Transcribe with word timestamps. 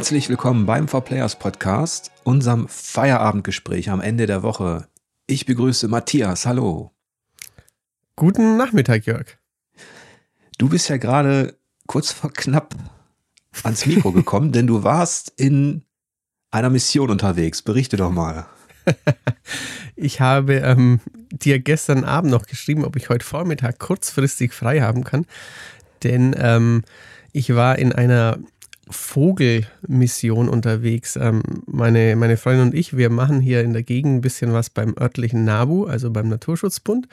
Herzlich 0.00 0.30
willkommen 0.30 0.64
beim 0.64 0.88
For 0.88 1.04
Players 1.04 1.38
Podcast, 1.38 2.10
unserem 2.24 2.68
Feierabendgespräch 2.68 3.90
am 3.90 4.00
Ende 4.00 4.24
der 4.24 4.42
Woche. 4.42 4.88
Ich 5.26 5.44
begrüße 5.44 5.88
Matthias. 5.88 6.46
Hallo. 6.46 6.90
Guten 8.16 8.56
Nachmittag, 8.56 9.04
Jörg. 9.04 9.36
Du 10.56 10.70
bist 10.70 10.88
ja 10.88 10.96
gerade 10.96 11.58
kurz 11.86 12.12
vor 12.12 12.32
knapp 12.32 12.74
ans 13.62 13.84
Mikro 13.84 14.10
gekommen, 14.12 14.52
denn 14.52 14.66
du 14.66 14.84
warst 14.84 15.34
in 15.36 15.84
einer 16.50 16.70
Mission 16.70 17.10
unterwegs. 17.10 17.60
Berichte 17.60 17.98
doch 17.98 18.10
mal. 18.10 18.46
ich 19.96 20.22
habe 20.22 20.54
ähm, 20.54 21.00
dir 21.30 21.58
gestern 21.58 22.04
Abend 22.04 22.30
noch 22.30 22.46
geschrieben, 22.46 22.86
ob 22.86 22.96
ich 22.96 23.10
heute 23.10 23.26
Vormittag 23.26 23.78
kurzfristig 23.78 24.54
frei 24.54 24.80
haben 24.80 25.04
kann. 25.04 25.26
Denn 26.04 26.34
ähm, 26.38 26.84
ich 27.32 27.54
war 27.54 27.78
in 27.78 27.92
einer 27.92 28.38
Vogelmission 28.90 30.48
unterwegs. 30.48 31.16
Ähm, 31.16 31.42
meine, 31.66 32.16
meine 32.16 32.36
Freundin 32.36 32.66
und 32.68 32.74
ich, 32.74 32.96
wir 32.96 33.10
machen 33.10 33.40
hier 33.40 33.62
in 33.62 33.72
der 33.72 33.82
Gegend 33.82 34.16
ein 34.16 34.20
bisschen 34.20 34.52
was 34.52 34.70
beim 34.70 34.94
örtlichen 34.98 35.44
NABU, 35.44 35.86
also 35.86 36.10
beim 36.10 36.28
Naturschutzbund. 36.28 37.08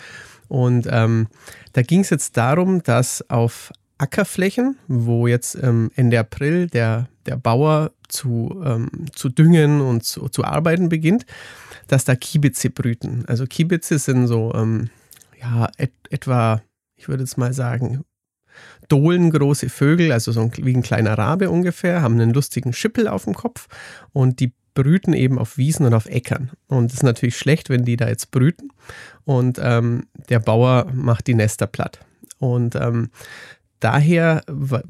Und 0.47 0.87
ähm, 0.89 1.27
da 1.73 1.81
ging 1.81 2.01
es 2.01 2.09
jetzt 2.09 2.37
darum, 2.37 2.83
dass 2.83 3.29
auf 3.29 3.71
Ackerflächen, 3.97 4.77
wo 4.87 5.27
jetzt 5.27 5.55
ähm, 5.61 5.91
Ende 5.95 6.19
April 6.19 6.67
der, 6.67 7.07
der 7.25 7.35
Bauer 7.35 7.91
zu, 8.07 8.61
ähm, 8.63 8.89
zu 9.13 9.29
düngen 9.29 9.81
und 9.81 10.03
zu, 10.03 10.29
zu 10.29 10.43
arbeiten 10.43 10.89
beginnt, 10.89 11.25
dass 11.87 12.05
da 12.05 12.15
Kiebitze 12.15 12.69
brüten. 12.69 13.23
Also 13.27 13.45
Kiebitze 13.45 13.99
sind 13.99 14.27
so 14.27 14.53
ähm, 14.53 14.89
ja, 15.41 15.69
et, 15.77 15.91
etwa, 16.09 16.61
ich 16.95 17.07
würde 17.07 17.23
jetzt 17.23 17.37
mal 17.37 17.53
sagen, 17.53 18.03
dohlengroße 18.87 19.69
Vögel, 19.69 20.11
also 20.11 20.31
so 20.31 20.41
ein, 20.41 20.51
wie 20.57 20.75
ein 20.75 20.81
kleiner 20.81 21.17
Rabe 21.17 21.49
ungefähr, 21.49 22.01
haben 22.01 22.15
einen 22.15 22.33
lustigen 22.33 22.73
Schippel 22.73 23.07
auf 23.07 23.25
dem 23.25 23.33
Kopf 23.33 23.67
und 24.13 24.39
die 24.39 24.53
brüten 24.73 25.13
eben 25.13 25.39
auf 25.39 25.57
Wiesen 25.57 25.85
und 25.85 25.93
auf 25.93 26.05
Äckern. 26.05 26.51
Und 26.67 26.91
es 26.91 26.95
ist 26.95 27.03
natürlich 27.03 27.37
schlecht, 27.37 27.69
wenn 27.69 27.83
die 27.83 27.97
da 27.97 28.07
jetzt 28.07 28.31
brüten 28.31 28.69
und 29.25 29.59
ähm, 29.61 30.05
der 30.29 30.39
Bauer 30.39 30.87
macht 30.93 31.27
die 31.27 31.33
Nester 31.33 31.67
platt. 31.67 31.99
Und 32.39 32.75
ähm, 32.75 33.09
daher 33.79 34.43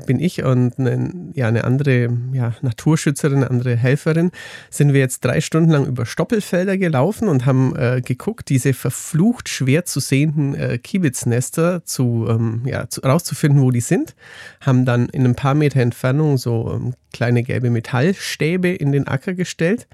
bin 0.06 0.20
ich 0.20 0.44
und 0.44 0.80
eine, 0.80 1.32
ja, 1.34 1.48
eine 1.48 1.64
andere 1.64 2.10
ja, 2.34 2.54
Naturschützerin, 2.62 3.38
eine 3.38 3.50
andere 3.50 3.76
Helferin, 3.76 4.32
sind 4.70 4.94
wir 4.94 5.00
jetzt 5.00 5.24
drei 5.26 5.42
Stunden 5.42 5.72
lang 5.72 5.86
über 5.86 6.06
Stoppelfelder 6.06 6.78
gelaufen 6.78 7.28
und 7.28 7.46
haben 7.46 7.76
äh, 7.76 8.02
geguckt, 8.02 8.50
diese 8.50 8.74
verflucht 8.74 9.50
schwer 9.50 9.86
zu 9.86 10.00
sehenden 10.00 10.56
äh, 10.56 10.78
Kiebitzennester 10.78 11.84
zu, 11.84 12.28
ähm, 12.30 12.62
ja, 12.66 12.90
zu, 12.90 13.02
rauszufinden, 13.02 13.62
wo 13.62 13.72
die 13.72 13.82
sind. 13.82 14.16
Haben 14.62 14.86
dann 14.86 15.10
in 15.10 15.26
ein 15.26 15.36
paar 15.36 15.54
Meter 15.54 15.82
Entfernung 15.82 16.38
so 16.38 16.72
ähm, 16.74 16.94
kleine 17.14 17.44
gelbe 17.44 17.70
Metallstäbe 17.70 18.70
in 18.70 18.92
den 18.92 19.08
Acker 19.08 19.34
gestellt. 19.34 19.88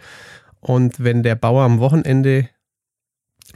Und 0.59 1.03
wenn 1.03 1.23
der 1.23 1.35
Bauer 1.35 1.63
am 1.63 1.79
Wochenende 1.79 2.47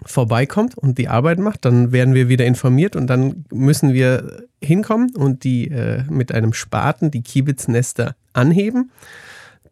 vorbeikommt 0.05 0.77
und 0.77 0.97
die 0.97 1.07
Arbeit 1.07 1.39
macht, 1.39 1.65
dann 1.65 1.91
werden 1.91 2.13
wir 2.13 2.29
wieder 2.29 2.45
informiert 2.45 2.95
und 2.95 3.07
dann 3.07 3.45
müssen 3.51 3.93
wir 3.93 4.43
hinkommen 4.61 5.15
und 5.15 5.43
die 5.43 5.69
äh, 5.69 6.03
mit 6.09 6.31
einem 6.31 6.53
Spaten 6.53 7.11
die 7.11 7.21
Kiebitznester 7.21 8.15
anheben. 8.33 8.91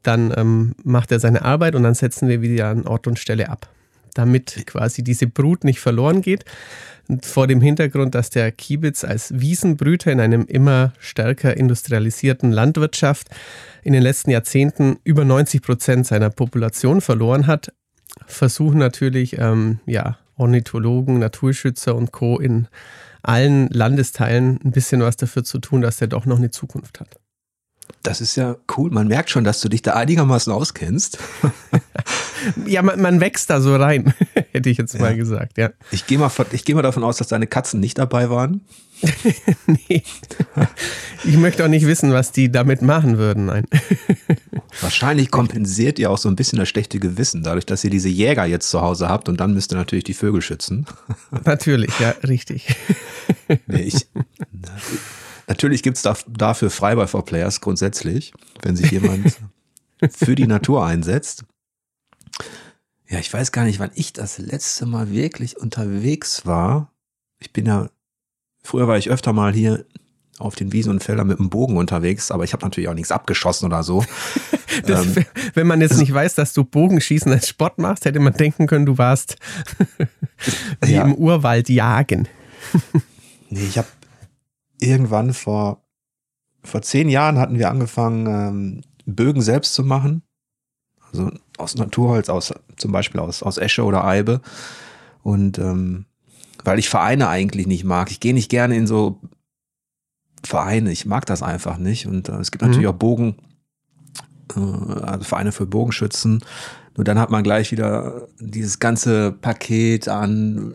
Dann 0.04 0.34
ähm, 0.36 0.76
macht 0.84 1.12
er 1.12 1.20
seine 1.20 1.44
Arbeit 1.44 1.76
und 1.76 1.84
dann 1.84 1.96
setzen 1.96 2.28
wir 2.28 2.42
wieder 2.42 2.68
an 2.68 2.88
Ort 2.88 3.08
und 3.08 3.20
Stelle 3.20 3.50
ab, 3.50 3.70
damit 4.14 4.66
quasi 4.68 5.04
diese 5.04 5.28
Brut 5.28 5.64
nicht 5.64 5.80
verloren 5.80 6.22
geht. 6.22 6.46
Und 7.08 7.26
vor 7.26 7.46
dem 7.46 7.62
Hintergrund, 7.62 8.16
dass 8.16 8.32
der 8.32 8.52
Kiebitz 8.52 9.04
als 9.04 9.40
Wiesenbrüter 9.40 10.12
in 10.12 10.20
einem 10.20 10.46
immer 10.48 10.94
stärker 11.00 11.56
industrialisierten 11.56 12.52
Landwirtschaft 12.52 13.30
in 13.84 13.94
den 13.94 14.02
letzten 14.02 14.32
Jahrzehnten 14.32 14.98
über 15.04 15.24
90 15.24 15.62
Prozent 15.62 16.08
seiner 16.08 16.32
Population 16.32 17.02
verloren 17.02 17.46
hat, 17.46 17.72
versuchen 18.26 18.80
natürlich 18.80 19.38
ähm, 19.38 19.80
ja, 19.86 20.18
Ornithologen, 20.38 21.20
Naturschützer 21.20 21.96
und 21.96 22.12
Co. 22.12 22.40
in 22.40 22.68
allen 23.24 23.70
Landesteilen 23.70 24.60
ein 24.64 24.72
bisschen 24.72 25.02
was 25.02 25.18
dafür 25.18 25.44
zu 25.44 25.60
tun, 25.60 25.82
dass 25.82 25.98
der 25.98 26.08
doch 26.08 26.26
noch 26.26 26.38
eine 26.38 26.52
Zukunft 26.52 27.00
hat. 27.00 27.20
Das 28.04 28.22
ist 28.22 28.36
ja 28.36 28.56
cool. 28.78 28.92
Man 28.92 29.08
merkt 29.08 29.30
schon, 29.30 29.44
dass 29.44 29.62
du 29.62 29.70
dich 29.70 29.82
da 29.82 29.94
einigermaßen 29.94 30.52
auskennst. 30.54 31.18
ja, 32.66 32.82
man, 32.82 33.02
man, 33.02 33.20
wächst 33.20 33.50
da 33.50 33.62
so 33.62 33.76
rein, 33.76 34.14
hätte 34.52 34.70
ich 34.70 34.78
jetzt 34.78 34.94
ja. 34.94 35.02
mal 35.02 35.16
gesagt, 35.16 35.58
ja. 35.58 35.72
Ich 35.92 36.06
gehe 36.06 36.18
mal, 36.18 36.32
geh 36.52 36.74
mal 36.74 36.82
davon 36.82 37.04
aus, 37.04 37.18
dass 37.18 37.28
deine 37.28 37.48
Katzen 37.48 37.80
nicht 37.80 37.98
dabei 37.98 38.30
waren. 38.30 38.62
nee. 39.68 40.04
Ich 41.24 41.38
möchte 41.38 41.64
auch 41.64 41.70
nicht 41.70 41.86
wissen, 41.86 42.12
was 42.12 42.32
die 42.32 42.52
damit 42.52 42.82
machen 42.82 43.18
würden, 43.18 43.46
nein. 43.46 43.66
Wahrscheinlich 44.82 45.32
kompensiert 45.32 46.00
ihr 46.00 46.12
auch 46.12 46.18
so 46.18 46.30
ein 46.30 46.36
bisschen 46.36 46.60
das 46.60 46.70
schlechte 46.70 47.00
Gewissen, 47.00 47.44
dadurch, 47.44 47.66
dass 47.66 47.84
ihr 47.84 47.90
diese 47.90 48.10
Jäger 48.10 48.46
jetzt 48.46 48.70
zu 48.70 48.82
Hause 48.82 49.08
habt 49.08 49.30
und 49.30 49.40
dann 49.40 49.54
müsst 49.54 49.74
ihr 49.74 49.78
natürlich 49.78 50.04
die 50.04 50.14
Vögel 50.14 50.42
schützen. 50.42 50.86
Natürlich, 51.46 51.92
ja, 52.00 52.12
richtig. 52.28 52.76
Nee, 53.68 53.84
ich, 53.84 54.08
natürlich 55.48 55.84
gibt 55.84 55.98
es 55.98 56.04
da, 56.04 56.16
dafür 56.28 56.70
frei 56.70 56.96
bei 56.96 57.06
4Players 57.06 57.62
grundsätzlich, 57.62 58.34
wenn 58.62 58.76
sich 58.76 58.92
jemand 58.92 59.38
für 60.10 60.36
die 60.36 60.48
Natur 60.48 60.86
einsetzt. 60.86 61.46
Ja, 63.08 63.20
ich 63.20 63.32
weiß 63.32 63.52
gar 63.52 63.66
nicht, 63.66 63.80
wann 63.80 63.92
ich 63.96 64.14
das 64.14 64.38
letzte 64.40 64.86
Mal 64.86 65.12
wirklich 65.12 65.58
unterwegs 65.58 66.46
war. 66.46 66.92
Ich 67.40 67.54
bin 67.54 67.68
ja, 67.68 67.90
früher 68.66 68.88
war 68.88 68.98
ich 68.98 69.10
öfter 69.10 69.32
mal 69.32 69.54
hier 69.54 69.86
auf 70.38 70.56
den 70.56 70.74
Wiesen 70.74 70.92
und 70.92 71.04
Feldern 71.04 71.28
mit 71.28 71.40
dem 71.40 71.50
Bogen 71.50 71.78
unterwegs, 71.78 72.30
aber 72.30 72.44
ich 72.44 72.52
habe 72.52 72.66
natürlich 72.66 72.90
auch 72.90 72.94
nichts 72.94 73.12
abgeschossen 73.12 73.66
oder 73.66 73.84
so. 73.84 74.04
Das, 74.86 75.06
ähm, 75.16 75.26
wenn 75.54 75.68
man 75.68 75.80
jetzt 75.80 75.98
nicht 75.98 76.14
weiß, 76.14 76.36
dass 76.36 76.52
du 76.52 76.66
Bogenschießen 76.66 77.32
als 77.32 77.48
Sport 77.48 77.78
machst, 77.78 78.04
hätte 78.04 78.20
man 78.20 78.34
denken 78.34 78.68
können, 78.68 78.86
du 78.86 78.98
warst 78.98 79.38
wie 80.82 80.92
ja. 80.96 81.04
im 81.04 81.16
Urwald 81.16 81.70
jagen. 81.70 82.28
nee, 83.50 83.64
ich 83.64 83.78
habe 83.78 83.88
irgendwann 84.82 85.34
vor, 85.34 85.82
vor 86.62 86.82
zehn 86.82 87.08
Jahren 87.08 87.38
hatten 87.38 87.58
wir 87.58 87.70
angefangen, 87.70 88.26
ähm, 88.28 88.82
Bögen 89.06 89.42
selbst 89.42 89.76
zu 89.76 89.84
machen. 89.84 90.24
Also 91.10 91.32
aus 91.58 91.76
Naturholz, 91.76 92.28
aus, 92.28 92.54
zum 92.76 92.92
Beispiel 92.92 93.22
aus, 93.22 93.44
aus 93.44 93.58
Esche 93.58 93.84
oder 93.84 94.04
Eibe. 94.04 94.42
Und 95.24 95.58
ähm, 95.58 96.06
weil 96.66 96.80
ich 96.80 96.90
Vereine 96.90 97.30
eigentlich 97.30 97.68
nicht 97.68 97.84
mag. 97.84 98.12
Ich 98.12 98.20
gehe 98.20 98.34
nicht 98.34 98.50
gerne 98.50 98.76
in 98.76 98.88
so 98.88 99.22
Vereine. 100.44 100.92
Ich 100.92 101.06
mag 101.06 101.26
das 101.26 101.44
einfach 101.44 101.78
nicht. 101.78 102.08
Und 102.08 102.30
äh, 102.30 102.34
es 102.34 102.52
gibt 102.52 102.62
natürlich 102.62 102.88
mhm. 102.88 102.94
auch 102.94 102.98
Bogen, 102.98 103.36
äh, 104.56 104.60
also 104.60 105.24
Vereine 105.24 105.52
für 105.52 105.66
Bogenschützen. 105.66 106.44
Nur 106.96 107.04
dann 107.04 107.20
hat 107.20 107.30
man 107.30 107.44
gleich 107.44 107.72
wieder 107.72 108.28
dieses 108.40 108.80
ganze 108.80 109.32
Paket 109.32 110.08
an 110.08 110.74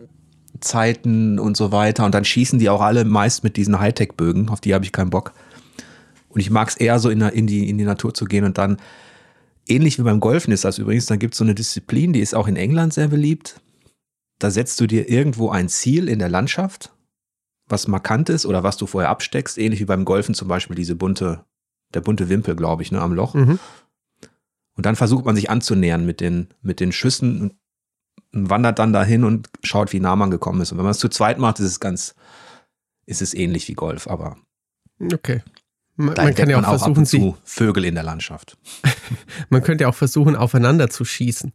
Zeiten 0.59 1.39
und 1.39 1.57
so 1.57 1.71
weiter. 1.71 2.05
Und 2.05 2.13
dann 2.13 2.25
schießen 2.25 2.59
die 2.59 2.69
auch 2.69 2.81
alle 2.81 3.05
meist 3.05 3.43
mit 3.43 3.57
diesen 3.57 3.79
Hightech-Bögen. 3.79 4.49
Auf 4.49 4.61
die 4.61 4.73
habe 4.73 4.85
ich 4.85 4.91
keinen 4.91 5.09
Bock. 5.09 5.33
Und 6.29 6.39
ich 6.39 6.49
mag 6.49 6.69
es 6.69 6.77
eher 6.77 6.99
so 6.99 7.09
in, 7.09 7.21
in, 7.21 7.47
die, 7.47 7.69
in 7.69 7.77
die 7.77 7.83
Natur 7.83 8.13
zu 8.13 8.25
gehen 8.25 8.45
und 8.45 8.57
dann, 8.57 8.77
ähnlich 9.67 9.99
wie 9.99 10.03
beim 10.03 10.21
Golfen 10.21 10.53
ist 10.53 10.63
das 10.63 10.77
übrigens, 10.77 11.05
dann 11.05 11.19
gibt 11.19 11.33
es 11.33 11.39
so 11.39 11.43
eine 11.43 11.55
Disziplin, 11.55 12.13
die 12.13 12.21
ist 12.21 12.33
auch 12.33 12.47
in 12.47 12.55
England 12.55 12.93
sehr 12.93 13.09
beliebt. 13.09 13.59
Da 14.41 14.51
setzt 14.51 14.79
du 14.79 14.87
dir 14.87 15.09
irgendwo 15.09 15.49
ein 15.49 15.69
Ziel 15.69 16.09
in 16.09 16.19
der 16.19 16.29
Landschaft 16.29 16.91
was 17.71 17.87
markant 17.87 18.29
ist 18.29 18.45
oder 18.45 18.63
was 18.63 18.77
du 18.77 18.85
vorher 18.85 19.09
absteckst, 19.09 19.57
ähnlich 19.57 19.79
wie 19.79 19.85
beim 19.85 20.05
Golfen 20.05 20.35
zum 20.35 20.47
Beispiel 20.47 20.75
diese 20.75 20.95
bunte, 20.95 21.45
der 21.93 22.01
bunte 22.01 22.29
Wimpel, 22.29 22.55
glaube 22.55 22.83
ich, 22.83 22.91
ne, 22.91 23.01
am 23.01 23.13
Loch. 23.13 23.33
Mhm. 23.33 23.59
Und 24.75 24.85
dann 24.85 24.95
versucht 24.95 25.25
man 25.25 25.35
sich 25.35 25.49
anzunähern 25.49 26.05
mit 26.05 26.19
den, 26.21 26.49
mit 26.61 26.79
den 26.79 26.91
Schüssen 26.91 27.41
und 28.31 28.49
wandert 28.49 28.79
dann 28.79 28.93
dahin 28.93 29.23
und 29.23 29.49
schaut, 29.63 29.93
wie 29.93 29.99
nah 29.99 30.15
man 30.15 30.31
gekommen 30.31 30.61
ist. 30.61 30.71
Und 30.71 30.77
wenn 30.77 30.85
man 30.85 30.91
es 30.91 30.99
zu 30.99 31.09
zweit 31.09 31.39
macht, 31.39 31.59
ist 31.59 31.65
es 31.65 31.79
ganz, 31.79 32.15
ist 33.05 33.21
es 33.21 33.33
ähnlich 33.33 33.67
wie 33.67 33.73
Golf, 33.73 34.07
aber. 34.07 34.37
Okay. 35.13 35.41
Man, 35.95 36.15
man 36.15 36.33
kann 36.33 36.49
ja 36.49 36.59
auch 36.59 36.63
versuchen, 36.63 37.05
sie 37.05 37.35
Vögel 37.43 37.85
in 37.85 37.95
der 37.95 38.03
Landschaft. 38.03 38.57
man 39.49 39.61
könnte 39.61 39.83
ja 39.83 39.89
auch 39.89 39.95
versuchen, 39.95 40.35
aufeinander 40.35 40.89
zu 40.89 41.03
schießen, 41.05 41.53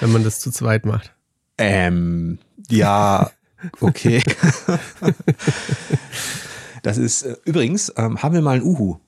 wenn 0.00 0.12
man 0.12 0.24
das 0.24 0.40
zu 0.40 0.50
zweit 0.50 0.84
macht. 0.84 1.14
Ähm, 1.58 2.38
ja, 2.68 3.30
Okay. 3.80 4.22
das 6.82 6.98
ist 6.98 7.22
äh, 7.22 7.36
übrigens, 7.44 7.92
ähm, 7.96 8.22
haben 8.22 8.34
wir 8.34 8.42
mal 8.42 8.56
einen 8.56 8.64
Uhu. 8.64 8.98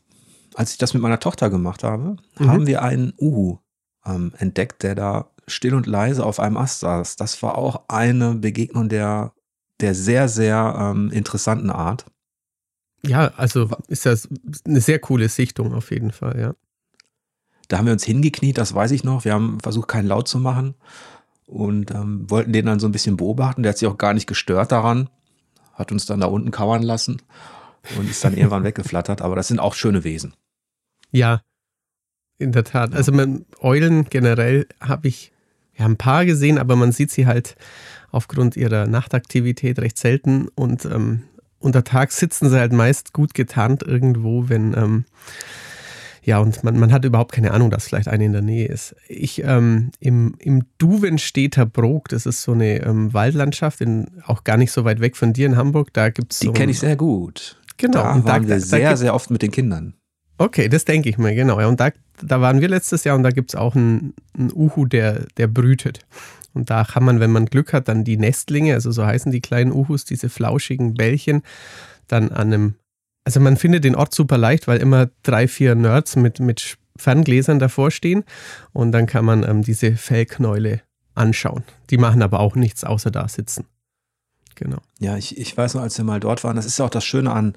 Als 0.55 0.73
ich 0.73 0.79
das 0.79 0.95
mit 0.95 1.03
meiner 1.03 1.21
Tochter 1.21 1.51
gemacht 1.51 1.85
habe, 1.85 2.17
mhm. 2.39 2.51
haben 2.51 2.67
wir 2.67 2.83
einen 2.83 3.13
Uhu 3.19 3.59
ähm, 4.05 4.33
entdeckt, 4.39 4.83
der 4.83 4.95
da 4.95 5.31
still 5.47 5.75
und 5.75 5.87
leise 5.87 6.25
auf 6.25 6.41
einem 6.41 6.57
Ast 6.57 6.81
saß. 6.81 7.17
Das 7.17 7.43
war 7.43 7.57
auch 7.57 7.85
eine 7.89 8.35
Begegnung 8.35 8.89
der, 8.89 9.33
der 9.81 9.95
sehr, 9.95 10.29
sehr 10.29 10.77
ähm, 10.79 11.11
interessanten 11.11 11.71
Art. 11.71 12.07
Ja, 13.07 13.29
also 13.37 13.71
ist 13.89 14.05
das 14.05 14.29
eine 14.65 14.81
sehr 14.81 14.99
coole 14.99 15.29
Sichtung 15.29 15.73
auf 15.73 15.91
jeden 15.91 16.13
Fall, 16.13 16.39
ja. 16.39 16.55
Da 17.69 17.79
haben 17.79 17.87
wir 17.87 17.93
uns 17.93 18.05
hingekniet, 18.05 18.59
das 18.59 18.75
weiß 18.75 18.91
ich 18.91 19.05
noch. 19.05 19.25
Wir 19.25 19.33
haben 19.33 19.61
versucht, 19.61 19.87
keinen 19.87 20.09
Laut 20.09 20.27
zu 20.27 20.41
machen 20.41 20.75
und 21.51 21.91
ähm, 21.91 22.31
wollten 22.31 22.53
den 22.53 22.67
dann 22.67 22.81
so 22.81 22.87
ein 22.87 22.93
bisschen 22.93 23.17
beobachten. 23.17 23.63
Der 23.63 23.71
hat 23.71 23.79
sich 23.79 23.89
auch 23.89 23.99
gar 23.99 24.15
nicht 24.15 24.27
gestört 24.27 24.71
daran, 24.73 25.11
hat 25.75 25.91
uns 25.91 26.07
dann 26.07 26.21
da 26.21 26.27
unten 26.27 26.53
kauern 26.53 26.83
lassen 26.83 27.21
und 27.99 28.09
ist 28.09 28.25
dann 28.25 28.37
irgendwann 28.37 28.65
weggeflattert. 28.65 29.21
Aber 29.21 29.35
das 29.37 29.49
sind 29.49 29.59
auch 29.59 29.75
schöne 29.75 30.05
Wesen. 30.05 30.35
Ja, 31.11 31.43
in 32.39 32.53
der 32.53 32.65
Tat. 32.65 32.95
Also 32.95 33.13
man, 33.13 33.45
Eulen 33.61 34.05
generell 34.05 34.67
habe 34.81 35.09
ich 35.09 35.33
ja 35.77 35.87
ein 35.87 35.97
paar 35.97 36.25
gesehen, 36.25 36.57
aber 36.57 36.77
man 36.77 36.93
sieht 36.93 37.11
sie 37.11 37.27
halt 37.27 37.57
aufgrund 38.13 38.57
ihrer 38.57 38.87
Nachtaktivität 38.87 39.79
recht 39.81 39.99
selten 39.99 40.49
und 40.49 40.85
ähm, 40.85 41.25
unter 41.59 41.85
Tag 41.85 42.13
sitzen 42.13 42.49
sie 42.49 42.59
halt 42.59 42.73
meist 42.73 43.13
gut 43.13 43.35
getarnt 43.35 43.83
irgendwo, 43.83 44.49
wenn 44.49 44.75
ähm, 44.75 45.05
ja, 46.23 46.39
und 46.39 46.63
man, 46.65 46.79
man 46.79 46.93
hat 46.93 47.05
überhaupt 47.05 47.33
keine 47.33 47.53
Ahnung, 47.53 47.71
dass 47.71 47.87
vielleicht 47.87 48.09
eine 48.09 48.25
in 48.25 48.33
der 48.33 48.43
Nähe 48.43 48.67
ist. 48.67 48.95
Ich, 49.09 49.43
ähm, 49.43 49.91
im, 50.01 50.35
im 50.39 50.65
Duvenstädter 50.79 51.67
Brok, 51.67 52.09
das 52.09 52.27
ist 52.27 52.43
so 52.43 52.53
eine 52.53 52.83
ähm, 52.83 53.13
Waldlandschaft, 53.15 53.81
in, 53.81 54.09
auch 54.27 54.45
gar 54.45 54.57
nicht 54.57 54.73
so 54.73 54.85
weit 54.85 55.01
weg 55.01 55.17
von 55.17 55.33
dir 55.33 55.47
in 55.47 55.57
Hamburg, 55.57 55.93
da 55.93 56.11
gibt 56.11 56.33
es 56.33 56.41
Die 56.41 56.47
so 56.47 56.53
kenne 56.53 56.73
ich 56.73 56.79
sehr 56.79 56.97
gut. 56.97 57.59
Genau. 57.79 58.03
Da 58.03 58.13
und 58.13 58.25
waren 58.25 58.43
da, 58.43 58.49
wir 58.49 58.55
da, 58.57 58.61
sehr, 58.61 58.91
da 58.91 58.97
sehr 58.97 59.15
oft 59.15 59.31
mit 59.31 59.43
den 59.43 59.51
Kindern. 59.51 59.95
Okay, 60.37 60.69
das 60.69 60.85
denke 60.85 61.09
ich 61.09 61.19
mir, 61.19 61.35
genau. 61.35 61.61
Ja, 61.61 61.67
und 61.67 61.81
da, 61.81 61.91
da 62.23 62.41
waren 62.41 62.61
wir 62.61 62.69
letztes 62.69 63.05
Jahr 63.05 63.17
und 63.17 63.23
da 63.23 63.31
gibt 63.31 63.51
es 63.51 63.55
auch 63.55 63.75
einen, 63.75 64.15
einen 64.39 64.53
Uhu, 64.55 64.87
der, 64.87 65.27
der 65.37 65.47
brütet. 65.47 66.07
Und 66.53 66.71
da 66.71 66.85
kann 66.85 67.05
man, 67.05 67.21
wenn 67.21 67.31
man 67.31 67.47
Glück 67.47 67.73
hat, 67.73 67.89
dann 67.89 68.05
die 68.05 68.17
Nestlinge, 68.17 68.75
also 68.75 68.91
so 68.91 69.05
heißen 69.05 69.31
die 69.33 69.41
kleinen 69.41 69.73
Uhus, 69.73 70.05
diese 70.05 70.29
flauschigen 70.29 70.95
Bällchen, 70.95 71.43
dann 72.09 72.31
an 72.31 72.53
einem 72.53 72.75
also 73.25 73.41
man 73.41 73.57
findet 73.57 73.85
den 73.85 73.95
Ort 73.97 74.15
super 74.15 74.39
leicht, 74.39 74.67
weil 74.67 74.79
immer 74.79 75.11
drei, 75.23 75.47
vier 75.49 75.75
Nerds 75.75 76.17
mit, 76.17 76.41
mit 76.41 76.79
Ferngläsern 76.97 77.59
davor 77.59 77.91
stehen 77.91 78.25
und 78.73 78.93
dann 78.93 79.07
kann 79.07 79.25
man 79.25 79.43
ähm, 79.43 79.63
diese 79.63 79.97
Fellknäule 79.97 80.83
anschauen. 81.15 81.65
Die 81.91 81.99
machen 81.99 82.23
aber 82.23 82.41
auch 82.41 82.55
nichts 82.57 82.85
außer 82.85 83.11
da 83.11 83.29
sitzen. 83.29 83.67
Genau. 84.55 84.79
Ja, 84.99 85.17
ich, 85.17 85.39
ich 85.39 85.57
weiß 85.57 85.75
noch, 85.75 85.83
als 85.83 85.97
wir 85.97 86.05
mal 86.05 86.21
dort 86.21 86.45
waren, 86.45 86.57
das 86.57 86.67
ist 86.67 86.79
ja 86.79 86.85
auch 86.85 86.91
das 86.91 87.05
Schöne 87.05 87.33
an, 87.33 87.57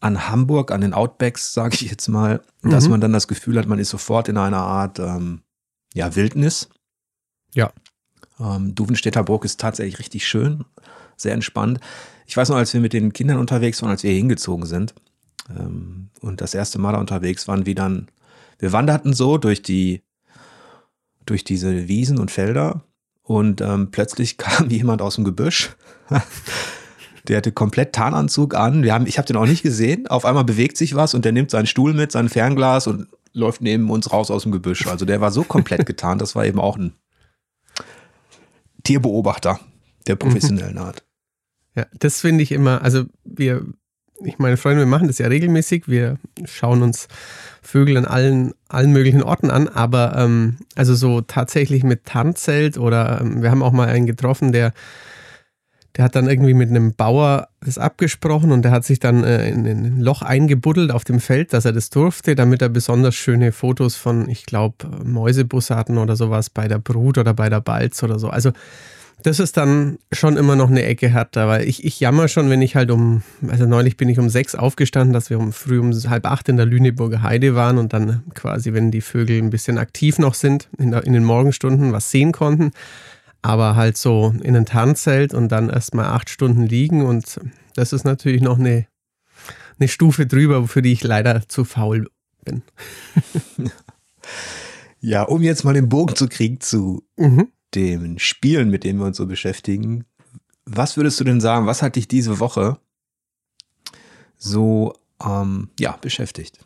an 0.00 0.28
Hamburg, 0.30 0.70
an 0.70 0.80
den 0.80 0.94
Outbacks, 0.94 1.52
sage 1.52 1.74
ich 1.74 1.82
jetzt 1.90 2.08
mal, 2.08 2.40
dass 2.62 2.84
Mhm. 2.84 2.90
man 2.90 3.00
dann 3.02 3.12
das 3.12 3.28
Gefühl 3.28 3.58
hat, 3.58 3.66
man 3.66 3.78
ist 3.78 3.90
sofort 3.90 4.28
in 4.28 4.38
einer 4.38 4.62
Art 4.62 4.98
ähm, 4.98 5.42
ja, 5.92 6.14
Wildnis. 6.16 6.70
Ja. 7.52 7.70
Ähm, 8.38 8.74
Duvenstädter 8.74 9.22
Burg 9.24 9.44
ist 9.44 9.60
tatsächlich 9.60 9.98
richtig 9.98 10.26
schön, 10.26 10.64
sehr 11.16 11.34
entspannt. 11.34 11.80
Ich 12.30 12.36
weiß 12.36 12.48
noch, 12.50 12.56
als 12.56 12.72
wir 12.72 12.80
mit 12.80 12.92
den 12.92 13.12
Kindern 13.12 13.38
unterwegs 13.38 13.82
waren, 13.82 13.90
als 13.90 14.04
wir 14.04 14.12
hingezogen 14.12 14.64
sind 14.64 14.94
ähm, 15.48 16.10
und 16.20 16.40
das 16.40 16.54
erste 16.54 16.78
Mal 16.78 16.92
da 16.92 17.00
unterwegs 17.00 17.48
waren, 17.48 17.66
wie 17.66 17.74
dann, 17.74 18.06
wir 18.60 18.70
wanderten 18.70 19.14
so 19.14 19.36
durch 19.36 19.62
die, 19.62 20.04
durch 21.26 21.42
diese 21.42 21.88
Wiesen 21.88 22.20
und 22.20 22.30
Felder 22.30 22.84
und 23.24 23.60
ähm, 23.60 23.90
plötzlich 23.90 24.38
kam 24.38 24.70
jemand 24.70 25.02
aus 25.02 25.16
dem 25.16 25.24
Gebüsch. 25.24 25.70
Der 27.26 27.38
hatte 27.38 27.50
komplett 27.50 27.94
Tarnanzug 27.94 28.54
an. 28.54 28.84
Wir 28.84 28.94
haben, 28.94 29.08
ich 29.08 29.18
habe 29.18 29.26
den 29.26 29.36
auch 29.36 29.46
nicht 29.46 29.62
gesehen. 29.62 30.06
Auf 30.06 30.24
einmal 30.24 30.44
bewegt 30.44 30.76
sich 30.76 30.94
was 30.94 31.14
und 31.14 31.24
der 31.24 31.32
nimmt 31.32 31.50
seinen 31.50 31.66
Stuhl 31.66 31.92
mit, 31.92 32.10
sein 32.12 32.28
Fernglas 32.28 32.86
und 32.86 33.08
läuft 33.32 33.60
neben 33.60 33.90
uns 33.90 34.10
raus 34.10 34.30
aus 34.30 34.44
dem 34.44 34.52
Gebüsch. 34.52 34.86
Also 34.86 35.04
der 35.04 35.20
war 35.20 35.30
so 35.30 35.42
komplett 35.42 35.84
getarnt. 35.84 36.22
Das 36.22 36.34
war 36.34 36.46
eben 36.46 36.58
auch 36.58 36.78
ein 36.78 36.94
Tierbeobachter 38.84 39.60
der 40.06 40.16
professionellen 40.16 40.78
Art. 40.78 41.04
Ja, 41.74 41.86
das 41.98 42.20
finde 42.20 42.42
ich 42.42 42.52
immer, 42.52 42.82
also 42.82 43.04
wir, 43.24 43.64
ich 44.24 44.38
meine 44.38 44.56
Freunde, 44.56 44.80
wir 44.80 44.86
machen 44.86 45.06
das 45.06 45.18
ja 45.18 45.28
regelmäßig. 45.28 45.88
Wir 45.88 46.18
schauen 46.44 46.82
uns 46.82 47.08
Vögel 47.62 47.96
an 47.96 48.04
allen, 48.04 48.52
allen 48.68 48.92
möglichen 48.92 49.22
Orten 49.22 49.50
an, 49.50 49.68
aber 49.68 50.16
ähm, 50.16 50.58
also 50.74 50.94
so 50.94 51.20
tatsächlich 51.20 51.84
mit 51.84 52.04
Tarnzelt 52.04 52.76
oder 52.78 53.20
ähm, 53.20 53.42
wir 53.42 53.50
haben 53.50 53.62
auch 53.62 53.72
mal 53.72 53.88
einen 53.88 54.06
getroffen, 54.06 54.52
der 54.52 54.72
der 55.96 56.04
hat 56.04 56.14
dann 56.14 56.28
irgendwie 56.28 56.54
mit 56.54 56.70
einem 56.70 56.94
Bauer 56.94 57.48
das 57.60 57.76
abgesprochen 57.76 58.52
und 58.52 58.62
der 58.62 58.70
hat 58.70 58.84
sich 58.84 59.00
dann 59.00 59.24
äh, 59.24 59.48
in, 59.48 59.66
in 59.66 59.84
ein 59.84 60.00
Loch 60.00 60.22
eingebuddelt 60.22 60.92
auf 60.92 61.04
dem 61.04 61.18
Feld, 61.20 61.52
dass 61.52 61.64
er 61.64 61.72
das 61.72 61.90
durfte, 61.90 62.36
damit 62.36 62.62
er 62.62 62.68
besonders 62.68 63.16
schöne 63.16 63.50
Fotos 63.50 63.96
von, 63.96 64.28
ich 64.28 64.46
glaube, 64.46 64.88
Mäusebussarden 65.04 65.98
oder 65.98 66.14
sowas 66.14 66.48
bei 66.48 66.68
der 66.68 66.78
Brut 66.78 67.18
oder 67.18 67.34
bei 67.34 67.48
der 67.48 67.60
Balz 67.60 68.02
oder 68.02 68.18
so. 68.18 68.28
Also 68.28 68.52
das 69.22 69.40
ist 69.40 69.56
dann 69.56 69.98
schon 70.12 70.36
immer 70.36 70.56
noch 70.56 70.70
eine 70.70 70.84
Ecke 70.84 71.08
härter, 71.08 71.48
weil 71.48 71.68
ich, 71.68 71.84
ich 71.84 72.00
jammer 72.00 72.28
schon, 72.28 72.50
wenn 72.50 72.62
ich 72.62 72.76
halt 72.76 72.90
um, 72.90 73.22
also 73.48 73.66
neulich 73.66 73.96
bin 73.96 74.08
ich 74.08 74.18
um 74.18 74.28
sechs 74.28 74.54
aufgestanden, 74.54 75.12
dass 75.12 75.30
wir 75.30 75.38
um 75.38 75.52
früh 75.52 75.78
um 75.78 75.92
halb 75.92 76.26
acht 76.26 76.48
in 76.48 76.56
der 76.56 76.66
Lüneburger 76.66 77.22
Heide 77.22 77.54
waren 77.54 77.78
und 77.78 77.92
dann 77.92 78.22
quasi, 78.34 78.72
wenn 78.72 78.90
die 78.90 79.00
Vögel 79.00 79.38
ein 79.38 79.50
bisschen 79.50 79.78
aktiv 79.78 80.18
noch 80.18 80.34
sind, 80.34 80.68
in, 80.78 80.90
der, 80.90 81.04
in 81.04 81.12
den 81.12 81.24
Morgenstunden 81.24 81.92
was 81.92 82.10
sehen 82.10 82.32
konnten. 82.32 82.72
Aber 83.42 83.74
halt 83.76 83.96
so 83.96 84.34
in 84.42 84.54
ein 84.54 84.66
Tarnzelt 84.66 85.32
und 85.32 85.48
dann 85.50 85.70
erstmal 85.70 86.06
acht 86.06 86.28
Stunden 86.28 86.66
liegen 86.66 87.04
und 87.04 87.40
das 87.74 87.92
ist 87.92 88.04
natürlich 88.04 88.42
noch 88.42 88.58
eine, 88.58 88.86
eine 89.78 89.88
Stufe 89.88 90.26
drüber, 90.26 90.66
für 90.68 90.82
die 90.82 90.92
ich 90.92 91.02
leider 91.02 91.48
zu 91.48 91.64
faul 91.64 92.08
bin. 92.44 92.62
Ja, 95.00 95.22
um 95.22 95.42
jetzt 95.42 95.64
mal 95.64 95.72
den 95.72 95.88
Bogen 95.88 96.14
zu 96.14 96.28
kriegen 96.28 96.60
zu 96.60 97.02
Mhm. 97.16 97.48
Den 97.74 98.18
Spielen, 98.18 98.70
mit 98.70 98.84
denen 98.84 98.98
wir 98.98 99.06
uns 99.06 99.16
so 99.16 99.26
beschäftigen. 99.26 100.04
Was 100.64 100.96
würdest 100.96 101.18
du 101.20 101.24
denn 101.24 101.40
sagen, 101.40 101.66
was 101.66 101.82
hat 101.82 101.96
dich 101.96 102.08
diese 102.08 102.40
Woche 102.40 102.78
so 104.36 104.94
ähm, 105.24 105.70
ja, 105.78 105.96
beschäftigt? 106.00 106.60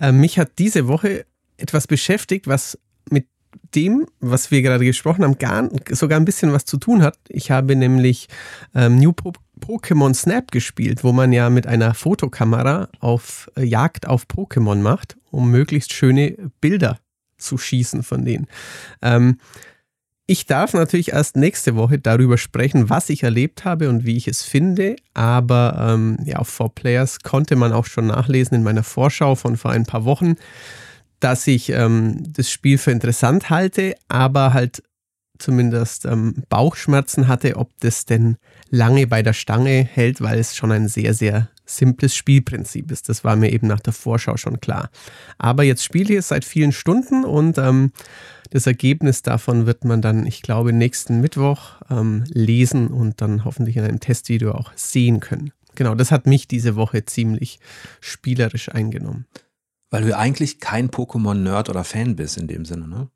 Äh, 0.00 0.12
mich 0.12 0.38
hat 0.38 0.58
diese 0.58 0.88
Woche 0.88 1.26
etwas 1.56 1.86
beschäftigt, 1.86 2.46
was 2.46 2.78
mit 3.10 3.26
dem, 3.74 4.06
was 4.20 4.50
wir 4.50 4.62
gerade 4.62 4.84
gesprochen 4.84 5.24
haben, 5.24 5.38
gar, 5.38 5.68
sogar 5.90 6.18
ein 6.18 6.24
bisschen 6.24 6.52
was 6.52 6.64
zu 6.64 6.76
tun 6.76 7.02
hat. 7.02 7.18
Ich 7.28 7.50
habe 7.50 7.76
nämlich 7.76 8.28
ähm, 8.74 8.96
New 8.96 9.12
po 9.12 9.32
Pokémon 9.60 10.12
Snap 10.14 10.50
gespielt, 10.50 11.04
wo 11.04 11.12
man 11.12 11.32
ja 11.32 11.48
mit 11.48 11.66
einer 11.66 11.94
Fotokamera 11.94 12.88
auf 12.98 13.50
äh, 13.56 13.62
Jagd 13.62 14.06
auf 14.06 14.24
Pokémon 14.26 14.76
macht, 14.76 15.16
um 15.30 15.50
möglichst 15.50 15.92
schöne 15.92 16.36
Bilder 16.60 16.98
zu 17.38 17.56
schießen 17.56 18.02
von 18.02 18.24
denen. 18.24 18.46
Ähm, 19.00 19.38
ich 20.26 20.46
darf 20.46 20.72
natürlich 20.72 21.12
erst 21.12 21.36
nächste 21.36 21.76
Woche 21.76 21.98
darüber 21.98 22.38
sprechen, 22.38 22.88
was 22.88 23.10
ich 23.10 23.22
erlebt 23.22 23.64
habe 23.64 23.90
und 23.90 24.06
wie 24.06 24.16
ich 24.16 24.26
es 24.26 24.42
finde. 24.42 24.96
Aber 25.12 25.76
ähm, 25.94 26.18
ja, 26.24 26.38
auf 26.38 26.60
4Players 26.60 27.22
konnte 27.22 27.56
man 27.56 27.72
auch 27.72 27.84
schon 27.84 28.06
nachlesen 28.06 28.56
in 28.56 28.62
meiner 28.62 28.84
Vorschau 28.84 29.34
von 29.34 29.56
vor 29.56 29.70
ein 29.70 29.84
paar 29.84 30.04
Wochen, 30.04 30.36
dass 31.20 31.46
ich 31.46 31.70
ähm, 31.70 32.22
das 32.32 32.50
Spiel 32.50 32.78
für 32.78 32.90
interessant 32.90 33.50
halte, 33.50 33.94
aber 34.08 34.54
halt 34.54 34.82
zumindest 35.38 36.06
ähm, 36.06 36.42
Bauchschmerzen 36.48 37.28
hatte, 37.28 37.56
ob 37.56 37.70
das 37.80 38.06
denn 38.06 38.36
lange 38.74 39.06
bei 39.06 39.22
der 39.22 39.32
Stange 39.32 39.84
hält, 39.84 40.20
weil 40.20 40.38
es 40.38 40.56
schon 40.56 40.72
ein 40.72 40.88
sehr, 40.88 41.14
sehr 41.14 41.48
simples 41.64 42.14
Spielprinzip 42.14 42.90
ist. 42.90 43.08
Das 43.08 43.24
war 43.24 43.36
mir 43.36 43.52
eben 43.52 43.68
nach 43.68 43.80
der 43.80 43.92
Vorschau 43.92 44.36
schon 44.36 44.60
klar. 44.60 44.90
Aber 45.38 45.62
jetzt 45.62 45.84
spiele 45.84 46.12
ich 46.12 46.18
es 46.18 46.28
seit 46.28 46.44
vielen 46.44 46.72
Stunden 46.72 47.24
und 47.24 47.56
ähm, 47.56 47.92
das 48.50 48.66
Ergebnis 48.66 49.22
davon 49.22 49.66
wird 49.66 49.84
man 49.84 50.02
dann, 50.02 50.26
ich 50.26 50.42
glaube, 50.42 50.72
nächsten 50.72 51.20
Mittwoch 51.20 51.80
ähm, 51.88 52.24
lesen 52.28 52.88
und 52.88 53.20
dann 53.20 53.44
hoffentlich 53.44 53.76
in 53.76 53.84
einem 53.84 54.00
Testvideo 54.00 54.52
auch 54.52 54.72
sehen 54.74 55.20
können. 55.20 55.52
Genau, 55.76 55.94
das 55.94 56.10
hat 56.10 56.26
mich 56.26 56.46
diese 56.46 56.76
Woche 56.76 57.04
ziemlich 57.04 57.58
spielerisch 58.00 58.68
eingenommen. 58.68 59.26
Weil 59.90 60.02
du 60.02 60.10
ja 60.10 60.18
eigentlich 60.18 60.60
kein 60.60 60.90
Pokémon-Nerd 60.90 61.70
oder 61.70 61.84
Fan 61.84 62.16
bist 62.16 62.36
in 62.36 62.48
dem 62.48 62.64
Sinne, 62.64 62.88
ne? 62.88 63.08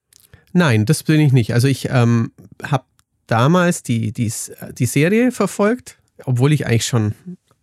Nein, 0.52 0.86
das 0.86 1.02
bin 1.02 1.20
ich 1.20 1.32
nicht. 1.32 1.52
Also 1.52 1.68
ich 1.68 1.90
ähm, 1.90 2.32
habe 2.62 2.84
damals 3.28 3.84
die, 3.84 4.12
die, 4.12 4.32
die 4.72 4.86
Serie 4.86 5.30
verfolgt, 5.30 5.98
obwohl 6.24 6.52
ich 6.52 6.66
eigentlich 6.66 6.86
schon, 6.86 7.14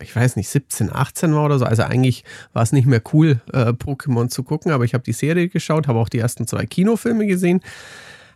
ich 0.02 0.16
weiß 0.16 0.38
nicht, 0.38 0.48
17, 0.48 0.94
18 0.94 1.34
war 1.34 1.46
oder 1.46 1.60
so. 1.60 1.66
Also 1.66 1.84
eigentlich 1.84 2.24
war 2.54 2.64
es 2.64 2.72
nicht 2.72 2.86
mehr 2.86 3.02
cool, 3.14 3.42
äh, 3.52 3.72
Pokémon 3.72 4.30
zu 4.30 4.44
gucken, 4.44 4.72
aber 4.72 4.86
ich 4.86 4.94
habe 4.94 5.04
die 5.04 5.14
Serie 5.14 5.50
geschaut, 5.50 5.88
habe 5.88 6.00
auch 6.00 6.10
die 6.10 6.20
ersten 6.20 6.48
zwei 6.48 6.66
Kinofilme 6.66 7.28
gesehen, 7.28 7.62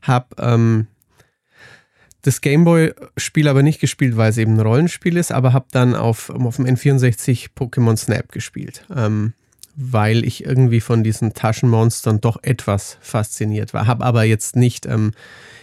habe 0.01 0.27
ähm, 0.39 0.87
das 2.23 2.41
Gameboy-Spiel 2.41 3.47
aber 3.47 3.63
nicht 3.63 3.79
gespielt, 3.79 4.17
weil 4.17 4.31
es 4.31 4.37
eben 4.37 4.55
ein 4.55 4.59
Rollenspiel 4.59 5.15
ist, 5.15 5.31
aber 5.31 5.53
habe 5.53 5.67
dann 5.71 5.95
auf, 5.95 6.29
auf 6.29 6.57
dem 6.57 6.65
N64 6.65 7.51
Pokémon 7.55 7.95
Snap 7.95 8.31
gespielt. 8.31 8.85
Ähm, 8.93 9.33
weil 9.81 10.25
ich 10.25 10.45
irgendwie 10.45 10.81
von 10.81 11.05
diesen 11.05 11.33
Taschenmonstern 11.33 12.19
doch 12.19 12.37
etwas 12.43 12.97
fasziniert 12.99 13.73
war. 13.73 13.87
Habe 13.87 14.03
aber 14.03 14.23
jetzt 14.23 14.57
nicht 14.57 14.85
ähm, 14.85 15.11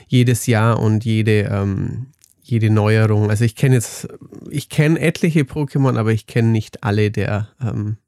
jedes 0.09 0.47
Jahr 0.47 0.81
und 0.81 1.05
jede, 1.05 1.43
ähm, 1.53 2.07
jede 2.43 2.71
Neuerung. 2.71 3.29
Also 3.29 3.45
ich 3.45 3.57
kenne 3.57 3.75
jetzt, 3.75 4.09
ich 4.49 4.71
kenne 4.71 4.99
etliche 4.99 5.43
Pokémon, 5.43 5.99
aber 5.99 6.13
ich 6.13 6.27
kenne 6.27 6.49
nicht 6.49 6.83
alle 6.83 7.11
der 7.11 7.49
ähm, 7.61 7.99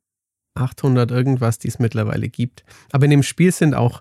800 0.55 1.11
irgendwas, 1.11 1.59
die 1.59 1.69
es 1.69 1.79
mittlerweile 1.79 2.31
gibt. 2.31 2.65
Aber 2.91 3.05
in 3.05 3.11
dem 3.11 3.23
Spiel 3.23 3.53
sind 3.53 3.75
auch 3.75 4.01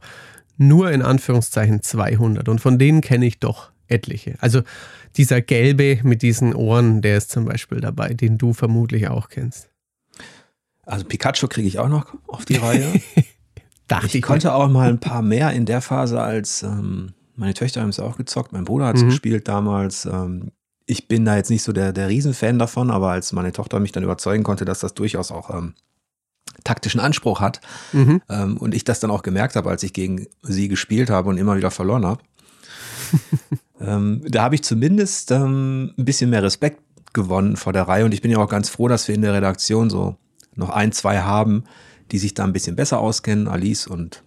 nur 0.55 0.91
in 0.91 1.01
Anführungszeichen 1.01 1.83
200 1.83 2.47
und 2.47 2.61
von 2.61 2.79
denen 2.79 3.01
kenne 3.01 3.25
ich 3.25 3.39
doch 3.39 3.71
etliche. 3.89 4.35
Also 4.39 4.61
dieser 5.17 5.41
gelbe 5.41 5.99
mit 6.03 6.21
diesen 6.21 6.55
Ohren, 6.55 7.01
der 7.01 7.17
ist 7.17 7.31
zum 7.31 7.43
Beispiel 7.43 7.81
dabei, 7.81 8.13
den 8.13 8.37
du 8.37 8.53
vermutlich 8.53 9.09
auch 9.09 9.27
kennst. 9.27 9.69
Also 10.87 11.05
Pikachu 11.05 11.47
kriege 11.47 11.67
ich 11.67 11.79
auch 11.79 11.89
noch 11.89 12.05
auf 12.27 12.45
die 12.45 12.55
Reihe. 12.55 12.99
Dachte 13.87 14.17
ich 14.17 14.23
konnte 14.23 14.53
auch 14.53 14.67
mal 14.69 14.89
ein 14.89 14.99
paar 14.99 15.21
mehr 15.21 15.51
in 15.51 15.65
der 15.65 15.81
Phase, 15.81 16.21
als 16.21 16.63
ähm, 16.63 17.13
meine 17.35 17.53
Töchter 17.53 17.81
haben 17.81 17.89
es 17.89 17.99
auch 17.99 18.17
gezockt, 18.17 18.51
mein 18.51 18.65
Bruder 18.65 18.87
hat 18.87 18.95
es 18.97 19.03
Mhm. 19.03 19.09
gespielt 19.09 19.47
damals. 19.47 20.05
Ähm, 20.05 20.51
ich 20.85 21.07
bin 21.07 21.23
da 21.25 21.35
jetzt 21.35 21.49
nicht 21.49 21.63
so 21.63 21.71
der, 21.73 21.93
der 21.93 22.07
Riesenfan 22.09 22.57
davon, 22.59 22.89
aber 22.91 23.11
als 23.11 23.31
meine 23.33 23.51
Tochter 23.51 23.79
mich 23.79 23.91
dann 23.91 24.03
überzeugen 24.03 24.43
konnte, 24.43 24.65
dass 24.65 24.79
das 24.79 24.93
durchaus 24.93 25.31
auch 25.31 25.53
ähm, 25.53 25.73
taktischen 26.63 26.99
Anspruch 26.99 27.39
hat. 27.41 27.61
Mhm. 27.93 28.21
Ähm, 28.29 28.57
und 28.57 28.73
ich 28.73 28.83
das 28.83 28.99
dann 28.99 29.11
auch 29.11 29.21
gemerkt 29.21 29.55
habe, 29.55 29.69
als 29.69 29.83
ich 29.83 29.93
gegen 29.93 30.27
sie 30.41 30.67
gespielt 30.67 31.09
habe 31.09 31.29
und 31.29 31.37
immer 31.37 31.55
wieder 31.57 31.71
verloren 31.71 32.05
habe. 32.05 32.23
ähm, 33.81 34.21
da 34.27 34.43
habe 34.43 34.55
ich 34.55 34.63
zumindest 34.63 35.31
ähm, 35.31 35.93
ein 35.97 36.05
bisschen 36.05 36.29
mehr 36.29 36.43
Respekt 36.43 36.81
gewonnen 37.13 37.55
vor 37.55 37.73
der 37.73 37.83
Reihe 37.87 38.05
und 38.05 38.13
ich 38.13 38.21
bin 38.21 38.31
ja 38.31 38.37
auch 38.37 38.49
ganz 38.49 38.69
froh, 38.69 38.87
dass 38.87 39.07
wir 39.07 39.15
in 39.15 39.21
der 39.21 39.33
Redaktion 39.33 39.89
so 39.89 40.17
noch 40.57 40.69
ein, 40.69 40.91
zwei 40.91 41.21
haben, 41.21 41.63
die 42.11 42.19
sich 42.19 42.33
da 42.33 42.43
ein 42.43 42.53
bisschen 42.53 42.75
besser 42.75 42.99
auskennen, 42.99 43.47
Alice 43.47 43.87
und 43.87 44.23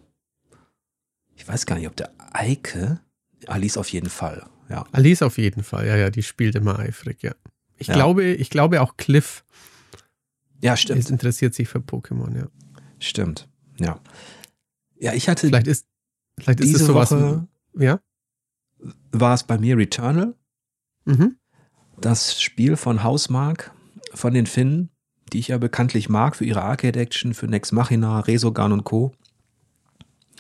ich 1.35 1.47
weiß 1.47 1.67
gar 1.67 1.77
nicht, 1.77 1.87
ob 1.87 1.97
der 1.97 2.11
Eike, 2.33 3.01
Alice 3.47 3.77
auf 3.77 3.91
jeden 3.91 4.11
Fall, 4.11 4.47
ja. 4.69 4.85
Alice 4.93 5.23
auf 5.23 5.39
jeden 5.39 5.63
Fall, 5.63 5.87
ja, 5.87 5.97
ja, 5.97 6.11
die 6.11 6.23
spielt 6.23 6.55
immer 6.55 6.79
eifrig, 6.79 7.23
ja. 7.23 7.33
Ich 7.77 7.87
ja. 7.87 7.95
glaube, 7.95 8.25
ich 8.25 8.51
glaube 8.51 8.83
auch 8.83 8.97
Cliff. 8.97 9.45
Ja, 10.61 10.77
stimmt. 10.77 11.01
Es 11.01 11.09
interessiert 11.09 11.55
sich 11.55 11.69
für 11.69 11.79
Pokémon, 11.79 12.37
ja. 12.37 12.47
Stimmt, 12.99 13.49
ja. 13.79 13.99
Ja, 14.99 15.15
ich 15.15 15.29
hatte. 15.29 15.47
Vielleicht 15.47 15.67
ist, 15.67 15.87
vielleicht 16.39 16.61
ist 16.61 16.75
es 16.75 16.87
sowas. 16.87 17.11
Woche 17.11 17.49
ja. 17.75 18.01
War 19.13 19.35
es 19.35 19.45
bei 19.45 19.59
mir 19.59 19.77
Returnal? 19.77 20.35
Mhm. 21.05 21.37
Das 22.01 22.41
Spiel 22.41 22.77
von 22.77 23.03
Hausmark, 23.03 23.73
von 24.13 24.35
den 24.35 24.47
Finnen, 24.47 24.91
die 25.33 25.39
ich 25.39 25.49
ja 25.49 25.59
bekanntlich 25.59 26.09
mag 26.09 26.37
für 26.37 26.45
ihre 26.45 26.63
Arcade-Action, 26.63 27.35
für 27.35 27.47
Nex 27.47 27.73
Machina, 27.73 28.21
Resogun 28.21 28.73
und 28.73 28.85
Co. 28.85 29.13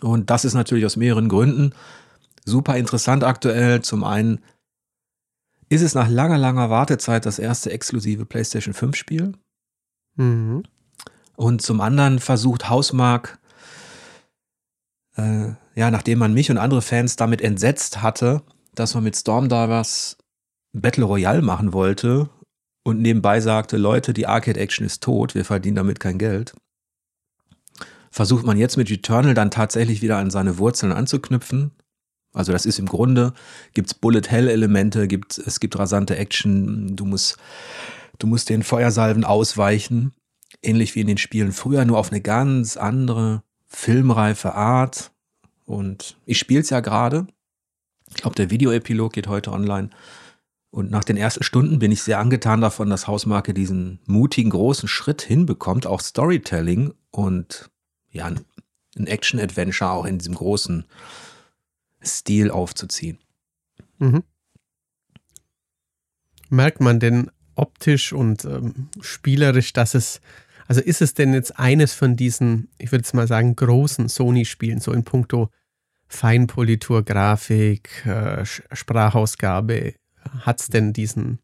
Und 0.02 0.30
das 0.30 0.44
ist 0.44 0.54
natürlich 0.54 0.86
aus 0.86 0.96
mehreren 0.96 1.28
Gründen 1.28 1.72
super 2.44 2.76
interessant 2.76 3.24
aktuell. 3.24 3.82
Zum 3.82 4.04
einen 4.04 4.40
ist 5.68 5.82
es 5.82 5.94
nach 5.94 6.08
langer, 6.08 6.38
langer 6.38 6.70
Wartezeit 6.70 7.26
das 7.26 7.38
erste 7.38 7.70
exklusive 7.70 8.26
PlayStation 8.26 8.74
5 8.74 8.96
Spiel. 8.96 9.32
Mhm. 10.16 10.64
Und 11.36 11.62
zum 11.62 11.80
anderen 11.80 12.18
versucht 12.18 12.68
Hausmark, 12.68 13.38
äh, 15.16 15.52
ja, 15.74 15.90
nachdem 15.90 16.18
man 16.18 16.34
mich 16.34 16.50
und 16.50 16.58
andere 16.58 16.82
Fans 16.82 17.16
damit 17.16 17.40
entsetzt 17.40 18.02
hatte, 18.02 18.42
dass 18.74 18.94
man 18.94 19.04
mit 19.04 19.16
Stormdivers 19.16 20.18
Battle 20.72 21.04
Royale 21.04 21.42
machen 21.42 21.72
wollte 21.72 22.28
und 22.82 23.00
nebenbei 23.00 23.40
sagte, 23.40 23.76
Leute, 23.76 24.12
die 24.12 24.26
Arcade 24.26 24.58
Action 24.58 24.86
ist 24.86 25.02
tot, 25.02 25.34
wir 25.34 25.44
verdienen 25.44 25.76
damit 25.76 26.00
kein 26.00 26.18
Geld, 26.18 26.54
versucht 28.10 28.44
man 28.44 28.58
jetzt 28.58 28.76
mit 28.76 28.90
Returnal 28.90 29.34
dann 29.34 29.50
tatsächlich 29.50 30.02
wieder 30.02 30.18
an 30.18 30.30
seine 30.30 30.58
Wurzeln 30.58 30.92
anzuknüpfen. 30.92 31.72
Also 32.32 32.52
das 32.52 32.66
ist 32.66 32.78
im 32.78 32.86
Grunde, 32.86 33.32
gibt's 33.74 33.94
Bullet 33.94 34.22
Hell 34.28 34.48
Elemente, 34.48 35.08
gibt, 35.08 35.38
es 35.38 35.60
gibt 35.60 35.78
rasante 35.78 36.16
Action, 36.16 36.94
du 36.96 37.04
musst, 37.04 37.38
du 38.18 38.26
musst 38.26 38.48
den 38.50 38.62
Feuersalven 38.62 39.24
ausweichen, 39.24 40.12
ähnlich 40.62 40.94
wie 40.94 41.00
in 41.00 41.06
den 41.08 41.18
Spielen 41.18 41.52
früher, 41.52 41.84
nur 41.84 41.98
auf 41.98 42.12
eine 42.12 42.20
ganz 42.20 42.76
andere 42.76 43.42
filmreife 43.66 44.54
Art. 44.54 45.10
Und 45.64 46.16
ich 46.24 46.38
spiele 46.38 46.60
es 46.60 46.70
ja 46.70 46.80
gerade. 46.80 47.26
Ich 48.08 48.16
glaube, 48.16 48.36
der 48.36 48.50
Videoepilog 48.50 49.12
geht 49.12 49.28
heute 49.28 49.52
online. 49.52 49.90
Und 50.70 50.90
nach 50.90 51.04
den 51.04 51.16
ersten 51.16 51.42
Stunden 51.42 51.80
bin 51.80 51.90
ich 51.90 52.02
sehr 52.02 52.20
angetan 52.20 52.60
davon, 52.60 52.90
dass 52.90 53.08
Hausmarke 53.08 53.52
diesen 53.54 53.98
mutigen 54.06 54.50
großen 54.50 54.88
Schritt 54.88 55.20
hinbekommt, 55.20 55.86
auch 55.86 56.00
Storytelling 56.00 56.94
und 57.10 57.70
ja, 58.10 58.26
ein 58.96 59.06
Action-Adventure 59.06 59.90
auch 59.90 60.04
in 60.04 60.18
diesem 60.18 60.34
großen 60.34 60.84
Stil 62.02 62.50
aufzuziehen. 62.50 63.18
Mhm. 63.98 64.22
Merkt 66.48 66.80
man 66.80 67.00
denn 67.00 67.30
optisch 67.54 68.12
und 68.12 68.44
ähm, 68.44 68.88
spielerisch, 69.00 69.72
dass 69.72 69.94
es, 69.94 70.20
also 70.66 70.80
ist 70.80 71.02
es 71.02 71.14
denn 71.14 71.34
jetzt 71.34 71.58
eines 71.58 71.94
von 71.94 72.16
diesen, 72.16 72.68
ich 72.78 72.92
würde 72.92 73.02
jetzt 73.02 73.14
mal 73.14 73.28
sagen, 73.28 73.56
großen 73.56 74.08
Sony-Spielen, 74.08 74.80
so 74.80 74.92
in 74.92 75.04
puncto 75.04 75.50
Feinpolitur, 76.08 77.04
Grafik, 77.04 78.04
äh, 78.04 78.44
Sprachausgabe, 78.44 79.94
hat 80.40 80.60
es 80.60 80.68
denn 80.68 80.92
diesen, 80.92 81.38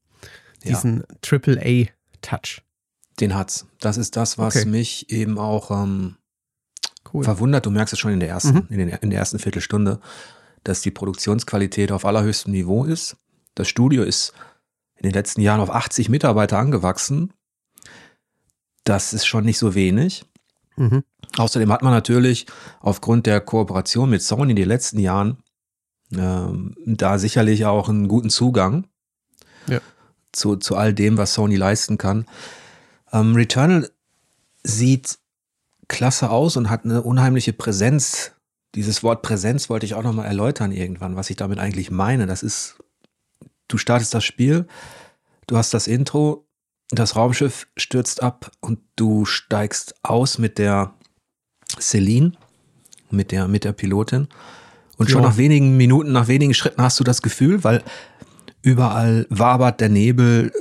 diesen 0.65 1.05
ja. 1.25 1.39
AAA-Touch? 1.39 2.63
Den 3.21 3.35
hat's. 3.35 3.67
Das 3.81 3.97
ist 3.97 4.17
das, 4.17 4.39
was 4.39 4.57
okay. 4.57 4.67
mich 4.67 5.11
eben 5.11 5.39
auch 5.39 5.71
ähm, 5.71 6.17
cool. 7.13 7.25
verwundert. 7.25 7.67
Du 7.67 7.71
merkst 7.71 7.95
es 7.95 7.99
schon 7.99 8.13
in 8.13 8.21
der 8.21 8.29
ersten, 8.29 8.55
mhm. 8.55 8.67
in, 8.69 8.79
den, 8.79 8.89
in 8.89 9.11
der 9.11 9.19
ersten 9.19 9.39
Viertelstunde, 9.39 10.01
dass 10.65 10.83
die 10.83 10.91
Produktionsqualität 10.91 11.93
auf 11.93 12.05
allerhöchstem 12.05 12.53
Niveau 12.53 12.85
ist. 12.85 13.17
Das 13.55 13.69
Studio 13.69 14.03
ist 14.03 14.33
in 14.97 15.05
den 15.05 15.13
letzten 15.13 15.41
Jahren 15.41 15.61
auf 15.61 15.71
80 15.71 16.09
Mitarbeiter 16.09 16.59
angewachsen. 16.59 17.33
Das 18.85 19.13
ist 19.13 19.27
schon 19.27 19.45
nicht 19.45 19.59
so 19.59 19.75
wenig. 19.75 20.25
Mhm. 20.77 21.05
Außerdem 21.39 21.73
hat 21.73 21.83
man 21.83 21.93
natürlich 21.93 22.47
aufgrund 22.81 23.27
der 23.27 23.41
Kooperation 23.41 24.11
mit 24.11 24.23
Sony 24.23 24.51
in 24.51 24.57
den 24.57 24.69
letzten 24.69 24.99
Jahren 24.99 25.39
ähm, 26.13 26.75
da 26.85 27.19
sicherlich 27.19 27.65
auch 27.65 27.89
einen 27.89 28.09
guten 28.09 28.31
Zugang 28.31 28.87
ja. 29.67 29.81
zu, 30.33 30.57
zu 30.57 30.77
all 30.77 30.95
dem, 30.95 31.19
was 31.19 31.35
Sony 31.35 31.57
leisten 31.57 31.99
kann. 31.99 32.27
Ähm, 33.13 33.35
Returnal 33.35 33.91
sieht 34.63 35.19
klasse 35.89 36.31
aus 36.31 36.57
und 36.57 36.71
hat 36.71 36.85
eine 36.85 37.03
unheimliche 37.03 37.53
Präsenz. 37.53 38.33
Dieses 38.75 39.03
Wort 39.03 39.23
Präsenz 39.23 39.71
wollte 39.71 39.87
ich 39.87 39.95
auch 39.95 40.03
nochmal 40.03 40.27
erläutern 40.27 40.73
irgendwann, 40.73 41.17
was 41.17 41.31
ich 41.31 41.37
damit 41.37 41.59
eigentlich 41.59 41.91
meine. 41.91 42.27
Das 42.27 42.43
ist, 42.43 42.77
du 43.69 43.79
startest 43.79 44.13
das 44.15 44.25
Spiel, 44.25 44.67
du 45.47 45.57
hast 45.57 45.73
das 45.73 45.87
Intro, 45.87 46.47
das 46.91 47.17
Raumschiff 47.17 47.67
stürzt 47.77 48.23
ab 48.23 48.53
und 48.61 48.81
du 48.97 49.25
steigst 49.25 49.95
aus 50.05 50.39
mit 50.39 50.59
der 50.59 50.95
Celine, 51.81 52.33
mit 53.11 53.33
der, 53.33 53.49
mit 53.49 53.65
der 53.65 53.73
Pilotin 53.73 54.29
und 54.97 55.11
schon 55.11 55.23
ja. 55.23 55.29
nach 55.29 55.37
wenigen 55.37 55.77
Minuten, 55.77 56.13
nach 56.13 56.29
wenigen 56.29 56.55
Schritten 56.55 56.83
hast 56.83 56.99
du 57.01 57.05
das 57.05 57.23
Gefühl, 57.23 57.65
weil 57.65 57.83
überall 58.63 59.27
wabert 59.29 59.81
der 59.81 59.89
Nebel, 59.89 60.53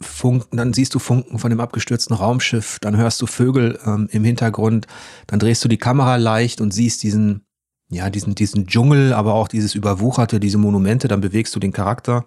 Funken, 0.00 0.56
dann 0.56 0.72
siehst 0.72 0.94
du 0.94 0.98
Funken 0.98 1.38
von 1.38 1.50
dem 1.50 1.60
abgestürzten 1.60 2.14
Raumschiff, 2.14 2.78
dann 2.80 2.96
hörst 2.96 3.20
du 3.22 3.26
Vögel 3.26 3.78
ähm, 3.86 4.08
im 4.10 4.24
Hintergrund, 4.24 4.86
dann 5.26 5.38
drehst 5.38 5.64
du 5.64 5.68
die 5.68 5.78
Kamera 5.78 6.16
leicht 6.16 6.60
und 6.60 6.72
siehst 6.72 7.02
diesen, 7.02 7.46
ja, 7.88 8.10
diesen, 8.10 8.34
diesen 8.34 8.66
Dschungel, 8.66 9.12
aber 9.12 9.34
auch 9.34 9.48
dieses 9.48 9.74
Überwucherte, 9.74 10.40
diese 10.40 10.58
Monumente, 10.58 11.08
dann 11.08 11.20
bewegst 11.20 11.54
du 11.54 11.60
den 11.60 11.72
Charakter 11.72 12.26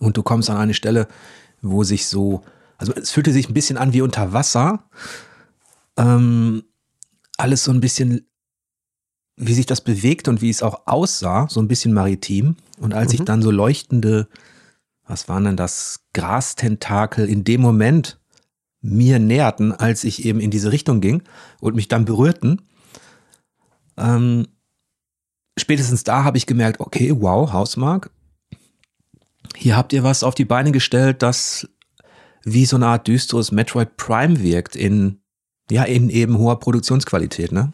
und 0.00 0.16
du 0.16 0.22
kommst 0.22 0.50
an 0.50 0.56
eine 0.56 0.74
Stelle, 0.74 1.06
wo 1.60 1.84
sich 1.84 2.06
so, 2.06 2.42
also 2.78 2.92
es 2.94 3.10
fühlte 3.10 3.32
sich 3.32 3.48
ein 3.48 3.54
bisschen 3.54 3.78
an 3.78 3.92
wie 3.92 4.02
unter 4.02 4.32
Wasser, 4.32 4.84
ähm, 5.96 6.64
alles 7.36 7.64
so 7.64 7.72
ein 7.72 7.80
bisschen 7.80 8.26
wie 9.36 9.54
sich 9.54 9.66
das 9.66 9.80
bewegt 9.80 10.28
und 10.28 10.42
wie 10.42 10.50
es 10.50 10.62
auch 10.62 10.86
aussah, 10.86 11.48
so 11.48 11.60
ein 11.60 11.68
bisschen 11.68 11.92
maritim. 11.92 12.56
Und 12.78 12.94
als 12.94 13.12
mhm. 13.12 13.18
ich 13.18 13.24
dann 13.24 13.42
so 13.42 13.50
leuchtende, 13.50 14.28
was 15.06 15.28
waren 15.28 15.44
denn 15.44 15.56
das, 15.56 16.00
Grastentakel 16.12 17.28
in 17.28 17.44
dem 17.44 17.60
Moment 17.60 18.20
mir 18.82 19.18
näherten, 19.18 19.72
als 19.72 20.04
ich 20.04 20.24
eben 20.24 20.40
in 20.40 20.50
diese 20.50 20.72
Richtung 20.72 21.00
ging 21.00 21.22
und 21.60 21.74
mich 21.74 21.88
dann 21.88 22.04
berührten, 22.04 22.62
ähm, 23.96 24.46
spätestens 25.58 26.04
da 26.04 26.24
habe 26.24 26.38
ich 26.38 26.46
gemerkt, 26.46 26.80
okay, 26.80 27.14
wow, 27.18 27.52
Hausmark, 27.52 28.10
hier 29.56 29.76
habt 29.76 29.92
ihr 29.92 30.02
was 30.02 30.22
auf 30.22 30.34
die 30.34 30.44
Beine 30.44 30.72
gestellt, 30.72 31.22
das 31.22 31.68
wie 32.44 32.66
so 32.66 32.76
eine 32.76 32.86
Art 32.88 33.06
düsteres 33.06 33.52
Metroid 33.52 33.96
Prime 33.96 34.40
wirkt 34.40 34.74
in, 34.74 35.20
ja, 35.70 35.84
in 35.84 36.10
eben 36.10 36.38
hoher 36.38 36.58
Produktionsqualität, 36.58 37.52
ne? 37.52 37.72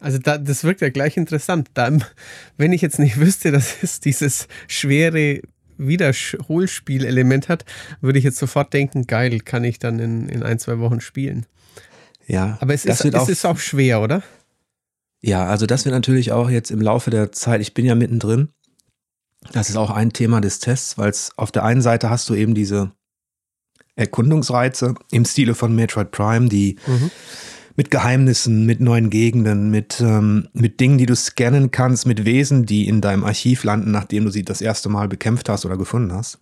Also 0.00 0.18
da, 0.18 0.38
das 0.38 0.64
wirkt 0.64 0.80
ja 0.80 0.88
gleich 0.88 1.16
interessant. 1.16 1.68
Da, 1.74 1.90
wenn 2.56 2.72
ich 2.72 2.80
jetzt 2.80 2.98
nicht 2.98 3.20
wüsste, 3.20 3.52
dass 3.52 3.82
es 3.82 4.00
dieses 4.00 4.48
schwere 4.66 5.40
Wiederholspielelement 5.76 7.48
hat, 7.48 7.64
würde 8.00 8.18
ich 8.18 8.24
jetzt 8.24 8.38
sofort 8.38 8.72
denken, 8.72 9.06
geil, 9.06 9.38
kann 9.40 9.64
ich 9.64 9.78
dann 9.78 9.98
in, 9.98 10.28
in 10.28 10.42
ein, 10.42 10.58
zwei 10.58 10.78
Wochen 10.78 11.00
spielen. 11.00 11.46
Ja. 12.26 12.58
Aber 12.60 12.74
es, 12.74 12.84
ist, 12.84 13.04
es 13.04 13.14
auch, 13.14 13.28
ist 13.28 13.46
auch 13.46 13.58
schwer, 13.58 14.00
oder? 14.00 14.22
Ja, 15.20 15.46
also 15.46 15.66
das 15.66 15.84
wird 15.84 15.94
natürlich 15.94 16.32
auch 16.32 16.48
jetzt 16.48 16.70
im 16.70 16.80
Laufe 16.80 17.10
der 17.10 17.32
Zeit, 17.32 17.60
ich 17.60 17.74
bin 17.74 17.84
ja 17.84 17.94
mittendrin, 17.94 18.48
das 19.52 19.70
ist 19.70 19.76
auch 19.76 19.90
ein 19.90 20.12
Thema 20.12 20.40
des 20.40 20.60
Tests, 20.60 20.98
weil 20.98 21.10
es 21.10 21.32
auf 21.36 21.50
der 21.50 21.64
einen 21.64 21.82
Seite 21.82 22.10
hast 22.10 22.28
du 22.28 22.34
eben 22.34 22.54
diese 22.54 22.92
Erkundungsreize 23.96 24.94
im 25.10 25.24
Stile 25.24 25.54
von 25.54 25.74
Metroid 25.74 26.10
Prime, 26.10 26.48
die 26.48 26.76
mhm 26.86 27.10
mit 27.80 27.90
Geheimnissen, 27.90 28.66
mit 28.66 28.80
neuen 28.80 29.08
Gegenden, 29.08 29.70
mit, 29.70 30.02
ähm, 30.02 30.48
mit 30.52 30.80
Dingen, 30.80 30.98
die 30.98 31.06
du 31.06 31.16
scannen 31.16 31.70
kannst, 31.70 32.04
mit 32.04 32.26
Wesen, 32.26 32.66
die 32.66 32.86
in 32.86 33.00
deinem 33.00 33.24
Archiv 33.24 33.64
landen, 33.64 33.90
nachdem 33.90 34.26
du 34.26 34.30
sie 34.30 34.42
das 34.42 34.60
erste 34.60 34.90
Mal 34.90 35.08
bekämpft 35.08 35.48
hast 35.48 35.64
oder 35.64 35.78
gefunden 35.78 36.12
hast. 36.12 36.40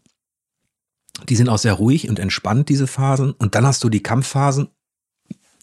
Die 1.28 1.36
sind 1.36 1.48
auch 1.48 1.58
sehr 1.58 1.74
ruhig 1.74 2.08
und 2.08 2.18
entspannt, 2.18 2.68
diese 2.68 2.88
Phasen. 2.88 3.30
Und 3.30 3.54
dann 3.54 3.64
hast 3.64 3.84
du 3.84 3.88
die 3.88 4.02
Kampfphasen. 4.02 4.66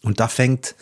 Und 0.01 0.21
da 0.21 0.29
fängt 0.29 0.75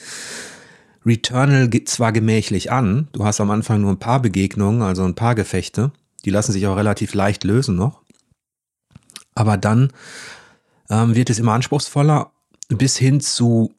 Returnal 1.04 1.72
zwar 1.86 2.12
gemächlich 2.12 2.72
an. 2.72 3.08
Du 3.14 3.26
hast 3.26 3.42
am 3.42 3.50
Anfang 3.50 3.82
nur 3.82 3.90
ein 3.90 3.98
paar 3.98 4.22
Begegnungen, 4.22 4.84
also 4.84 5.04
ein 5.06 5.16
paar 5.16 5.34
Gefechte. 5.34 5.92
Die 6.24 6.30
lassen 6.30 6.52
sich 6.52 6.68
auch 6.68 6.78
relativ 6.78 7.16
leicht 7.16 7.44
lösen 7.46 7.76
noch. 7.76 8.04
Aber 9.34 9.58
dann 9.58 9.92
ähm, 10.92 11.16
wird 11.16 11.32
es 11.32 11.40
immer 11.40 11.54
anspruchsvoller 11.54 12.32
bis 12.70 12.96
hin 12.96 13.22
zu 13.22 13.74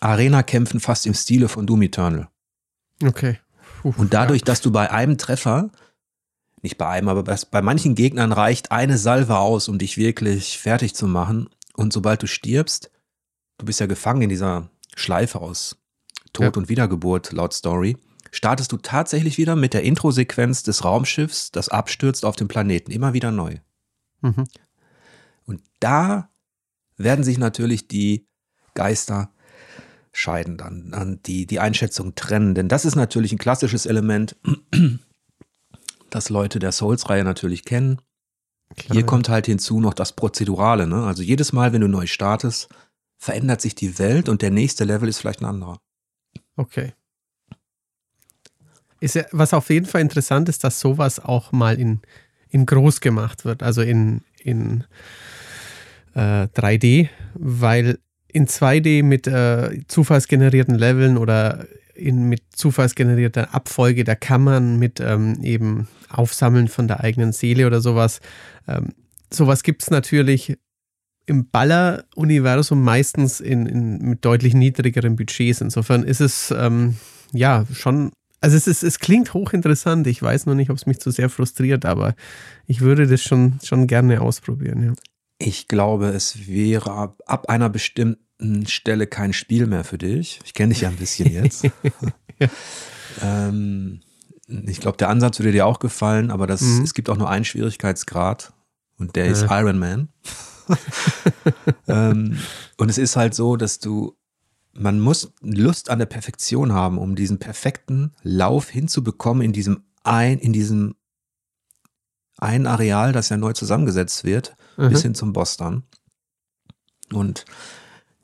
Arena-Kämpfen 0.00 0.80
fast 0.80 1.06
im 1.06 1.14
Stile 1.14 1.48
von 1.48 1.66
Doom 1.66 1.82
Eternal. 1.82 2.28
Okay. 3.02 3.38
Puh, 3.82 3.94
und 3.96 4.14
dadurch, 4.14 4.40
ja. 4.40 4.46
dass 4.46 4.60
du 4.60 4.70
bei 4.70 4.90
einem 4.90 5.18
Treffer, 5.18 5.70
nicht 6.62 6.78
bei 6.78 6.88
einem, 6.88 7.08
aber 7.08 7.22
bei 7.22 7.62
manchen 7.62 7.94
Gegnern 7.94 8.32
reicht 8.32 8.72
eine 8.72 8.98
Salve 8.98 9.38
aus, 9.38 9.68
um 9.68 9.78
dich 9.78 9.96
wirklich 9.96 10.58
fertig 10.58 10.94
zu 10.94 11.06
machen. 11.06 11.48
Und 11.74 11.92
sobald 11.92 12.22
du 12.22 12.26
stirbst, 12.26 12.90
du 13.58 13.66
bist 13.66 13.80
ja 13.80 13.86
gefangen 13.86 14.22
in 14.22 14.28
dieser 14.28 14.70
Schleife 14.96 15.40
aus 15.40 15.76
Tod 16.32 16.56
ja. 16.56 16.60
und 16.60 16.68
Wiedergeburt 16.68 17.32
laut 17.32 17.54
Story, 17.54 17.96
startest 18.32 18.72
du 18.72 18.76
tatsächlich 18.76 19.38
wieder 19.38 19.56
mit 19.56 19.74
der 19.74 19.84
Intro-Sequenz 19.84 20.62
des 20.62 20.84
Raumschiffs, 20.84 21.52
das 21.52 21.68
abstürzt 21.68 22.24
auf 22.24 22.36
dem 22.36 22.48
Planeten, 22.48 22.90
immer 22.90 23.12
wieder 23.12 23.30
neu. 23.30 23.56
Mhm. 24.20 24.44
Und 25.46 25.62
da 25.80 26.30
werden 26.96 27.24
sich 27.24 27.38
natürlich 27.38 27.88
die 27.88 28.26
Geister 28.74 29.32
scheiden 30.18 30.56
dann, 30.56 30.90
dann 30.90 31.22
die, 31.22 31.46
die 31.46 31.60
Einschätzung 31.60 32.16
trennen. 32.16 32.56
Denn 32.56 32.68
das 32.68 32.84
ist 32.84 32.96
natürlich 32.96 33.30
ein 33.32 33.38
klassisches 33.38 33.86
Element, 33.86 34.36
das 36.10 36.28
Leute 36.28 36.58
der 36.58 36.72
Souls-Reihe 36.72 37.22
natürlich 37.22 37.64
kennen. 37.64 38.00
Klar, 38.76 38.96
Hier 38.96 39.06
kommt 39.06 39.28
halt 39.28 39.46
hinzu 39.46 39.80
noch 39.80 39.94
das 39.94 40.12
Prozedurale. 40.12 40.88
Ne? 40.88 41.04
Also 41.04 41.22
jedes 41.22 41.52
Mal, 41.52 41.72
wenn 41.72 41.82
du 41.82 41.88
neu 41.88 42.06
startest, 42.06 42.68
verändert 43.16 43.60
sich 43.60 43.76
die 43.76 44.00
Welt 44.00 44.28
und 44.28 44.42
der 44.42 44.50
nächste 44.50 44.84
Level 44.84 45.08
ist 45.08 45.18
vielleicht 45.18 45.40
ein 45.40 45.46
anderer. 45.46 45.80
Okay. 46.56 46.94
Ist 48.98 49.14
ja, 49.14 49.24
was 49.30 49.54
auf 49.54 49.70
jeden 49.70 49.86
Fall 49.86 50.00
interessant 50.00 50.48
ist, 50.48 50.64
dass 50.64 50.80
sowas 50.80 51.20
auch 51.20 51.52
mal 51.52 51.78
in, 51.78 52.00
in 52.50 52.66
groß 52.66 53.00
gemacht 53.00 53.44
wird, 53.44 53.62
also 53.62 53.82
in, 53.82 54.22
in 54.40 54.82
äh, 56.14 56.48
3D, 56.48 57.08
weil 57.34 58.00
in 58.38 58.46
2D 58.46 59.02
mit 59.02 59.26
äh, 59.26 59.80
zufallsgenerierten 59.88 60.76
Leveln 60.76 61.18
oder 61.18 61.66
in, 61.94 62.28
mit 62.28 62.42
zufallsgenerierter 62.52 63.52
Abfolge 63.52 64.04
der 64.04 64.14
Kammern, 64.14 64.78
mit 64.78 65.00
ähm, 65.00 65.40
eben 65.42 65.88
Aufsammeln 66.08 66.68
von 66.68 66.86
der 66.86 67.00
eigenen 67.00 67.32
Seele 67.32 67.66
oder 67.66 67.80
sowas. 67.80 68.20
Ähm, 68.68 68.94
sowas 69.32 69.64
gibt 69.64 69.82
es 69.82 69.90
natürlich 69.90 70.56
im 71.26 71.50
Baller-Universum 71.50 72.82
meistens 72.82 73.40
in, 73.40 73.66
in, 73.66 73.98
mit 73.98 74.24
deutlich 74.24 74.54
niedrigeren 74.54 75.16
Budgets. 75.16 75.60
Insofern 75.60 76.04
ist 76.04 76.20
es 76.20 76.54
ähm, 76.56 76.96
ja 77.32 77.66
schon, 77.72 78.12
also 78.40 78.56
es, 78.56 78.68
ist, 78.68 78.84
es 78.84 79.00
klingt 79.00 79.34
hochinteressant. 79.34 80.06
Ich 80.06 80.22
weiß 80.22 80.46
noch 80.46 80.54
nicht, 80.54 80.70
ob 80.70 80.76
es 80.76 80.86
mich 80.86 81.00
zu 81.00 81.10
sehr 81.10 81.28
frustriert, 81.28 81.84
aber 81.84 82.14
ich 82.66 82.82
würde 82.82 83.08
das 83.08 83.20
schon, 83.20 83.58
schon 83.64 83.88
gerne 83.88 84.20
ausprobieren. 84.20 84.84
Ja. 84.84 84.92
Ich 85.40 85.66
glaube, 85.68 86.08
es 86.08 86.46
wäre 86.46 87.14
ab, 87.26 87.48
einer 87.48 87.68
bestimmten 87.68 88.27
Stelle 88.66 89.06
kein 89.06 89.32
Spiel 89.32 89.66
mehr 89.66 89.84
für 89.84 89.98
dich. 89.98 90.40
Ich 90.44 90.54
kenne 90.54 90.72
dich 90.72 90.82
ja 90.82 90.88
ein 90.88 90.96
bisschen 90.96 91.30
jetzt. 91.30 91.64
ja. 91.64 91.70
ähm, 93.22 94.00
ich 94.46 94.80
glaube, 94.80 94.96
der 94.96 95.08
Ansatz 95.08 95.38
würde 95.38 95.52
dir 95.52 95.66
auch 95.66 95.78
gefallen, 95.78 96.30
aber 96.30 96.46
das, 96.46 96.62
mhm. 96.62 96.82
es 96.82 96.94
gibt 96.94 97.10
auch 97.10 97.16
nur 97.16 97.28
einen 97.28 97.44
Schwierigkeitsgrad 97.44 98.52
und 98.96 99.16
der 99.16 99.26
ist 99.26 99.46
Iron 99.50 99.78
Man. 99.78 100.08
ähm, 101.88 102.38
und 102.76 102.88
es 102.88 102.98
ist 102.98 103.16
halt 103.16 103.34
so, 103.34 103.56
dass 103.56 103.78
du, 103.78 104.16
man 104.72 105.00
muss 105.00 105.32
Lust 105.40 105.90
an 105.90 105.98
der 105.98 106.06
Perfektion 106.06 106.72
haben, 106.72 106.98
um 106.98 107.14
diesen 107.14 107.38
perfekten 107.38 108.14
Lauf 108.22 108.68
hinzubekommen 108.70 109.42
in 109.42 109.52
diesem 109.52 109.84
ein, 110.02 110.38
in 110.38 110.52
diesem 110.52 110.94
ein 112.38 112.66
Areal, 112.66 113.12
das 113.12 113.28
ja 113.28 113.36
neu 113.36 113.52
zusammengesetzt 113.52 114.24
wird, 114.24 114.56
mhm. 114.76 114.90
bis 114.90 115.02
hin 115.02 115.14
zum 115.14 115.32
Boss 115.32 115.56
dann. 115.56 115.82
Und 117.12 117.44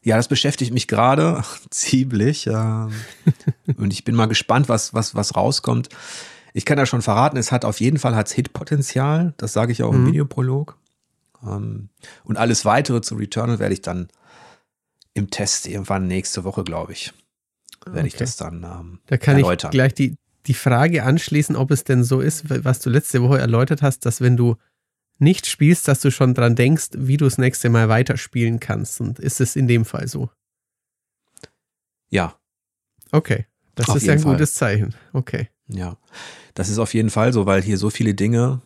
ja, 0.04 0.16
das 0.16 0.28
beschäftigt 0.28 0.72
mich 0.72 0.86
gerade 0.86 1.42
ziemlich. 1.70 2.46
Äh, 2.46 2.52
und 3.76 3.92
ich 3.92 4.04
bin 4.04 4.14
mal 4.14 4.26
gespannt, 4.26 4.68
was, 4.68 4.94
was, 4.94 5.14
was 5.14 5.34
rauskommt. 5.34 5.88
Ich 6.52 6.64
kann 6.64 6.78
ja 6.78 6.86
schon 6.86 7.02
verraten, 7.02 7.36
es 7.36 7.50
hat 7.50 7.64
auf 7.64 7.80
jeden 7.80 7.98
Fall 7.98 8.14
hat's 8.14 8.32
Hitpotenzial. 8.32 9.34
Das 9.38 9.52
sage 9.52 9.72
ich 9.72 9.82
auch 9.82 9.92
im 9.92 10.02
mhm. 10.02 10.08
Videoprolog. 10.08 10.76
Ähm, 11.42 11.88
und 12.22 12.36
alles 12.36 12.64
weitere 12.64 13.00
zu 13.00 13.16
Returnal 13.16 13.58
werde 13.58 13.74
ich 13.74 13.82
dann 13.82 14.08
im 15.14 15.30
Test 15.30 15.66
irgendwann 15.66 16.06
nächste 16.06 16.44
Woche, 16.44 16.64
glaube 16.64 16.92
ich, 16.92 17.12
werde 17.86 18.00
okay. 18.00 18.08
ich 18.08 18.16
das 18.16 18.36
dann 18.36 18.64
ähm, 18.64 18.98
Da 19.06 19.16
kann 19.16 19.36
erläutern. 19.36 19.70
ich 19.70 19.72
gleich 19.72 19.94
die, 19.94 20.16
die 20.46 20.54
Frage 20.54 21.04
anschließen, 21.04 21.56
ob 21.56 21.70
es 21.70 21.84
denn 21.84 22.04
so 22.04 22.20
ist, 22.20 22.44
was 22.64 22.80
du 22.80 22.90
letzte 22.90 23.22
Woche 23.22 23.38
erläutert 23.38 23.80
hast, 23.82 24.06
dass 24.06 24.20
wenn 24.20 24.36
du 24.36 24.56
nicht 25.18 25.46
spielst, 25.46 25.88
dass 25.88 26.00
du 26.00 26.11
schon 26.11 26.35
dran 26.35 26.57
denkst, 26.57 26.90
wie 26.94 27.16
du 27.16 27.24
das 27.24 27.38
nächste 27.38 27.70
Mal 27.70 27.88
weiterspielen 27.88 28.61
kannst. 28.61 29.00
Und 29.00 29.18
ist 29.18 29.40
es 29.40 29.57
in 29.57 29.68
dem 29.68 29.85
Fall 29.85 30.09
so? 30.09 30.31
Ja. 32.11 32.38
Okay. 33.12 33.46
Das 33.74 33.88
auf 33.88 33.96
ist 33.96 34.09
ein 34.09 34.18
Fall. 34.18 34.33
gutes 34.33 34.55
Zeichen. 34.55 34.94
Okay. 35.12 35.48
Ja. 35.68 35.96
Das 36.55 36.68
ist 36.68 36.79
auf 36.79 36.94
jeden 36.94 37.11
Fall 37.11 37.33
so, 37.33 37.46
weil 37.46 37.62
hier 37.62 37.79
so 37.79 37.90
viele 37.90 38.14
Dinge 38.14 38.62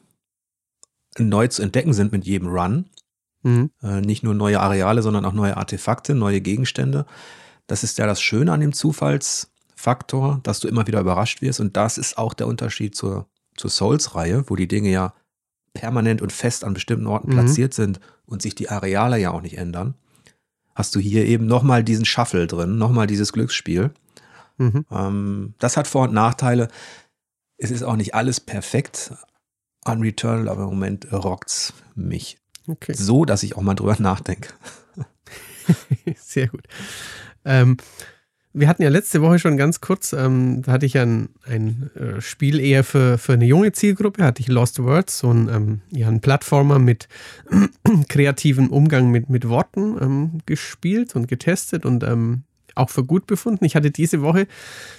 neu 1.19 1.49
zu 1.49 1.63
entdecken 1.63 1.93
sind 1.93 2.13
mit 2.13 2.25
jedem 2.25 2.49
Run. 2.49 2.91
Mhm. 3.43 3.71
Äh, 3.83 4.01
nicht 4.01 4.23
nur 4.23 4.35
neue 4.35 4.61
Areale, 4.61 5.03
sondern 5.03 5.25
auch 5.25 5.33
neue 5.33 5.57
Artefakte, 5.57 6.15
neue 6.15 6.41
Gegenstände. 6.41 7.07
Das 7.67 7.85
ist 7.85 7.99
ja 7.99 8.07
das 8.07 8.21
Schöne 8.21 8.53
an 8.53 8.61
dem 8.61 8.73
Zufalls, 8.73 9.51
Faktor, 9.79 10.41
dass 10.43 10.59
du 10.59 10.67
immer 10.67 10.89
wieder 10.89 11.01
überrascht 11.01 11.41
wirst. 11.41 11.61
Und 11.61 11.77
das 11.77 11.99
ist 11.99 12.19
auch 12.19 12.35
der 12.35 12.49
Unterschied 12.49 12.97
zur, 12.97 13.29
zur 13.57 13.71
Souls-Reihe, 13.71 14.45
wo 14.49 14.57
die 14.57 14.67
Dinge 14.67 14.91
ja 14.91 15.15
permanent 15.79 16.21
und 16.23 16.33
fest 16.33 16.65
an 16.65 16.75
bestimmten 16.75 17.07
Orten 17.07 17.31
mhm. 17.31 17.35
platziert 17.35 17.73
sind 17.73 18.01
und 18.27 18.43
sich 18.43 18.57
die 18.57 18.69
Areale 18.69 19.17
ja 19.17 19.31
auch 19.31 19.43
nicht 19.43 19.57
ändern. 19.57 19.95
Hast 20.75 20.95
du 20.97 20.99
hier 20.99 21.25
eben 21.25 21.47
nochmal 21.47 21.85
diesen 21.85 22.05
Shuffle 22.05 22.49
drin, 22.49 22.79
nochmal 22.79 23.07
dieses 23.07 23.33
Glücksspiel. 23.33 23.93
Mhm. 24.57 24.85
Ähm, 24.91 25.55
das 25.59 25.77
hat 25.77 25.87
Vor- 25.87 26.09
und 26.09 26.15
Nachteile. 26.15 26.67
Es 27.59 27.71
ist 27.71 27.85
auch 27.85 27.95
nicht 27.95 28.17
alles 28.17 28.41
perfekt 28.41 29.13
an 29.85 30.01
Returnal, 30.01 30.49
aber 30.49 30.65
im 30.65 30.71
Moment 30.71 31.13
rockt's 31.13 31.73
mich. 31.95 32.39
Okay. 32.67 32.93
So, 32.93 33.25
dass 33.25 33.45
ich 33.45 33.57
auch 33.57 33.63
mal 33.63 33.77
drüber 33.77 33.95
nachdenke. 34.01 34.53
Sehr 36.17 36.49
gut. 36.49 36.67
Ähm, 37.45 37.77
wir 38.53 38.69
hatten 38.69 38.83
ja 38.83 38.89
letzte 38.89 39.21
Woche 39.23 39.39
schon 39.39 39.57
ganz 39.57 39.81
kurz, 39.81 40.13
ähm, 40.13 40.63
da 40.63 40.73
hatte 40.73 40.87
ich 40.87 40.99
ein, 40.99 41.29
ein 41.47 41.91
äh, 41.95 42.21
Spiel 42.21 42.61
eher 42.61 42.83
für, 42.83 43.19
für 43.19 43.35
eine 43.35 43.45
junge 43.45 43.73
Zielgruppe, 43.73 44.25
hatte 44.25 44.41
ich 44.41 44.49
Lost 44.49 44.83
Words, 44.83 45.19
so 45.19 45.33
ein, 45.33 45.49
ähm, 45.49 45.81
ja, 45.91 46.09
ein 46.09 46.21
Plattformer 46.21 46.79
mit 46.79 47.09
kreativem 48.09 48.69
Umgang 48.69 49.11
mit, 49.11 49.29
mit 49.29 49.49
Worten 49.49 49.97
ähm, 50.01 50.41
gespielt 50.47 51.15
und 51.15 51.29
getestet 51.29 51.85
und 51.85 52.05
ähm, 52.05 52.43
auch 52.75 52.91
für 52.91 53.05
gut 53.05 53.27
befunden. 53.27 53.65
Ich 53.65 53.77
hatte 53.77 53.91
diese 53.91 54.23
Woche 54.23 54.47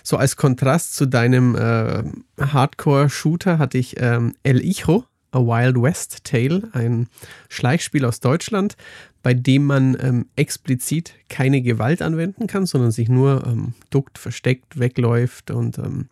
so 0.04 0.18
als 0.18 0.36
Kontrast 0.36 0.96
zu 0.96 1.06
deinem 1.06 1.56
äh, 1.56 2.04
Hardcore-Shooter 2.40 3.58
hatte 3.58 3.78
ich 3.78 3.96
ähm, 4.00 4.36
El 4.44 4.60
Hijo, 4.60 5.06
A 5.32 5.40
Wild 5.40 5.82
West 5.82 6.24
Tale, 6.24 6.70
ein 6.74 7.08
Schleichspiel 7.50 8.06
aus 8.06 8.20
Deutschland, 8.20 8.76
bei 9.22 9.34
dem 9.34 9.66
man 9.66 9.98
ähm, 10.02 10.26
explizit 10.36 11.14
keine 11.28 11.62
Gewalt 11.62 12.02
anwenden 12.02 12.48
kann, 12.48 12.66
sondern 12.66 12.92
sich 12.92 13.10
nur 13.10 13.46
ähm, 13.46 13.74
duckt, 13.90 14.18
versteckt, 14.18 14.80
wegläuft 14.80 15.52
und 15.52 15.78
ähm, 15.78 16.08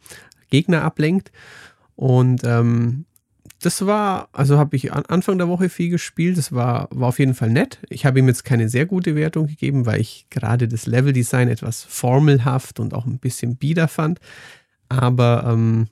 Gegner 0.49 0.83
ablenkt. 0.83 1.31
Und 1.95 2.43
ähm, 2.43 3.05
das 3.61 3.85
war, 3.85 4.29
also 4.33 4.57
habe 4.57 4.75
ich 4.75 4.93
an 4.93 5.05
Anfang 5.07 5.37
der 5.37 5.47
Woche 5.47 5.69
viel 5.69 5.89
gespielt. 5.89 6.37
Das 6.37 6.51
war, 6.51 6.89
war 6.91 7.07
auf 7.09 7.19
jeden 7.19 7.33
Fall 7.33 7.49
nett. 7.49 7.79
Ich 7.89 8.05
habe 8.05 8.19
ihm 8.19 8.27
jetzt 8.27 8.45
keine 8.45 8.69
sehr 8.69 8.85
gute 8.85 9.15
Wertung 9.15 9.47
gegeben, 9.47 9.85
weil 9.85 9.99
ich 9.99 10.27
gerade 10.29 10.67
das 10.67 10.85
Leveldesign 10.85 11.47
etwas 11.47 11.83
formelhaft 11.83 12.79
und 12.79 12.93
auch 12.93 13.05
ein 13.05 13.19
bisschen 13.19 13.55
bieder 13.55 13.87
fand. 13.87 14.19
Aber 14.89 15.45
ähm, 15.47 15.87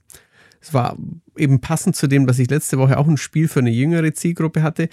es 0.61 0.73
war 0.73 0.97
eben 1.37 1.59
passend 1.59 1.95
zu 1.95 2.07
dem, 2.07 2.27
dass 2.27 2.39
ich 2.39 2.49
letzte 2.49 2.77
Woche 2.77 2.97
auch 2.97 3.07
ein 3.07 3.17
Spiel 3.17 3.47
für 3.47 3.59
eine 3.59 3.71
jüngere 3.71 4.13
Zielgruppe 4.13 4.61
hatte. 4.61 4.89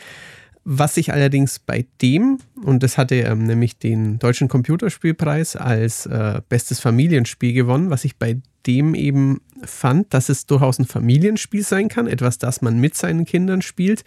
Was 0.65 0.97
ich 0.97 1.13
allerdings 1.13 1.59
bei 1.59 1.87
dem, 2.01 2.39
und 2.63 2.85
das 2.85 2.97
hatte 2.97 3.17
ähm, 3.17 3.45
nämlich 3.45 3.79
den 3.79 4.21
Deutschen 4.21 4.47
Computerspielpreis 4.47 5.57
als 5.57 6.07
äh, 6.07 6.41
bestes 6.49 6.79
Familienspiel 6.79 7.53
gewonnen, 7.53 7.91
was 7.91 8.05
ich 8.05 8.17
bei 8.17 8.41
dem 8.67 8.95
eben 8.95 9.41
fand, 9.65 10.15
dass 10.15 10.29
es 10.29 10.47
durchaus 10.47 10.79
ein 10.79 10.87
Familienspiel 10.87 11.65
sein 11.65 11.89
kann, 11.89 12.07
etwas, 12.07 12.39
das 12.39 12.63
man 12.63 12.79
mit 12.79 12.95
seinen 12.95 13.25
Kindern 13.25 13.61
spielt. 13.61 14.05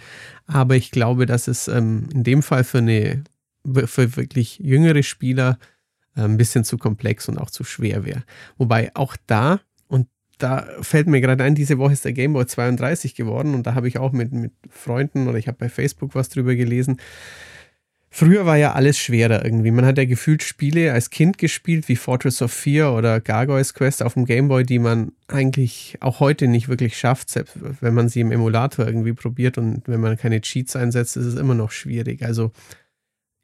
Aber 0.47 0.77
ich 0.77 0.91
glaube, 0.91 1.25
dass 1.25 1.49
es 1.49 1.67
ähm, 1.67 2.07
in 2.13 2.23
dem 2.23 2.41
Fall 2.41 2.63
für, 2.63 2.77
eine, 2.77 3.25
für 3.85 4.15
wirklich 4.15 4.59
jüngere 4.59 5.03
Spieler 5.03 5.59
äh, 6.15 6.21
ein 6.21 6.37
bisschen 6.37 6.63
zu 6.63 6.77
komplex 6.77 7.27
und 7.27 7.37
auch 7.37 7.49
zu 7.49 7.65
schwer 7.65 8.05
wäre. 8.05 8.23
Wobei 8.57 8.95
auch 8.95 9.17
da 9.27 9.59
da 10.37 10.67
fällt 10.81 11.07
mir 11.07 11.21
gerade 11.21 11.43
ein, 11.43 11.55
diese 11.55 11.77
Woche 11.77 11.93
ist 11.93 12.05
der 12.05 12.13
Gameboy 12.13 12.45
32 12.45 13.15
geworden 13.15 13.53
und 13.53 13.65
da 13.67 13.73
habe 13.73 13.87
ich 13.87 13.97
auch 13.97 14.11
mit, 14.11 14.31
mit 14.31 14.51
Freunden 14.69 15.27
oder 15.27 15.37
ich 15.37 15.47
habe 15.47 15.57
bei 15.57 15.69
Facebook 15.69 16.15
was 16.15 16.29
drüber 16.29 16.55
gelesen. 16.55 16.97
Früher 18.09 18.45
war 18.45 18.55
ja 18.55 18.71
alles 18.71 18.97
schwerer 18.97 19.43
irgendwie. 19.43 19.71
Man 19.71 19.85
hat 19.85 19.97
ja 19.97 20.05
gefühlt 20.05 20.41
Spiele 20.41 20.93
als 20.93 21.09
Kind 21.09 21.37
gespielt, 21.37 21.89
wie 21.89 21.97
Fortress 21.97 22.41
of 22.41 22.53
Fear 22.53 22.95
oder 22.95 23.19
Gargoyles 23.19 23.73
Quest 23.73 24.01
auf 24.01 24.13
dem 24.13 24.23
Gameboy, 24.23 24.63
die 24.63 24.79
man 24.79 25.11
eigentlich 25.27 25.97
auch 25.99 26.21
heute 26.21 26.47
nicht 26.47 26.69
wirklich 26.69 26.97
schafft, 26.97 27.29
selbst 27.29 27.57
wenn 27.81 27.93
man 27.93 28.07
sie 28.07 28.21
im 28.21 28.31
Emulator 28.31 28.87
irgendwie 28.87 29.11
probiert 29.11 29.57
und 29.57 29.83
wenn 29.87 29.99
man 29.99 30.15
keine 30.15 30.39
Cheats 30.39 30.77
einsetzt, 30.77 31.17
ist 31.17 31.25
es 31.25 31.35
immer 31.35 31.55
noch 31.55 31.71
schwierig. 31.71 32.23
Also 32.23 32.53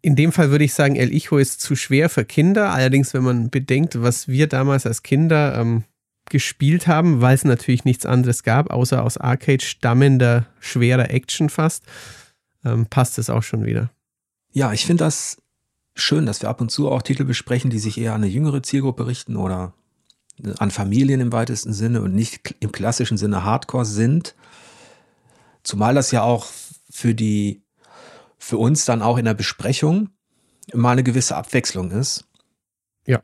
in 0.01 0.15
dem 0.15 0.31
Fall 0.31 0.51
würde 0.51 0.63
ich 0.63 0.73
sagen, 0.73 0.95
El 0.95 1.09
Hijo 1.09 1.37
ist 1.37 1.59
zu 1.59 1.75
schwer 1.75 2.09
für 2.09 2.23
Kinder. 2.23 2.71
Allerdings, 2.71 3.13
wenn 3.13 3.23
man 3.23 3.49
bedenkt, 3.49 4.01
was 4.01 4.29
wir 4.29 4.47
damals 4.47 4.85
als 4.85 5.03
Kinder 5.03 5.59
ähm, 5.59 5.83
gespielt 6.31 6.87
haben, 6.87 7.21
weil 7.21 7.35
es 7.35 7.43
natürlich 7.43 7.85
nichts 7.85 8.05
anderes 8.05 8.41
gab, 8.43 8.71
außer 8.71 9.03
aus 9.03 9.17
Arcade 9.17 9.63
stammender, 9.63 10.47
schwerer 10.59 11.11
Action 11.11 11.49
fast, 11.49 11.83
ähm, 12.65 12.87
passt 12.87 13.19
es 13.19 13.29
auch 13.29 13.43
schon 13.43 13.65
wieder. 13.65 13.91
Ja, 14.51 14.73
ich 14.73 14.85
finde 14.85 15.03
das 15.03 15.37
schön, 15.93 16.25
dass 16.25 16.41
wir 16.41 16.49
ab 16.49 16.61
und 16.61 16.71
zu 16.71 16.89
auch 16.89 17.01
Titel 17.01 17.25
besprechen, 17.25 17.69
die 17.69 17.79
sich 17.79 17.97
eher 17.99 18.13
an 18.13 18.23
eine 18.23 18.31
jüngere 18.31 18.63
Zielgruppe 18.63 19.05
richten 19.05 19.35
oder 19.35 19.73
an 20.57 20.71
Familien 20.71 21.19
im 21.19 21.31
weitesten 21.31 21.73
Sinne 21.73 22.01
und 22.01 22.15
nicht 22.15 22.55
im 22.59 22.71
klassischen 22.71 23.17
Sinne 23.17 23.43
Hardcore 23.43 23.85
sind. 23.85 24.35
Zumal 25.63 25.93
das 25.93 26.11
ja 26.11 26.23
auch 26.23 26.47
für 26.89 27.13
die, 27.13 27.61
für 28.37 28.57
uns 28.57 28.85
dann 28.85 29.01
auch 29.01 29.17
in 29.17 29.25
der 29.25 29.33
Besprechung 29.33 30.09
mal 30.73 30.91
eine 30.91 31.03
gewisse 31.03 31.35
Abwechslung 31.35 31.91
ist. 31.91 32.25
Ja. 33.05 33.21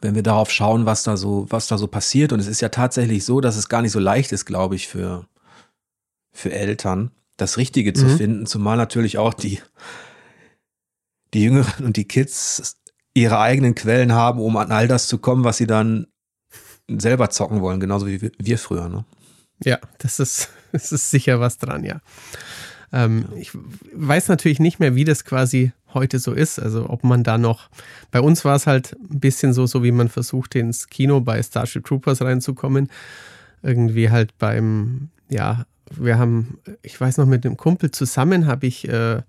Wenn 0.00 0.14
wir 0.14 0.22
darauf 0.22 0.50
schauen, 0.50 0.86
was 0.86 1.02
da 1.02 1.16
so, 1.16 1.46
was 1.50 1.66
da 1.66 1.76
so 1.76 1.86
passiert. 1.86 2.32
Und 2.32 2.40
es 2.40 2.46
ist 2.46 2.60
ja 2.60 2.70
tatsächlich 2.70 3.24
so, 3.24 3.40
dass 3.40 3.56
es 3.56 3.68
gar 3.68 3.82
nicht 3.82 3.92
so 3.92 3.98
leicht 3.98 4.32
ist, 4.32 4.46
glaube 4.46 4.74
ich, 4.74 4.88
für, 4.88 5.26
für 6.32 6.52
Eltern, 6.52 7.10
das 7.36 7.58
Richtige 7.58 7.92
zu 7.92 8.06
mhm. 8.06 8.16
finden. 8.16 8.46
Zumal 8.46 8.76
natürlich 8.76 9.18
auch 9.18 9.34
die, 9.34 9.60
die 11.34 11.44
Jüngeren 11.44 11.84
und 11.84 11.96
die 11.96 12.06
Kids 12.06 12.76
ihre 13.14 13.38
eigenen 13.38 13.74
Quellen 13.74 14.12
haben, 14.12 14.40
um 14.40 14.56
an 14.56 14.70
all 14.70 14.88
das 14.88 15.06
zu 15.06 15.18
kommen, 15.18 15.44
was 15.44 15.58
sie 15.58 15.66
dann 15.66 16.06
selber 16.88 17.30
zocken 17.30 17.60
wollen, 17.60 17.80
genauso 17.80 18.06
wie 18.06 18.30
wir 18.38 18.58
früher. 18.58 18.88
Ne? 18.88 19.04
Ja, 19.62 19.78
das 19.98 20.18
ist, 20.20 20.48
das 20.72 20.92
ist 20.92 21.10
sicher 21.10 21.40
was 21.40 21.58
dran, 21.58 21.84
ja. 21.84 22.00
Ähm, 22.92 23.26
ja. 23.30 23.36
Ich 23.36 23.50
weiß 23.92 24.28
natürlich 24.28 24.60
nicht 24.60 24.80
mehr, 24.80 24.94
wie 24.94 25.04
das 25.04 25.24
quasi 25.24 25.72
heute 25.94 26.18
so 26.18 26.32
ist. 26.32 26.58
Also 26.58 26.88
ob 26.88 27.04
man 27.04 27.22
da 27.22 27.38
noch, 27.38 27.68
bei 28.10 28.20
uns 28.20 28.44
war 28.44 28.56
es 28.56 28.66
halt 28.66 28.96
ein 29.10 29.20
bisschen 29.20 29.52
so, 29.52 29.66
so 29.66 29.82
wie 29.82 29.92
man 29.92 30.08
versucht, 30.08 30.54
ins 30.54 30.88
Kino 30.88 31.20
bei 31.20 31.42
Starship 31.42 31.84
Troopers 31.84 32.22
reinzukommen. 32.22 32.88
Irgendwie 33.62 34.10
halt 34.10 34.36
beim, 34.38 35.08
ja, 35.28 35.64
wir 35.90 36.18
haben, 36.18 36.58
ich 36.82 37.00
weiß 37.00 37.18
noch, 37.18 37.26
mit 37.26 37.44
dem 37.44 37.56
Kumpel 37.56 37.90
zusammen 37.90 38.46
habe 38.46 38.66
ich 38.66 38.88
äh, 38.88 39.22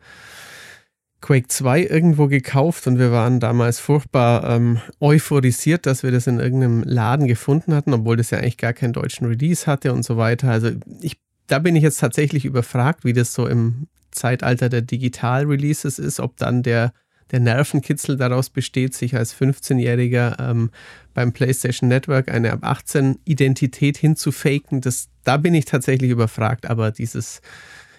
Quake 1.21 1.47
2 1.47 1.83
irgendwo 1.83 2.27
gekauft 2.27 2.87
und 2.87 2.97
wir 2.97 3.11
waren 3.11 3.39
damals 3.39 3.79
furchtbar 3.79 4.43
ähm, 4.49 4.79
euphorisiert, 4.99 5.85
dass 5.85 6.01
wir 6.01 6.11
das 6.11 6.25
in 6.25 6.39
irgendeinem 6.39 6.83
Laden 6.83 7.27
gefunden 7.27 7.75
hatten, 7.75 7.93
obwohl 7.93 8.17
das 8.17 8.31
ja 8.31 8.39
eigentlich 8.39 8.57
gar 8.57 8.73
keinen 8.73 8.93
deutschen 8.93 9.27
Release 9.27 9.67
hatte 9.67 9.93
und 9.93 10.03
so 10.03 10.17
weiter. 10.17 10.49
Also 10.49 10.71
ich, 11.01 11.17
da 11.51 11.59
bin 11.59 11.75
ich 11.75 11.83
jetzt 11.83 11.99
tatsächlich 11.99 12.45
überfragt, 12.45 13.03
wie 13.03 13.13
das 13.13 13.33
so 13.33 13.45
im 13.45 13.87
Zeitalter 14.11 14.69
der 14.69 14.81
Digital-Releases 14.81 15.99
ist, 15.99 16.21
ob 16.21 16.37
dann 16.37 16.63
der, 16.63 16.93
der 17.31 17.41
Nervenkitzel 17.41 18.15
daraus 18.15 18.49
besteht, 18.49 18.93
sich 18.93 19.15
als 19.15 19.35
15-Jähriger 19.35 20.39
ähm, 20.39 20.71
beim 21.13 21.33
PlayStation 21.33 21.89
Network 21.89 22.31
eine 22.31 22.53
ab 22.53 22.59
18 22.61 23.19
Identität 23.25 23.97
hinzufaken. 23.97 24.79
Das, 24.79 25.09
da 25.25 25.35
bin 25.35 25.53
ich 25.53 25.65
tatsächlich 25.65 26.11
überfragt, 26.11 26.69
aber 26.69 26.91
dieses 26.91 27.41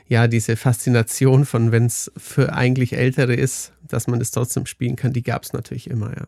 ja, 0.09 0.29
diese 0.29 0.57
Faszination 0.57 1.47
von, 1.47 1.73
wenn 1.73 1.87
es 1.87 2.13
für 2.17 2.53
eigentlich 2.53 2.95
Ältere 2.95 3.35
ist, 3.35 3.73
dass 3.87 4.09
man 4.09 4.19
das 4.19 4.31
trotzdem 4.31 4.67
spielen 4.67 4.97
kann, 4.97 5.13
die 5.13 5.23
gab 5.23 5.45
es 5.45 5.53
natürlich 5.53 5.89
immer, 5.89 6.11
ja. 6.11 6.27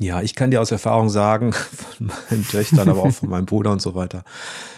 Ja, 0.00 0.22
ich 0.22 0.34
kann 0.34 0.50
dir 0.50 0.60
aus 0.60 0.70
Erfahrung 0.70 1.08
sagen, 1.10 1.52
von 1.98 2.10
meinen 2.30 2.46
Töchtern, 2.46 2.88
aber 2.88 3.02
auch 3.02 3.12
von 3.12 3.28
meinem 3.28 3.46
Bruder 3.46 3.70
und 3.70 3.82
so 3.82 3.94
weiter, 3.94 4.24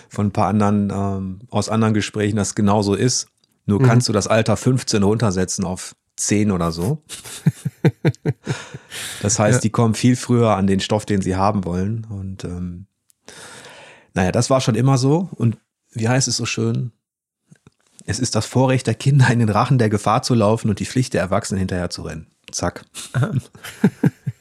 von 0.09 0.27
ein 0.27 0.33
paar 0.33 0.49
anderen, 0.49 0.91
ähm, 0.91 1.41
aus 1.51 1.69
anderen 1.69 1.95
Gesprächen, 1.95 2.37
dass 2.37 2.49
es 2.49 2.55
genauso 2.55 2.95
ist. 2.95 3.29
Nur 3.67 3.81
mhm. 3.81 3.87
kannst 3.87 4.09
du 4.09 4.13
das 4.13 4.27
Alter 4.27 4.57
15 4.57 5.03
runtersetzen 5.03 5.65
auf 5.65 5.95
10 6.17 6.51
oder 6.51 6.71
so. 6.71 7.03
das 9.23 9.39
heißt, 9.39 9.57
ja. 9.57 9.61
die 9.61 9.71
kommen 9.71 9.95
viel 9.95 10.17
früher 10.17 10.57
an 10.57 10.67
den 10.67 10.81
Stoff, 10.81 11.07
den 11.07 11.23
sie 11.23 11.37
haben 11.37 11.65
wollen. 11.65 12.07
Und 12.09 12.45
ähm, 12.45 12.87
naja, 14.13 14.33
das 14.33 14.51
war 14.51 14.61
schon 14.61 14.75
immer 14.75 14.99
so. 14.99 15.29
Und 15.33 15.57
wie 15.93 16.09
heißt 16.09 16.29
es 16.29 16.37
so 16.37 16.47
schön? 16.47 16.93
Es 18.07 18.21
ist 18.21 18.35
das 18.35 18.47
Vorrecht 18.47 18.87
der 18.87 18.95
Kinder, 18.95 19.31
in 19.31 19.39
den 19.39 19.49
Rachen 19.49 19.79
der 19.79 19.89
Gefahr 19.89 20.23
zu 20.23 20.35
laufen 20.35 20.69
und 20.69 20.79
die 20.79 20.87
Pflicht 20.87 21.15
der 21.15 21.23
Erwachsenen 21.23 21.59
hinterher 21.59 21.91
zu 21.91 22.03
rennen. 22.03 22.27
Zack. 22.51 22.85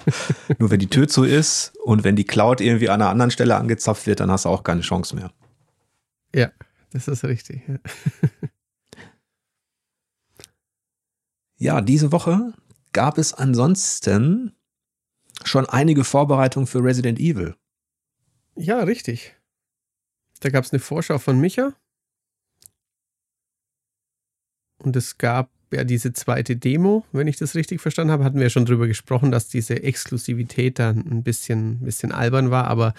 Nur 0.59 0.71
wenn 0.71 0.79
die 0.79 0.87
Tür 0.87 1.07
zu 1.07 1.23
ist 1.23 1.73
und 1.83 2.03
wenn 2.03 2.15
die 2.15 2.25
Cloud 2.25 2.61
irgendwie 2.61 2.89
an 2.89 3.01
einer 3.01 3.09
anderen 3.09 3.31
Stelle 3.31 3.55
angezapft 3.55 4.07
wird, 4.07 4.19
dann 4.19 4.31
hast 4.31 4.45
du 4.45 4.49
auch 4.49 4.63
keine 4.63 4.81
Chance 4.81 5.15
mehr. 5.15 5.31
Ja, 6.33 6.51
das 6.91 7.07
ist 7.07 7.23
richtig. 7.23 7.61
Ja, 7.67 7.77
ja 11.57 11.81
diese 11.81 12.11
Woche 12.11 12.53
gab 12.91 13.17
es 13.17 13.33
ansonsten 13.33 14.55
schon 15.43 15.67
einige 15.67 16.03
Vorbereitungen 16.03 16.67
für 16.67 16.83
Resident 16.83 17.19
Evil. 17.19 17.55
Ja, 18.55 18.79
richtig. 18.83 19.35
Da 20.39 20.49
gab 20.49 20.63
es 20.63 20.71
eine 20.71 20.79
Vorschau 20.79 21.17
von 21.17 21.39
Micha 21.39 21.73
und 24.77 24.95
es 24.95 25.17
gab 25.17 25.49
ja 25.73 25.83
diese 25.83 26.13
zweite 26.13 26.55
Demo, 26.55 27.05
wenn 27.11 27.27
ich 27.27 27.37
das 27.37 27.55
richtig 27.55 27.81
verstanden 27.81 28.11
habe, 28.11 28.23
hatten 28.23 28.37
wir 28.37 28.43
ja 28.43 28.49
schon 28.49 28.65
drüber 28.65 28.87
gesprochen, 28.87 29.31
dass 29.31 29.47
diese 29.47 29.83
Exklusivität 29.83 30.79
dann 30.79 30.99
ein 31.09 31.23
bisschen, 31.23 31.79
bisschen 31.79 32.11
albern 32.11 32.51
war. 32.51 32.67
Aber 32.67 32.93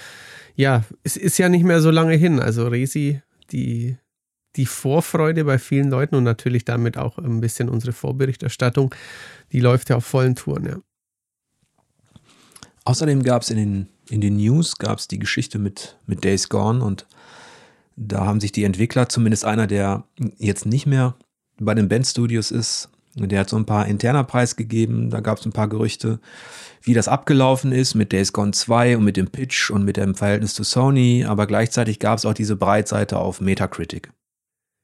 ja, 0.56 0.84
es 1.02 1.16
ist 1.16 1.38
ja 1.38 1.48
nicht 1.48 1.64
mehr 1.64 1.80
so 1.80 1.90
lange 1.90 2.14
hin. 2.14 2.40
Also 2.40 2.66
Resi, 2.68 3.20
die, 3.50 3.96
die 4.56 4.66
Vorfreude 4.66 5.44
bei 5.44 5.58
vielen 5.58 5.90
Leuten 5.90 6.14
und 6.14 6.24
natürlich 6.24 6.64
damit 6.64 6.96
auch 6.96 7.18
ein 7.18 7.40
bisschen 7.40 7.68
unsere 7.68 7.92
Vorberichterstattung, 7.92 8.94
die 9.52 9.60
läuft 9.60 9.90
ja 9.90 9.96
auf 9.96 10.04
vollen 10.04 10.34
Touren, 10.34 10.66
ja. 10.66 10.78
Außerdem 12.84 13.22
gab 13.22 13.42
es 13.42 13.50
in 13.50 13.56
den, 13.56 13.88
in 14.10 14.20
den 14.20 14.36
News 14.36 14.76
gab's 14.76 15.08
die 15.08 15.18
Geschichte 15.18 15.58
mit, 15.58 15.96
mit 16.06 16.22
Days 16.22 16.50
Gone 16.50 16.84
und 16.84 17.06
da 17.96 18.26
haben 18.26 18.40
sich 18.40 18.52
die 18.52 18.64
Entwickler, 18.64 19.08
zumindest 19.08 19.44
einer, 19.44 19.66
der 19.66 20.04
jetzt 20.36 20.66
nicht 20.66 20.86
mehr 20.86 21.16
bei 21.58 21.74
den 21.74 21.88
Bandstudios 21.88 22.50
ist. 22.50 22.88
Der 23.16 23.40
hat 23.40 23.48
so 23.48 23.56
ein 23.56 23.66
paar 23.66 23.86
interner 23.86 24.24
Preis 24.24 24.56
gegeben. 24.56 25.10
Da 25.10 25.20
gab 25.20 25.38
es 25.38 25.46
ein 25.46 25.52
paar 25.52 25.68
Gerüchte, 25.68 26.18
wie 26.82 26.94
das 26.94 27.06
abgelaufen 27.06 27.70
ist 27.70 27.94
mit 27.94 28.12
Days 28.12 28.32
Gone 28.32 28.52
2 28.52 28.96
und 28.96 29.04
mit 29.04 29.16
dem 29.16 29.28
Pitch 29.28 29.70
und 29.70 29.84
mit 29.84 29.96
dem 29.96 30.14
Verhältnis 30.16 30.54
zu 30.54 30.64
Sony. 30.64 31.24
Aber 31.24 31.46
gleichzeitig 31.46 32.00
gab 32.00 32.18
es 32.18 32.26
auch 32.26 32.34
diese 32.34 32.56
Breitseite 32.56 33.18
auf 33.18 33.40
Metacritic. 33.40 34.10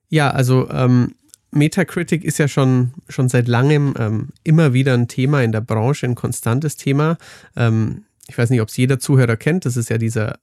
Ja, 0.09 0.30
also 0.30 0.68
ähm, 0.70 1.14
Metacritic 1.50 2.24
ist 2.24 2.38
ja 2.38 2.46
schon, 2.46 2.92
schon 3.09 3.28
seit 3.28 3.48
langem 3.48 3.94
ähm, 3.98 4.28
immer 4.44 4.72
wieder 4.72 4.94
ein 4.94 5.09
Thema 5.09 5.42
in 5.42 5.52
der 5.52 5.61
Branche, 5.61 6.06
ein 6.06 6.14
konstantes 6.14 6.76
Thema. 6.76 7.18
Ähm, 7.56 8.04
ich 8.28 8.38
weiß 8.38 8.50
nicht, 8.50 8.61
ob 8.61 8.68
es 8.68 8.76
jeder 8.76 9.00
Zuhörer 9.00 9.37
kennt. 9.37 9.66
Das 9.66 9.76
ist 9.76 9.90
ja 9.90 9.98
dieser 9.98 10.38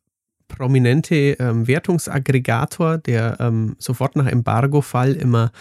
prominente 0.48 1.16
ähm, 1.40 1.68
Wertungsaggregator, 1.68 2.98
der 2.98 3.38
ähm, 3.40 3.76
sofort 3.80 4.16
nach 4.16 4.28
Embargo-Fall 4.28 5.14
immer 5.14 5.52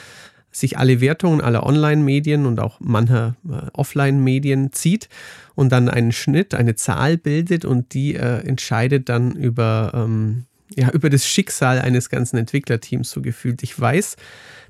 sich 0.59 0.79
alle 0.79 1.01
Wertungen 1.01 1.41
aller 1.41 1.65
Online-Medien 1.65 2.47
und 2.47 2.61
auch 2.61 2.81
mancher 2.81 3.37
äh, 3.49 3.67
Offline-Medien 3.73 4.73
zieht 4.73 5.09
und 5.55 5.71
dann 5.71 5.89
einen 5.89 6.13
Schnitt, 6.13 6.55
eine 6.55 6.75
Zahl 6.75 7.19
bildet 7.19 7.65
und 7.65 7.93
die 7.95 8.15
äh, 8.15 8.47
entscheidet 8.47 9.09
dann 9.09 9.33
über, 9.33 9.93
ähm, 9.95 10.47
ja, 10.75 10.91
über 10.91 11.11
das 11.11 11.27
Schicksal 11.27 11.79
eines 11.79 12.09
ganzen 12.09 12.39
Entwicklerteams 12.39 13.11
so 13.11 13.21
gefühlt. 13.21 13.63
Ich 13.63 13.79
weiß, 13.79 14.17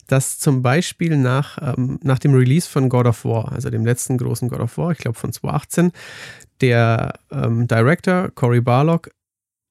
dass 0.09 0.39
zum 0.39 0.63
Beispiel 0.63 1.17
nach, 1.17 1.59
ähm, 1.61 1.99
nach 2.03 2.19
dem 2.19 2.35
Release 2.35 2.69
von 2.69 2.89
God 2.89 3.07
of 3.07 3.25
War, 3.25 3.53
also 3.53 3.71
dem 3.71 3.85
letzten 3.85 4.19
großen 4.19 4.49
God 4.49 4.61
of 4.61 4.79
War, 4.79 4.93
ich 4.93 4.99
glaube 4.99 5.19
von 5.19 5.33
2018, 5.33 5.93
der 6.61 7.15
ähm, 7.31 7.67
Director 7.67 8.31
Cory 8.35 8.61
Barlog 8.61 9.11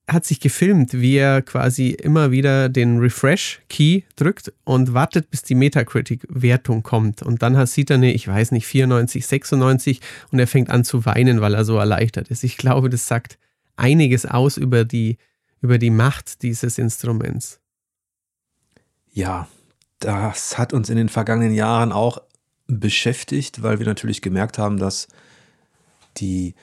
hat 0.08 0.26
sich 0.26 0.40
gefilmt, 0.40 0.94
wie 0.94 1.16
er 1.16 1.42
quasi 1.42 1.90
immer 1.90 2.30
wieder 2.30 2.70
den 2.70 3.00
Refresh-Key 3.00 4.04
drückt 4.16 4.54
und 4.64 4.94
wartet, 4.94 5.32
bis 5.32 5.42
die 5.42 5.56
Metacritic-Wertung 5.56 6.84
kommt. 6.84 7.24
Und 7.24 7.42
dann 7.42 7.66
sieht 7.66 7.90
er 7.90 7.96
eine, 7.96 8.14
ich 8.14 8.28
weiß 8.28 8.52
nicht, 8.52 8.68
94, 8.68 9.26
96 9.26 10.02
und 10.32 10.40
er 10.40 10.48
fängt 10.48 10.70
an 10.70 10.84
zu 10.84 11.06
weinen, 11.06 11.42
weil 11.42 11.56
er 11.56 11.66
so 11.66 11.78
erleichtert 11.78 12.28
ist. 12.28 12.44
Ich 12.44 12.58
glaube, 12.58 12.90
das 12.90 13.08
sagt 13.08 13.40
einiges 13.78 14.28
aus 14.28 14.58
über 14.58 14.86
die, 14.86 15.18
über 15.62 15.80
die 15.80 15.90
Macht 15.90 16.44
dieses 16.44 16.78
Instruments. 16.78 17.60
Ja, 19.12 19.48
das 20.00 20.58
hat 20.58 20.72
uns 20.72 20.90
in 20.90 20.98
den 20.98 21.10
vergangenen 21.10 21.54
Jahren 21.54 21.92
auch 21.92 22.22
beschäftigt, 22.68 23.64
weil 23.64 23.80
wir 23.80 23.88
natürlich 23.88 24.22
gemerkt 24.22 24.60
haben, 24.60 24.78
dass 24.78 25.08
die, 26.18 26.54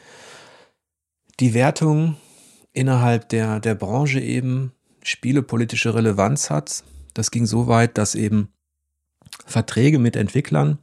die 1.41 1.55
Wertung 1.55 2.17
innerhalb 2.73 3.29
der, 3.29 3.61
der 3.61 3.75
Branche 3.75 4.21
eben 4.21 4.73
spielepolitische 5.03 5.95
Relevanz 5.95 6.51
hat. 6.51 6.85
Das 7.15 7.31
ging 7.31 7.47
so 7.47 7.67
weit, 7.67 7.99
dass 7.99 8.15
eben 8.15 8.49
Verträge 9.47 9.99
mit 9.99 10.17
Entwicklern 10.17 10.79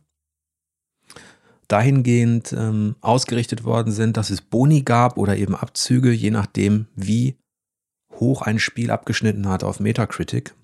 dahingehend 1.68 2.52
ähm, 2.52 2.96
ausgerichtet 3.00 3.64
worden 3.64 3.94
sind, 3.94 4.18
dass 4.18 4.32
es 4.32 4.42
Boni 4.42 4.82
gab 4.82 5.18
oder 5.18 5.38
eben 5.38 5.56
Abzüge, 5.56 6.12
je 6.12 6.32
nachdem, 6.32 6.88
wie 6.96 7.38
hoch 8.16 8.42
ein 8.42 8.60
Spiel 8.60 8.92
abgeschnitten 8.92 9.48
hat 9.48 9.64
auf 9.64 9.80
Metacritic. 9.80 10.56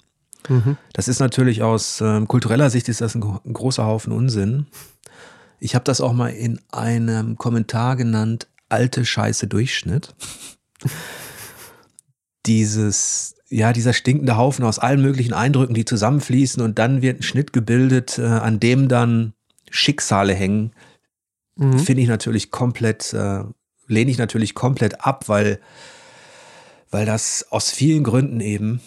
Mhm. 0.50 0.78
Das 0.94 1.08
ist 1.08 1.20
natürlich 1.20 1.62
aus 1.62 2.02
ähm, 2.02 2.28
kultureller 2.28 2.70
Sicht 2.70 2.90
ist 2.90 3.02
das 3.02 3.16
ein, 3.16 3.24
ein 3.24 3.54
großer 3.54 3.86
Haufen 3.86 4.12
Unsinn. 4.12 4.66
Ich 5.60 5.76
habe 5.76 5.86
das 5.86 6.02
auch 6.02 6.14
mal 6.14 6.30
in 6.30 6.60
einem 6.72 7.38
Kommentar 7.38 7.96
genannt, 7.96 8.48
alte 8.68 9.06
Scheiße 9.06 9.48
Durchschnitt. 9.48 10.16
Dieses, 12.46 13.36
ja, 13.50 13.74
dieser 13.74 13.94
stinkende 13.94 14.38
Haufen 14.38 14.66
aus 14.66 14.80
allen 14.80 15.02
möglichen 15.02 15.34
Eindrücken, 15.34 15.74
die 15.74 15.86
zusammenfließen 15.86 16.62
und 16.62 16.78
dann 16.78 17.02
wird 17.02 17.20
ein 17.20 17.24
Schnitt 17.24 17.54
gebildet, 17.54 18.18
äh, 18.18 18.24
an 18.24 18.60
dem 18.60 18.88
dann 18.88 19.34
Schicksale 19.70 20.34
hängen, 20.34 20.72
mhm. 21.56 21.80
finde 21.80 22.02
ich 22.02 22.08
natürlich 22.08 22.52
komplett, 22.52 23.14
äh, 23.14 23.44
lehne 23.88 24.12
ich 24.12 24.18
natürlich 24.18 24.54
komplett 24.54 25.02
ab, 25.02 25.28
weil, 25.28 25.60
weil 26.92 27.06
das 27.06 27.48
aus 27.50 27.72
vielen 27.72 28.04
Gründen 28.04 28.42
eben, 28.42 28.82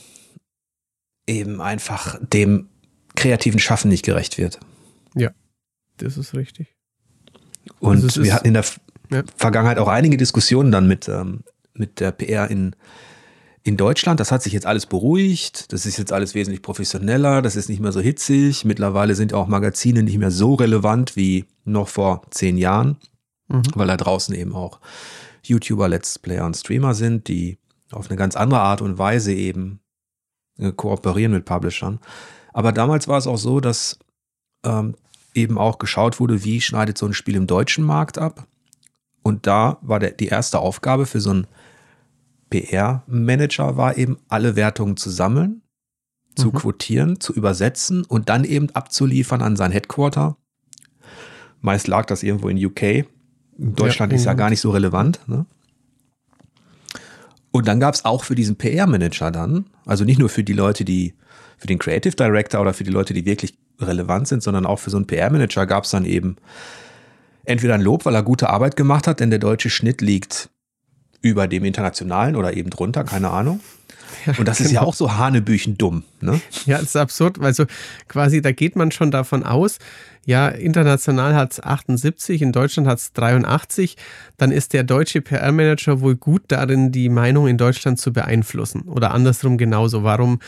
eben 1.27 1.61
einfach 1.61 2.19
dem 2.21 2.69
kreativen 3.17 3.59
Schaffen 3.59 3.89
nicht 3.89 4.05
gerecht 4.05 4.39
wird. 4.39 4.61
Ja, 5.15 5.31
das 5.97 6.17
ist 6.17 6.35
richtig. 6.35 6.75
Und 7.81 8.03
also 8.03 8.23
wir 8.23 8.35
hatten 8.35 8.47
in 8.47 8.55
der 8.55 8.65
ja. 9.11 9.23
Vergangenheit 9.37 9.79
auch 9.79 9.89
einige 9.89 10.17
Diskussionen 10.17 10.73
dann 10.73 10.87
mit, 10.87 11.09
ähm, 11.09 11.43
mit 11.79 12.01
der 12.01 12.13
PR 12.13 12.51
in, 12.51 12.75
in 13.63 13.77
Deutschland. 13.77 14.21
Das 14.21 14.33
hat 14.33 14.43
sich 14.43 14.53
jetzt 14.53 14.67
alles 14.67 14.87
beruhigt. 14.87 15.73
Das 15.73 15.87
ist 15.87 15.99
jetzt 15.99 16.13
alles 16.13 16.35
wesentlich 16.35 16.63
professioneller. 16.63 17.43
Das 17.43 17.57
ist 17.57 17.69
nicht 17.69 17.81
mehr 17.81 17.93
so 17.93 18.01
hitzig. 18.01 18.65
Mittlerweile 18.65 19.15
sind 19.15 19.35
auch 19.35 19.47
Magazine 19.47 20.03
nicht 20.03 20.19
mehr 20.19 20.31
so 20.31 20.55
relevant 20.55 21.17
wie 21.17 21.45
noch 21.65 21.89
vor 21.89 22.23
zehn 22.31 22.57
Jahren, 22.57 22.97
mhm. 23.49 23.63
weil 23.75 23.87
da 23.87 23.97
draußen 23.97 24.35
eben 24.35 24.55
auch 24.55 24.81
YouTuber, 25.43 25.89
Let's 25.89 26.19
Player 26.19 26.45
und 26.47 26.57
Streamer 26.57 26.95
sind, 26.95 27.29
die 27.29 27.59
auf 27.91 28.09
eine 28.09 28.17
ganz 28.17 28.37
andere 28.37 28.61
Art 28.61 28.83
und 28.83 28.99
Weise 28.99 29.33
eben 29.33 29.81
äh, 30.59 30.73
kooperieren 30.73 31.33
mit 31.33 31.45
Publishern. 31.45 32.01
Aber 32.53 32.73
damals 32.73 33.09
war 33.09 33.19
es 33.19 33.27
auch 33.27 33.39
so, 33.39 33.61
dass 33.61 33.99
ähm, 34.65 34.95
eben 35.35 35.59
auch 35.59 35.79
geschaut 35.79 36.21
wurde, 36.21 36.45
wie 36.45 36.61
schneidet 36.61 36.99
so 36.99 37.07
ein 37.07 37.15
Spiel 37.15 37.37
im 37.37 37.47
deutschen 37.47 37.85
Markt 37.85 38.19
ab. 38.19 38.47
Und 39.23 39.47
da 39.47 39.79
war 39.83 40.01
der, 40.01 40.13
die 40.13 40.29
erste 40.29 40.59
Aufgabe 40.59 41.07
für 41.07 41.21
so 41.21 41.31
einen 41.31 41.47
PR-Manager 42.51 43.77
war 43.77 43.97
eben, 43.97 44.19
alle 44.29 44.57
Wertungen 44.57 44.97
zu 44.97 45.11
sammeln, 45.11 45.63
zu 46.37 46.49
mhm. 46.49 46.53
quotieren, 46.53 47.21
zu 47.21 47.33
übersetzen 47.33 48.05
und 48.05 48.29
dann 48.29 48.45
eben 48.45 48.71
abzuliefern 48.71 49.43
an 49.43 49.57
sein 49.57 49.73
Headquarter. 49.73 50.37
Meist 51.61 51.89
lag 51.89 52.07
das 52.07 52.23
irgendwo 52.23 52.49
in 52.49 52.65
UK. 52.65 52.83
In 53.59 53.75
Deutschland 53.75 54.13
ja, 54.13 54.17
ist 54.19 54.25
ja 54.25 54.35
gar 54.35 54.51
nicht 54.51 54.61
so 54.61 54.71
relevant. 54.71 55.21
Ne? 55.27 55.47
Und 57.51 57.67
dann 57.67 57.81
gab 57.81 57.95
es 57.95 58.05
auch 58.05 58.25
für 58.25 58.35
diesen 58.35 58.57
PR-Manager 58.57 59.31
dann, 59.31 59.67
also 59.85 60.05
nicht 60.05 60.19
nur 60.19 60.29
für 60.29 60.45
die 60.45 60.53
Leute, 60.53 60.85
die, 60.85 61.15
für 61.57 61.67
den 61.67 61.79
Creative 61.79 62.15
Director 62.15 62.61
oder 62.61 62.73
für 62.73 62.85
die 62.85 62.91
Leute, 62.91 63.15
die 63.15 63.25
wirklich 63.25 63.59
relevant 63.81 64.29
sind, 64.29 64.43
sondern 64.43 64.67
auch 64.67 64.79
für 64.79 64.91
so 64.91 64.97
einen 64.97 65.07
PR-Manager 65.07 65.67
gab 65.67 65.85
es 65.85 65.91
dann 65.91 66.05
eben 66.05 66.37
entweder 67.45 67.75
ein 67.75 67.81
Lob, 67.81 68.05
weil 68.05 68.15
er 68.15 68.23
gute 68.23 68.51
Arbeit 68.51 68.77
gemacht 68.77 69.07
hat, 69.07 69.21
denn 69.21 69.31
der 69.31 69.39
deutsche 69.39 69.71
Schnitt 69.71 70.01
liegt 70.01 70.51
über 71.21 71.49
dem 71.49 71.65
internationalen 71.65 72.37
oder 72.37 72.55
eben 72.55 72.71
drunter, 72.71 73.05
keine 73.05 73.31
Ahnung. 73.31 73.61
Ja, 74.27 74.35
und 74.39 74.49
das 74.49 74.59
genau. 74.59 74.67
ist 74.67 74.73
ja 74.73 74.81
genau. 74.81 74.91
auch 74.91 74.95
so 74.95 75.17
hanebüchen 75.17 75.79
dumm. 75.79 76.03
Ne? 76.21 76.41
Ja, 76.67 76.79
das 76.79 76.89
ist 76.89 76.97
absurd, 76.97 77.41
weil 77.41 77.55
so 77.55 77.67
quasi, 78.09 78.41
da 78.43 78.53
geht 78.53 78.77
man 78.77 78.91
schon 78.91 79.11
davon 79.11 79.43
aus, 79.43 79.79
ja, 80.29 80.49
international 80.49 81.35
hat 81.35 81.53
es 81.53 81.63
78, 81.63 82.43
in 82.43 82.53
Deutschland 82.53 82.87
hat 82.87 82.99
es 82.99 83.13
83, 83.15 83.97
dann 84.37 84.53
ist 84.53 84.75
der 84.75 84.85
deutsche 84.85 85.23
PR-Manager 85.23 86.03
wohl 86.03 86.17
gut 86.17 86.43
darin, 86.49 86.93
die 86.93 87.09
Meinung 87.09 87.49
in 87.49 87.57
Deutschland 87.57 87.99
zu 87.99 88.13
beeinflussen. 88.13 88.83
Oder 88.83 89.13
andersrum 89.13 89.57
genauso. 89.57 90.03
Warum 90.03 90.41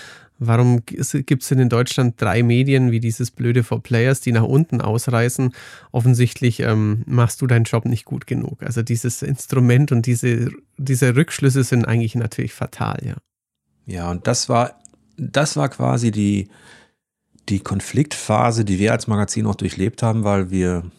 Warum 0.43 0.87
gibt 0.87 1.43
es 1.43 1.49
denn 1.49 1.59
in 1.59 1.69
Deutschland 1.69 2.21
drei 2.21 2.43
Medien 2.43 2.91
wie 2.91 2.99
dieses 2.99 3.31
blöde 3.31 3.63
For 3.63 3.83
Players, 3.83 4.23
die 4.23 4.33
nach 4.33 4.43
unten 4.43 4.81
ausreißen? 4.81 5.53
Offensichtlich 5.93 6.61
ähm, 6.61 7.03
machst 7.07 7.43
du 7.43 7.47
deinen 7.47 7.65
Job 7.65 7.85
nicht 7.85 8.07
gut 8.07 8.27
genug. 8.27 8.63
Also 8.63 8.83
dieses 8.83 9.21
Instrument 9.21 9.93
und 9.93 10.07
diese, 10.07 10.51
diese 10.79 11.15
Rückschlüsse 11.15 11.63
sind 11.63 11.85
eigentlich 11.85 12.15
natürlich 12.15 12.55
fatal, 12.55 12.99
ja. 13.05 13.17
Ja, 13.85 14.11
und 14.11 14.27
das 14.27 14.49
war, 14.49 14.81
das 15.19 15.57
war 15.57 15.69
quasi 15.69 16.11
die, 16.11 16.49
die 17.51 17.61
Konfliktphase, 17.61 18.65
die 18.65 18.79
wir 18.79 18.93
als 18.93 19.09
Magazin 19.09 19.47
auch 19.47 19.57
durchlebt 19.57 20.03
haben, 20.03 20.25
weil 20.25 20.51
wir 20.51 20.91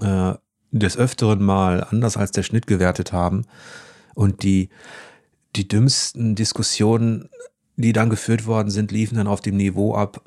äh, 0.00 0.32
des 0.70 0.96
Öfteren 0.96 1.42
mal 1.42 1.84
anders 1.84 2.16
als 2.16 2.30
der 2.30 2.42
Schnitt 2.42 2.66
gewertet 2.66 3.12
haben 3.12 3.44
und 4.14 4.42
die, 4.42 4.70
die 5.56 5.68
dümmsten 5.68 6.34
Diskussionen 6.34 7.28
die 7.76 7.92
dann 7.92 8.10
geführt 8.10 8.46
worden 8.46 8.70
sind, 8.70 8.92
liefen 8.92 9.16
dann 9.16 9.26
auf 9.26 9.40
dem 9.40 9.56
Niveau 9.56 9.94
ab. 9.94 10.22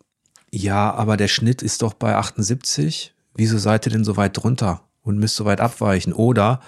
Ja, 0.51 0.93
aber 0.93 1.17
der 1.17 1.27
Schnitt 1.27 1.62
ist 1.62 1.81
doch 1.81 1.93
bei 1.93 2.15
78. 2.15 3.13
Wieso 3.36 3.58
seid 3.58 3.86
ihr 3.86 3.91
denn 3.91 4.03
so 4.03 4.17
weit 4.17 4.38
drunter 4.38 4.81
und 5.03 5.17
müsst 5.17 5.36
so 5.36 5.45
weit 5.45 5.62
abweichen? 5.62 6.13
Oder 6.13 6.62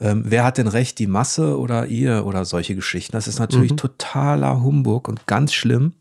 ähm, 0.00 0.24
wer 0.26 0.44
hat 0.44 0.58
denn 0.58 0.68
recht, 0.68 0.98
die 0.98 1.06
Masse 1.06 1.58
oder 1.58 1.86
ihr 1.86 2.26
oder 2.26 2.44
solche 2.44 2.74
Geschichten? 2.74 3.12
Das 3.12 3.28
ist 3.28 3.38
natürlich 3.38 3.72
mhm. 3.72 3.76
totaler 3.76 4.62
Humbug 4.62 5.08
und 5.08 5.26
ganz 5.26 5.52
schlimm. 5.52 5.92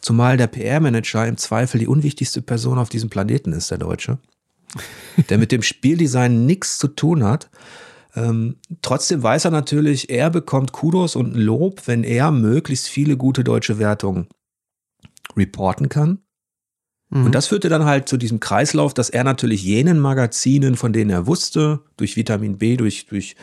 Zumal 0.00 0.36
der 0.36 0.48
PR-Manager 0.48 1.26
im 1.26 1.36
Zweifel 1.36 1.78
die 1.78 1.86
unwichtigste 1.86 2.42
Person 2.42 2.78
auf 2.78 2.88
diesem 2.88 3.08
Planeten 3.08 3.52
ist, 3.52 3.70
der 3.70 3.78
Deutsche. 3.78 4.18
Der 5.28 5.38
mit 5.38 5.52
dem 5.52 5.62
Spieldesign 5.62 6.44
nichts 6.44 6.78
zu 6.78 6.88
tun 6.88 7.22
hat. 7.24 7.48
Ähm, 8.14 8.56
trotzdem 8.82 9.22
weiß 9.22 9.46
er 9.46 9.50
natürlich, 9.50 10.10
er 10.10 10.30
bekommt 10.30 10.72
Kudos 10.72 11.16
und 11.16 11.34
Lob, 11.34 11.86
wenn 11.86 12.04
er 12.04 12.30
möglichst 12.30 12.88
viele 12.88 13.16
gute 13.16 13.42
deutsche 13.42 13.78
Wertungen 13.78 14.28
reporten 15.36 15.88
kann. 15.88 16.18
Mhm. 17.08 17.26
Und 17.26 17.34
das 17.34 17.46
führte 17.46 17.68
dann 17.68 17.84
halt 17.84 18.08
zu 18.08 18.16
diesem 18.16 18.40
Kreislauf, 18.40 18.92
dass 18.92 19.10
er 19.10 19.24
natürlich 19.24 19.62
jenen 19.62 19.98
Magazinen, 19.98 20.76
von 20.76 20.92
denen 20.92 21.10
er 21.10 21.26
wusste, 21.26 21.80
durch 21.96 22.16
Vitamin 22.16 22.58
B, 22.58 22.76
durch, 22.76 23.06
durch, 23.06 23.34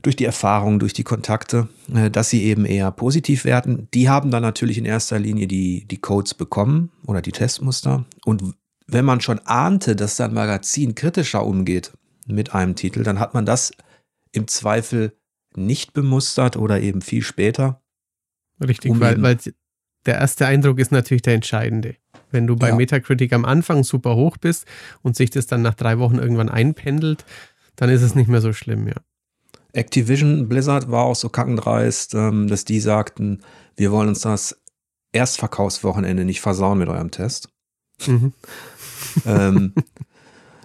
durch 0.00 0.16
die 0.16 0.24
Erfahrung, 0.24 0.78
durch 0.78 0.94
die 0.94 1.04
Kontakte, 1.04 1.68
äh, 1.94 2.10
dass 2.10 2.30
sie 2.30 2.44
eben 2.44 2.64
eher 2.64 2.90
positiv 2.90 3.44
werten, 3.44 3.88
die 3.92 4.08
haben 4.08 4.30
dann 4.30 4.42
natürlich 4.42 4.78
in 4.78 4.86
erster 4.86 5.18
Linie 5.18 5.46
die, 5.46 5.86
die 5.86 5.98
Codes 5.98 6.32
bekommen 6.32 6.90
oder 7.06 7.20
die 7.20 7.32
Testmuster. 7.32 8.06
Und 8.24 8.54
wenn 8.86 9.04
man 9.04 9.20
schon 9.20 9.40
ahnte, 9.40 9.94
dass 9.94 10.16
sein 10.16 10.32
Magazin 10.32 10.94
kritischer 10.94 11.44
umgeht 11.44 11.92
mit 12.28 12.54
einem 12.54 12.76
Titel, 12.76 13.02
dann 13.02 13.18
hat 13.18 13.34
man 13.34 13.46
das 13.46 13.72
im 14.32 14.46
Zweifel 14.46 15.12
nicht 15.54 15.92
bemustert 15.92 16.56
oder 16.56 16.80
eben 16.80 17.00
viel 17.00 17.22
später. 17.22 17.82
Richtig, 18.60 18.90
um 18.90 19.00
weil, 19.00 19.20
weil 19.22 19.38
der 20.06 20.16
erste 20.16 20.46
Eindruck 20.46 20.78
ist 20.78 20.92
natürlich 20.92 21.22
der 21.22 21.34
entscheidende. 21.34 21.96
Wenn 22.30 22.46
du 22.46 22.56
bei 22.56 22.68
ja. 22.68 22.74
Metacritic 22.74 23.32
am 23.32 23.44
Anfang 23.44 23.84
super 23.84 24.14
hoch 24.14 24.36
bist 24.36 24.66
und 25.02 25.16
sich 25.16 25.30
das 25.30 25.46
dann 25.46 25.62
nach 25.62 25.74
drei 25.74 25.98
Wochen 25.98 26.18
irgendwann 26.18 26.48
einpendelt, 26.48 27.24
dann 27.76 27.90
ist 27.90 28.02
es 28.02 28.14
nicht 28.14 28.28
mehr 28.28 28.40
so 28.40 28.52
schlimm, 28.52 28.88
ja. 28.88 28.96
Activision 29.72 30.48
Blizzard 30.48 30.90
war 30.90 31.04
auch 31.04 31.14
so 31.14 31.28
kackendreist, 31.28 32.14
ähm, 32.14 32.48
dass 32.48 32.64
die 32.64 32.80
sagten, 32.80 33.42
wir 33.76 33.92
wollen 33.92 34.08
uns 34.08 34.20
das 34.20 34.60
Erstverkaufswochenende 35.12 36.24
nicht 36.24 36.40
versauen 36.40 36.78
mit 36.78 36.88
eurem 36.88 37.10
Test. 37.10 37.50
Mhm. 38.06 38.32
ähm, 39.26 39.74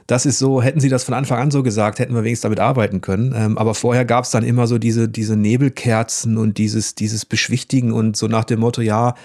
das 0.07 0.25
ist 0.25 0.39
so, 0.39 0.61
hätten 0.61 0.79
sie 0.79 0.89
das 0.89 1.03
von 1.03 1.13
Anfang 1.13 1.39
an 1.39 1.51
so 1.51 1.63
gesagt, 1.63 1.99
hätten 1.99 2.13
wir 2.13 2.23
wenigstens 2.23 2.43
damit 2.43 2.59
arbeiten 2.59 3.01
können. 3.01 3.33
Ähm, 3.35 3.57
aber 3.57 3.73
vorher 3.73 4.05
gab 4.05 4.25
es 4.25 4.31
dann 4.31 4.43
immer 4.43 4.67
so 4.67 4.77
diese, 4.77 5.07
diese 5.07 5.35
Nebelkerzen 5.35 6.37
und 6.37 6.57
dieses, 6.57 6.95
dieses 6.95 7.25
Beschwichtigen 7.25 7.93
und 7.93 8.17
so 8.17 8.27
nach 8.27 8.43
dem 8.43 8.59
Motto, 8.59 8.81
ja, 8.81 9.15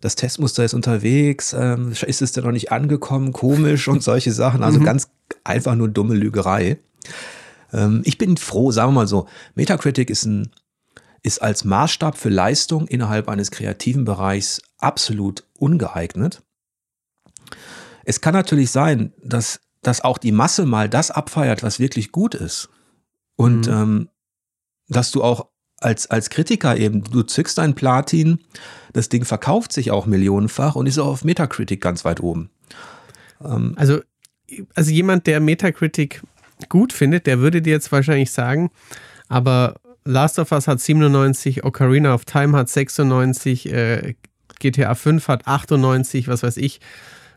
das 0.00 0.16
Testmuster 0.16 0.64
ist 0.64 0.74
unterwegs, 0.74 1.54
ähm, 1.58 1.92
ist 2.06 2.22
es 2.22 2.32
denn 2.32 2.44
noch 2.44 2.52
nicht 2.52 2.72
angekommen, 2.72 3.32
komisch 3.32 3.88
und 3.88 4.02
solche 4.02 4.32
Sachen. 4.32 4.62
Also 4.62 4.80
mhm. 4.80 4.84
ganz 4.84 5.08
einfach 5.44 5.74
nur 5.74 5.88
dumme 5.88 6.14
Lügerei. 6.14 6.78
Ähm, 7.72 8.02
ich 8.04 8.18
bin 8.18 8.36
froh, 8.36 8.72
sagen 8.72 8.90
wir 8.90 9.00
mal 9.00 9.06
so, 9.06 9.28
Metacritic 9.54 10.10
ist 10.10 10.24
ein 10.24 10.50
ist 11.24 11.40
als 11.40 11.64
Maßstab 11.64 12.18
für 12.18 12.30
Leistung 12.30 12.88
innerhalb 12.88 13.28
eines 13.28 13.52
kreativen 13.52 14.04
Bereichs 14.04 14.60
absolut 14.78 15.44
ungeeignet. 15.56 16.42
Es 18.04 18.20
kann 18.20 18.34
natürlich 18.34 18.72
sein, 18.72 19.12
dass 19.22 19.60
dass 19.82 20.00
auch 20.00 20.18
die 20.18 20.32
Masse 20.32 20.64
mal 20.64 20.88
das 20.88 21.10
abfeiert, 21.10 21.62
was 21.62 21.78
wirklich 21.78 22.12
gut 22.12 22.34
ist. 22.34 22.70
Und 23.36 23.66
mhm. 23.66 23.72
ähm, 23.72 24.08
dass 24.88 25.10
du 25.10 25.22
auch 25.22 25.48
als, 25.78 26.08
als 26.10 26.30
Kritiker 26.30 26.76
eben, 26.76 27.02
du 27.02 27.22
zückst 27.22 27.58
ein 27.58 27.74
Platin, 27.74 28.38
das 28.92 29.08
Ding 29.08 29.24
verkauft 29.24 29.72
sich 29.72 29.90
auch 29.90 30.06
millionenfach 30.06 30.76
und 30.76 30.86
ist 30.86 30.98
auch 30.98 31.08
auf 31.08 31.24
Metacritic 31.24 31.80
ganz 31.80 32.04
weit 32.04 32.20
oben. 32.20 32.50
Ähm, 33.44 33.74
also, 33.76 34.00
also 34.74 34.90
jemand, 34.92 35.26
der 35.26 35.40
Metacritic 35.40 36.22
gut 36.68 36.92
findet, 36.92 37.26
der 37.26 37.40
würde 37.40 37.62
dir 37.62 37.70
jetzt 37.72 37.90
wahrscheinlich 37.90 38.30
sagen, 38.30 38.70
aber 39.28 39.76
Last 40.04 40.38
of 40.38 40.52
Us 40.52 40.68
hat 40.68 40.80
97, 40.80 41.64
Ocarina 41.64 42.14
of 42.14 42.24
Time 42.24 42.56
hat 42.56 42.68
96, 42.68 43.72
äh, 43.72 44.14
GTA 44.60 44.94
5 44.94 45.26
hat 45.26 45.46
98, 45.46 46.28
was 46.28 46.42
weiß 46.42 46.56
ich 46.58 46.80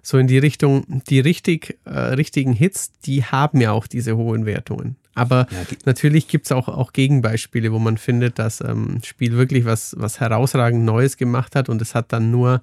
so 0.06 0.20
in 0.20 0.28
die 0.28 0.38
Richtung, 0.38 1.02
die 1.10 1.20
richtig, 1.20 1.80
äh, 1.86 1.90
richtigen 1.90 2.54
Hits, 2.54 2.92
die 3.06 3.24
haben 3.24 3.60
ja 3.60 3.72
auch 3.72 3.88
diese 3.88 4.16
hohen 4.16 4.46
Wertungen. 4.46 4.98
Aber 5.16 5.48
ja, 5.50 5.78
natürlich 5.86 6.28
gibt 6.28 6.46
es 6.46 6.52
auch, 6.52 6.68
auch 6.68 6.94
Gegenbeispiele, 6.94 7.72
wo 7.72 7.80
man 7.80 7.98
findet, 7.98 8.38
dass 8.38 8.62
ähm, 8.62 9.00
Spiel 9.04 9.34
wirklich 9.36 9.66
was, 9.66 9.96
was 9.98 10.20
herausragend 10.20 10.86
Neues 10.86 11.18
gemacht 11.18 11.56
hat 11.56 11.70
und 11.70 11.82
es 11.82 11.96
hat 11.96 12.14
dann 12.14 12.30
nur, 12.30 12.62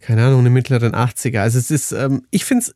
keine 0.00 0.24
Ahnung, 0.24 0.40
eine 0.40 0.50
mittleren 0.50 0.92
80er. 0.92 1.38
Also 1.38 1.60
es 1.60 1.70
ist, 1.70 1.92
ähm, 1.92 2.26
ich 2.32 2.44
finde 2.44 2.64
es 2.64 2.74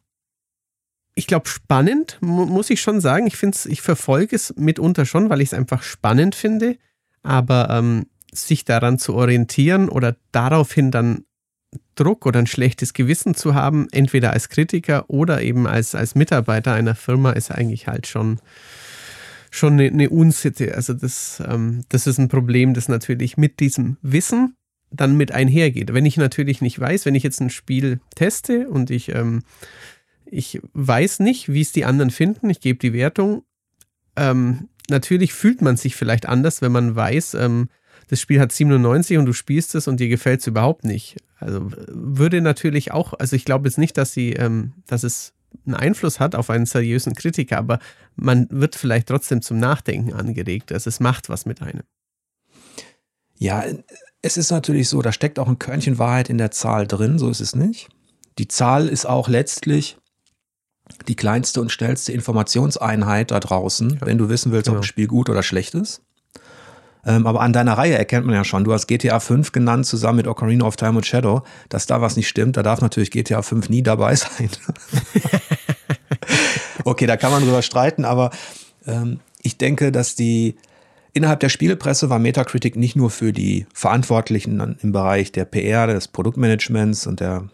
ich 1.14 1.26
glaube, 1.26 1.48
spannend, 1.48 2.18
mu 2.22 2.46
muss 2.46 2.70
ich 2.70 2.80
schon 2.80 3.00
sagen. 3.02 3.26
Ich 3.26 3.36
finde 3.36 3.58
ich 3.66 3.82
verfolge 3.82 4.34
es 4.34 4.54
mitunter 4.56 5.04
schon, 5.04 5.28
weil 5.28 5.42
ich 5.42 5.48
es 5.48 5.54
einfach 5.54 5.82
spannend 5.82 6.34
finde. 6.34 6.78
Aber 7.22 7.68
ähm, 7.70 8.06
sich 8.32 8.64
daran 8.64 8.98
zu 8.98 9.14
orientieren 9.14 9.90
oder 9.90 10.16
daraufhin 10.30 10.90
dann 10.90 11.24
Druck 11.94 12.26
oder 12.26 12.38
ein 12.38 12.46
schlechtes 12.46 12.94
Gewissen 12.94 13.34
zu 13.34 13.54
haben, 13.54 13.88
entweder 13.92 14.32
als 14.32 14.48
Kritiker 14.48 15.08
oder 15.08 15.42
eben 15.42 15.66
als, 15.66 15.94
als 15.94 16.14
Mitarbeiter 16.14 16.72
einer 16.72 16.94
Firma, 16.94 17.32
ist 17.32 17.50
eigentlich 17.50 17.86
halt 17.86 18.06
schon, 18.06 18.40
schon 19.50 19.74
eine, 19.74 19.86
eine 19.88 20.10
Unsitte. 20.10 20.74
Also 20.74 20.94
das, 20.94 21.42
ähm, 21.46 21.84
das 21.88 22.06
ist 22.06 22.18
ein 22.18 22.28
Problem, 22.28 22.74
das 22.74 22.88
natürlich 22.88 23.36
mit 23.36 23.60
diesem 23.60 23.96
Wissen 24.02 24.56
dann 24.90 25.16
mit 25.16 25.32
einhergeht. 25.32 25.92
Wenn 25.94 26.06
ich 26.06 26.16
natürlich 26.16 26.60
nicht 26.60 26.78
weiß, 26.78 27.06
wenn 27.06 27.14
ich 27.14 27.22
jetzt 27.22 27.40
ein 27.40 27.50
Spiel 27.50 28.00
teste 28.14 28.68
und 28.68 28.90
ich, 28.90 29.14
ähm, 29.14 29.42
ich 30.26 30.60
weiß 30.72 31.20
nicht, 31.20 31.52
wie 31.52 31.60
es 31.60 31.72
die 31.72 31.84
anderen 31.84 32.10
finden, 32.10 32.50
ich 32.50 32.60
gebe 32.60 32.78
die 32.78 32.92
Wertung, 32.92 33.44
ähm, 34.16 34.68
natürlich 34.90 35.32
fühlt 35.32 35.62
man 35.62 35.76
sich 35.76 35.96
vielleicht 35.96 36.26
anders, 36.26 36.62
wenn 36.62 36.72
man 36.72 36.94
weiß, 36.94 37.34
ähm, 37.34 37.68
das 38.12 38.20
Spiel 38.20 38.40
hat 38.40 38.52
97 38.52 39.16
und 39.16 39.24
du 39.24 39.32
spielst 39.32 39.74
es 39.74 39.88
und 39.88 39.98
dir 39.98 40.10
gefällt 40.10 40.40
es 40.40 40.46
überhaupt 40.46 40.84
nicht. 40.84 41.16
Also 41.38 41.72
würde 41.88 42.42
natürlich 42.42 42.92
auch, 42.92 43.14
also 43.14 43.34
ich 43.34 43.46
glaube 43.46 43.66
jetzt 43.66 43.78
nicht, 43.78 43.96
dass 43.96 44.12
sie, 44.12 44.34
ähm, 44.34 44.74
dass 44.86 45.02
es 45.02 45.32
einen 45.64 45.76
Einfluss 45.76 46.20
hat 46.20 46.34
auf 46.34 46.50
einen 46.50 46.66
seriösen 46.66 47.14
Kritiker, 47.14 47.56
aber 47.56 47.78
man 48.14 48.48
wird 48.50 48.76
vielleicht 48.76 49.06
trotzdem 49.06 49.40
zum 49.40 49.58
Nachdenken 49.58 50.12
angeregt. 50.12 50.72
Also 50.72 50.88
es 50.88 51.00
macht 51.00 51.30
was 51.30 51.46
mit 51.46 51.62
einem. 51.62 51.84
Ja, 53.38 53.64
es 54.20 54.36
ist 54.36 54.50
natürlich 54.50 54.90
so, 54.90 55.00
da 55.00 55.10
steckt 55.10 55.38
auch 55.38 55.48
ein 55.48 55.58
Körnchen 55.58 55.96
Wahrheit 55.96 56.28
in 56.28 56.36
der 56.36 56.50
Zahl 56.50 56.86
drin, 56.86 57.18
so 57.18 57.30
ist 57.30 57.40
es 57.40 57.54
nicht. 57.54 57.88
Die 58.36 58.46
Zahl 58.46 58.88
ist 58.88 59.06
auch 59.06 59.30
letztlich 59.30 59.96
die 61.08 61.16
kleinste 61.16 61.62
und 61.62 61.72
schnellste 61.72 62.12
Informationseinheit 62.12 63.30
da 63.30 63.40
draußen, 63.40 63.88
ja. 63.88 64.06
wenn 64.06 64.18
du 64.18 64.28
wissen 64.28 64.52
willst, 64.52 64.66
genau. 64.66 64.76
ob 64.76 64.82
ein 64.82 64.86
Spiel 64.86 65.06
gut 65.06 65.30
oder 65.30 65.42
schlecht 65.42 65.74
ist. 65.74 66.02
Ähm, 67.04 67.26
aber 67.26 67.40
an 67.40 67.52
deiner 67.52 67.72
Reihe 67.72 67.98
erkennt 67.98 68.26
man 68.26 68.34
ja 68.34 68.44
schon, 68.44 68.64
du 68.64 68.72
hast 68.72 68.86
GTA 68.86 69.18
5 69.18 69.52
genannt 69.52 69.86
zusammen 69.86 70.18
mit 70.18 70.28
Ocarina 70.28 70.64
of 70.64 70.76
Time 70.76 70.96
und 70.96 71.06
Shadow, 71.06 71.42
dass 71.68 71.86
da 71.86 72.00
was 72.00 72.16
nicht 72.16 72.28
stimmt, 72.28 72.56
da 72.56 72.62
darf 72.62 72.80
natürlich 72.80 73.10
GTA 73.10 73.42
5 73.42 73.68
nie 73.68 73.82
dabei 73.82 74.14
sein. 74.16 74.50
okay, 76.84 77.06
da 77.06 77.16
kann 77.16 77.32
man 77.32 77.42
drüber 77.42 77.62
streiten, 77.62 78.04
aber 78.04 78.30
ähm, 78.86 79.18
ich 79.42 79.58
denke, 79.58 79.90
dass 79.90 80.14
die 80.14 80.56
innerhalb 81.12 81.40
der 81.40 81.48
Spielepresse 81.48 82.08
war 82.08 82.20
Metacritic 82.20 82.76
nicht 82.76 82.94
nur 82.94 83.10
für 83.10 83.32
die 83.32 83.66
Verantwortlichen 83.74 84.78
im 84.80 84.92
Bereich 84.92 85.32
der 85.32 85.44
PR, 85.44 85.88
des 85.88 86.08
Produktmanagements 86.08 87.06
und 87.06 87.20
der 87.20 87.48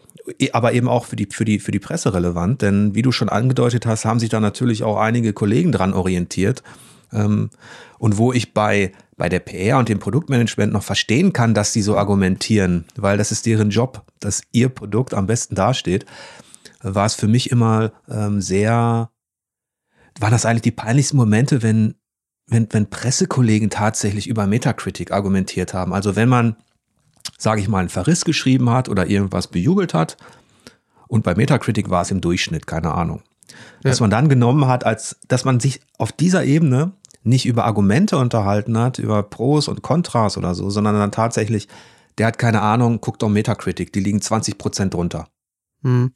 aber 0.51 0.73
eben 0.73 0.87
auch 0.87 1.05
für 1.05 1.15
die, 1.15 1.27
für 1.31 1.43
die, 1.43 1.57
für 1.57 1.71
die 1.71 1.79
Presse 1.79 2.13
relevant, 2.13 2.61
denn 2.61 2.93
wie 2.93 3.01
du 3.01 3.11
schon 3.11 3.29
angedeutet 3.29 3.87
hast, 3.87 4.05
haben 4.05 4.19
sich 4.19 4.29
da 4.29 4.39
natürlich 4.39 4.83
auch 4.83 4.97
einige 4.97 5.33
Kollegen 5.33 5.71
dran 5.71 5.91
orientiert. 5.91 6.61
Ähm, 7.11 7.49
und 7.97 8.17
wo 8.19 8.31
ich 8.31 8.53
bei 8.53 8.91
bei 9.19 9.29
der 9.29 9.41
PR 9.41 9.77
und 9.77 9.89
dem 9.89 9.99
Produktmanagement 9.99 10.71
noch 10.71 10.81
verstehen 10.81 11.33
kann, 11.33 11.53
dass 11.53 11.73
sie 11.73 11.81
so 11.81 11.97
argumentieren, 11.97 12.85
weil 12.95 13.17
das 13.17 13.31
ist 13.33 13.45
deren 13.45 13.69
Job, 13.69 14.05
dass 14.21 14.41
ihr 14.53 14.69
Produkt 14.69 15.13
am 15.13 15.27
besten 15.27 15.55
dasteht, 15.55 16.05
war 16.81 17.05
es 17.05 17.15
für 17.15 17.27
mich 17.27 17.51
immer 17.51 17.91
ähm, 18.09 18.41
sehr, 18.41 19.11
waren 20.19 20.31
das 20.31 20.45
eigentlich 20.45 20.61
die 20.61 20.71
peinlichsten 20.71 21.17
Momente, 21.17 21.61
wenn, 21.61 21.95
wenn, 22.47 22.69
wenn 22.71 22.89
Pressekollegen 22.89 23.69
tatsächlich 23.69 24.27
über 24.27 24.47
Metacritic 24.47 25.11
argumentiert 25.11 25.73
haben. 25.73 25.93
Also 25.93 26.15
wenn 26.15 26.29
man, 26.29 26.55
sage 27.37 27.59
ich 27.59 27.67
mal, 27.67 27.79
einen 27.79 27.89
Verriss 27.89 28.23
geschrieben 28.23 28.69
hat 28.69 28.87
oder 28.87 29.07
irgendwas 29.07 29.47
bejubelt 29.47 29.93
hat 29.93 30.15
und 31.09 31.25
bei 31.25 31.35
Metacritic 31.35 31.89
war 31.89 32.03
es 32.03 32.11
im 32.11 32.21
Durchschnitt, 32.21 32.67
keine 32.67 32.93
Ahnung. 32.93 33.21
Dass 33.83 33.99
ja. 33.99 34.03
man 34.03 34.11
dann 34.11 34.29
genommen 34.29 34.67
hat, 34.67 34.85
als 34.85 35.17
dass 35.27 35.43
man 35.43 35.59
sich 35.59 35.81
auf 35.97 36.13
dieser 36.13 36.45
Ebene 36.45 36.93
nicht 37.29 37.45
über 37.45 37.65
Argumente 37.65 38.17
unterhalten 38.17 38.77
hat, 38.77 38.99
über 38.99 39.23
Pros 39.23 39.67
und 39.67 39.81
Kontras 39.81 40.37
oder 40.37 40.55
so, 40.55 40.69
sondern 40.69 40.95
dann 40.95 41.11
tatsächlich, 41.11 41.67
der 42.17 42.27
hat 42.27 42.37
keine 42.37 42.61
Ahnung, 42.61 42.99
guckt 42.99 43.23
auf 43.23 43.29
Metacritic, 43.29 43.93
die 43.93 44.01
liegen 44.01 44.21
20 44.21 44.57
Prozent 44.57 44.93
drunter. 44.93 45.27
Mhm. 45.81 46.11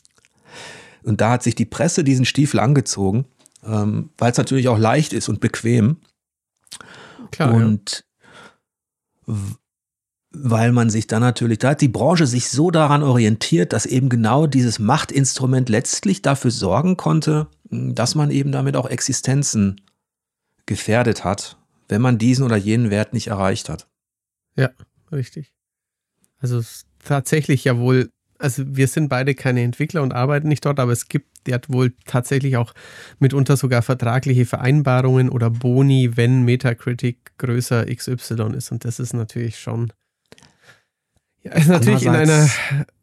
Und 1.04 1.22
da 1.22 1.32
hat 1.32 1.44
sich 1.44 1.56
die 1.56 1.66
Presse 1.66 2.04
diesen 2.04 2.26
Stiefel 2.26 2.60
angezogen, 2.60 3.26
ähm, 3.64 4.10
weil 4.18 4.32
es 4.32 4.38
natürlich 4.38 4.68
auch 4.68 4.78
leicht 4.78 5.14
ist 5.14 5.30
und 5.30 5.40
bequem. 5.40 5.98
Klar, 7.32 7.54
und 7.54 8.04
ja. 9.28 9.34
weil 10.32 10.72
man 10.72 10.90
sich 10.90 11.08
dann 11.08 11.22
natürlich, 11.22 11.60
da 11.60 11.70
hat 11.70 11.82
die 11.82 11.88
Branche 11.88 12.26
sich 12.26 12.50
so 12.50 12.72
daran 12.72 13.04
orientiert, 13.04 13.74
dass 13.74 13.86
eben 13.86 14.10
genau 14.10 14.48
dieses 14.48 14.80
Machtinstrument 14.80 15.70
letztlich 15.70 16.22
dafür 16.22 16.52
sorgen 16.52 16.98
konnte, 16.98 17.48
dass 17.70 18.16
man 18.16 18.32
eben 18.32 18.52
damit 18.52 18.76
auch 18.76 18.88
Existenzen 18.88 19.82
gefährdet 20.66 21.24
hat, 21.24 21.58
wenn 21.90 22.02
man 22.02 22.18
diesen 22.18 22.46
oder 22.46 22.56
jenen 22.56 22.90
Wert 22.90 23.14
nicht 23.14 23.28
erreicht 23.28 23.70
hat. 23.70 23.88
Ja, 24.56 24.70
richtig. 25.12 25.54
Also 26.40 26.62
tatsächlich 27.04 27.64
ja 27.64 27.78
wohl, 27.78 28.10
also 28.38 28.64
wir 28.68 28.88
sind 28.88 29.10
beide 29.10 29.36
keine 29.36 29.62
Entwickler 29.62 30.02
und 30.02 30.14
arbeiten 30.14 30.48
nicht 30.48 30.66
dort, 30.66 30.80
aber 30.80 30.92
es 30.92 31.08
gibt 31.08 31.34
der 31.46 31.56
hat 31.56 31.72
wohl 31.72 31.94
tatsächlich 32.06 32.58
auch 32.58 32.74
mitunter 33.20 33.58
sogar 33.58 33.82
vertragliche 33.82 34.46
Vereinbarungen 34.46 35.30
oder 35.30 35.50
Boni, 35.50 36.16
wenn 36.16 36.44
Metacritic 36.44 37.38
größer 37.38 37.86
XY 37.86 38.54
ist. 38.56 38.72
Und 38.72 38.86
das 38.86 39.00
ist 39.00 39.14
natürlich 39.14 39.60
schon, 39.60 39.92
ja, 41.42 41.54
ist 41.54 41.68
natürlich 41.68 42.04
in 42.04 42.16
einer 42.16 42.50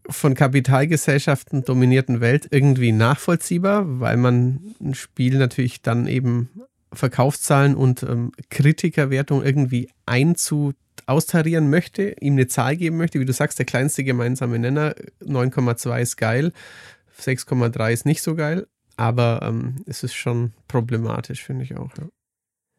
von 0.09 0.35
Kapitalgesellschaften 0.35 1.65
dominierten 1.65 2.21
Welt 2.21 2.49
irgendwie 2.51 2.93
nachvollziehbar, 2.93 4.01
weil 4.01 4.17
man 4.17 4.75
ein 4.81 4.95
Spiel 4.95 5.39
natürlich 5.39 5.83
dann 5.83 6.07
eben 6.07 6.51
Verkaufszahlen 6.93 7.75
und 7.75 8.03
ähm, 8.03 8.33
Kritikerwertung 8.51 9.45
irgendwie 9.45 9.91
einzu 10.07 10.73
austarieren 11.07 11.71
möchte, 11.71 12.17
ihm 12.21 12.35
eine 12.35 12.47
Zahl 12.47 12.77
geben 12.77 12.97
möchte, 12.97 13.21
wie 13.21 13.25
du 13.25 13.33
sagst, 13.33 13.59
der 13.59 13.67
kleinste 13.67 14.05
gemeinsame 14.05 14.59
Nenner, 14.59 14.95
9,2 15.25 16.01
ist 16.01 16.17
geil, 16.17 16.53
6,3 17.21 17.93
ist 17.93 18.07
nicht 18.07 18.23
so 18.23 18.35
geil, 18.35 18.67
aber 18.97 19.41
ähm, 19.43 19.83
es 19.87 20.03
ist 20.03 20.15
schon 20.15 20.53
problematisch, 20.69 21.43
finde 21.45 21.65
ich 21.65 21.77
auch. 21.77 21.91
Ja. 21.99 22.05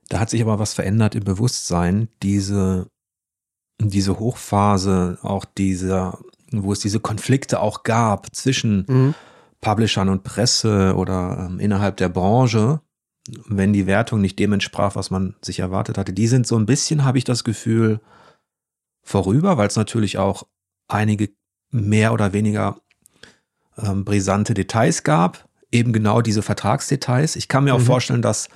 Da 0.09 0.19
hat 0.19 0.29
sich 0.29 0.41
aber 0.41 0.59
was 0.59 0.73
verändert 0.73 1.15
im 1.15 1.23
Bewusstsein, 1.23 2.09
diese, 2.21 2.87
diese 3.81 4.19
Hochphase, 4.19 5.19
auch 5.21 5.45
dieser, 5.45 6.19
wo 6.51 6.73
es 6.73 6.79
diese 6.79 6.99
Konflikte 6.99 7.59
auch 7.61 7.83
gab 7.83 8.35
zwischen 8.35 8.85
mhm. 8.87 9.15
Publishern 9.61 10.09
und 10.09 10.23
Presse 10.23 10.95
oder 10.95 11.47
ähm, 11.49 11.59
innerhalb 11.59 11.97
der 11.97 12.09
Branche, 12.09 12.81
wenn 13.47 13.73
die 13.73 13.87
Wertung 13.87 14.21
nicht 14.21 14.39
dem 14.39 14.53
entsprach, 14.53 14.95
was 14.95 15.09
man 15.09 15.35
sich 15.41 15.59
erwartet 15.59 15.97
hatte. 15.97 16.13
Die 16.13 16.27
sind 16.27 16.47
so 16.47 16.57
ein 16.57 16.65
bisschen, 16.65 17.03
habe 17.03 17.17
ich 17.17 17.23
das 17.23 17.43
Gefühl, 17.43 17.99
vorüber, 19.03 19.57
weil 19.57 19.67
es 19.67 19.75
natürlich 19.75 20.17
auch 20.17 20.43
einige 20.87 21.29
mehr 21.69 22.13
oder 22.13 22.33
weniger 22.33 22.81
ähm, 23.77 24.05
brisante 24.05 24.53
Details 24.53 25.03
gab. 25.03 25.47
Eben 25.71 25.93
genau 25.93 26.21
diese 26.21 26.41
Vertragsdetails. 26.41 27.35
Ich 27.35 27.47
kann 27.47 27.63
mir 27.63 27.73
mhm. 27.73 27.81
auch 27.81 27.85
vorstellen, 27.85 28.21
dass, 28.21 28.49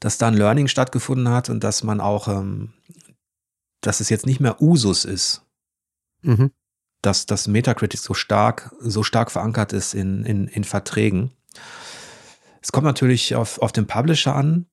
dass 0.00 0.18
da 0.18 0.28
ein 0.28 0.34
Learning 0.34 0.68
stattgefunden 0.68 1.28
hat 1.28 1.50
und 1.50 1.62
dass 1.62 1.82
man 1.82 2.00
auch, 2.00 2.28
ähm, 2.28 2.72
dass 3.82 4.00
es 4.00 4.08
jetzt 4.08 4.26
nicht 4.26 4.40
mehr 4.40 4.60
Usus 4.62 5.04
ist. 5.04 5.42
Mhm. 6.22 6.50
Dass 7.02 7.26
das 7.26 7.48
Metacritic 7.48 8.00
so 8.00 8.14
stark, 8.14 8.74
so 8.80 9.02
stark 9.02 9.30
verankert 9.30 9.72
ist 9.72 9.92
in, 9.94 10.24
in, 10.24 10.48
in 10.48 10.64
Verträgen. 10.64 11.32
Es 12.62 12.72
kommt 12.72 12.84
natürlich 12.84 13.34
auf, 13.34 13.60
auf 13.60 13.72
den 13.72 13.86
Publisher 13.86 14.34
an. 14.34 14.66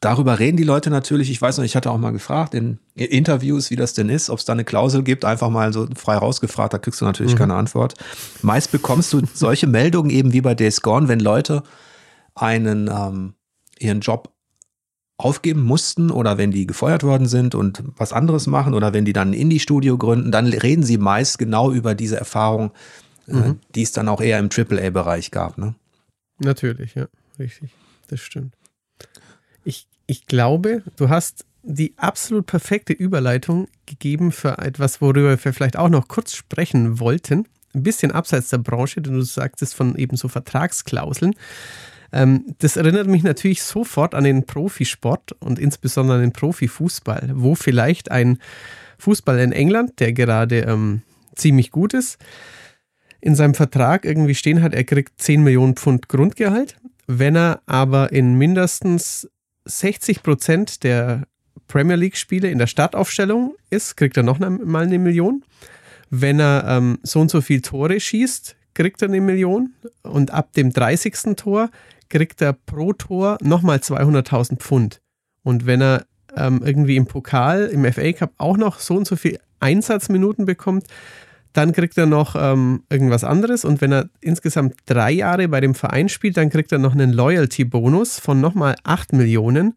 Darüber 0.00 0.38
reden 0.38 0.56
die 0.56 0.64
Leute 0.64 0.90
natürlich. 0.90 1.30
Ich 1.30 1.42
weiß 1.42 1.58
noch, 1.58 1.64
ich 1.64 1.74
hatte 1.74 1.90
auch 1.90 1.98
mal 1.98 2.12
gefragt 2.12 2.54
in 2.54 2.78
Interviews, 2.94 3.70
wie 3.70 3.76
das 3.76 3.94
denn 3.94 4.08
ist, 4.08 4.30
ob 4.30 4.38
es 4.38 4.44
da 4.44 4.52
eine 4.52 4.64
Klausel 4.64 5.02
gibt, 5.02 5.24
einfach 5.24 5.50
mal 5.50 5.72
so 5.72 5.88
frei 5.96 6.16
rausgefragt, 6.16 6.72
da 6.72 6.78
kriegst 6.78 7.00
du 7.00 7.04
natürlich 7.04 7.34
mhm. 7.34 7.38
keine 7.38 7.54
Antwort. 7.54 7.94
Meist 8.42 8.70
bekommst 8.70 9.12
du 9.12 9.22
solche 9.34 9.66
Meldungen 9.66 10.10
eben 10.10 10.32
wie 10.32 10.40
bei 10.40 10.54
Days 10.54 10.82
Gone, 10.82 11.08
wenn 11.08 11.20
Leute 11.20 11.64
einen 12.34 12.88
ähm, 12.88 13.34
ihren 13.80 14.00
Job 14.00 14.32
aufgeben 15.16 15.64
mussten 15.64 16.12
oder 16.12 16.38
wenn 16.38 16.52
die 16.52 16.66
gefeuert 16.66 17.02
worden 17.02 17.26
sind 17.26 17.56
und 17.56 17.82
was 17.96 18.12
anderes 18.12 18.46
machen 18.46 18.74
oder 18.74 18.92
wenn 18.92 19.04
die 19.04 19.12
dann 19.12 19.30
ein 19.30 19.34
Indie-Studio 19.34 19.98
gründen, 19.98 20.30
dann 20.30 20.46
reden 20.46 20.84
sie 20.84 20.96
meist 20.96 21.38
genau 21.38 21.72
über 21.72 21.96
diese 21.96 22.16
Erfahrung, 22.16 22.70
äh, 23.26 23.32
mhm. 23.32 23.42
äh, 23.42 23.54
die 23.74 23.82
es 23.82 23.90
dann 23.90 24.08
auch 24.08 24.20
eher 24.20 24.38
im 24.38 24.48
AAA-Bereich 24.48 25.32
gab. 25.32 25.58
Ne? 25.58 25.74
Natürlich, 26.38 26.94
ja, 26.94 27.08
richtig. 27.38 27.70
Das 28.08 28.20
stimmt. 28.20 28.54
Ich, 29.64 29.86
ich 30.06 30.26
glaube, 30.26 30.82
du 30.96 31.08
hast 31.08 31.44
die 31.62 31.94
absolut 31.98 32.46
perfekte 32.46 32.92
Überleitung 32.92 33.68
gegeben 33.86 34.32
für 34.32 34.58
etwas, 34.58 35.00
worüber 35.00 35.30
wir 35.30 35.52
vielleicht 35.52 35.76
auch 35.76 35.88
noch 35.88 36.08
kurz 36.08 36.34
sprechen 36.34 36.98
wollten. 37.00 37.46
Ein 37.74 37.82
bisschen 37.82 38.12
abseits 38.12 38.48
der 38.48 38.58
Branche, 38.58 39.02
denn 39.02 39.14
du 39.14 39.20
sagtest 39.20 39.74
von 39.74 39.94
eben 39.96 40.16
so 40.16 40.28
Vertragsklauseln. 40.28 41.34
Ähm, 42.12 42.54
das 42.58 42.76
erinnert 42.76 43.06
mich 43.06 43.22
natürlich 43.22 43.62
sofort 43.62 44.14
an 44.14 44.24
den 44.24 44.46
Profisport 44.46 45.32
und 45.40 45.58
insbesondere 45.58 46.16
an 46.16 46.22
den 46.22 46.32
Profifußball, 46.32 47.32
wo 47.34 47.54
vielleicht 47.54 48.10
ein 48.10 48.38
Fußball 48.98 49.38
in 49.40 49.52
England, 49.52 50.00
der 50.00 50.12
gerade 50.12 50.60
ähm, 50.60 51.02
ziemlich 51.34 51.70
gut 51.70 51.92
ist, 51.92 52.18
in 53.20 53.34
seinem 53.34 53.54
Vertrag 53.54 54.04
irgendwie 54.04 54.34
stehen 54.34 54.62
hat, 54.62 54.74
er 54.74 54.84
kriegt 54.84 55.20
10 55.20 55.42
Millionen 55.42 55.76
Pfund 55.76 56.08
Grundgehalt. 56.08 56.76
Wenn 57.06 57.36
er 57.36 57.62
aber 57.66 58.12
in 58.12 58.34
mindestens 58.36 59.28
60 59.64 60.22
Prozent 60.22 60.84
der 60.84 61.26
Premier 61.66 61.96
League-Spiele 61.96 62.50
in 62.50 62.58
der 62.58 62.66
Startaufstellung 62.66 63.54
ist, 63.70 63.96
kriegt 63.96 64.16
er 64.16 64.22
noch 64.22 64.38
mal 64.38 64.82
eine 64.84 64.98
Million. 64.98 65.44
Wenn 66.10 66.40
er 66.40 66.64
ähm, 66.66 66.98
so 67.02 67.20
und 67.20 67.30
so 67.30 67.40
viel 67.40 67.60
Tore 67.60 68.00
schießt, 68.00 68.56
kriegt 68.74 69.02
er 69.02 69.08
eine 69.08 69.20
Million. 69.20 69.74
Und 70.02 70.32
ab 70.32 70.52
dem 70.54 70.72
30. 70.72 71.36
Tor 71.36 71.70
kriegt 72.08 72.40
er 72.40 72.52
pro 72.52 72.92
Tor 72.92 73.38
nochmal 73.42 73.78
200.000 73.78 74.56
Pfund. 74.58 75.00
Und 75.42 75.66
wenn 75.66 75.82
er 75.82 76.06
ähm, 76.36 76.62
irgendwie 76.64 76.96
im 76.96 77.06
Pokal, 77.06 77.66
im 77.66 77.90
FA 77.92 78.12
Cup 78.12 78.32
auch 78.38 78.56
noch 78.56 78.78
so 78.80 78.96
und 78.96 79.06
so 79.06 79.16
viel 79.16 79.38
Einsatzminuten 79.60 80.46
bekommt, 80.46 80.86
dann 81.52 81.72
kriegt 81.72 81.96
er 81.98 82.06
noch 82.06 82.36
ähm, 82.38 82.82
irgendwas 82.90 83.24
anderes. 83.24 83.64
Und 83.64 83.80
wenn 83.80 83.92
er 83.92 84.08
insgesamt 84.20 84.74
drei 84.86 85.12
Jahre 85.12 85.48
bei 85.48 85.60
dem 85.60 85.74
Verein 85.74 86.08
spielt, 86.08 86.36
dann 86.36 86.50
kriegt 86.50 86.72
er 86.72 86.78
noch 86.78 86.92
einen 86.92 87.12
Loyalty-Bonus 87.12 88.20
von 88.20 88.40
nochmal 88.40 88.76
8 88.84 89.12
Millionen, 89.12 89.74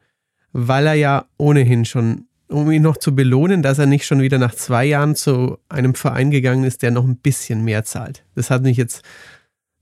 weil 0.52 0.88
er 0.88 0.94
ja 0.96 1.26
ohnehin 1.38 1.86
schon, 1.86 2.26
um 2.50 2.70
ihn 2.72 2.84
noch 2.84 2.98
zu 2.98 3.16
belohnen, 3.16 3.62
dass 3.62 3.80
er 3.80 3.86
nicht 3.86 4.06
schon 4.06 4.22
wieder 4.22 4.38
nach 4.38 4.54
zwei 4.54 4.86
Jahren 4.86 5.16
zu 5.16 5.58
einem 5.70 5.96
Verein 5.96 6.32
gegangen 6.32 6.66
ist, 6.66 6.82
der 6.82 6.92
noch 6.92 7.06
ein 7.06 7.18
bisschen 7.18 7.64
mehr 7.64 7.84
zahlt. 7.84 8.24
Das 8.36 8.50
hat 8.50 8.64
mich 8.64 8.78
jetzt 8.78 9.04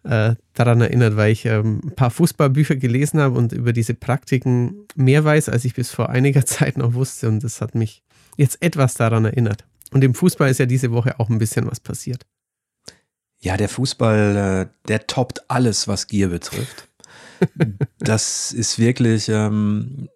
äh, 0.03 0.35
daran 0.53 0.81
erinnert, 0.81 1.17
weil 1.17 1.31
ich 1.31 1.45
ähm, 1.45 1.81
ein 1.83 1.95
paar 1.95 2.11
Fußballbücher 2.11 2.75
gelesen 2.75 3.19
habe 3.19 3.37
und 3.37 3.51
über 3.51 3.73
diese 3.73 3.93
Praktiken 3.93 4.85
mehr 4.95 5.25
weiß, 5.25 5.49
als 5.49 5.65
ich 5.65 5.73
bis 5.73 5.91
vor 5.91 6.09
einiger 6.09 6.45
Zeit 6.45 6.77
noch 6.77 6.93
wusste. 6.93 7.27
Und 7.27 7.43
das 7.43 7.61
hat 7.61 7.75
mich 7.75 8.03
jetzt 8.37 8.61
etwas 8.61 8.93
daran 8.93 9.25
erinnert. 9.25 9.65
Und 9.91 10.03
im 10.03 10.13
Fußball 10.13 10.49
ist 10.49 10.59
ja 10.59 10.65
diese 10.65 10.91
Woche 10.91 11.19
auch 11.19 11.29
ein 11.29 11.39
bisschen 11.39 11.69
was 11.69 11.79
passiert. 11.79 12.25
Ja, 13.41 13.57
der 13.57 13.69
Fußball, 13.69 14.35
äh, 14.35 14.87
der 14.87 15.07
toppt 15.07 15.49
alles, 15.49 15.87
was 15.87 16.07
Gier 16.07 16.29
betrifft. 16.29 16.89
das 17.99 18.51
ist 18.51 18.79
wirklich, 18.79 19.29
ähm, 19.29 20.09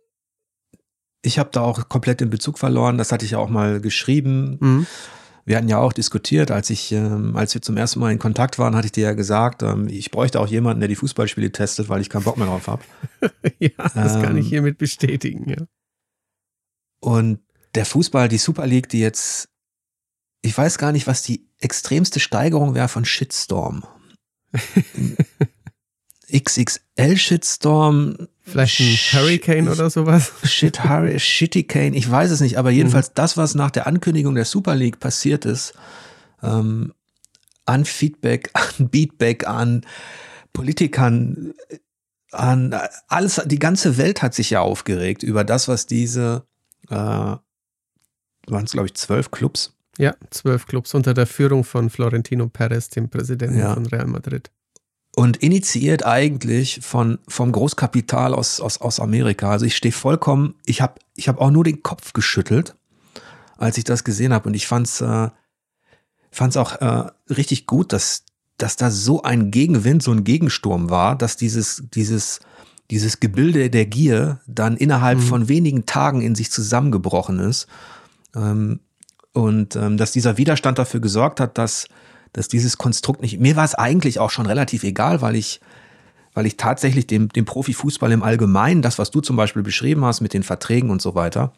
ich 1.21 1.39
habe 1.39 1.49
da 1.51 1.61
auch 1.61 1.87
komplett 1.87 2.19
den 2.19 2.29
Bezug 2.29 2.59
verloren. 2.59 2.97
Das 2.97 3.11
hatte 3.11 3.25
ich 3.25 3.31
ja 3.31 3.37
auch 3.37 3.49
mal 3.49 3.79
geschrieben. 3.79 4.57
Mhm. 4.59 4.87
Wir 5.45 5.57
hatten 5.57 5.69
ja 5.69 5.77
auch 5.77 5.93
diskutiert, 5.93 6.51
als 6.51 6.69
ich, 6.69 6.91
ähm, 6.91 7.35
als 7.35 7.53
wir 7.53 7.61
zum 7.61 7.75
ersten 7.75 7.99
Mal 7.99 8.11
in 8.11 8.19
Kontakt 8.19 8.59
waren, 8.59 8.75
hatte 8.75 8.85
ich 8.85 8.91
dir 8.93 9.03
ja 9.03 9.13
gesagt, 9.13 9.61
ähm, 9.61 9.87
ich 9.89 10.11
bräuchte 10.11 10.39
auch 10.39 10.47
jemanden, 10.47 10.79
der 10.79 10.87
die 10.87 10.95
Fußballspiele 10.95 11.51
testet, 11.51 11.89
weil 11.89 12.01
ich 12.01 12.09
keinen 12.09 12.23
Bock 12.23 12.37
mehr 12.37 12.47
drauf 12.47 12.67
habe. 12.67 12.83
ja, 13.59 13.69
das 13.77 14.21
kann 14.21 14.37
ich 14.37 14.45
ähm, 14.45 14.49
hiermit 14.49 14.77
bestätigen, 14.77 15.49
ja. 15.49 15.65
Und 17.01 17.39
der 17.75 17.85
Fußball, 17.85 18.29
die 18.29 18.37
Super 18.37 18.67
League, 18.67 18.87
die 18.87 19.01
jetzt 19.01 19.49
ich 20.43 20.55
weiß 20.55 20.77
gar 20.77 20.91
nicht, 20.91 21.07
was 21.07 21.23
die 21.23 21.47
extremste 21.59 22.19
Steigerung 22.19 22.75
wäre 22.75 22.89
von 22.89 23.05
Shitstorm. 23.05 23.83
XXL 26.31 27.17
Shitstorm. 27.17 28.27
Vielleicht 28.41 28.79
ein 28.81 28.97
Hurricane 29.13 29.69
oder 29.69 29.89
sowas. 29.89 30.33
Shit, 30.43 30.83
Hurry, 30.83 31.17
Shittycane, 31.19 31.95
ich 31.95 32.09
weiß 32.09 32.29
es 32.29 32.41
nicht, 32.41 32.57
aber 32.57 32.71
jedenfalls 32.71 33.09
mhm. 33.09 33.13
das, 33.15 33.37
was 33.37 33.55
nach 33.55 33.71
der 33.71 33.87
Ankündigung 33.87 34.35
der 34.35 34.45
Super 34.45 34.75
League 34.75 34.99
passiert 34.99 35.45
ist, 35.45 35.73
ähm, 36.41 36.93
an 37.65 37.85
Feedback, 37.85 38.49
an 38.53 38.89
Beatback, 38.89 39.47
an 39.47 39.85
Politikern, 40.51 41.53
an 42.31 42.77
alles, 43.07 43.41
die 43.45 43.59
ganze 43.59 43.97
Welt 43.97 44.21
hat 44.21 44.33
sich 44.33 44.49
ja 44.49 44.59
aufgeregt 44.59 45.23
über 45.23 45.45
das, 45.45 45.69
was 45.69 45.85
diese, 45.85 46.45
äh, 46.89 46.95
waren 46.95 47.39
es 48.51 48.73
glaube 48.73 48.87
ich 48.87 48.95
zwölf 48.95 49.31
Clubs, 49.31 49.73
ja, 49.97 50.15
zwölf 50.29 50.65
Clubs 50.65 50.93
unter 50.93 51.13
der 51.13 51.27
Führung 51.27 51.63
von 51.63 51.89
Florentino 51.89 52.47
Perez, 52.47 52.89
dem 52.89 53.09
Präsidenten 53.09 53.59
ja. 53.59 53.73
von 53.73 53.85
Real 53.85 54.07
Madrid. 54.07 54.51
Und 55.15 55.37
initiiert 55.37 56.05
eigentlich 56.05 56.79
von, 56.81 57.19
vom 57.27 57.51
Großkapital 57.51 58.33
aus, 58.33 58.59
aus, 58.59 58.81
aus 58.81 58.99
Amerika. 58.99 59.51
Also 59.51 59.65
ich 59.65 59.75
stehe 59.75 59.91
vollkommen, 59.91 60.55
ich 60.65 60.81
habe 60.81 60.95
ich 61.15 61.27
hab 61.27 61.39
auch 61.39 61.51
nur 61.51 61.63
den 61.63 61.83
Kopf 61.83 62.13
geschüttelt, 62.13 62.75
als 63.57 63.77
ich 63.77 63.83
das 63.83 64.03
gesehen 64.03 64.33
habe. 64.33 64.49
Und 64.49 64.55
ich 64.55 64.65
fand 64.65 64.87
es 64.87 65.01
äh, 65.01 65.29
fand's 66.33 66.57
auch 66.57 66.81
äh, 66.81 67.11
richtig 67.29 67.67
gut, 67.67 67.93
dass, 67.93 68.25
dass 68.57 68.75
da 68.75 68.91
so 68.91 69.21
ein 69.21 69.51
Gegenwind, 69.51 70.03
so 70.03 70.11
ein 70.11 70.23
Gegensturm 70.23 70.89
war, 70.89 71.15
dass 71.15 71.37
dieses, 71.37 71.83
dieses, 71.93 72.39
dieses 72.91 73.19
Gebilde 73.19 73.69
der 73.69 73.85
Gier 73.85 74.41
dann 74.47 74.75
innerhalb 74.75 75.19
mhm. 75.19 75.23
von 75.23 75.47
wenigen 75.47 75.85
Tagen 75.85 76.21
in 76.21 76.35
sich 76.35 76.51
zusammengebrochen 76.51 77.39
ist. 77.39 77.67
Ähm, 78.35 78.79
und 79.33 79.75
ähm, 79.75 79.97
dass 79.97 80.11
dieser 80.11 80.37
Widerstand 80.37 80.79
dafür 80.79 80.99
gesorgt 80.99 81.39
hat, 81.39 81.57
dass, 81.57 81.87
dass 82.31 82.47
dieses 82.47 82.77
Konstrukt 82.77 83.21
nicht. 83.21 83.39
Mir 83.39 83.55
war 83.55 83.65
es 83.65 83.75
eigentlich 83.75 84.19
auch 84.19 84.29
schon 84.29 84.45
relativ 84.45 84.83
egal, 84.83 85.21
weil 85.21 85.35
ich, 85.35 85.59
weil 86.33 86.45
ich 86.45 86.57
tatsächlich 86.57 87.07
dem, 87.07 87.29
dem 87.29 87.45
Profifußball 87.45 88.11
im 88.11 88.23
Allgemeinen, 88.23 88.81
das, 88.81 88.99
was 88.99 89.11
du 89.11 89.21
zum 89.21 89.35
Beispiel 89.35 89.63
beschrieben 89.63 90.05
hast 90.05 90.21
mit 90.21 90.33
den 90.33 90.43
Verträgen 90.43 90.89
und 90.89 91.01
so 91.01 91.15
weiter, 91.15 91.53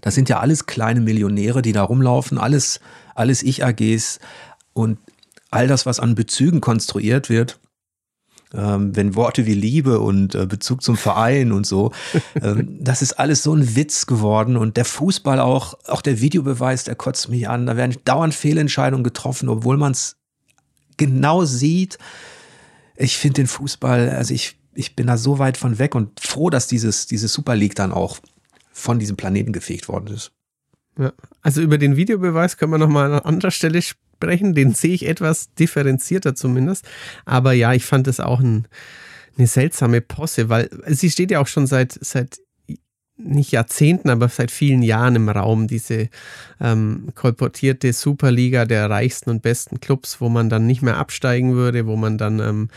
das 0.00 0.14
sind 0.14 0.28
ja 0.30 0.40
alles 0.40 0.66
kleine 0.66 1.00
Millionäre, 1.00 1.60
die 1.60 1.72
da 1.72 1.82
rumlaufen, 1.82 2.38
alles, 2.38 2.80
alles 3.14 3.42
Ich-AGs 3.42 4.18
und 4.72 4.98
all 5.50 5.68
das, 5.68 5.84
was 5.84 6.00
an 6.00 6.14
Bezügen 6.14 6.62
konstruiert 6.62 7.28
wird, 7.28 7.60
ähm, 8.54 8.94
wenn 8.96 9.14
Worte 9.14 9.46
wie 9.46 9.54
Liebe 9.54 10.00
und 10.00 10.34
äh, 10.34 10.46
Bezug 10.46 10.82
zum 10.82 10.96
Verein 10.96 11.52
und 11.52 11.66
so, 11.66 11.92
ähm, 12.42 12.78
das 12.80 13.02
ist 13.02 13.14
alles 13.14 13.42
so 13.42 13.54
ein 13.54 13.76
Witz 13.76 14.06
geworden 14.06 14.56
und 14.56 14.76
der 14.76 14.84
Fußball 14.84 15.40
auch, 15.40 15.74
auch 15.86 16.02
der 16.02 16.20
Videobeweis, 16.20 16.84
der 16.84 16.94
kotzt 16.94 17.28
mich 17.28 17.48
an. 17.48 17.66
Da 17.66 17.76
werden 17.76 17.96
dauernd 18.04 18.34
Fehlentscheidungen 18.34 19.04
getroffen, 19.04 19.48
obwohl 19.48 19.76
man 19.76 19.92
es 19.92 20.16
genau 20.96 21.44
sieht. 21.44 21.98
Ich 22.96 23.16
finde 23.16 23.34
den 23.34 23.46
Fußball, 23.46 24.10
also 24.10 24.34
ich, 24.34 24.58
ich 24.74 24.96
bin 24.96 25.06
da 25.06 25.16
so 25.16 25.38
weit 25.38 25.56
von 25.56 25.78
weg 25.78 25.94
und 25.94 26.20
froh, 26.20 26.50
dass 26.50 26.66
dieses, 26.66 27.06
diese 27.06 27.28
Super 27.28 27.56
League 27.56 27.74
dann 27.74 27.92
auch 27.92 28.18
von 28.72 28.98
diesem 28.98 29.16
Planeten 29.16 29.52
gefegt 29.52 29.88
worden 29.88 30.14
ist. 30.14 30.32
Ja, 30.98 31.12
also 31.40 31.62
über 31.62 31.78
den 31.78 31.96
Videobeweis 31.96 32.56
können 32.56 32.72
wir 32.72 32.78
nochmal 32.78 33.12
an 33.12 33.20
anderer 33.20 33.50
Stelle 33.50 33.80
sprechen 33.80 34.09
sprechen. 34.20 34.54
Den 34.54 34.74
sehe 34.74 34.94
ich 34.94 35.08
etwas 35.08 35.54
differenzierter 35.54 36.34
zumindest. 36.34 36.84
Aber 37.24 37.52
ja, 37.52 37.72
ich 37.72 37.84
fand 37.84 38.06
es 38.06 38.20
auch 38.20 38.40
ein, 38.40 38.68
eine 39.38 39.46
seltsame 39.46 40.00
Posse, 40.00 40.48
weil 40.48 40.68
sie 40.86 41.10
steht 41.10 41.30
ja 41.30 41.40
auch 41.40 41.46
schon 41.46 41.66
seit, 41.66 41.98
seit 42.00 42.38
nicht 43.16 43.52
Jahrzehnten, 43.52 44.08
aber 44.08 44.28
seit 44.28 44.50
vielen 44.50 44.82
Jahren 44.82 45.16
im 45.16 45.28
Raum, 45.28 45.66
diese 45.66 46.08
ähm, 46.60 47.08
kolportierte 47.14 47.92
Superliga 47.92 48.64
der 48.64 48.88
reichsten 48.88 49.30
und 49.30 49.42
besten 49.42 49.80
Clubs, 49.80 50.20
wo 50.20 50.28
man 50.28 50.48
dann 50.48 50.66
nicht 50.66 50.80
mehr 50.80 50.96
absteigen 50.96 51.54
würde, 51.54 51.86
wo 51.86 51.96
man 51.96 52.16
dann 52.16 52.40
ähm, 52.40 52.68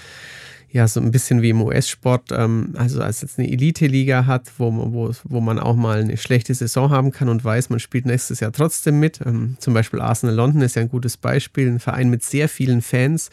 ja, 0.73 0.87
so 0.87 0.99
ein 0.99 1.11
bisschen 1.11 1.43
wie 1.43 1.51
im 1.51 1.61
US-Sport, 1.61 2.31
ähm, 2.31 2.73
also 2.75 2.99
als 2.99 3.21
jetzt 3.21 3.37
eine 3.37 3.47
Elite-Liga 3.47 4.25
hat, 4.25 4.51
wo, 4.57 4.71
wo, 4.91 5.11
wo 5.23 5.39
man 5.39 5.59
auch 5.59 5.75
mal 5.75 6.01
eine 6.01 6.17
schlechte 6.17 6.51
Saison 6.55 6.89
haben 6.89 7.11
kann 7.11 7.29
und 7.29 7.45
weiß, 7.45 7.69
man 7.69 7.79
spielt 7.79 8.07
nächstes 8.07 8.39
Jahr 8.39 8.51
trotzdem 8.51 8.99
mit. 8.99 9.21
Ähm, 9.23 9.55
zum 9.59 9.75
Beispiel 9.75 10.01
Arsenal 10.01 10.33
London 10.33 10.63
ist 10.63 10.75
ja 10.75 10.81
ein 10.81 10.89
gutes 10.89 11.15
Beispiel, 11.15 11.67
ein 11.67 11.79
Verein 11.79 12.09
mit 12.09 12.23
sehr 12.23 12.49
vielen 12.49 12.81
Fans, 12.81 13.29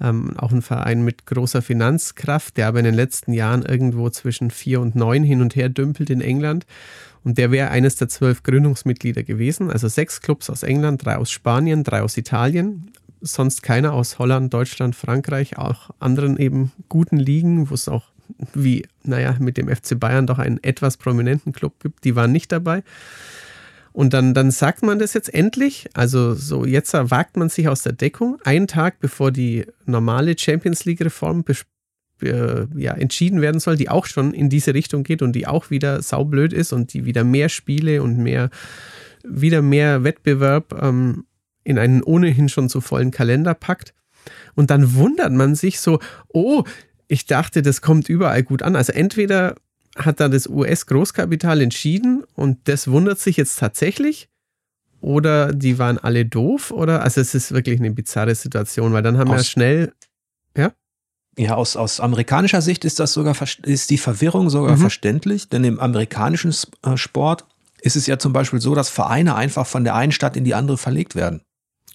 ähm, 0.00 0.36
auch 0.36 0.52
ein 0.52 0.62
Verein 0.62 1.04
mit 1.04 1.26
großer 1.26 1.62
Finanzkraft, 1.62 2.56
der 2.56 2.68
aber 2.68 2.78
in 2.78 2.84
den 2.84 2.94
letzten 2.94 3.32
Jahren 3.32 3.64
irgendwo 3.64 4.08
zwischen 4.10 4.52
vier 4.52 4.80
und 4.80 4.94
neun 4.94 5.24
hin 5.24 5.42
und 5.42 5.56
her 5.56 5.70
dümpelt 5.70 6.10
in 6.10 6.20
England. 6.20 6.64
Und 7.24 7.38
der 7.38 7.50
wäre 7.50 7.70
eines 7.70 7.96
der 7.96 8.08
zwölf 8.08 8.44
Gründungsmitglieder 8.44 9.24
gewesen. 9.24 9.68
Also 9.68 9.88
sechs 9.88 10.20
Clubs 10.20 10.48
aus 10.48 10.62
England, 10.62 11.04
drei 11.04 11.16
aus 11.16 11.32
Spanien, 11.32 11.82
drei 11.82 12.02
aus 12.02 12.16
Italien 12.16 12.92
sonst 13.24 13.62
keiner 13.62 13.92
aus 13.92 14.18
Holland, 14.18 14.52
Deutschland, 14.52 14.94
Frankreich, 14.94 15.58
auch 15.58 15.90
anderen 15.98 16.36
eben 16.36 16.72
guten 16.88 17.16
Ligen, 17.16 17.70
wo 17.70 17.74
es 17.74 17.88
auch 17.88 18.04
wie, 18.54 18.86
naja, 19.02 19.36
mit 19.38 19.56
dem 19.56 19.68
FC 19.68 19.98
Bayern 19.98 20.26
doch 20.26 20.38
einen 20.38 20.62
etwas 20.62 20.96
prominenten 20.96 21.52
Club 21.52 21.80
gibt, 21.80 22.04
die 22.04 22.16
waren 22.16 22.32
nicht 22.32 22.52
dabei. 22.52 22.82
Und 23.92 24.12
dann, 24.12 24.34
dann 24.34 24.50
sagt 24.50 24.82
man 24.82 24.98
das 24.98 25.14
jetzt 25.14 25.32
endlich, 25.32 25.88
also 25.94 26.34
so 26.34 26.64
jetzt 26.64 26.92
wagt 26.94 27.36
man 27.36 27.48
sich 27.48 27.68
aus 27.68 27.82
der 27.82 27.92
Deckung, 27.92 28.38
einen 28.44 28.66
Tag 28.66 28.98
bevor 28.98 29.30
die 29.30 29.66
normale 29.86 30.36
Champions 30.36 30.84
League-Reform 30.84 31.44
äh, 32.22 32.66
ja, 32.76 32.94
entschieden 32.94 33.40
werden 33.40 33.60
soll, 33.60 33.76
die 33.76 33.88
auch 33.88 34.06
schon 34.06 34.34
in 34.34 34.50
diese 34.50 34.74
Richtung 34.74 35.04
geht 35.04 35.22
und 35.22 35.32
die 35.32 35.46
auch 35.46 35.70
wieder 35.70 36.02
saublöd 36.02 36.52
ist 36.52 36.72
und 36.72 36.92
die 36.92 37.04
wieder 37.04 37.22
mehr 37.22 37.48
Spiele 37.48 38.02
und 38.02 38.18
mehr, 38.18 38.50
wieder 39.22 39.62
mehr 39.62 40.02
Wettbewerb 40.02 40.76
ähm, 40.82 41.24
in 41.64 41.78
einen 41.78 42.02
ohnehin 42.02 42.48
schon 42.48 42.68
so 42.68 42.80
vollen 42.80 43.10
Kalender 43.10 43.54
packt. 43.54 43.94
Und 44.54 44.70
dann 44.70 44.94
wundert 44.94 45.32
man 45.32 45.54
sich 45.54 45.80
so, 45.80 45.98
oh, 46.28 46.64
ich 47.08 47.26
dachte, 47.26 47.62
das 47.62 47.82
kommt 47.82 48.08
überall 48.08 48.42
gut 48.42 48.62
an. 48.62 48.76
Also 48.76 48.92
entweder 48.92 49.56
hat 49.96 50.20
da 50.20 50.28
das 50.28 50.46
US-Großkapital 50.46 51.60
entschieden 51.60 52.24
und 52.34 52.58
das 52.64 52.88
wundert 52.88 53.18
sich 53.18 53.36
jetzt 53.36 53.58
tatsächlich 53.58 54.28
oder 55.00 55.52
die 55.52 55.78
waren 55.78 55.98
alle 55.98 56.24
doof 56.24 56.70
oder 56.70 57.02
also 57.02 57.20
es 57.20 57.34
ist 57.34 57.52
wirklich 57.52 57.78
eine 57.78 57.90
bizarre 57.90 58.34
Situation, 58.34 58.92
weil 58.92 59.02
dann 59.02 59.18
haben 59.18 59.30
aus, 59.30 59.36
wir 59.36 59.44
schnell 59.44 59.92
ja 60.56 60.72
ja 61.38 61.54
aus, 61.54 61.76
aus 61.76 62.00
amerikanischer 62.00 62.62
Sicht 62.62 62.84
ist 62.84 62.98
das 62.98 63.12
sogar 63.12 63.36
ist 63.62 63.90
die 63.90 63.98
Verwirrung 63.98 64.50
sogar 64.50 64.76
mhm. 64.76 64.80
verständlich, 64.80 65.48
denn 65.48 65.62
im 65.62 65.78
amerikanischen 65.78 66.54
äh, 66.82 66.96
Sport 66.96 67.44
ist 67.80 67.96
es 67.96 68.06
ja 68.06 68.18
zum 68.18 68.32
Beispiel 68.32 68.60
so, 68.60 68.74
dass 68.74 68.88
Vereine 68.88 69.34
einfach 69.34 69.66
von 69.66 69.84
der 69.84 69.94
einen 69.94 70.12
Stadt 70.12 70.36
in 70.36 70.44
die 70.44 70.54
andere 70.54 70.78
verlegt 70.78 71.14
werden. 71.14 71.42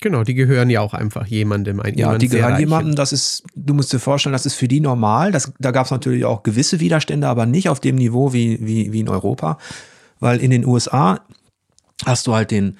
Genau, 0.01 0.23
die 0.23 0.33
gehören 0.33 0.69
ja 0.69 0.79
auch 0.79 0.93
einfach 0.93 1.25
jemandem. 1.27 1.81
Ein, 1.81 1.97
ja, 1.97 2.17
die 2.17 2.29
gehören 2.29 2.57
jemandem, 2.57 2.95
das 2.95 3.11
ist, 3.11 3.43
du 3.55 3.73
musst 3.73 3.91
dir 3.91 3.99
vorstellen, 3.99 4.31
das 4.31 4.45
ist 4.45 4.55
für 4.55 4.69
die 4.69 4.79
normal. 4.79 5.33
Das, 5.33 5.51
da 5.59 5.71
gab 5.71 5.85
es 5.85 5.91
natürlich 5.91 6.23
auch 6.23 6.43
gewisse 6.43 6.79
Widerstände, 6.79 7.27
aber 7.27 7.45
nicht 7.45 7.67
auf 7.67 7.81
dem 7.81 7.95
Niveau 7.95 8.31
wie, 8.31 8.65
wie, 8.65 8.93
wie 8.93 9.01
in 9.01 9.09
Europa. 9.09 9.57
Weil 10.21 10.39
in 10.39 10.51
den 10.51 10.65
USA 10.65 11.19
hast 12.05 12.27
du 12.27 12.33
halt 12.33 12.51
den, 12.51 12.77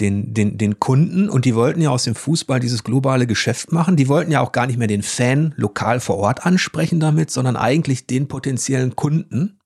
den, 0.00 0.34
den, 0.34 0.58
den 0.58 0.80
Kunden 0.80 1.28
und 1.28 1.44
die 1.44 1.54
wollten 1.54 1.80
ja 1.80 1.90
aus 1.90 2.02
dem 2.02 2.16
Fußball 2.16 2.58
dieses 2.58 2.82
globale 2.82 3.28
Geschäft 3.28 3.70
machen. 3.70 3.94
Die 3.94 4.08
wollten 4.08 4.32
ja 4.32 4.40
auch 4.40 4.50
gar 4.50 4.66
nicht 4.66 4.76
mehr 4.76 4.88
den 4.88 5.04
Fan 5.04 5.54
lokal 5.56 6.00
vor 6.00 6.16
Ort 6.16 6.44
ansprechen 6.44 6.98
damit, 6.98 7.30
sondern 7.30 7.56
eigentlich 7.56 8.08
den 8.08 8.26
potenziellen 8.26 8.96
Kunden 8.96 9.60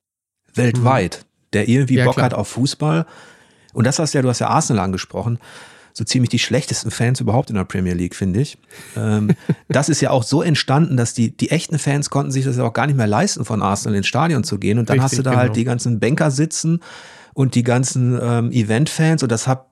weltweit, 0.53 1.21
mhm. 1.23 1.47
der 1.55 1.69
irgendwie 1.69 1.95
ja, 1.95 2.05
Bock 2.05 2.15
klar. 2.15 2.27
hat 2.27 2.35
auf 2.35 2.49
Fußball. 2.49 3.07
Und 3.73 3.87
das 3.87 3.99
hast 3.99 4.13
ja, 4.13 4.21
du 4.21 4.29
hast 4.29 4.41
ja 4.41 4.49
Arsenal 4.49 4.85
angesprochen 4.85 5.39
so 5.99 6.05
ziemlich 6.05 6.29
die 6.29 6.39
schlechtesten 6.39 6.93
Fans 6.93 7.21
überhaupt 7.21 7.51
in 7.51 7.57
der 7.57 7.65
Premier 7.65 7.93
League, 7.93 8.15
finde 8.15 8.41
ich. 8.41 8.57
Ähm, 8.97 9.33
das 9.69 9.89
ist 9.89 10.01
ja 10.01 10.11
auch 10.11 10.23
so 10.23 10.43
entstanden, 10.43 10.97
dass 10.97 11.13
die, 11.13 11.37
die 11.37 11.51
echten 11.51 11.77
Fans 11.77 12.09
konnten 12.09 12.31
sich 12.31 12.45
das 12.45 12.57
ja 12.57 12.63
auch 12.63 12.73
gar 12.73 12.87
nicht 12.87 12.97
mehr 12.97 13.09
leisten, 13.09 13.45
von 13.45 13.63
Arsenal 13.63 13.97
ins 13.97 14.07
Stadion 14.07 14.45
zu 14.45 14.59
gehen. 14.59 14.79
Und 14.79 14.89
dann 14.89 15.01
Richtig, 15.01 15.19
hast 15.19 15.19
du 15.19 15.23
da 15.23 15.31
halt 15.31 15.39
genau. 15.39 15.49
halt 15.49 15.57
die 15.57 15.65
ganzen 15.65 15.99
Banker 15.99 16.31
sitzen 16.31 16.81
und 17.35 17.57
die 17.57 17.65
ganzen 17.65 18.17
ähm, 18.23 18.53
Event-Fans. 18.53 19.25
Und 19.25 19.33
das 19.33 19.49
habe 19.49 19.65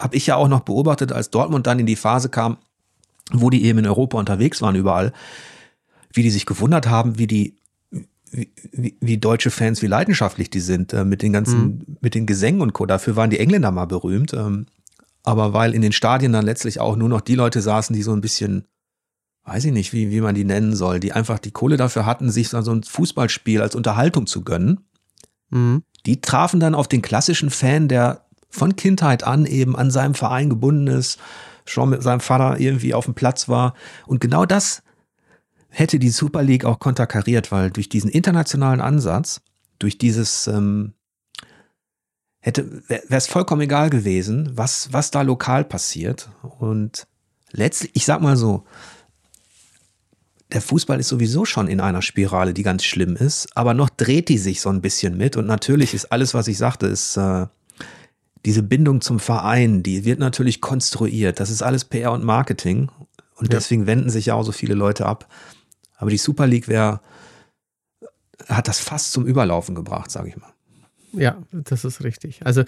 hab 0.00 0.16
ich 0.16 0.26
ja 0.26 0.34
auch 0.34 0.48
noch 0.48 0.60
beobachtet, 0.60 1.12
als 1.12 1.30
Dortmund 1.30 1.68
dann 1.68 1.78
in 1.78 1.86
die 1.86 1.94
Phase 1.94 2.28
kam, 2.28 2.58
wo 3.30 3.48
die 3.48 3.64
eben 3.64 3.78
in 3.78 3.86
Europa 3.86 4.18
unterwegs 4.18 4.60
waren, 4.60 4.74
überall, 4.74 5.12
wie 6.12 6.24
die 6.24 6.30
sich 6.30 6.44
gewundert 6.44 6.88
haben, 6.88 7.18
wie 7.18 7.28
die 7.28 7.54
wie, 8.32 8.50
wie, 8.72 8.96
wie 9.00 9.16
deutsche 9.16 9.50
Fans, 9.50 9.80
wie 9.80 9.86
leidenschaftlich 9.86 10.50
die 10.50 10.60
sind 10.60 10.92
äh, 10.92 11.04
mit 11.04 11.22
den 11.22 11.32
ganzen, 11.32 11.60
mhm. 11.60 11.96
mit 12.00 12.14
den 12.14 12.26
Gesängen 12.26 12.60
und 12.60 12.72
Co. 12.72 12.84
Dafür 12.84 13.14
waren 13.14 13.30
die 13.30 13.38
Engländer 13.38 13.70
mal 13.70 13.86
berühmt. 13.86 14.34
Ähm, 14.34 14.66
aber 15.24 15.52
weil 15.52 15.74
in 15.74 15.82
den 15.82 15.92
Stadien 15.92 16.32
dann 16.32 16.44
letztlich 16.44 16.80
auch 16.80 16.96
nur 16.96 17.08
noch 17.08 17.20
die 17.20 17.34
Leute 17.34 17.60
saßen, 17.60 17.94
die 17.94 18.02
so 18.02 18.12
ein 18.12 18.20
bisschen, 18.20 18.66
weiß 19.44 19.66
ich 19.66 19.72
nicht, 19.72 19.92
wie, 19.92 20.10
wie 20.10 20.20
man 20.20 20.34
die 20.34 20.44
nennen 20.44 20.74
soll, 20.74 21.00
die 21.00 21.12
einfach 21.12 21.38
die 21.38 21.50
Kohle 21.50 21.76
dafür 21.76 22.06
hatten, 22.06 22.30
sich 22.30 22.48
so 22.48 22.58
ein 22.58 22.82
Fußballspiel 22.82 23.60
als 23.60 23.74
Unterhaltung 23.74 24.26
zu 24.26 24.42
gönnen, 24.42 24.80
mhm. 25.50 25.82
die 26.06 26.20
trafen 26.20 26.60
dann 26.60 26.74
auf 26.74 26.88
den 26.88 27.02
klassischen 27.02 27.50
Fan, 27.50 27.88
der 27.88 28.26
von 28.48 28.76
Kindheit 28.76 29.24
an 29.24 29.44
eben 29.46 29.76
an 29.76 29.90
seinem 29.90 30.14
Verein 30.14 30.48
gebunden 30.48 30.86
ist, 30.86 31.18
schon 31.66 31.90
mit 31.90 32.02
seinem 32.02 32.20
Vater 32.20 32.58
irgendwie 32.58 32.94
auf 32.94 33.04
dem 33.04 33.14
Platz 33.14 33.48
war. 33.48 33.74
Und 34.06 34.20
genau 34.20 34.46
das 34.46 34.82
hätte 35.68 35.98
die 35.98 36.10
Super 36.10 36.42
League 36.42 36.64
auch 36.64 36.78
konterkariert, 36.78 37.52
weil 37.52 37.70
durch 37.70 37.88
diesen 37.88 38.10
internationalen 38.10 38.80
Ansatz, 38.80 39.42
durch 39.78 39.98
dieses 39.98 40.46
ähm, 40.46 40.94
hätte, 42.40 42.82
wäre 42.88 43.02
es 43.08 43.26
vollkommen 43.26 43.62
egal 43.62 43.90
gewesen, 43.90 44.50
was, 44.54 44.92
was 44.92 45.10
da 45.10 45.22
lokal 45.22 45.64
passiert. 45.64 46.30
Und 46.58 47.06
letztlich, 47.50 47.92
ich 47.94 48.04
sag 48.04 48.20
mal 48.20 48.36
so, 48.36 48.64
der 50.52 50.62
Fußball 50.62 50.98
ist 50.98 51.08
sowieso 51.08 51.44
schon 51.44 51.68
in 51.68 51.80
einer 51.80 52.00
Spirale, 52.00 52.54
die 52.54 52.62
ganz 52.62 52.84
schlimm 52.84 53.16
ist, 53.16 53.54
aber 53.54 53.74
noch 53.74 53.90
dreht 53.90 54.28
die 54.28 54.38
sich 54.38 54.60
so 54.60 54.70
ein 54.70 54.80
bisschen 54.80 55.16
mit. 55.16 55.36
Und 55.36 55.46
natürlich 55.46 55.92
ist 55.92 56.06
alles, 56.06 56.32
was 56.32 56.48
ich 56.48 56.56
sagte, 56.56 56.86
ist 56.86 57.16
äh, 57.16 57.46
diese 58.44 58.62
Bindung 58.62 59.00
zum 59.00 59.20
Verein, 59.20 59.82
die 59.82 60.04
wird 60.04 60.20
natürlich 60.20 60.60
konstruiert. 60.60 61.40
Das 61.40 61.50
ist 61.50 61.62
alles 61.62 61.84
PR 61.84 62.12
und 62.12 62.24
Marketing. 62.24 62.90
Und 63.34 63.52
ja. 63.52 63.58
deswegen 63.58 63.86
wenden 63.86 64.10
sich 64.10 64.26
ja 64.26 64.34
auch 64.34 64.42
so 64.42 64.52
viele 64.52 64.74
Leute 64.74 65.04
ab. 65.04 65.28
Aber 65.96 66.10
die 66.10 66.18
Super 66.18 66.46
League 66.46 66.68
wäre, 66.68 67.00
hat 68.48 68.68
das 68.68 68.80
fast 68.80 69.12
zum 69.12 69.26
Überlaufen 69.26 69.74
gebracht, 69.74 70.10
sage 70.10 70.28
ich 70.28 70.36
mal. 70.36 70.52
Ja, 71.12 71.42
das 71.52 71.84
ist 71.84 72.04
richtig. 72.04 72.44
Also 72.44 72.62
ja. 72.62 72.66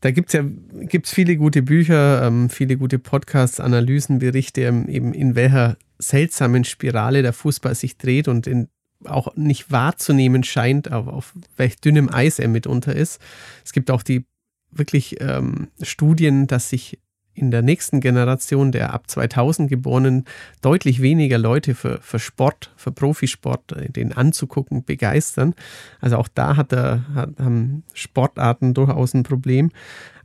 da 0.00 0.10
gibt 0.10 0.28
es 0.28 0.32
ja 0.32 0.44
gibt's 0.82 1.12
viele 1.12 1.36
gute 1.36 1.62
Bücher, 1.62 2.26
ähm, 2.26 2.50
viele 2.50 2.76
gute 2.76 2.98
Podcasts, 2.98 3.60
Analysen, 3.60 4.18
Berichte, 4.18 4.62
ähm, 4.62 4.88
eben 4.88 5.14
in 5.14 5.34
welcher 5.34 5.76
seltsamen 5.98 6.64
Spirale 6.64 7.22
der 7.22 7.32
Fußball 7.32 7.74
sich 7.74 7.96
dreht 7.96 8.28
und 8.28 8.46
in, 8.46 8.68
auch 9.04 9.34
nicht 9.36 9.70
wahrzunehmen 9.70 10.42
scheint, 10.44 10.90
auf, 10.90 11.06
auf 11.06 11.34
welch 11.56 11.76
dünnem 11.76 12.08
Eis 12.12 12.38
er 12.38 12.48
mitunter 12.48 12.94
ist. 12.94 13.20
Es 13.64 13.72
gibt 13.72 13.90
auch 13.90 14.02
die 14.02 14.24
wirklich 14.70 15.20
ähm, 15.20 15.68
Studien, 15.82 16.46
dass 16.46 16.68
sich 16.68 16.98
in 17.38 17.50
der 17.50 17.62
nächsten 17.62 18.00
Generation 18.00 18.72
der 18.72 18.92
ab 18.92 19.08
2000 19.08 19.68
Geborenen 19.68 20.24
deutlich 20.60 21.00
weniger 21.02 21.38
Leute 21.38 21.74
für, 21.74 22.00
für 22.00 22.18
Sport, 22.18 22.72
für 22.76 22.92
Profisport, 22.92 23.72
äh, 23.72 23.90
den 23.90 24.12
anzugucken, 24.12 24.84
begeistern. 24.84 25.54
Also 26.00 26.16
auch 26.16 26.28
da 26.28 26.56
hat 26.56 26.72
er, 26.72 27.04
hat, 27.14 27.30
haben 27.38 27.84
Sportarten 27.94 28.74
durchaus 28.74 29.14
ein 29.14 29.22
Problem. 29.22 29.70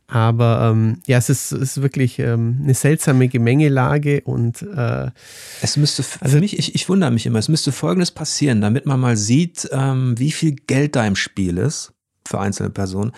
Aber 0.08 0.70
ähm, 0.72 1.00
ja, 1.08 1.18
es 1.18 1.30
ist, 1.30 1.54
ist 1.54 1.82
wirklich 1.82 2.20
ähm, 2.20 2.60
eine 2.62 2.74
seltsame 2.74 3.30
Gemengelage 3.30 4.22
und 4.22 4.62
äh, 4.62 5.10
es 5.62 5.78
müsste 5.78 6.04
für 6.04 6.22
also 6.22 6.40
mich, 6.40 6.60
ich, 6.60 6.76
ich 6.76 6.88
wundere 6.90 7.10
mich 7.10 7.26
immer, 7.26 7.40
es 7.40 7.50
müsste 7.50 7.72
folgendes 7.72 8.12
passieren, 8.12 8.62
damit 8.62 8.86
man 8.86 9.00
mal 9.00 9.16
sieht, 9.18 9.68
ähm, 9.72 10.14
wie 10.20 10.32
viel 10.32 10.56
Geld 10.68 10.96
da 10.96 11.08
im 11.08 11.16
Spiel 11.16 11.58
ist 11.58 11.94
für 12.28 12.40
einzelne 12.40 12.70
Personen. 12.70 13.12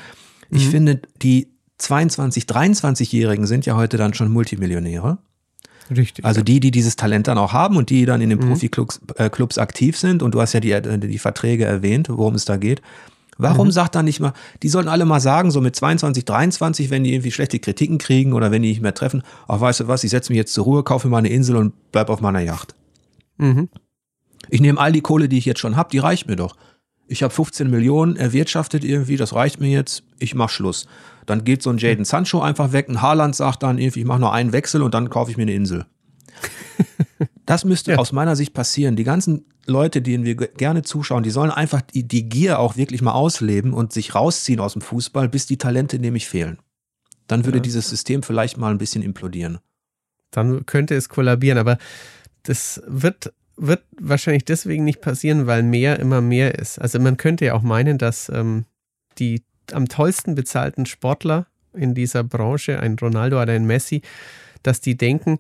Ich 0.52 0.68
mhm. 0.68 0.72
finde, 0.72 1.02
die 1.22 1.55
22, 1.78 2.46
23-Jährigen 2.46 3.48
sind 3.48 3.66
ja 3.66 3.76
heute 3.76 3.98
dann 3.98 4.14
schon 4.14 4.32
Multimillionäre. 4.32 5.18
Richtig. 5.96 6.26
Also 6.26 6.42
die, 6.42 6.60
die 6.60 6.72
dieses 6.72 6.96
Talent 6.96 7.28
dann 7.28 7.38
auch 7.38 7.54
haben 7.54 7.78
und 7.78 7.90
die 7.90 8.06
dann 8.06 8.22
in 8.22 8.30
den 8.30 8.40
mhm. 8.40 8.50
Profiklubs 8.50 9.02
äh, 9.16 9.30
Clubs 9.30 9.58
aktiv 9.58 9.98
sind. 9.98 10.24
Und 10.24 10.34
du 10.34 10.42
hast 10.42 10.54
ja 10.54 10.60
die, 10.60 10.72
äh, 10.72 10.98
die 10.98 11.20
Verträge 11.20 11.66
erwähnt, 11.66 12.10
worum 12.10 12.36
es 12.36 12.46
da 12.46 12.58
geht. 12.58 12.82
Warum 13.38 13.68
mhm. 13.68 13.72
sagt 13.72 13.96
dann 13.96 14.06
nicht 14.06 14.20
mal, 14.20 14.34
die 14.64 14.70
sollten 14.70 14.90
alle 14.90 15.06
mal 15.06 15.20
sagen, 15.20 15.52
so 15.52 15.60
mit 15.60 15.76
22, 15.76 16.24
23, 16.24 16.90
wenn 16.90 17.04
die 17.04 17.14
irgendwie 17.14 17.32
schlechte 17.32 17.60
Kritiken 17.60 17.98
kriegen 17.98 18.34
oder 18.34 18.50
wenn 18.50 18.62
die 18.62 18.70
nicht 18.70 18.82
mehr 18.82 18.94
treffen, 18.94 19.24
ach 19.48 19.60
weißt 19.60 19.82
du 19.82 19.88
was, 19.88 20.06
ich 20.06 20.12
setze 20.12 20.32
mich 20.32 20.38
jetzt 20.38 20.54
zur 20.54 20.64
Ruhe, 20.64 20.84
kaufe 20.84 21.08
mir 21.08 21.12
mal 21.12 21.18
eine 21.18 21.30
Insel 21.30 21.58
und 21.58 21.74
bleib 21.92 22.10
auf 22.10 22.22
meiner 22.22 22.40
Yacht. 22.40 22.76
Mhm. 23.38 23.68
Ich 24.50 24.62
nehme 24.62 24.80
all 24.80 24.94
die 24.94 25.02
Kohle, 25.02 25.28
die 25.28 25.38
ich 25.38 25.46
jetzt 25.46 25.60
schon 25.60 25.76
habe, 25.76 25.90
die 25.92 25.98
reicht 25.98 26.28
mir 26.28 26.38
doch. 26.38 26.56
Ich 27.08 27.24
habe 27.24 27.34
15 27.34 27.70
Millionen 27.70 28.16
erwirtschaftet 28.16 28.84
irgendwie, 28.84 29.18
das 29.18 29.34
reicht 29.34 29.60
mir 29.60 29.70
jetzt, 29.70 30.04
ich 30.18 30.34
mach 30.34 30.50
Schluss. 30.50 30.88
Dann 31.26 31.44
geht 31.44 31.62
so 31.64 31.70
ein 31.70 31.78
Jaden 31.78 32.06
Sancho 32.06 32.42
einfach 32.42 32.72
weg. 32.72 32.90
Ein 32.90 33.02
Haaland 33.02 33.36
sagt 33.36 33.64
dann 33.64 33.78
irgendwie, 33.78 34.02
ich 34.02 34.06
mache 34.06 34.20
nur 34.20 34.34
einen 34.34 34.54
Wechsel 34.54 34.82
und 34.82 34.94
dann 34.94 35.10
kaufe 35.10 35.32
ich 35.32 35.38
mir 35.38 35.44
eine 35.44 35.54
Insel. 35.54 35.86
Das 37.46 37.64
müsste 37.64 37.92
ja. 37.92 37.98
aus 38.00 38.12
meiner 38.12 38.36
Sicht 38.36 38.56
passieren. 38.56 38.96
Die 38.96 39.04
ganzen 39.04 39.46
Leute, 39.68 40.02
denen 40.02 40.26
wir 40.26 40.36
gerne 40.36 40.82
zuschauen, 40.82 41.22
die 41.22 41.30
sollen 41.30 41.52
einfach 41.52 41.82
die, 41.82 42.08
die 42.08 42.28
Gier 42.28 42.60
auch 42.60 42.76
wirklich 42.76 43.04
mal 43.04 43.14
ausleben 43.14 43.74
und 43.74 43.94
sich 43.94 44.16
rausziehen 44.16 44.60
aus 44.60 44.74
dem 44.74 44.82
Fußball, 44.82 45.30
bis 45.30 45.46
die 45.46 45.58
Talente 45.58 46.00
nämlich 46.00 46.28
fehlen. 46.28 46.58
Dann 47.28 47.46
würde 47.46 47.60
ja. 47.60 47.62
dieses 47.62 47.90
System 47.90 48.24
vielleicht 48.24 48.58
mal 48.58 48.72
ein 48.72 48.78
bisschen 48.78 49.04
implodieren. 49.04 49.60
Dann 50.32 50.66
könnte 50.66 50.96
es 50.96 51.10
kollabieren, 51.10 51.58
aber 51.58 51.78
das 52.44 52.82
wird, 52.88 53.34
wird 53.58 53.84
wahrscheinlich 54.00 54.46
deswegen 54.46 54.84
nicht 54.84 55.02
passieren, 55.02 55.48
weil 55.48 55.64
mehr 55.64 56.00
immer 56.00 56.22
mehr 56.22 56.56
ist. 56.56 56.80
Also 56.80 57.00
man 57.00 57.18
könnte 57.18 57.46
ja 57.46 57.54
auch 57.54 57.64
meinen, 57.64 57.98
dass 57.98 58.30
ähm, 58.30 58.66
die 59.18 59.44
am 59.72 59.88
tollsten 59.88 60.36
bezahlten 60.36 60.86
Sportler 60.86 61.48
in 61.74 61.94
dieser 61.94 62.24
Branche, 62.24 62.80
ein 62.80 62.98
Ronaldo 63.00 63.42
oder 63.42 63.54
ein 63.54 63.66
Messi, 63.66 64.02
dass 64.64 64.82
die 64.82 64.96
denken, 64.96 65.40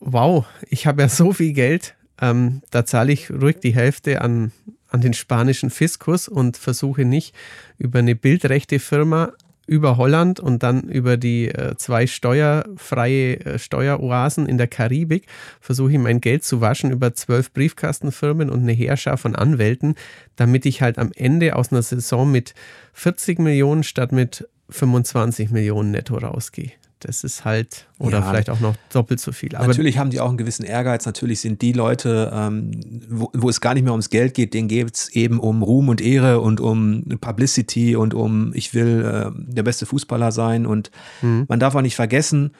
wow, 0.00 0.46
ich 0.68 0.86
habe 0.86 1.02
ja 1.02 1.08
so 1.08 1.32
viel 1.32 1.52
Geld, 1.52 1.96
ähm, 2.20 2.62
da 2.70 2.84
zahle 2.84 3.12
ich 3.12 3.30
ruhig 3.30 3.58
die 3.60 3.74
Hälfte 3.74 4.20
an, 4.20 4.52
an 4.88 5.00
den 5.00 5.14
spanischen 5.14 5.70
Fiskus 5.70 6.28
und 6.28 6.56
versuche 6.56 7.04
nicht 7.04 7.34
über 7.78 7.98
eine 7.98 8.14
bildrechte 8.14 8.78
Firma 8.78 9.32
über 9.68 9.98
Holland 9.98 10.40
und 10.40 10.62
dann 10.62 10.84
über 10.84 11.16
die 11.16 11.48
äh, 11.48 11.76
zwei 11.76 12.06
steuerfreie 12.06 13.38
äh, 13.40 13.58
Steueroasen 13.58 14.46
in 14.46 14.56
der 14.56 14.66
Karibik 14.66 15.26
versuche 15.60 15.92
ich 15.92 15.98
mein 15.98 16.20
Geld 16.20 16.42
zu 16.42 16.60
waschen 16.60 16.90
über 16.90 17.14
zwölf 17.14 17.52
Briefkastenfirmen 17.52 18.48
und 18.48 18.62
eine 18.62 18.72
Heerschar 18.72 19.18
von 19.18 19.36
Anwälten, 19.36 19.94
damit 20.36 20.64
ich 20.64 20.80
halt 20.80 20.98
am 20.98 21.12
Ende 21.14 21.54
aus 21.54 21.70
einer 21.70 21.82
Saison 21.82 22.32
mit 22.32 22.54
40 22.94 23.38
Millionen 23.38 23.84
statt 23.84 24.10
mit 24.10 24.48
25 24.70 25.50
Millionen 25.50 25.90
netto 25.90 26.16
rausgehe. 26.16 26.72
Das 27.00 27.24
ist 27.24 27.44
halt, 27.44 27.86
oder 27.98 28.18
ja, 28.18 28.28
vielleicht 28.28 28.50
auch 28.50 28.60
noch 28.60 28.74
doppelt 28.92 29.20
so 29.20 29.32
viel. 29.32 29.54
Aber 29.54 29.66
natürlich 29.68 29.98
haben 29.98 30.10
die 30.10 30.20
auch 30.20 30.28
einen 30.28 30.38
gewissen 30.38 30.64
Ehrgeiz. 30.64 31.06
Natürlich 31.06 31.40
sind 31.40 31.62
die 31.62 31.72
Leute, 31.72 32.30
ähm, 32.34 32.72
wo, 33.08 33.30
wo, 33.34 33.48
es 33.48 33.60
gar 33.60 33.74
nicht 33.74 33.84
mehr 33.84 33.92
ums 33.92 34.10
Geld 34.10 34.34
geht, 34.34 34.54
denen 34.54 34.68
geht 34.68 34.94
es 34.94 35.08
eben 35.10 35.38
um 35.38 35.62
Ruhm 35.62 35.88
und 35.88 36.00
Ehre 36.00 36.40
und 36.40 36.60
um 36.60 37.04
Publicity 37.20 37.94
und 37.96 38.14
um, 38.14 38.52
ich 38.54 38.74
will 38.74 39.04
äh, 39.04 39.30
der 39.52 39.62
beste 39.62 39.86
Fußballer 39.86 40.32
sein. 40.32 40.66
Und 40.66 40.90
mhm. 41.22 41.46
man 41.48 41.60
darf 41.60 41.74
auch 41.74 41.82
nicht 41.82 41.96
vergessen, 41.96 42.52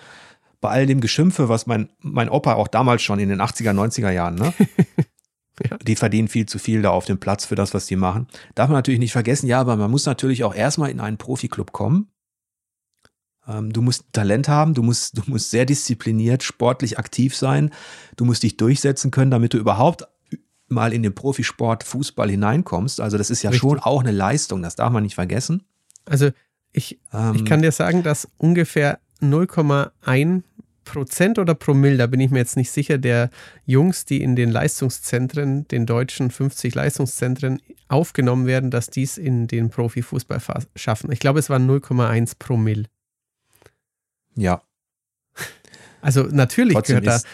bei 0.61 0.70
all 0.70 0.86
dem 0.86 1.01
Geschimpfe, 1.01 1.49
was 1.49 1.66
mein, 1.66 1.89
mein 2.01 2.28
Opa 2.28 2.55
auch 2.55 2.68
damals 2.68 3.03
schon 3.03 3.18
in 3.18 3.28
den 3.28 3.41
80er, 3.41 3.72
90er 3.72 4.11
Jahren, 4.11 4.34
ne? 4.34 4.53
Ja. 5.68 5.76
Die 5.78 5.97
verdienen 5.97 6.28
viel 6.28 6.47
zu 6.47 6.59
viel 6.59 6.82
da 6.82 6.91
auf 6.91 7.05
dem 7.05 7.18
Platz 7.18 7.45
für 7.45 7.55
das, 7.55 7.74
was 7.74 7.86
die 7.86 7.97
machen. 7.97 8.28
Darf 8.55 8.68
man 8.68 8.76
natürlich 8.76 9.01
nicht 9.01 9.12
vergessen, 9.12 9.47
ja, 9.47 9.61
aber 9.61 9.76
man 9.76 9.91
muss 9.91 10.07
natürlich 10.07 10.45
auch 10.45 10.55
erstmal 10.55 10.91
in 10.91 11.01
einen 11.01 11.18
Profiklub 11.18 11.72
kommen. 11.72 12.09
Ähm, 13.49 13.72
du 13.72 13.82
musst 13.82 14.05
Talent 14.12 14.49
haben, 14.49 14.74
du 14.74 14.82
musst, 14.82 15.18
du 15.18 15.22
musst 15.26 15.51
sehr 15.51 15.64
diszipliniert, 15.64 16.42
sportlich 16.42 16.99
aktiv 16.99 17.34
sein, 17.34 17.70
du 18.16 18.24
musst 18.24 18.42
dich 18.42 18.57
durchsetzen 18.57 19.11
können, 19.11 19.30
damit 19.30 19.55
du 19.55 19.59
überhaupt 19.59 20.07
mal 20.68 20.92
in 20.92 21.03
den 21.03 21.14
Profisport 21.14 21.82
Fußball 21.82 22.30
hineinkommst. 22.30 23.01
Also 23.01 23.16
das 23.16 23.30
ist 23.30 23.42
ja 23.42 23.51
Richtig. 23.51 23.61
schon 23.61 23.80
auch 23.80 24.01
eine 24.01 24.12
Leistung, 24.12 24.62
das 24.62 24.76
darf 24.76 24.92
man 24.92 25.03
nicht 25.03 25.14
vergessen. 25.14 25.62
Also 26.05 26.30
ich, 26.72 27.01
ähm, 27.12 27.34
ich 27.34 27.44
kann 27.44 27.62
dir 27.62 27.72
sagen, 27.72 28.03
dass 28.03 28.28
ungefähr 28.36 28.99
0,1 29.22 30.42
Prozent 30.84 31.38
oder 31.38 31.55
Promille, 31.55 31.99
da 31.99 32.07
bin 32.07 32.20
ich 32.20 32.30
mir 32.30 32.38
jetzt 32.38 32.57
nicht 32.57 32.70
sicher, 32.70 32.96
der 32.96 33.30
Jungs, 33.66 34.07
die 34.07 34.22
in 34.22 34.36
den 34.36 34.51
Leistungszentren, 34.51 35.68
den 35.68 35.84
deutschen 35.84 36.30
50 36.30 36.74
Leistungszentren 36.74 37.61
aufgenommen 37.88 38.46
werden, 38.46 38.70
dass 38.70 38.88
dies 38.88 39.18
in 39.18 39.46
den 39.49 39.68
Profifußball 39.68 40.40
schaffen. 40.76 41.12
Ich 41.12 41.20
glaube, 41.20 41.40
es 41.40 41.51
waren 41.51 41.68
0,1 41.68 42.36
Promille. 42.38 42.84
Ja. 44.39 44.62
Also 46.01 46.22
natürlich 46.22 46.74
Trotzdem 46.74 47.01
gehört 47.01 47.24
da 47.24 47.28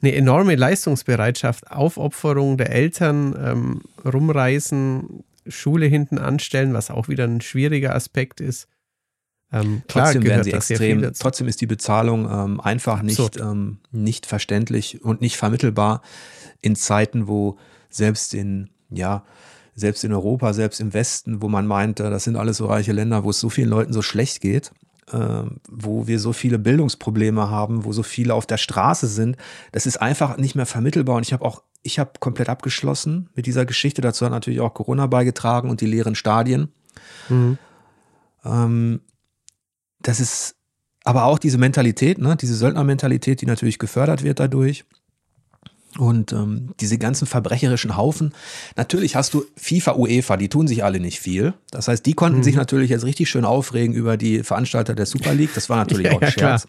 eine 0.00 0.14
enorme 0.14 0.54
Leistungsbereitschaft, 0.54 1.70
Aufopferung 1.70 2.56
der 2.56 2.70
Eltern, 2.70 3.34
ähm, 3.38 3.82
rumreisen, 4.04 5.24
Schule 5.46 5.86
hinten 5.86 6.18
anstellen, 6.18 6.74
was 6.74 6.90
auch 6.90 7.08
wieder 7.08 7.24
ein 7.24 7.40
schwieriger 7.40 7.94
Aspekt 7.94 8.40
ist. 8.40 8.68
Ähm, 9.50 9.82
klar 9.88 10.04
trotzdem 10.04 10.24
werden 10.24 10.44
sie 10.44 10.52
extrem, 10.52 11.12
trotzdem 11.18 11.48
ist 11.48 11.60
die 11.60 11.66
Bezahlung 11.66 12.30
ähm, 12.30 12.60
einfach 12.60 13.02
nicht, 13.02 13.38
ähm, 13.38 13.78
nicht 13.90 14.26
verständlich 14.26 15.02
und 15.02 15.20
nicht 15.20 15.36
vermittelbar 15.36 16.02
in 16.60 16.76
Zeiten, 16.76 17.28
wo 17.28 17.58
selbst 17.88 18.34
in, 18.34 18.68
ja, 18.90 19.24
selbst 19.74 20.04
in 20.04 20.12
Europa, 20.12 20.52
selbst 20.52 20.80
im 20.80 20.92
Westen, 20.92 21.40
wo 21.40 21.48
man 21.48 21.66
meinte, 21.66 22.10
das 22.10 22.24
sind 22.24 22.36
alles 22.36 22.58
so 22.58 22.66
reiche 22.66 22.92
Länder, 22.92 23.24
wo 23.24 23.30
es 23.30 23.40
so 23.40 23.48
vielen 23.48 23.70
Leuten 23.70 23.92
so 23.92 24.02
schlecht 24.02 24.42
geht, 24.42 24.66
äh, 24.66 24.87
wo 25.12 26.06
wir 26.06 26.18
so 26.18 26.32
viele 26.32 26.58
Bildungsprobleme 26.58 27.50
haben, 27.50 27.84
wo 27.84 27.92
so 27.92 28.02
viele 28.02 28.34
auf 28.34 28.46
der 28.46 28.58
Straße 28.58 29.06
sind, 29.06 29.36
das 29.72 29.86
ist 29.86 30.00
einfach 30.00 30.36
nicht 30.36 30.54
mehr 30.54 30.66
vermittelbar. 30.66 31.16
Und 31.16 31.22
ich 31.22 31.32
habe 31.32 31.44
auch, 31.44 31.62
ich 31.82 31.98
habe 31.98 32.12
komplett 32.20 32.48
abgeschlossen 32.48 33.30
mit 33.34 33.46
dieser 33.46 33.66
Geschichte. 33.66 34.02
Dazu 34.02 34.24
hat 34.24 34.32
natürlich 34.32 34.60
auch 34.60 34.74
Corona 34.74 35.06
beigetragen 35.06 35.70
und 35.70 35.80
die 35.80 35.86
leeren 35.86 36.14
Stadien. 36.14 36.72
Mhm. 37.28 37.58
Ähm, 38.44 39.00
das 40.00 40.20
ist 40.20 40.56
aber 41.04 41.24
auch 41.24 41.38
diese 41.38 41.58
Mentalität, 41.58 42.18
ne, 42.18 42.36
diese 42.36 42.54
Söldnermentalität, 42.54 43.40
die 43.40 43.46
natürlich 43.46 43.78
gefördert 43.78 44.22
wird 44.22 44.40
dadurch. 44.40 44.84
Und 45.96 46.32
ähm, 46.32 46.74
diese 46.80 46.98
ganzen 46.98 47.26
verbrecherischen 47.26 47.96
Haufen. 47.96 48.34
Natürlich 48.76 49.16
hast 49.16 49.32
du 49.32 49.44
FIFA, 49.56 49.96
UEFA, 49.96 50.36
die 50.36 50.50
tun 50.50 50.68
sich 50.68 50.84
alle 50.84 51.00
nicht 51.00 51.18
viel. 51.18 51.54
Das 51.70 51.88
heißt, 51.88 52.04
die 52.04 52.12
konnten 52.12 52.38
mhm. 52.38 52.42
sich 52.42 52.56
natürlich 52.56 52.90
jetzt 52.90 53.04
richtig 53.04 53.30
schön 53.30 53.44
aufregen 53.44 53.94
über 53.94 54.16
die 54.16 54.42
Veranstalter 54.44 54.94
der 54.94 55.06
Super 55.06 55.34
League. 55.34 55.54
Das 55.54 55.70
war 55.70 55.76
natürlich 55.78 56.06
ja, 56.06 56.12
auch 56.12 56.20
ein 56.20 56.30
Scherz. 56.30 56.68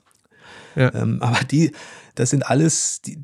Ja. 0.76 0.94
Ähm, 0.94 1.22
aber 1.22 1.44
die, 1.44 1.74
das 2.16 2.30
sind 2.30 2.48
alles, 2.48 3.02
die, 3.02 3.24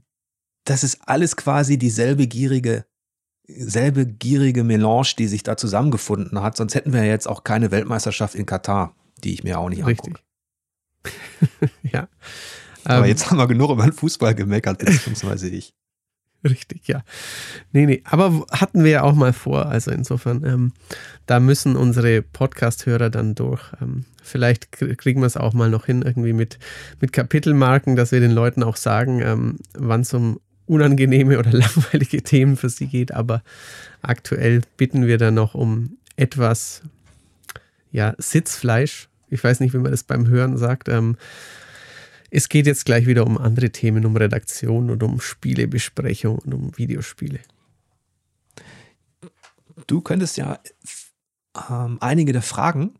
das 0.65 0.83
ist 0.83 0.99
alles 1.05 1.37
quasi 1.37 1.77
dieselbe 1.77 2.27
gierige, 2.27 2.85
selbe 3.47 4.05
gierige 4.05 4.63
Melange, 4.63 5.13
die 5.17 5.27
sich 5.27 5.43
da 5.43 5.55
zusammengefunden 5.55 6.41
hat. 6.41 6.57
Sonst 6.57 6.75
hätten 6.75 6.91
wir 6.91 7.05
jetzt 7.05 7.27
auch 7.27 7.45
keine 7.45 7.71
Weltmeisterschaft 7.71 8.35
in 8.35 8.45
Katar 8.45 8.93
die 9.23 9.33
ich 9.33 9.43
mir 9.43 9.59
auch 9.59 9.69
nicht 9.69 9.85
Richtig. 9.85 10.15
angucke. 10.15 11.71
ja. 11.83 12.07
Aber 12.83 13.05
ähm, 13.05 13.09
jetzt 13.09 13.29
haben 13.29 13.37
wir 13.37 13.47
genug 13.47 13.71
über 13.71 13.83
den 13.83 13.93
Fußball 13.93 14.35
gemeckert, 14.35 14.79
beziehungsweise 14.79 15.49
ich. 15.49 15.73
Richtig, 16.45 16.87
ja. 16.87 17.03
Nee, 17.71 17.87
nee, 17.87 18.03
aber 18.05 18.45
hatten 18.51 18.83
wir 18.83 18.91
ja 18.91 19.03
auch 19.03 19.15
mal 19.15 19.33
vor. 19.33 19.65
Also 19.65 19.89
insofern, 19.89 20.45
ähm, 20.45 20.73
da 21.25 21.39
müssen 21.39 21.75
unsere 21.75 22.21
Podcast-Hörer 22.21 23.09
dann 23.09 23.33
durch. 23.33 23.63
Ähm, 23.81 24.05
vielleicht 24.21 24.71
kriegen 24.71 25.21
wir 25.21 25.25
es 25.25 25.37
auch 25.37 25.53
mal 25.53 25.71
noch 25.71 25.87
hin, 25.87 26.03
irgendwie 26.03 26.33
mit, 26.33 26.59
mit 27.01 27.13
Kapitelmarken, 27.13 27.95
dass 27.95 28.11
wir 28.11 28.19
den 28.19 28.31
Leuten 28.31 28.61
auch 28.61 28.75
sagen, 28.75 29.21
ähm, 29.21 29.57
wann 29.73 30.01
es 30.01 30.13
um 30.13 30.39
unangenehme 30.67 31.39
oder 31.39 31.51
langweilige 31.51 32.21
Themen 32.21 32.57
für 32.57 32.69
sie 32.69 32.85
geht. 32.85 33.11
Aber 33.11 33.41
aktuell 34.03 34.61
bitten 34.77 35.07
wir 35.07 35.17
dann 35.17 35.33
noch 35.33 35.55
um 35.55 35.97
etwas 36.15 36.83
ja, 37.91 38.13
Sitzfleisch. 38.19 39.09
Ich 39.29 39.43
weiß 39.43 39.61
nicht, 39.61 39.73
wie 39.73 39.79
man 39.79 39.91
das 39.91 40.03
beim 40.03 40.27
Hören 40.27 40.57
sagt. 40.57 40.89
Ähm, 40.89 41.17
es 42.31 42.49
geht 42.49 42.65
jetzt 42.65 42.85
gleich 42.85 43.05
wieder 43.05 43.25
um 43.25 43.37
andere 43.37 43.71
Themen, 43.71 44.05
um 44.05 44.15
Redaktion 44.15 44.89
und 44.89 45.03
um 45.03 45.19
Spielebesprechung 45.19 46.39
und 46.39 46.53
um 46.53 46.77
Videospiele. 46.77 47.39
Du 49.87 50.01
könntest 50.01 50.37
ja 50.37 50.59
ähm, 51.69 51.97
einige 52.01 52.33
der 52.33 52.41
Fragen 52.41 52.95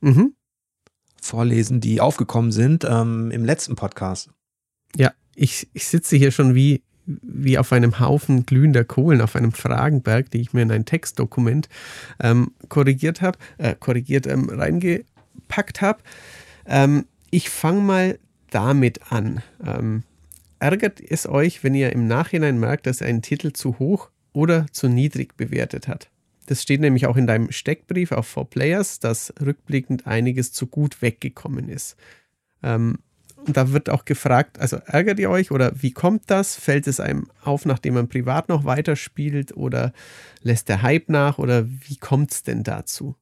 mhm. 0.00 0.34
vorlesen, 1.20 1.80
die 1.80 2.00
aufgekommen 2.00 2.52
sind 2.52 2.84
ähm, 2.84 3.30
im 3.30 3.44
letzten 3.44 3.76
Podcast. 3.76 4.30
Ja, 4.96 5.12
ich, 5.34 5.68
ich 5.72 5.86
sitze 5.86 6.16
hier 6.16 6.30
schon 6.30 6.54
wie 6.54 6.82
wie 7.06 7.56
auf 7.58 7.72
einem 7.72 8.00
Haufen 8.00 8.46
glühender 8.46 8.84
Kohlen, 8.84 9.20
auf 9.20 9.36
einem 9.36 9.52
Fragenberg, 9.52 10.30
die 10.30 10.40
ich 10.40 10.52
mir 10.52 10.62
in 10.62 10.72
ein 10.72 10.84
Textdokument 10.84 11.68
ähm, 12.20 12.52
korrigiert 12.68 13.22
habe, 13.22 13.38
äh, 13.58 13.74
korrigiert 13.78 14.26
ähm, 14.26 14.48
reingepackt 14.48 15.80
habe. 15.80 16.02
Ähm, 16.66 17.06
ich 17.30 17.48
fange 17.48 17.80
mal 17.80 18.18
damit 18.50 19.12
an. 19.12 19.42
Ähm, 19.64 20.02
ärgert 20.58 21.00
es 21.00 21.28
euch, 21.28 21.64
wenn 21.64 21.74
ihr 21.74 21.92
im 21.92 22.06
Nachhinein 22.06 22.58
merkt, 22.58 22.86
dass 22.86 23.02
ein 23.02 23.22
Titel 23.22 23.52
zu 23.52 23.78
hoch 23.78 24.10
oder 24.32 24.66
zu 24.72 24.88
niedrig 24.88 25.36
bewertet 25.36 25.88
hat? 25.88 26.08
Das 26.46 26.62
steht 26.62 26.80
nämlich 26.80 27.06
auch 27.06 27.16
in 27.16 27.26
deinem 27.26 27.50
Steckbrief 27.50 28.12
auf 28.12 28.36
4Players, 28.36 29.00
dass 29.00 29.34
rückblickend 29.40 30.06
einiges 30.06 30.52
zu 30.52 30.66
gut 30.66 31.02
weggekommen 31.02 31.68
ist. 31.68 31.96
Ähm, 32.62 32.98
und 33.46 33.56
da 33.56 33.72
wird 33.72 33.90
auch 33.90 34.04
gefragt, 34.04 34.58
also 34.58 34.76
ärgert 34.86 35.20
ihr 35.20 35.30
euch 35.30 35.52
oder 35.52 35.72
wie 35.80 35.92
kommt 35.92 36.24
das? 36.26 36.56
Fällt 36.56 36.88
es 36.88 36.98
einem 36.98 37.28
auf, 37.42 37.64
nachdem 37.64 37.94
man 37.94 38.08
privat 38.08 38.48
noch 38.48 38.64
weiterspielt 38.64 39.56
oder 39.56 39.92
lässt 40.42 40.68
der 40.68 40.82
Hype 40.82 41.08
nach 41.08 41.38
oder 41.38 41.66
wie 41.68 41.96
kommt 41.96 42.32
es 42.32 42.42
denn 42.42 42.64
dazu? 42.64 43.14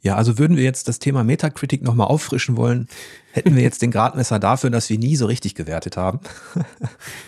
Ja, 0.00 0.14
also 0.14 0.38
würden 0.38 0.56
wir 0.56 0.64
jetzt 0.64 0.86
das 0.86 1.00
Thema 1.00 1.24
Metacritic 1.24 1.82
nochmal 1.82 2.06
auffrischen 2.06 2.56
wollen, 2.56 2.86
hätten 3.32 3.56
wir 3.56 3.62
jetzt 3.62 3.82
den 3.82 3.90
Gradmesser 3.90 4.38
dafür, 4.38 4.70
dass 4.70 4.88
wir 4.90 4.98
nie 4.98 5.16
so 5.16 5.26
richtig 5.26 5.54
gewertet 5.54 5.96
haben. 5.96 6.20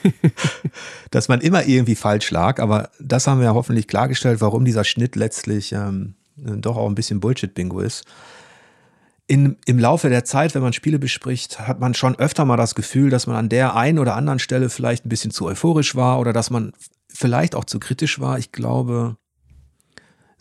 dass 1.11 1.29
man 1.29 1.41
immer 1.41 1.67
irgendwie 1.67 1.97
falsch 1.97 2.31
lag, 2.31 2.61
aber 2.61 2.91
das 3.01 3.27
haben 3.27 3.41
wir 3.41 3.47
ja 3.47 3.55
hoffentlich 3.55 3.89
klargestellt, 3.89 4.41
warum 4.41 4.65
dieser 4.65 4.85
Schnitt 4.85 5.17
letztlich 5.17 5.73
ähm, 5.73 6.15
doch 6.37 6.77
auch 6.77 6.89
ein 6.89 6.95
bisschen 6.95 7.21
Bullshit-Bingo 7.21 7.81
ist 7.81 8.05
in, 9.31 9.57
im 9.65 9.79
Laufe 9.79 10.09
der 10.09 10.25
Zeit, 10.25 10.57
wenn 10.57 10.63
man 10.63 10.73
Spiele 10.73 10.99
bespricht, 10.99 11.61
hat 11.61 11.79
man 11.79 11.95
schon 11.95 12.19
öfter 12.19 12.45
mal 12.45 12.57
das 12.57 12.75
Gefühl, 12.75 13.11
dass 13.11 13.29
man 13.29 13.37
an 13.37 13.49
der 13.49 13.77
einen 13.77 14.01
oder 14.01 14.17
anderen 14.17 14.41
Stelle 14.41 14.69
vielleicht 14.69 15.07
ein 15.07 15.09
bisschen 15.09 15.31
zu 15.31 15.47
euphorisch 15.47 15.95
war 15.95 16.19
oder 16.19 16.33
dass 16.33 16.51
man 16.51 16.73
vielleicht 17.07 17.55
auch 17.55 17.65
zu 17.65 17.79
kritisch 17.79 18.19
war. 18.19 18.41
Ich 18.41 18.51
glaube, 18.51 19.19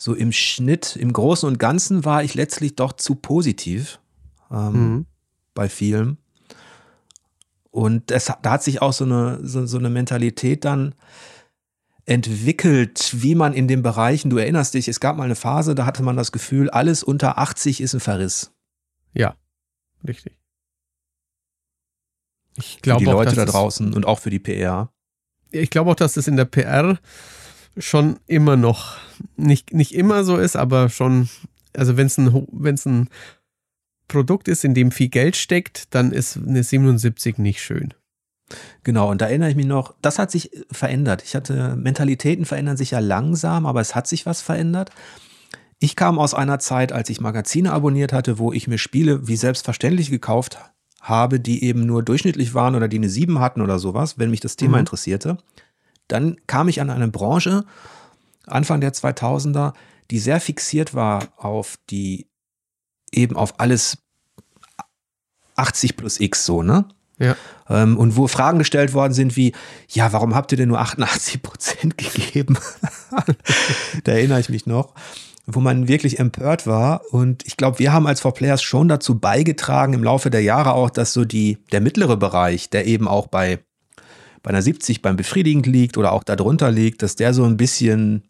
so 0.00 0.14
im 0.14 0.32
Schnitt, 0.32 0.96
im 0.96 1.12
Großen 1.12 1.46
und 1.46 1.58
Ganzen 1.58 2.06
war 2.06 2.24
ich 2.24 2.32
letztlich 2.34 2.74
doch 2.74 2.94
zu 2.94 3.16
positiv 3.16 4.00
ähm, 4.50 4.72
mhm. 4.72 5.06
bei 5.52 5.68
vielen. 5.68 6.16
Und 7.70 8.10
es, 8.10 8.32
da 8.40 8.50
hat 8.50 8.62
sich 8.62 8.80
auch 8.80 8.94
so 8.94 9.04
eine, 9.04 9.40
so, 9.42 9.66
so 9.66 9.76
eine 9.76 9.90
Mentalität 9.90 10.64
dann 10.64 10.94
entwickelt, 12.06 13.10
wie 13.12 13.34
man 13.34 13.52
in 13.52 13.68
den 13.68 13.82
Bereichen, 13.82 14.30
du 14.30 14.38
erinnerst 14.38 14.72
dich, 14.72 14.88
es 14.88 15.00
gab 15.00 15.18
mal 15.18 15.24
eine 15.24 15.34
Phase, 15.34 15.74
da 15.74 15.84
hatte 15.84 16.02
man 16.02 16.16
das 16.16 16.32
Gefühl, 16.32 16.70
alles 16.70 17.02
unter 17.02 17.36
80 17.36 17.82
ist 17.82 17.92
ein 17.92 18.00
Verriss. 18.00 18.52
Ja, 19.12 19.36
richtig. 20.08 20.34
Ich 22.56 22.80
glaube 22.80 23.00
die 23.00 23.10
Leute 23.10 23.36
da 23.36 23.44
draußen 23.44 23.92
und 23.92 24.06
auch 24.06 24.18
für 24.18 24.30
die 24.30 24.38
PR. 24.38 24.90
Ich 25.50 25.68
glaube 25.68 25.90
auch, 25.90 25.94
dass 25.94 26.14
das 26.14 26.26
in 26.26 26.36
der 26.36 26.46
PR 26.46 26.98
schon 27.76 28.18
immer 28.26 28.56
noch 28.56 28.96
nicht, 29.36 29.72
nicht 29.72 29.94
immer 29.94 30.24
so 30.24 30.36
ist, 30.36 30.56
aber 30.56 30.88
schon, 30.88 31.28
also 31.76 31.96
wenn 31.96 32.06
es 32.06 32.18
ein, 32.18 32.46
wenn's 32.52 32.86
ein 32.86 33.08
Produkt 34.08 34.48
ist, 34.48 34.64
in 34.64 34.74
dem 34.74 34.90
viel 34.90 35.08
Geld 35.08 35.36
steckt, 35.36 35.94
dann 35.94 36.12
ist 36.12 36.36
eine 36.36 36.62
77 36.62 37.38
nicht 37.38 37.62
schön. 37.62 37.94
Genau, 38.82 39.10
und 39.10 39.20
da 39.20 39.26
erinnere 39.26 39.50
ich 39.50 39.56
mich 39.56 39.66
noch, 39.66 39.94
das 40.02 40.18
hat 40.18 40.30
sich 40.30 40.50
verändert. 40.72 41.22
Ich 41.24 41.36
hatte, 41.36 41.76
Mentalitäten 41.76 42.44
verändern 42.44 42.76
sich 42.76 42.90
ja 42.90 42.98
langsam, 42.98 43.66
aber 43.66 43.80
es 43.80 43.94
hat 43.94 44.08
sich 44.08 44.26
was 44.26 44.42
verändert. 44.42 44.90
Ich 45.78 45.96
kam 45.96 46.18
aus 46.18 46.34
einer 46.34 46.58
Zeit, 46.58 46.92
als 46.92 47.08
ich 47.08 47.20
Magazine 47.20 47.72
abonniert 47.72 48.12
hatte, 48.12 48.38
wo 48.38 48.52
ich 48.52 48.66
mir 48.66 48.78
Spiele 48.78 49.28
wie 49.28 49.36
selbstverständlich 49.36 50.10
gekauft 50.10 50.58
habe, 51.00 51.40
die 51.40 51.64
eben 51.64 51.86
nur 51.86 52.02
durchschnittlich 52.02 52.52
waren 52.52 52.74
oder 52.74 52.88
die 52.88 52.98
eine 52.98 53.08
7 53.08 53.38
hatten 53.38 53.62
oder 53.62 53.78
sowas, 53.78 54.18
wenn 54.18 54.30
mich 54.30 54.40
das 54.40 54.56
Thema 54.56 54.76
mhm. 54.76 54.80
interessierte. 54.80 55.38
Dann 56.10 56.36
kam 56.46 56.68
ich 56.68 56.80
an 56.80 56.90
eine 56.90 57.08
Branche, 57.08 57.64
Anfang 58.46 58.80
der 58.80 58.92
2000er, 58.92 59.74
die 60.10 60.18
sehr 60.18 60.40
fixiert 60.40 60.94
war 60.94 61.28
auf 61.36 61.78
die, 61.88 62.28
eben 63.12 63.36
auf 63.36 63.60
alles 63.60 63.98
80 65.56 65.96
plus 65.96 66.20
X 66.20 66.44
so, 66.44 66.62
ne? 66.62 66.86
Ja. 67.18 67.36
Ähm, 67.68 67.98
und 67.98 68.16
wo 68.16 68.26
Fragen 68.28 68.58
gestellt 68.58 68.94
worden 68.94 69.12
sind 69.12 69.36
wie, 69.36 69.52
ja, 69.88 70.12
warum 70.12 70.34
habt 70.34 70.52
ihr 70.52 70.58
denn 70.58 70.68
nur 70.68 70.80
88 70.80 71.42
Prozent 71.42 71.98
gegeben? 71.98 72.58
da 74.04 74.12
erinnere 74.12 74.40
ich 74.40 74.48
mich 74.48 74.66
noch 74.66 74.94
wo 75.54 75.60
man 75.60 75.88
wirklich 75.88 76.18
empört 76.18 76.66
war. 76.66 77.02
Und 77.10 77.46
ich 77.46 77.56
glaube, 77.56 77.78
wir 77.78 77.92
haben 77.92 78.06
als 78.06 78.20
Four 78.20 78.34
Players 78.34 78.62
schon 78.62 78.88
dazu 78.88 79.18
beigetragen 79.18 79.92
im 79.92 80.04
Laufe 80.04 80.30
der 80.30 80.42
Jahre 80.42 80.74
auch, 80.74 80.90
dass 80.90 81.12
so 81.12 81.24
die, 81.24 81.58
der 81.72 81.80
mittlere 81.80 82.16
Bereich, 82.16 82.70
der 82.70 82.86
eben 82.86 83.08
auch 83.08 83.26
bei, 83.26 83.60
bei 84.42 84.50
einer 84.50 84.62
70 84.62 85.02
beim 85.02 85.16
befriedigend 85.16 85.66
liegt 85.66 85.98
oder 85.98 86.12
auch 86.12 86.24
darunter 86.24 86.70
liegt, 86.70 87.02
dass 87.02 87.16
der 87.16 87.34
so 87.34 87.44
ein 87.44 87.56
bisschen, 87.56 88.22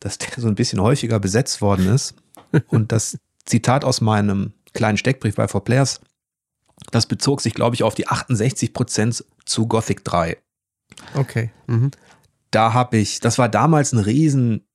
dass 0.00 0.18
der 0.18 0.30
so 0.36 0.48
ein 0.48 0.54
bisschen 0.54 0.80
häufiger 0.80 1.20
besetzt 1.20 1.60
worden 1.60 1.88
ist. 1.88 2.14
Und 2.68 2.92
das 2.92 3.18
Zitat 3.44 3.84
aus 3.84 4.00
meinem 4.00 4.52
kleinen 4.72 4.98
Steckbrief 4.98 5.36
bei 5.36 5.48
Four 5.48 5.64
Players 5.64 6.00
Das 6.90 7.06
bezog 7.06 7.40
sich, 7.40 7.54
glaube 7.54 7.74
ich, 7.74 7.82
auf 7.82 7.94
die 7.94 8.08
68 8.08 8.72
Prozent 8.72 9.24
zu 9.44 9.66
Gothic 9.66 10.04
3. 10.04 10.36
Okay. 11.14 11.50
Mhm. 11.66 11.90
Da 12.50 12.72
habe 12.72 12.96
ich, 12.96 13.20
das 13.20 13.38
war 13.38 13.48
damals 13.48 13.92
ein 13.92 13.98
riesen 13.98 14.66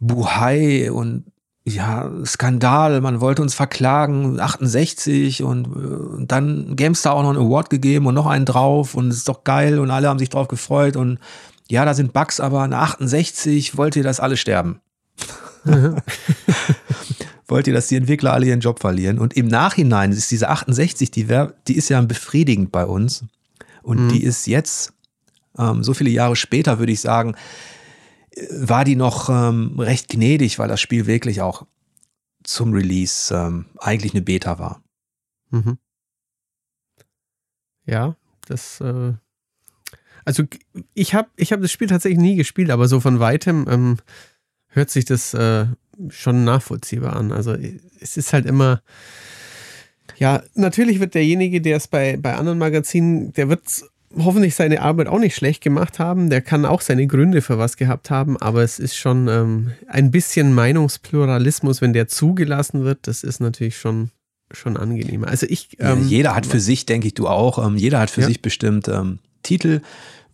Buhai 0.00 0.90
und 0.90 1.24
ja, 1.66 2.10
Skandal, 2.26 3.00
man 3.00 3.20
wollte 3.20 3.40
uns 3.40 3.54
verklagen, 3.54 4.38
68 4.38 5.42
und, 5.42 5.66
und 5.66 6.30
dann 6.30 6.76
GameStar 6.76 7.14
auch 7.14 7.22
noch 7.22 7.30
einen 7.30 7.38
Award 7.46 7.70
gegeben 7.70 8.06
und 8.06 8.14
noch 8.14 8.26
einen 8.26 8.44
drauf 8.44 8.94
und 8.94 9.08
es 9.08 9.16
ist 9.18 9.28
doch 9.28 9.44
geil 9.44 9.78
und 9.78 9.90
alle 9.90 10.08
haben 10.08 10.18
sich 10.18 10.28
drauf 10.28 10.48
gefreut 10.48 10.96
und 10.96 11.18
ja, 11.70 11.86
da 11.86 11.94
sind 11.94 12.12
Bugs, 12.12 12.40
aber 12.40 12.62
eine 12.62 12.76
68 12.76 13.78
wollt 13.78 13.96
ihr, 13.96 14.02
dass 14.02 14.20
alle 14.20 14.36
sterben. 14.36 14.80
wollt 17.48 17.66
ihr, 17.66 17.72
dass 17.72 17.88
die 17.88 17.96
Entwickler 17.96 18.34
alle 18.34 18.46
ihren 18.46 18.60
Job 18.60 18.80
verlieren? 18.80 19.18
Und 19.18 19.34
im 19.34 19.48
Nachhinein 19.48 20.12
ist 20.12 20.30
diese 20.30 20.50
68, 20.50 21.10
die, 21.10 21.30
wär, 21.30 21.54
die 21.66 21.76
ist 21.76 21.88
ja 21.88 21.98
befriedigend 22.02 22.72
bei 22.72 22.84
uns 22.84 23.24
und 23.82 24.04
mhm. 24.04 24.08
die 24.10 24.22
ist 24.22 24.46
jetzt, 24.46 24.92
ähm, 25.58 25.82
so 25.82 25.94
viele 25.94 26.10
Jahre 26.10 26.36
später, 26.36 26.78
würde 26.78 26.92
ich 26.92 27.00
sagen, 27.00 27.34
war 28.50 28.84
die 28.84 28.96
noch 28.96 29.28
ähm, 29.28 29.78
recht 29.78 30.08
gnädig, 30.08 30.58
weil 30.58 30.68
das 30.68 30.80
Spiel 30.80 31.06
wirklich 31.06 31.40
auch 31.40 31.66
zum 32.42 32.72
Release 32.72 33.34
ähm, 33.34 33.66
eigentlich 33.78 34.12
eine 34.12 34.22
Beta 34.22 34.58
war. 34.58 34.82
Mhm. 35.50 35.78
Ja, 37.86 38.16
das. 38.46 38.80
Äh, 38.80 39.12
also 40.24 40.44
ich 40.94 41.14
habe 41.14 41.28
ich 41.36 41.52
hab 41.52 41.60
das 41.60 41.70
Spiel 41.70 41.88
tatsächlich 41.88 42.18
nie 42.18 42.36
gespielt, 42.36 42.70
aber 42.70 42.88
so 42.88 43.00
von 43.00 43.20
weitem 43.20 43.66
ähm, 43.68 43.98
hört 44.68 44.90
sich 44.90 45.04
das 45.04 45.34
äh, 45.34 45.66
schon 46.08 46.44
nachvollziehbar 46.44 47.14
an. 47.14 47.32
Also 47.32 47.54
es 48.00 48.16
ist 48.16 48.32
halt 48.32 48.46
immer. 48.46 48.82
Ja, 50.16 50.42
natürlich 50.54 51.00
wird 51.00 51.14
derjenige, 51.14 51.60
der 51.60 51.76
es 51.76 51.88
bei, 51.88 52.16
bei 52.16 52.36
anderen 52.36 52.58
Magazinen, 52.58 53.32
der 53.32 53.48
wird 53.48 53.62
hoffentlich 54.18 54.54
seine 54.54 54.82
Arbeit 54.82 55.08
auch 55.08 55.18
nicht 55.18 55.34
schlecht 55.34 55.62
gemacht 55.62 55.98
haben. 55.98 56.30
Der 56.30 56.40
kann 56.40 56.64
auch 56.64 56.80
seine 56.80 57.06
Gründe 57.06 57.42
für 57.42 57.58
was 57.58 57.76
gehabt 57.76 58.10
haben, 58.10 58.36
aber 58.36 58.62
es 58.62 58.78
ist 58.78 58.96
schon 58.96 59.28
ähm, 59.28 59.72
ein 59.88 60.10
bisschen 60.10 60.52
Meinungspluralismus, 60.54 61.80
wenn 61.80 61.92
der 61.92 62.08
zugelassen 62.08 62.84
wird. 62.84 63.06
Das 63.06 63.24
ist 63.24 63.40
natürlich 63.40 63.78
schon, 63.78 64.10
schon 64.50 64.76
angenehmer. 64.76 65.28
Also 65.28 65.46
ich. 65.48 65.76
Ähm, 65.80 66.02
ja, 66.02 66.06
jeder 66.06 66.34
hat 66.34 66.46
für 66.46 66.60
sich, 66.60 66.86
denke 66.86 67.06
ich, 67.06 67.14
du 67.14 67.28
auch, 67.28 67.64
ähm, 67.64 67.76
jeder 67.76 68.00
hat 68.00 68.10
für 68.10 68.22
ja. 68.22 68.26
sich 68.26 68.42
bestimmt 68.42 68.88
ähm, 68.88 69.18
Titel, 69.42 69.80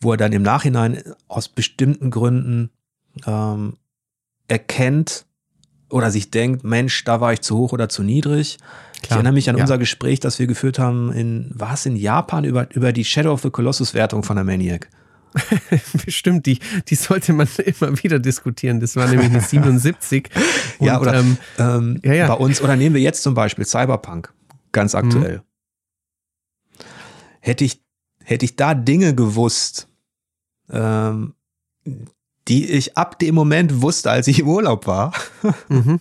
wo 0.00 0.12
er 0.12 0.16
dann 0.16 0.32
im 0.32 0.42
Nachhinein 0.42 1.02
aus 1.28 1.48
bestimmten 1.48 2.10
Gründen 2.10 2.70
ähm, 3.26 3.74
erkennt 4.48 5.26
oder 5.90 6.10
sich 6.10 6.30
denkt, 6.30 6.64
Mensch, 6.64 7.04
da 7.04 7.20
war 7.20 7.32
ich 7.32 7.40
zu 7.40 7.56
hoch 7.56 7.72
oder 7.72 7.88
zu 7.88 8.02
niedrig. 8.02 8.58
Klar, 9.02 9.10
ich 9.10 9.10
erinnere 9.12 9.32
mich 9.32 9.48
an 9.48 9.56
ja. 9.56 9.62
unser 9.62 9.78
Gespräch, 9.78 10.20
das 10.20 10.38
wir 10.38 10.46
geführt 10.46 10.78
haben 10.78 11.12
in, 11.12 11.50
war 11.54 11.74
es 11.74 11.86
in 11.86 11.96
Japan 11.96 12.44
über, 12.44 12.68
über 12.74 12.92
die 12.92 13.04
Shadow 13.04 13.32
of 13.32 13.42
the 13.42 13.50
Colossus 13.50 13.94
Wertung 13.94 14.22
von 14.22 14.36
der 14.36 14.44
Maniac. 14.44 14.88
Bestimmt, 16.04 16.46
die, 16.46 16.58
die 16.88 16.94
sollte 16.96 17.32
man 17.32 17.48
immer 17.64 18.02
wieder 18.02 18.18
diskutieren. 18.18 18.80
Das 18.80 18.96
war 18.96 19.08
nämlich 19.08 19.30
eine 19.30 19.40
77. 19.40 20.28
Und, 20.78 20.86
ja, 20.86 21.00
oder 21.00 21.14
ähm, 21.14 21.38
ähm, 21.58 22.00
ja, 22.04 22.14
ja. 22.14 22.26
bei 22.26 22.34
uns, 22.34 22.60
oder 22.60 22.76
nehmen 22.76 22.94
wir 22.94 23.02
jetzt 23.02 23.22
zum 23.22 23.34
Beispiel 23.34 23.64
Cyberpunk, 23.64 24.32
ganz 24.72 24.94
aktuell. 24.94 25.38
Mhm. 25.38 26.84
Hätte, 27.40 27.64
ich, 27.64 27.80
hätte 28.24 28.44
ich 28.44 28.56
da 28.56 28.74
Dinge 28.74 29.14
gewusst, 29.14 29.88
ähm, 30.68 31.34
die 32.48 32.70
ich 32.70 32.98
ab 32.98 33.18
dem 33.18 33.34
Moment 33.34 33.80
wusste, 33.82 34.10
als 34.10 34.26
ich 34.26 34.40
im 34.40 34.48
Urlaub 34.48 34.86
war, 34.86 35.12
mhm 35.68 36.00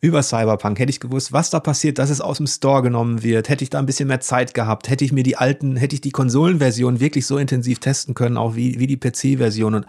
über 0.00 0.22
Cyberpunk. 0.22 0.78
Hätte 0.78 0.90
ich 0.90 1.00
gewusst, 1.00 1.32
was 1.32 1.50
da 1.50 1.60
passiert, 1.60 1.98
dass 1.98 2.10
es 2.10 2.20
aus 2.20 2.38
dem 2.38 2.46
Store 2.46 2.82
genommen 2.82 3.22
wird, 3.22 3.48
hätte 3.48 3.64
ich 3.64 3.70
da 3.70 3.78
ein 3.78 3.86
bisschen 3.86 4.08
mehr 4.08 4.20
Zeit 4.20 4.54
gehabt, 4.54 4.88
hätte 4.88 5.04
ich 5.04 5.12
mir 5.12 5.22
die 5.22 5.36
alten, 5.36 5.76
hätte 5.76 5.94
ich 5.94 6.00
die 6.00 6.10
Konsolenversion 6.10 7.00
wirklich 7.00 7.26
so 7.26 7.38
intensiv 7.38 7.78
testen 7.78 8.14
können, 8.14 8.36
auch 8.36 8.54
wie, 8.54 8.78
wie 8.78 8.86
die 8.86 8.96
PC-Version. 8.96 9.74
Und 9.74 9.86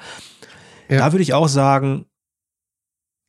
ja. 0.89 0.97
da 0.97 1.12
würde 1.12 1.24
ich 1.24 1.34
auch 1.34 1.47
sagen, 1.47 2.05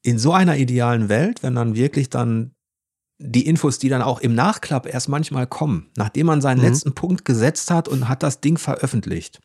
in 0.02 0.18
so 0.18 0.32
einer 0.32 0.56
idealen 0.56 1.08
Welt, 1.08 1.42
wenn 1.42 1.54
dann 1.54 1.74
wirklich 1.74 2.08
dann 2.08 2.52
die 3.18 3.46
Infos, 3.46 3.78
die 3.78 3.90
dann 3.90 4.00
auch 4.00 4.20
im 4.20 4.34
Nachklapp 4.34 4.86
erst 4.86 5.10
manchmal 5.10 5.46
kommen, 5.46 5.90
nachdem 5.96 6.26
man 6.26 6.40
seinen 6.40 6.58
mhm. 6.58 6.64
letzten 6.64 6.94
Punkt 6.94 7.26
gesetzt 7.26 7.70
hat 7.70 7.86
und 7.86 8.08
hat 8.08 8.22
das 8.22 8.40
Ding 8.40 8.56
veröffentlicht, 8.56 9.40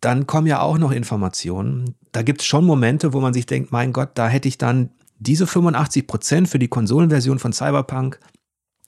dann 0.00 0.26
kommen 0.26 0.46
ja 0.46 0.62
auch 0.62 0.78
noch 0.78 0.92
Informationen. 0.92 1.94
Da 2.12 2.22
gibt 2.22 2.40
es 2.40 2.46
schon 2.46 2.64
Momente, 2.64 3.12
wo 3.12 3.20
man 3.20 3.34
sich 3.34 3.44
denkt, 3.44 3.70
mein 3.70 3.92
Gott, 3.92 4.10
da 4.14 4.28
hätte 4.28 4.48
ich 4.48 4.56
dann 4.56 4.90
diese 5.20 5.46
85 5.46 6.06
Prozent 6.06 6.48
für 6.48 6.58
die 6.58 6.68
Konsolenversion 6.68 7.38
von 7.38 7.52
Cyberpunk, 7.52 8.18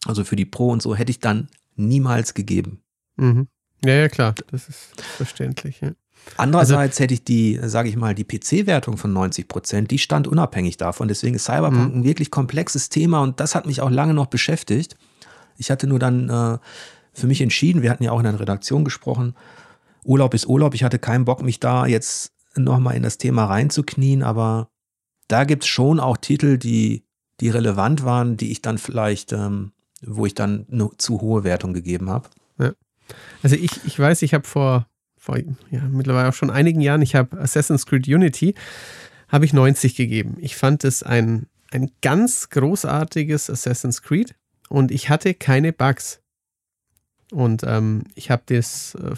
also 0.06 0.24
für 0.24 0.36
die 0.36 0.46
Pro 0.46 0.70
und 0.70 0.82
so, 0.82 0.96
hätte 0.96 1.10
ich 1.10 1.20
dann 1.20 1.48
niemals 1.76 2.34
gegeben. 2.34 2.82
Mhm. 3.16 3.46
Ja, 3.84 3.94
ja, 3.94 4.08
klar, 4.08 4.34
das 4.50 4.68
ist 4.68 5.00
verständlich. 5.16 5.80
Ja. 5.80 5.92
Andererseits 6.36 6.94
also, 6.94 7.02
hätte 7.02 7.14
ich 7.14 7.24
die, 7.24 7.58
sage 7.62 7.88
ich 7.88 7.96
mal, 7.96 8.14
die 8.14 8.24
PC-Wertung 8.24 8.96
von 8.96 9.12
90 9.12 9.48
Prozent, 9.48 9.90
die 9.90 9.98
stand 9.98 10.26
unabhängig 10.28 10.76
davon. 10.76 11.08
Deswegen 11.08 11.34
ist 11.34 11.44
Cyberpunk 11.44 11.92
mhm. 11.92 12.00
ein 12.00 12.04
wirklich 12.04 12.30
komplexes 12.30 12.88
Thema 12.88 13.22
und 13.22 13.40
das 13.40 13.54
hat 13.54 13.66
mich 13.66 13.80
auch 13.80 13.90
lange 13.90 14.14
noch 14.14 14.26
beschäftigt. 14.26 14.96
Ich 15.58 15.70
hatte 15.70 15.86
nur 15.86 15.98
dann 15.98 16.28
äh, 16.28 16.58
für 17.12 17.26
mich 17.26 17.40
entschieden, 17.40 17.82
wir 17.82 17.90
hatten 17.90 18.04
ja 18.04 18.12
auch 18.12 18.18
in 18.18 18.24
der 18.24 18.38
Redaktion 18.38 18.84
gesprochen, 18.84 19.34
Urlaub 20.04 20.34
ist 20.34 20.46
Urlaub. 20.46 20.74
Ich 20.74 20.84
hatte 20.84 20.98
keinen 20.98 21.24
Bock, 21.24 21.42
mich 21.42 21.60
da 21.60 21.86
jetzt 21.86 22.32
nochmal 22.56 22.96
in 22.96 23.02
das 23.02 23.18
Thema 23.18 23.44
reinzuknien, 23.44 24.22
aber 24.22 24.68
da 25.32 25.44
gibt 25.44 25.64
es 25.64 25.68
schon 25.68 25.98
auch 25.98 26.16
Titel, 26.18 26.58
die, 26.58 27.04
die 27.40 27.48
relevant 27.48 28.04
waren, 28.04 28.36
die 28.36 28.52
ich 28.52 28.62
dann 28.62 28.78
vielleicht, 28.78 29.32
ähm, 29.32 29.72
wo 30.02 30.26
ich 30.26 30.34
dann 30.34 30.66
eine 30.70 30.90
zu 30.98 31.20
hohe 31.20 31.42
Wertung 31.44 31.72
gegeben 31.72 32.10
habe. 32.10 32.28
Ja. 32.58 32.72
Also 33.42 33.56
ich, 33.56 33.84
ich 33.84 33.98
weiß, 33.98 34.22
ich 34.22 34.34
habe 34.34 34.46
vor, 34.46 34.86
vor 35.16 35.38
ja, 35.38 35.80
mittlerweile 35.90 36.28
auch 36.28 36.34
schon 36.34 36.50
einigen 36.50 36.80
Jahren, 36.80 37.02
ich 37.02 37.14
habe 37.14 37.40
Assassin's 37.40 37.86
Creed 37.86 38.06
Unity, 38.06 38.54
habe 39.28 39.44
ich 39.44 39.52
90 39.52 39.96
gegeben. 39.96 40.36
Ich 40.38 40.56
fand 40.56 40.84
es 40.84 41.02
ein, 41.02 41.46
ein 41.70 41.90
ganz 42.02 42.50
großartiges 42.50 43.48
Assassin's 43.48 44.02
Creed 44.02 44.34
und 44.68 44.90
ich 44.90 45.08
hatte 45.08 45.34
keine 45.34 45.72
Bugs. 45.72 46.21
Und 47.32 47.62
ähm, 47.66 48.04
ich 48.14 48.30
habe 48.30 48.42
äh, 48.94 49.14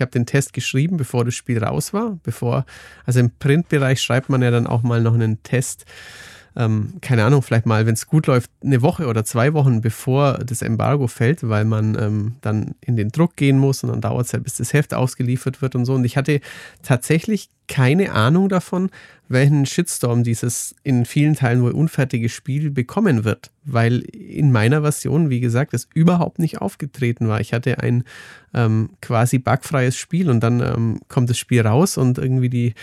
habe 0.00 0.12
den 0.12 0.26
Test 0.26 0.52
geschrieben, 0.52 0.96
bevor 0.96 1.24
das 1.24 1.34
Spiel 1.34 1.62
raus 1.62 1.92
war. 1.92 2.18
Bevor, 2.22 2.64
also 3.04 3.18
im 3.18 3.32
Printbereich 3.36 4.00
schreibt 4.00 4.28
man 4.28 4.42
ja 4.42 4.52
dann 4.52 4.68
auch 4.68 4.82
mal 4.82 5.02
noch 5.02 5.14
einen 5.14 5.42
Test 5.42 5.84
ähm, 6.58 6.94
keine 7.00 7.24
Ahnung, 7.24 7.42
vielleicht 7.42 7.66
mal, 7.66 7.86
wenn 7.86 7.94
es 7.94 8.08
gut 8.08 8.26
läuft, 8.26 8.50
eine 8.64 8.82
Woche 8.82 9.06
oder 9.06 9.24
zwei 9.24 9.54
Wochen 9.54 9.80
bevor 9.80 10.38
das 10.38 10.60
Embargo 10.60 11.06
fällt, 11.06 11.48
weil 11.48 11.64
man 11.64 11.96
ähm, 11.98 12.36
dann 12.40 12.74
in 12.80 12.96
den 12.96 13.10
Druck 13.10 13.36
gehen 13.36 13.58
muss 13.58 13.84
und 13.84 13.90
dann 13.90 14.00
dauert 14.00 14.26
es 14.26 14.32
halt, 14.32 14.42
bis 14.42 14.56
das 14.56 14.72
Heft 14.72 14.92
ausgeliefert 14.92 15.62
wird 15.62 15.76
und 15.76 15.84
so. 15.84 15.94
Und 15.94 16.04
ich 16.04 16.16
hatte 16.16 16.40
tatsächlich 16.82 17.48
keine 17.68 18.10
Ahnung 18.12 18.48
davon, 18.48 18.90
welchen 19.28 19.66
Shitstorm 19.66 20.24
dieses 20.24 20.74
in 20.82 21.04
vielen 21.04 21.34
Teilen 21.34 21.62
wohl 21.62 21.72
unfertige 21.72 22.28
Spiel 22.28 22.72
bekommen 22.72 23.22
wird, 23.22 23.52
weil 23.64 24.00
in 24.00 24.50
meiner 24.50 24.82
Version, 24.82 25.30
wie 25.30 25.40
gesagt, 25.40 25.74
es 25.74 25.86
überhaupt 25.94 26.40
nicht 26.40 26.60
aufgetreten 26.60 27.28
war. 27.28 27.40
Ich 27.40 27.52
hatte 27.52 27.78
ein 27.78 28.02
ähm, 28.52 28.90
quasi 29.00 29.38
bugfreies 29.38 29.96
Spiel 29.96 30.28
und 30.28 30.40
dann 30.40 30.60
ähm, 30.60 31.00
kommt 31.06 31.30
das 31.30 31.38
Spiel 31.38 31.60
raus 31.60 31.98
und 31.98 32.18
irgendwie 32.18 32.48
die 32.48 32.74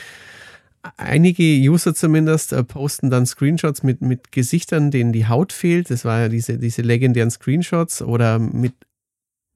einige 0.98 1.44
User 1.44 1.94
zumindest 1.94 2.54
äh, 2.54 2.64
posten 2.64 3.10
dann 3.10 3.26
Screenshots 3.26 3.84
mit, 3.84 4.02
mit 4.02 4.32
Gesichtern, 4.32 4.92
denen 4.92 5.14
die 5.14 5.28
Haut 5.28 5.54
fehlt. 5.54 5.90
Das 5.90 6.06
war 6.06 6.22
ja 6.22 6.30
diese, 6.30 6.58
diese 6.58 6.82
legendären 6.82 7.32
Screenshots 7.32 8.02
oder 8.02 8.40
mit 8.40 8.74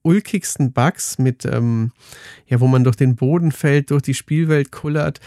ulkigsten 0.02 0.72
Bugs, 0.72 1.18
mit, 1.18 1.44
ähm, 1.44 1.92
ja, 2.46 2.60
wo 2.60 2.66
man 2.66 2.84
durch 2.84 2.96
den 2.96 3.16
Boden 3.16 3.52
fällt, 3.52 3.90
durch 3.90 4.02
die 4.02 4.14
Spielwelt 4.14 4.72
kullert 4.72 5.20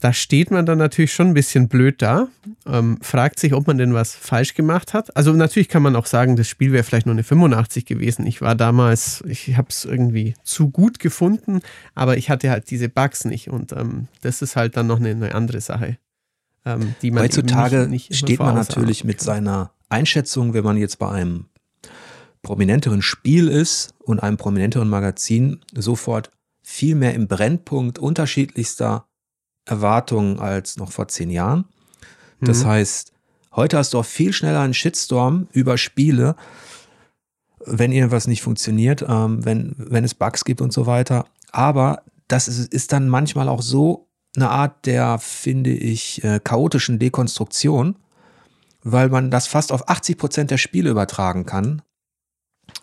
da 0.00 0.12
steht 0.12 0.50
man 0.50 0.66
dann 0.66 0.78
natürlich 0.78 1.12
schon 1.12 1.28
ein 1.28 1.34
bisschen 1.34 1.68
blöd 1.68 2.02
da, 2.02 2.28
ähm, 2.66 2.98
fragt 3.00 3.38
sich, 3.38 3.54
ob 3.54 3.66
man 3.66 3.78
denn 3.78 3.94
was 3.94 4.14
falsch 4.14 4.54
gemacht 4.54 4.92
hat. 4.92 5.16
Also 5.16 5.32
natürlich 5.32 5.68
kann 5.68 5.82
man 5.82 5.96
auch 5.96 6.06
sagen, 6.06 6.36
das 6.36 6.48
Spiel 6.48 6.72
wäre 6.72 6.84
vielleicht 6.84 7.06
nur 7.06 7.14
eine 7.14 7.24
85 7.24 7.86
gewesen. 7.86 8.26
Ich 8.26 8.42
war 8.42 8.54
damals, 8.54 9.24
ich 9.26 9.56
habe 9.56 9.68
es 9.70 9.84
irgendwie 9.84 10.34
zu 10.42 10.70
gut 10.70 10.98
gefunden, 10.98 11.60
aber 11.94 12.18
ich 12.18 12.28
hatte 12.28 12.50
halt 12.50 12.70
diese 12.70 12.88
Bugs 12.88 13.24
nicht 13.24 13.48
und 13.48 13.72
ähm, 13.72 14.08
das 14.20 14.42
ist 14.42 14.56
halt 14.56 14.76
dann 14.76 14.86
noch 14.86 15.00
eine, 15.00 15.10
eine 15.10 15.34
andere 15.34 15.60
Sache. 15.60 15.96
Ähm, 16.66 16.94
die 17.00 17.10
man 17.10 17.22
Heutzutage 17.22 17.88
nicht, 17.88 18.10
nicht 18.10 18.18
steht 18.18 18.40
man 18.40 18.54
natürlich 18.54 19.04
mit 19.04 19.20
seiner 19.20 19.70
Einschätzung, 19.88 20.52
wenn 20.52 20.64
man 20.64 20.76
jetzt 20.76 20.98
bei 20.98 21.10
einem 21.10 21.46
prominenteren 22.42 23.02
Spiel 23.02 23.48
ist 23.48 23.94
und 23.98 24.20
einem 24.20 24.36
prominenteren 24.36 24.88
Magazin, 24.88 25.60
sofort 25.74 26.30
viel 26.62 26.96
mehr 26.96 27.14
im 27.14 27.28
Brennpunkt 27.28 27.98
unterschiedlichster 27.98 29.06
Erwartungen 29.66 30.38
als 30.38 30.76
noch 30.76 30.92
vor 30.92 31.08
zehn 31.08 31.30
Jahren. 31.30 31.64
Das 32.40 32.64
mhm. 32.64 32.68
heißt, 32.68 33.12
heute 33.54 33.78
hast 33.78 33.94
du 33.94 33.98
auch 33.98 34.04
viel 34.04 34.32
schneller 34.32 34.60
einen 34.60 34.74
Shitstorm 34.74 35.48
über 35.52 35.76
Spiele, 35.76 36.36
wenn 37.64 37.92
irgendwas 37.92 38.26
nicht 38.26 38.42
funktioniert, 38.42 39.04
ähm, 39.06 39.44
wenn, 39.44 39.74
wenn 39.76 40.04
es 40.04 40.14
Bugs 40.14 40.44
gibt 40.44 40.60
und 40.60 40.72
so 40.72 40.86
weiter. 40.86 41.26
Aber 41.50 42.02
das 42.28 42.48
ist, 42.48 42.72
ist 42.72 42.92
dann 42.92 43.08
manchmal 43.08 43.48
auch 43.48 43.62
so 43.62 44.08
eine 44.36 44.50
Art 44.50 44.86
der, 44.86 45.18
finde 45.18 45.70
ich, 45.70 46.22
äh, 46.22 46.40
chaotischen 46.42 46.98
Dekonstruktion, 46.98 47.96
weil 48.82 49.08
man 49.08 49.30
das 49.30 49.46
fast 49.46 49.72
auf 49.72 49.88
80 49.88 50.18
Prozent 50.18 50.50
der 50.50 50.58
Spiele 50.58 50.90
übertragen 50.90 51.46
kann, 51.46 51.82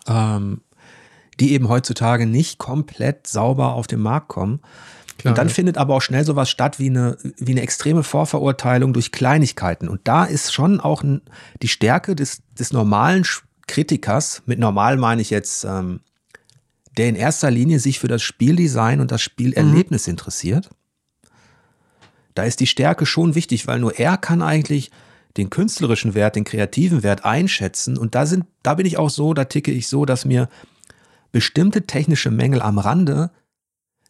ähm, 0.08 0.62
die 1.40 1.54
eben 1.54 1.70
heutzutage 1.70 2.26
nicht 2.26 2.58
komplett 2.58 3.28
sauber 3.28 3.74
auf 3.74 3.88
den 3.88 4.02
Markt 4.02 4.28
kommen. 4.28 4.60
Klar, 5.18 5.32
und 5.32 5.38
dann 5.38 5.48
ja. 5.48 5.54
findet 5.54 5.78
aber 5.78 5.96
auch 5.96 6.02
schnell 6.02 6.26
sowas 6.26 6.50
statt 6.50 6.80
wie 6.80 6.90
eine, 6.90 7.18
wie 7.38 7.52
eine 7.52 7.62
extreme 7.62 8.04
Vorverurteilung 8.04 8.94
durch 8.94 9.12
Kleinigkeiten. 9.12 9.88
Und 9.88 10.02
da 10.06 10.26
ist 10.26 10.54
schon 10.54 10.80
auch 10.80 11.04
die 11.62 11.68
Stärke 11.68 12.16
des, 12.16 12.42
des 12.58 12.74
normalen 12.74 13.26
Kritikers, 13.68 14.44
mit 14.46 14.60
normal 14.60 14.98
meine 14.98 15.22
ich 15.22 15.30
jetzt, 15.30 15.64
ähm, 15.64 16.02
der 16.98 17.10
in 17.10 17.16
erster 17.16 17.50
Linie 17.50 17.80
sich 17.80 18.00
für 18.00 18.08
das 18.08 18.22
Spieldesign 18.22 19.00
und 19.00 19.12
das 19.12 19.22
Spielerlebnis 19.22 20.08
mhm. 20.08 20.12
interessiert. 20.12 20.70
Da 22.36 22.44
ist 22.44 22.60
die 22.60 22.68
Stärke 22.68 23.06
schon 23.06 23.36
wichtig, 23.36 23.68
weil 23.68 23.80
nur 23.80 23.98
er 23.98 24.18
kann 24.18 24.42
eigentlich 24.42 24.92
den 25.38 25.50
künstlerischen 25.50 26.14
Wert, 26.14 26.36
den 26.36 26.44
kreativen 26.44 27.04
Wert 27.04 27.26
einschätzen. 27.26 27.98
Und 27.98 28.16
da 28.16 28.26
sind, 28.26 28.46
da 28.62 28.76
bin 28.76 28.86
ich 28.86 28.98
auch 28.98 29.10
so, 29.10 29.34
da 29.34 29.46
ticke 29.46 29.72
ich 29.72 29.88
so, 29.88 30.06
dass 30.06 30.26
mir 30.26 30.50
bestimmte 31.32 31.88
technische 31.88 32.30
Mängel 32.30 32.62
am 32.62 32.78
Rande 32.78 33.32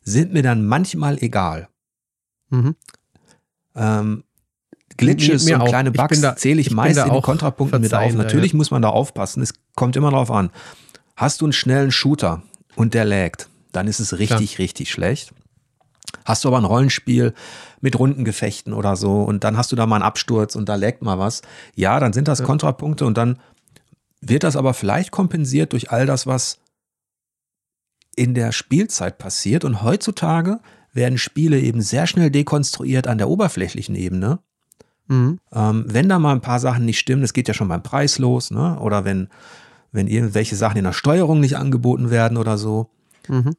sind 0.04 0.34
mir 0.34 0.44
dann 0.44 0.66
manchmal 0.66 1.22
egal. 1.22 1.68
Mhm. 2.50 2.76
Ähm, 3.76 4.24
Glitches 4.98 5.50
und 5.50 5.66
kleine 5.66 5.92
Bugs 5.92 6.22
zähle 6.36 6.62
ich, 6.62 6.68
ich 6.68 6.74
meist 6.74 7.00
in 7.00 7.22
Kontrapunkten 7.22 7.82
mit 7.82 7.94
auf. 7.94 8.14
Natürlich 8.14 8.52
ja. 8.52 8.58
muss 8.58 8.72
man 8.72 8.82
da 8.82 8.90
aufpassen. 8.90 9.42
Es 9.42 9.54
kommt 9.76 9.96
immer 9.96 10.12
darauf 10.12 10.30
an. 10.30 10.52
Hast 11.16 11.42
du 11.42 11.46
einen 11.46 11.54
schnellen 11.54 11.92
Shooter 11.92 12.44
und 12.76 12.94
der 12.94 13.06
laggt, 13.06 13.50
dann 13.72 13.88
ist 13.88 14.00
es 14.00 14.14
richtig, 14.20 14.56
Klar. 14.56 14.60
richtig 14.60 14.92
schlecht. 14.92 15.34
Hast 16.26 16.44
du 16.44 16.48
aber 16.48 16.58
ein 16.58 16.66
Rollenspiel 16.66 17.34
mit 17.82 17.98
Rundengefechten 17.98 18.74
oder 18.74 18.96
so 18.96 19.24
und 19.24 19.44
dann 19.44 19.58
hast 19.58 19.72
du 19.72 19.76
da 19.76 19.86
mal 19.86 19.98
einen 19.98 20.04
Absturz 20.04 20.56
und 20.56 20.70
da 20.70 20.76
laggt 20.76 21.02
mal 21.02 21.20
was. 21.20 21.42
Ja, 21.76 22.00
dann 22.00 22.14
sind 22.14 22.28
das 22.28 22.40
ja. 22.40 22.46
Kontrapunkte 22.46 23.06
und 23.06 23.18
dann 23.18 23.40
wird 24.22 24.44
das 24.44 24.56
aber 24.56 24.74
vielleicht 24.74 25.12
kompensiert 25.12 25.74
durch 25.74 25.92
all 25.92 26.06
das, 26.06 26.26
was 26.28 26.60
in 28.16 28.34
der 28.34 28.52
Spielzeit 28.52 29.18
passiert. 29.18 29.66
Und 29.66 29.84
heutzutage 29.84 30.60
werden 30.94 31.18
Spiele 31.18 31.60
eben 31.60 31.82
sehr 31.82 32.08
schnell 32.08 32.30
dekonstruiert 32.30 33.08
an 33.08 33.18
der 33.18 33.30
oberflächlichen 33.30 33.96
Ebene. 33.96 34.40
Mhm. 35.08 35.40
Ähm, 35.52 35.86
wenn 35.88 36.10
da 36.10 36.20
mal 36.20 36.34
ein 36.34 36.42
paar 36.42 36.60
Sachen 36.60 36.86
nicht 36.86 37.00
stimmen, 37.00 37.22
das 37.22 37.34
geht 37.34 37.48
ja 37.48 37.54
schon 37.54 37.68
beim 37.68 37.84
Preis 37.84 38.20
los, 38.20 38.52
ne? 38.52 38.80
oder 38.80 39.04
wenn, 39.04 39.30
wenn 39.92 40.08
irgendwelche 40.08 40.56
Sachen 40.56 40.78
in 40.78 40.86
der 40.86 40.94
Steuerung 40.94 41.40
nicht 41.40 41.58
angeboten 41.58 42.10
werden 42.10 42.38
oder 42.38 42.58
so, 42.58 42.90
mhm. 43.28 43.56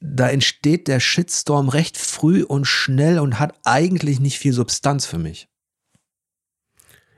da 0.00 0.28
entsteht 0.28 0.88
der 0.88 1.00
Shitstorm 1.00 1.68
recht 1.68 1.98
früh 1.98 2.42
und 2.42 2.64
schnell 2.66 3.18
und 3.18 3.38
hat 3.38 3.54
eigentlich 3.64 4.20
nicht 4.20 4.38
viel 4.38 4.52
Substanz 4.52 5.04
für 5.04 5.18
mich. 5.18 5.48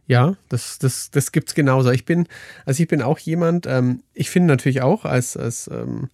Ja, 0.06 0.36
das, 0.48 0.78
das, 0.78 1.10
das 1.10 1.32
gibt's 1.32 1.54
genauso. 1.54 1.90
Ich 1.90 2.06
bin, 2.06 2.26
also 2.64 2.82
ich 2.82 2.88
bin 2.88 3.02
auch 3.02 3.18
jemand, 3.18 3.66
ähm, 3.66 4.02
ich 4.14 4.30
finde 4.30 4.48
natürlich 4.48 4.80
auch 4.80 5.04
als, 5.04 5.36
als 5.36 5.68
ähm, 5.68 6.08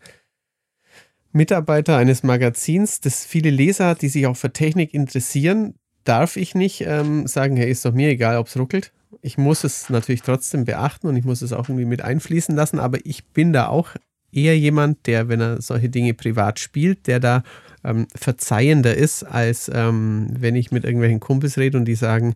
Mitarbeiter 1.35 1.97
eines 1.97 2.22
Magazins, 2.22 3.01
das 3.01 3.24
viele 3.24 3.51
Leser 3.51 3.89
hat, 3.89 4.03
die 4.03 4.09
sich 4.09 4.26
auch 4.26 4.37
für 4.37 4.53
Technik 4.53 4.95
interessieren, 4.95 5.74
darf 6.05 6.37
ich 6.37 6.55
nicht 6.55 6.82
ähm, 6.87 7.26
sagen, 7.26 7.57
hey, 7.57 7.70
ist 7.70 7.85
doch 7.85 7.93
mir 7.93 8.09
egal, 8.09 8.37
ob 8.37 8.47
es 8.47 8.57
ruckelt. 8.57 8.93
Ich 9.20 9.37
muss 9.37 9.64
es 9.64 9.91
natürlich 9.91 10.22
trotzdem 10.22 10.64
beachten 10.64 11.09
und 11.09 11.16
ich 11.16 11.24
muss 11.24 11.43
es 11.43 11.53
auch 11.53 11.68
irgendwie 11.68 11.87
mit 11.87 12.03
einfließen 12.03 12.55
lassen, 12.55 12.78
aber 12.78 12.99
ich 13.05 13.24
bin 13.26 13.53
da 13.53 13.68
auch 13.68 13.91
eher 14.32 14.59
jemand, 14.59 15.07
der, 15.07 15.28
wenn 15.28 15.41
er 15.41 15.61
solche 15.61 15.89
Dinge 15.89 16.14
privat 16.14 16.61
spielt, 16.61 17.07
der 17.07 17.20
da 17.20 17.43
ähm, 17.82 18.07
verzeihender 18.14 18.95
ist, 18.95 19.24
als 19.24 19.70
ähm, 19.72 20.28
wenn 20.39 20.55
ich 20.57 20.72
mit 20.72 20.85
irgendwelchen 20.85 21.20
Kumpels 21.20 21.59
rede 21.59 21.78
und 21.78 21.85
die 21.85 21.95
sagen, 21.95 22.35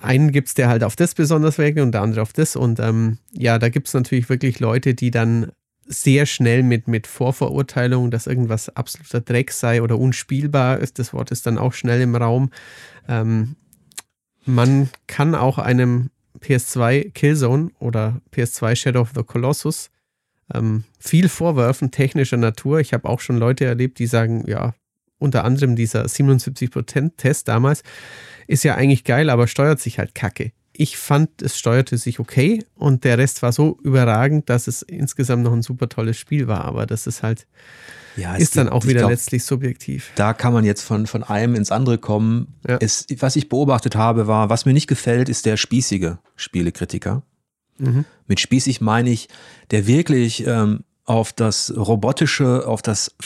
einen 0.00 0.30
gibt 0.30 0.48
es, 0.48 0.54
der 0.54 0.68
halt 0.68 0.84
auf 0.84 0.96
das 0.96 1.14
besonders 1.14 1.58
reagiert 1.58 1.84
und 1.84 1.92
der 1.92 2.02
andere 2.02 2.22
auf 2.22 2.32
das. 2.32 2.56
Und 2.56 2.78
ähm, 2.78 3.18
ja, 3.32 3.58
da 3.58 3.68
gibt 3.68 3.88
es 3.88 3.94
natürlich 3.94 4.28
wirklich 4.28 4.60
Leute, 4.60 4.94
die 4.94 5.10
dann 5.10 5.50
sehr 5.88 6.26
schnell 6.26 6.62
mit, 6.62 6.86
mit 6.86 7.06
Vorverurteilung, 7.06 8.10
dass 8.10 8.26
irgendwas 8.26 8.68
absoluter 8.68 9.20
Dreck 9.20 9.50
sei 9.52 9.82
oder 9.82 9.98
unspielbar 9.98 10.78
ist. 10.78 10.98
Das 10.98 11.12
Wort 11.12 11.30
ist 11.30 11.46
dann 11.46 11.58
auch 11.58 11.72
schnell 11.72 12.00
im 12.00 12.14
Raum. 12.14 12.50
Ähm, 13.08 13.56
man 14.44 14.90
kann 15.06 15.34
auch 15.34 15.58
einem 15.58 16.10
PS2 16.40 17.10
Killzone 17.12 17.70
oder 17.78 18.20
PS2 18.32 18.76
Shadow 18.76 19.00
of 19.00 19.12
the 19.14 19.22
Colossus 19.22 19.90
ähm, 20.54 20.84
viel 20.98 21.28
vorwerfen, 21.28 21.90
technischer 21.90 22.36
Natur. 22.36 22.80
Ich 22.80 22.92
habe 22.94 23.08
auch 23.08 23.20
schon 23.20 23.38
Leute 23.38 23.64
erlebt, 23.64 23.98
die 23.98 24.06
sagen, 24.06 24.44
ja, 24.46 24.74
unter 25.18 25.44
anderem 25.44 25.74
dieser 25.74 26.04
77%-Test 26.04 27.48
damals 27.48 27.82
ist 28.46 28.64
ja 28.64 28.76
eigentlich 28.76 29.04
geil, 29.04 29.30
aber 29.30 29.46
steuert 29.46 29.80
sich 29.80 29.98
halt 29.98 30.14
kacke 30.14 30.52
ich 30.80 30.96
fand, 30.96 31.42
es 31.42 31.58
steuerte 31.58 31.98
sich 31.98 32.20
okay 32.20 32.64
und 32.76 33.02
der 33.02 33.18
Rest 33.18 33.42
war 33.42 33.50
so 33.50 33.80
überragend, 33.82 34.48
dass 34.48 34.68
es 34.68 34.82
insgesamt 34.82 35.42
noch 35.42 35.52
ein 35.52 35.62
super 35.62 35.88
tolles 35.88 36.16
Spiel 36.16 36.46
war. 36.46 36.64
Aber 36.64 36.86
das 36.86 37.08
ist 37.08 37.24
halt, 37.24 37.48
ja, 38.16 38.36
ist 38.36 38.56
dann 38.56 38.68
auch 38.68 38.86
wieder 38.86 39.00
glaub, 39.00 39.10
letztlich 39.10 39.42
subjektiv. 39.42 40.12
Da 40.14 40.34
kann 40.34 40.52
man 40.52 40.64
jetzt 40.64 40.82
von, 40.82 41.08
von 41.08 41.24
einem 41.24 41.56
ins 41.56 41.72
andere 41.72 41.98
kommen. 41.98 42.54
Ja. 42.66 42.78
Es, 42.80 43.06
was 43.18 43.34
ich 43.34 43.48
beobachtet 43.48 43.96
habe, 43.96 44.28
war, 44.28 44.50
was 44.50 44.66
mir 44.66 44.72
nicht 44.72 44.86
gefällt, 44.86 45.28
ist 45.28 45.46
der 45.46 45.56
spießige 45.56 46.18
Spielekritiker. 46.36 47.24
Mhm. 47.78 48.04
Mit 48.28 48.38
spießig 48.38 48.80
meine 48.80 49.10
ich, 49.10 49.28
der 49.72 49.88
wirklich 49.88 50.46
ähm, 50.46 50.84
auf 51.04 51.32
das 51.32 51.76
Robotische, 51.76 52.68
auf 52.68 52.82
das 52.82 53.16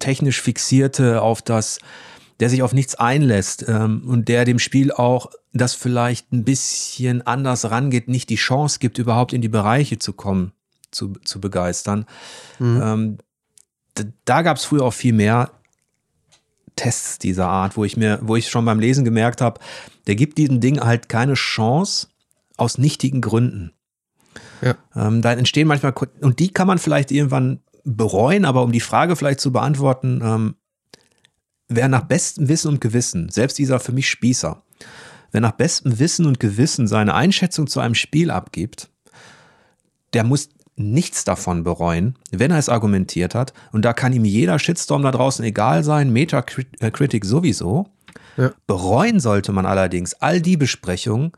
technisch 0.00 0.40
Fixierte, 0.40 1.22
auf 1.22 1.40
das 1.40 1.78
der 2.40 2.50
sich 2.50 2.62
auf 2.62 2.72
nichts 2.72 2.94
einlässt 2.94 3.64
ähm, 3.68 4.02
und 4.06 4.28
der 4.28 4.44
dem 4.44 4.58
Spiel 4.58 4.92
auch 4.92 5.30
das 5.52 5.74
vielleicht 5.74 6.32
ein 6.32 6.44
bisschen 6.44 7.22
anders 7.26 7.70
rangeht, 7.70 8.08
nicht 8.08 8.28
die 8.28 8.36
Chance 8.36 8.78
gibt, 8.80 8.98
überhaupt 8.98 9.32
in 9.32 9.40
die 9.40 9.48
Bereiche 9.48 9.98
zu 9.98 10.12
kommen, 10.12 10.52
zu, 10.90 11.12
zu 11.24 11.40
begeistern. 11.40 12.06
Mhm. 12.58 12.80
Ähm, 12.82 13.18
da 14.24 14.42
gab 14.42 14.56
es 14.56 14.64
früher 14.64 14.82
auch 14.82 14.92
viel 14.92 15.12
mehr 15.12 15.52
Tests 16.76 17.18
dieser 17.18 17.46
Art, 17.46 17.76
wo 17.76 17.84
ich 17.84 17.96
mir, 17.96 18.18
wo 18.22 18.34
ich 18.34 18.48
schon 18.48 18.64
beim 18.64 18.80
Lesen 18.80 19.04
gemerkt 19.04 19.40
habe, 19.40 19.60
der 20.08 20.16
gibt 20.16 20.38
diesem 20.38 20.60
Ding 20.60 20.80
halt 20.80 21.08
keine 21.08 21.34
Chance 21.34 22.08
aus 22.56 22.78
nichtigen 22.78 23.20
Gründen. 23.20 23.72
Ja. 24.60 24.74
Ähm, 24.96 25.22
da 25.22 25.32
entstehen 25.32 25.68
manchmal, 25.68 25.94
und 26.20 26.40
die 26.40 26.48
kann 26.48 26.66
man 26.66 26.78
vielleicht 26.78 27.12
irgendwann 27.12 27.60
bereuen, 27.84 28.44
aber 28.44 28.62
um 28.62 28.72
die 28.72 28.80
Frage 28.80 29.14
vielleicht 29.14 29.40
zu 29.40 29.52
beantworten, 29.52 30.20
ähm, 30.24 30.54
wer 31.76 31.88
nach 31.88 32.02
bestem 32.02 32.48
Wissen 32.48 32.68
und 32.68 32.80
Gewissen, 32.80 33.28
selbst 33.28 33.58
dieser 33.58 33.80
für 33.80 33.92
mich 33.92 34.08
Spießer, 34.08 34.62
wer 35.32 35.40
nach 35.40 35.52
bestem 35.52 35.98
Wissen 35.98 36.26
und 36.26 36.40
Gewissen 36.40 36.86
seine 36.86 37.14
Einschätzung 37.14 37.66
zu 37.66 37.80
einem 37.80 37.94
Spiel 37.94 38.30
abgibt, 38.30 38.90
der 40.12 40.24
muss 40.24 40.48
nichts 40.76 41.24
davon 41.24 41.62
bereuen, 41.62 42.16
wenn 42.30 42.50
er 42.50 42.58
es 42.58 42.68
argumentiert 42.68 43.34
hat. 43.34 43.52
Und 43.72 43.84
da 43.84 43.92
kann 43.92 44.12
ihm 44.12 44.24
jeder 44.24 44.58
Shitstorm 44.58 45.02
da 45.02 45.12
draußen 45.12 45.44
egal 45.44 45.84
sein, 45.84 46.12
Metacritic 46.12 47.24
sowieso. 47.24 47.86
Ja. 48.36 48.52
Bereuen 48.66 49.20
sollte 49.20 49.52
man 49.52 49.66
allerdings 49.66 50.14
all 50.14 50.40
die 50.40 50.56
Besprechungen, 50.56 51.32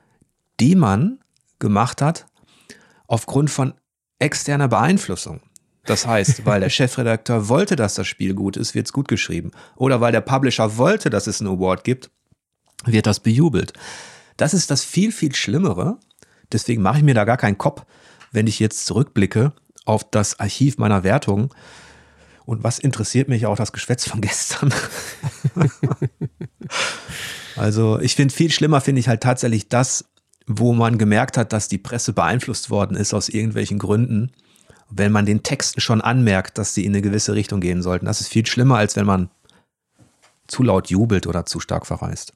die 0.61 0.75
man 0.75 1.19
gemacht 1.59 2.01
hat, 2.01 2.27
aufgrund 3.07 3.51
von 3.51 3.75
externer 4.19 4.69
Beeinflussung. 4.69 5.41
Das 5.87 6.07
heißt, 6.07 6.45
weil 6.45 6.61
der 6.61 6.71
Chefredakteur 6.71 7.49
wollte, 7.49 7.77
dass 7.77 7.95
das 7.95 8.07
Spiel 8.07 8.35
gut 8.35 8.57
ist, 8.57 8.75
wird 8.75 8.87
es 8.87 8.93
gut 8.93 9.09
geschrieben. 9.09 9.53
Oder 9.77 10.01
weil 10.01 10.13
der 10.13 10.21
Publisher 10.21 10.77
wollte, 10.77 11.11
dass 11.11 11.27
es 11.27 11.41
einen 11.41 11.51
Award 11.51 11.85
gibt, 11.85 12.11
wird 12.85 13.07
das 13.07 13.21
bejubelt. 13.21 13.73
Das 14.37 14.53
ist 14.53 14.71
das 14.71 14.85
viel, 14.85 15.13
viel 15.13 15.35
Schlimmere. 15.35 15.99
Deswegen 16.53 16.83
mache 16.83 16.99
ich 16.99 17.05
mir 17.05 17.15
da 17.15 17.25
gar 17.25 17.39
keinen 17.39 17.59
Kopf, 17.59 17.85
wenn 18.33 18.47
ich 18.47 18.61
jetzt 18.61 18.87
zurückblicke 18.87 19.53
auf 19.85 20.09
das 20.11 20.39
Archiv 20.39 20.79
meiner 20.79 21.05
Wertungen. 21.05 21.51
Und 22.45 22.63
was 22.63 22.79
interessiert 22.79 23.29
mich 23.29 23.47
auch 23.47 23.57
das 23.57 23.73
Geschwätz 23.73 24.09
von 24.09 24.21
gestern? 24.21 24.73
also 27.57 27.99
ich 28.01 28.15
finde 28.15 28.35
viel 28.35 28.51
schlimmer, 28.51 28.81
finde 28.81 29.01
ich 29.01 29.09
halt 29.09 29.23
tatsächlich 29.23 29.69
das, 29.69 30.05
wo 30.47 30.73
man 30.73 30.99
gemerkt 30.99 31.37
hat, 31.37 31.53
dass 31.53 31.69
die 31.69 31.79
Presse 31.79 32.13
beeinflusst 32.13 32.71
worden 32.71 32.97
ist 32.97 33.15
aus 33.15 33.29
irgendwelchen 33.29 33.79
Gründen 33.79 34.33
wenn 34.91 35.13
man 35.13 35.27
den 35.27 35.43
Texten 35.43 35.81
schon 35.81 36.01
anmerkt, 36.01 36.59
dass 36.59 36.75
sie 36.75 36.85
in 36.85 36.93
eine 36.93 37.03
gewisse 37.03 37.35
Richtung 37.35 37.61
gehen 37.61 37.83
sollten. 37.83 38.07
Das 38.07 38.21
ist 38.21 38.29
viel 38.29 38.47
schlimmer, 38.47 38.79
als 38.79 38.97
wenn 38.97 39.07
man 39.07 39.31
zu 40.47 40.63
laut 40.63 40.89
jubelt 40.91 41.27
oder 41.27 41.45
zu 41.45 41.61
stark 41.61 41.87
verreist. 41.87 42.33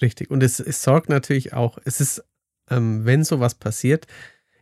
Richtig. 0.00 0.30
Und 0.30 0.42
es, 0.42 0.60
es 0.60 0.82
sorgt 0.82 1.08
natürlich 1.08 1.52
auch, 1.52 1.78
es 1.84 2.00
ist, 2.00 2.24
ähm, 2.70 3.04
wenn 3.04 3.24
sowas 3.24 3.54
passiert, 3.54 4.06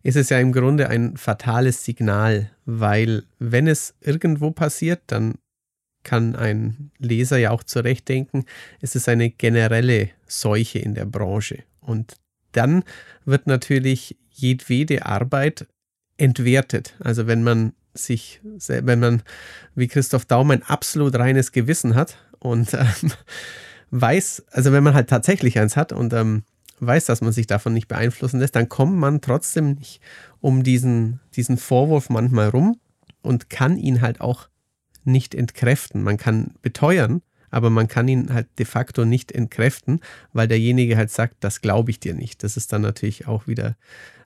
ist 0.03 0.17
es 0.17 0.31
ja 0.31 0.39
im 0.39 0.53
Grunde 0.53 0.89
ein 0.89 1.17
fatales 1.17 1.85
Signal, 1.85 2.51
weil 2.65 3.25
wenn 3.39 3.67
es 3.67 3.95
irgendwo 4.01 4.51
passiert, 4.51 5.03
dann 5.09 5.35
kann 6.05 6.37
ein 6.37 6.93
Leser 6.99 7.39
ja 7.39 7.51
auch 7.51 7.65
zurechtdenken, 7.65 8.45
es 8.81 8.95
ist 8.95 9.09
eine 9.09 9.31
generelle 9.31 10.11
Seuche 10.27 10.79
in 10.79 10.95
der 10.95 11.05
Branche. 11.05 11.65
Und 11.81 12.15
dann 12.53 12.85
wird 13.25 13.49
natürlich 13.49 14.17
jedwede 14.31 15.05
Arbeit 15.07 15.67
entwertet. 16.19 16.95
Also 17.01 17.27
wenn 17.27 17.43
man 17.43 17.73
sich, 17.95 18.41
wenn 18.43 19.01
man 19.01 19.23
wie 19.75 19.89
Christoph 19.89 20.25
Daum 20.25 20.51
ein 20.51 20.63
absolut 20.63 21.19
reines 21.19 21.53
Gewissen 21.53 21.95
hat 21.95 22.17
und 22.39 22.75
ähm, 22.75 23.13
weiß, 23.91 24.45
also 24.51 24.73
wenn 24.73 24.85
man 24.85 24.95
halt 24.95 25.09
tatsächlich 25.09 25.59
eins 25.59 25.77
hat 25.77 25.93
und 25.93 26.13
ähm, 26.13 26.43
weiß, 26.81 27.07
dass 27.07 27.21
man 27.21 27.33
sich 27.33 27.47
davon 27.47 27.73
nicht 27.73 27.89
beeinflussen 27.89 28.41
lässt, 28.41 28.57
dann 28.57 28.69
kommt 28.69 28.97
man 28.97 29.21
trotzdem 29.21 29.73
nicht 29.75 30.01
um 30.41 30.63
diesen, 30.63 31.21
diesen 31.35 31.57
Vorwurf 31.57 32.11
manchmal 32.11 32.49
rum 32.49 32.79
und 33.23 33.49
kann 33.49 33.77
ihn 33.79 34.03
halt 34.03 34.21
auch 34.21 34.49
nicht 35.05 35.35
entkräften. 35.35 36.03
Man 36.03 36.19
kann 36.19 36.55
beteuern, 36.63 37.23
aber 37.51 37.71
man 37.71 37.89
kann 37.89 38.09
ihn 38.09 38.33
halt 38.33 38.49
de 38.59 38.67
facto 38.67 39.05
nicht 39.05 39.33
entkräften, 39.33 40.01
weil 40.33 40.49
derjenige 40.49 40.97
halt 40.97 41.11
sagt, 41.11 41.37
das 41.41 41.61
glaube 41.61 41.91
ich 41.91 42.01
dir 42.01 42.15
nicht. 42.15 42.43
Das 42.43 42.57
ist 42.57 42.73
dann 42.73 42.83
natürlich 42.83 43.27
auch 43.27 43.47
wieder 43.47 43.77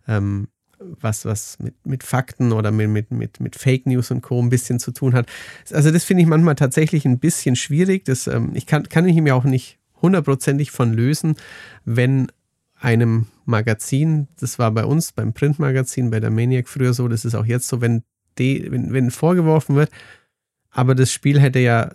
ähm, 0.08 0.48
was, 0.80 1.24
was 1.24 1.58
mit, 1.58 1.74
mit 1.84 2.02
Fakten 2.02 2.52
oder 2.52 2.70
mit, 2.70 3.10
mit, 3.10 3.40
mit, 3.40 3.56
Fake 3.56 3.86
News 3.86 4.10
und 4.10 4.22
Co. 4.22 4.40
ein 4.40 4.48
bisschen 4.48 4.78
zu 4.78 4.92
tun 4.92 5.14
hat. 5.14 5.26
Also 5.70 5.90
das 5.90 6.04
finde 6.04 6.22
ich 6.22 6.28
manchmal 6.28 6.54
tatsächlich 6.54 7.04
ein 7.04 7.18
bisschen 7.18 7.56
schwierig. 7.56 8.04
Das, 8.04 8.26
ähm, 8.26 8.52
ich 8.54 8.66
kann, 8.66 8.88
kann 8.88 9.06
ich 9.06 9.20
mir 9.20 9.36
auch 9.36 9.44
nicht 9.44 9.78
hundertprozentig 10.00 10.70
von 10.70 10.92
lösen, 10.92 11.36
wenn 11.84 12.28
einem 12.80 13.26
Magazin, 13.44 14.28
das 14.38 14.58
war 14.58 14.70
bei 14.70 14.84
uns 14.84 15.12
beim 15.12 15.34
Printmagazin, 15.34 16.10
bei 16.10 16.20
der 16.20 16.30
Maniac 16.30 16.68
früher 16.68 16.94
so, 16.94 17.08
das 17.08 17.26
ist 17.26 17.34
auch 17.34 17.44
jetzt 17.44 17.68
so, 17.68 17.82
wenn, 17.82 18.02
de, 18.38 18.70
wenn, 18.70 18.92
wenn 18.92 19.10
vorgeworfen 19.10 19.76
wird, 19.76 19.90
aber 20.70 20.94
das 20.94 21.12
Spiel 21.12 21.38
hätte 21.40 21.58
ja 21.58 21.90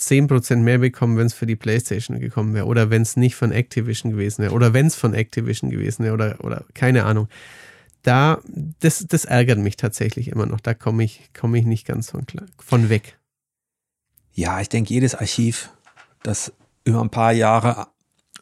10% 0.00 0.56
mehr 0.56 0.78
bekommen, 0.78 1.16
wenn 1.16 1.26
es 1.26 1.34
für 1.34 1.46
die 1.46 1.56
PlayStation 1.56 2.18
gekommen 2.18 2.54
wäre 2.54 2.66
oder 2.66 2.90
wenn 2.90 3.02
es 3.02 3.16
nicht 3.16 3.36
von 3.36 3.52
Activision 3.52 4.12
gewesen 4.12 4.42
wäre 4.42 4.52
oder 4.52 4.72
wenn 4.72 4.86
es 4.86 4.96
von 4.96 5.14
Activision 5.14 5.70
gewesen 5.70 6.04
wäre 6.04 6.14
oder, 6.14 6.44
oder 6.44 6.64
keine 6.74 7.04
Ahnung. 7.04 7.28
Da, 8.02 8.40
das, 8.80 9.06
das 9.06 9.24
ärgert 9.24 9.58
mich 9.58 9.76
tatsächlich 9.76 10.28
immer 10.28 10.46
noch. 10.46 10.60
Da 10.60 10.74
komme 10.74 11.04
ich, 11.04 11.30
komm 11.38 11.54
ich 11.54 11.66
nicht 11.66 11.86
ganz 11.86 12.10
von, 12.10 12.24
von 12.58 12.88
weg. 12.88 13.18
Ja, 14.32 14.60
ich 14.60 14.68
denke, 14.68 14.94
jedes 14.94 15.14
Archiv, 15.14 15.70
das 16.22 16.52
über 16.84 17.00
ein 17.00 17.10
paar 17.10 17.32
Jahre 17.32 17.88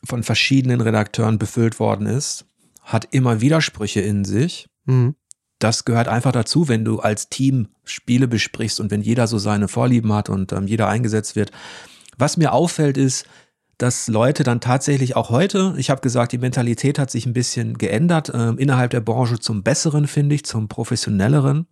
von 0.05 0.23
verschiedenen 0.23 0.81
Redakteuren 0.81 1.39
befüllt 1.39 1.81
worden 1.81 2.07
ist, 2.07 2.47
hat 2.83 3.09
immer 3.11 3.41
Widersprüche 3.41 4.01
in 4.01 4.25
sich. 4.25 4.69
Mhm. 4.85 5.17
Das 5.59 5.85
gehört 5.85 6.07
einfach 6.07 6.31
dazu, 6.31 6.69
wenn 6.69 6.85
du 6.85 7.01
als 7.01 7.29
Team 7.29 7.69
Spiele 7.85 8.29
besprichst 8.29 8.79
und 8.79 8.93
wenn 8.93 9.03
jeder 9.03 9.27
so 9.27 9.39
seine 9.39 9.67
Vorlieben 9.67 10.13
hat 10.13 10.29
und 10.29 10.53
ähm, 10.53 10.69
jeder 10.69 10.89
eingesetzt 10.89 11.35
wird. 11.35 11.51
Was 12.17 12.37
mir 12.37 12.53
auffällt, 12.53 12.97
ist, 12.97 13.27
dass 13.79 14.09
Leute 14.09 14.43
dann 14.43 14.61
tatsächlich 14.61 15.15
auch 15.15 15.31
heute, 15.31 15.75
ich 15.77 15.89
habe 15.89 16.01
gesagt, 16.01 16.33
die 16.33 16.39
Mentalität 16.39 16.99
hat 16.99 17.13
sich 17.13 17.27
ein 17.27 17.33
bisschen 17.33 17.79
geändert, 17.79 18.29
äh, 18.29 18.51
innerhalb 18.51 18.91
der 18.91 19.01
Branche 19.01 19.39
zum 19.39 19.63
Besseren, 19.63 20.09
finde 20.09 20.35
ich, 20.35 20.45
zum 20.45 20.69
Professionelleren, 20.69 21.67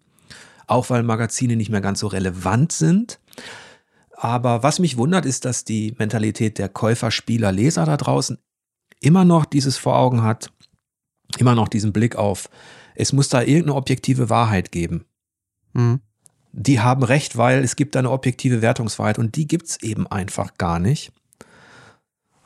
auch 0.69 0.89
weil 0.89 1.03
Magazine 1.03 1.57
nicht 1.57 1.71
mehr 1.71 1.81
ganz 1.81 2.01
so 2.01 2.07
relevant 2.07 2.71
sind. 2.71 3.19
Aber 4.13 4.63
was 4.63 4.79
mich 4.79 4.97
wundert, 4.97 5.27
ist, 5.27 5.45
dass 5.45 5.65
die 5.65 5.95
Mentalität 5.99 6.59
der 6.59 6.69
Käufer, 6.69 7.11
Spieler, 7.11 7.51
Leser 7.51 7.85
da 7.85 7.97
draußen 7.97 8.39
immer 9.01 9.25
noch 9.25 9.45
dieses 9.45 9.77
vor 9.77 9.99
Augen 9.99 10.23
hat, 10.23 10.53
immer 11.39 11.55
noch 11.55 11.69
diesen 11.69 11.93
Blick 11.93 12.17
auf, 12.17 12.49
es 12.95 13.13
muss 13.13 13.29
da 13.29 13.43
irgendeine 13.43 13.75
objektive 13.75 14.31
Wahrheit 14.31 14.73
geben. 14.73 15.05
Mhm. 15.75 16.01
Die 16.53 16.81
haben 16.81 17.03
recht, 17.03 17.37
weil 17.37 17.63
es 17.63 17.77
gibt 17.77 17.97
eine 17.97 18.11
objektive 18.11 18.63
Wertungswahrheit 18.63 19.19
und 19.19 19.37
die 19.37 19.47
gibt 19.47 19.67
es 19.67 19.83
eben 19.83 20.07
einfach 20.07 20.55
gar 20.57 20.79
nicht. 20.79 21.13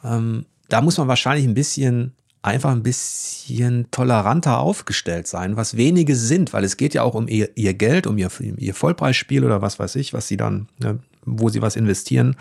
Ähm, 0.05 0.47
da 0.69 0.81
muss 0.81 0.99
man 0.99 1.09
wahrscheinlich 1.09 1.47
ein 1.47 1.55
bisschen 1.55 2.15
einfach 2.43 2.71
ein 2.71 2.83
bisschen 2.83 3.91
toleranter 3.91 4.61
aufgestellt 4.61 5.27
sein, 5.27 5.57
was 5.57 5.77
wenige 5.77 6.17
sind, 6.17 6.53
weil 6.53 6.65
es 6.65 6.79
geht 6.79 6.95
ja 6.95 7.03
auch 7.03 7.15
um 7.15 7.29
ihr, 7.29 7.51
ihr 7.55 7.75
Geld, 7.75 8.07
um 8.07 8.17
ihr, 8.17 8.31
ihr 8.57 8.75
Vollpreisspiel 8.75 9.45
oder 9.45 9.61
was 9.61 9.79
weiß 9.79 9.97
ich, 9.97 10.15
was 10.15 10.27
sie 10.27 10.39
dann 10.39 10.69
ne, 10.79 11.01
wo 11.25 11.49
sie 11.49 11.63
was 11.63 11.77
investieren. 11.77 12.37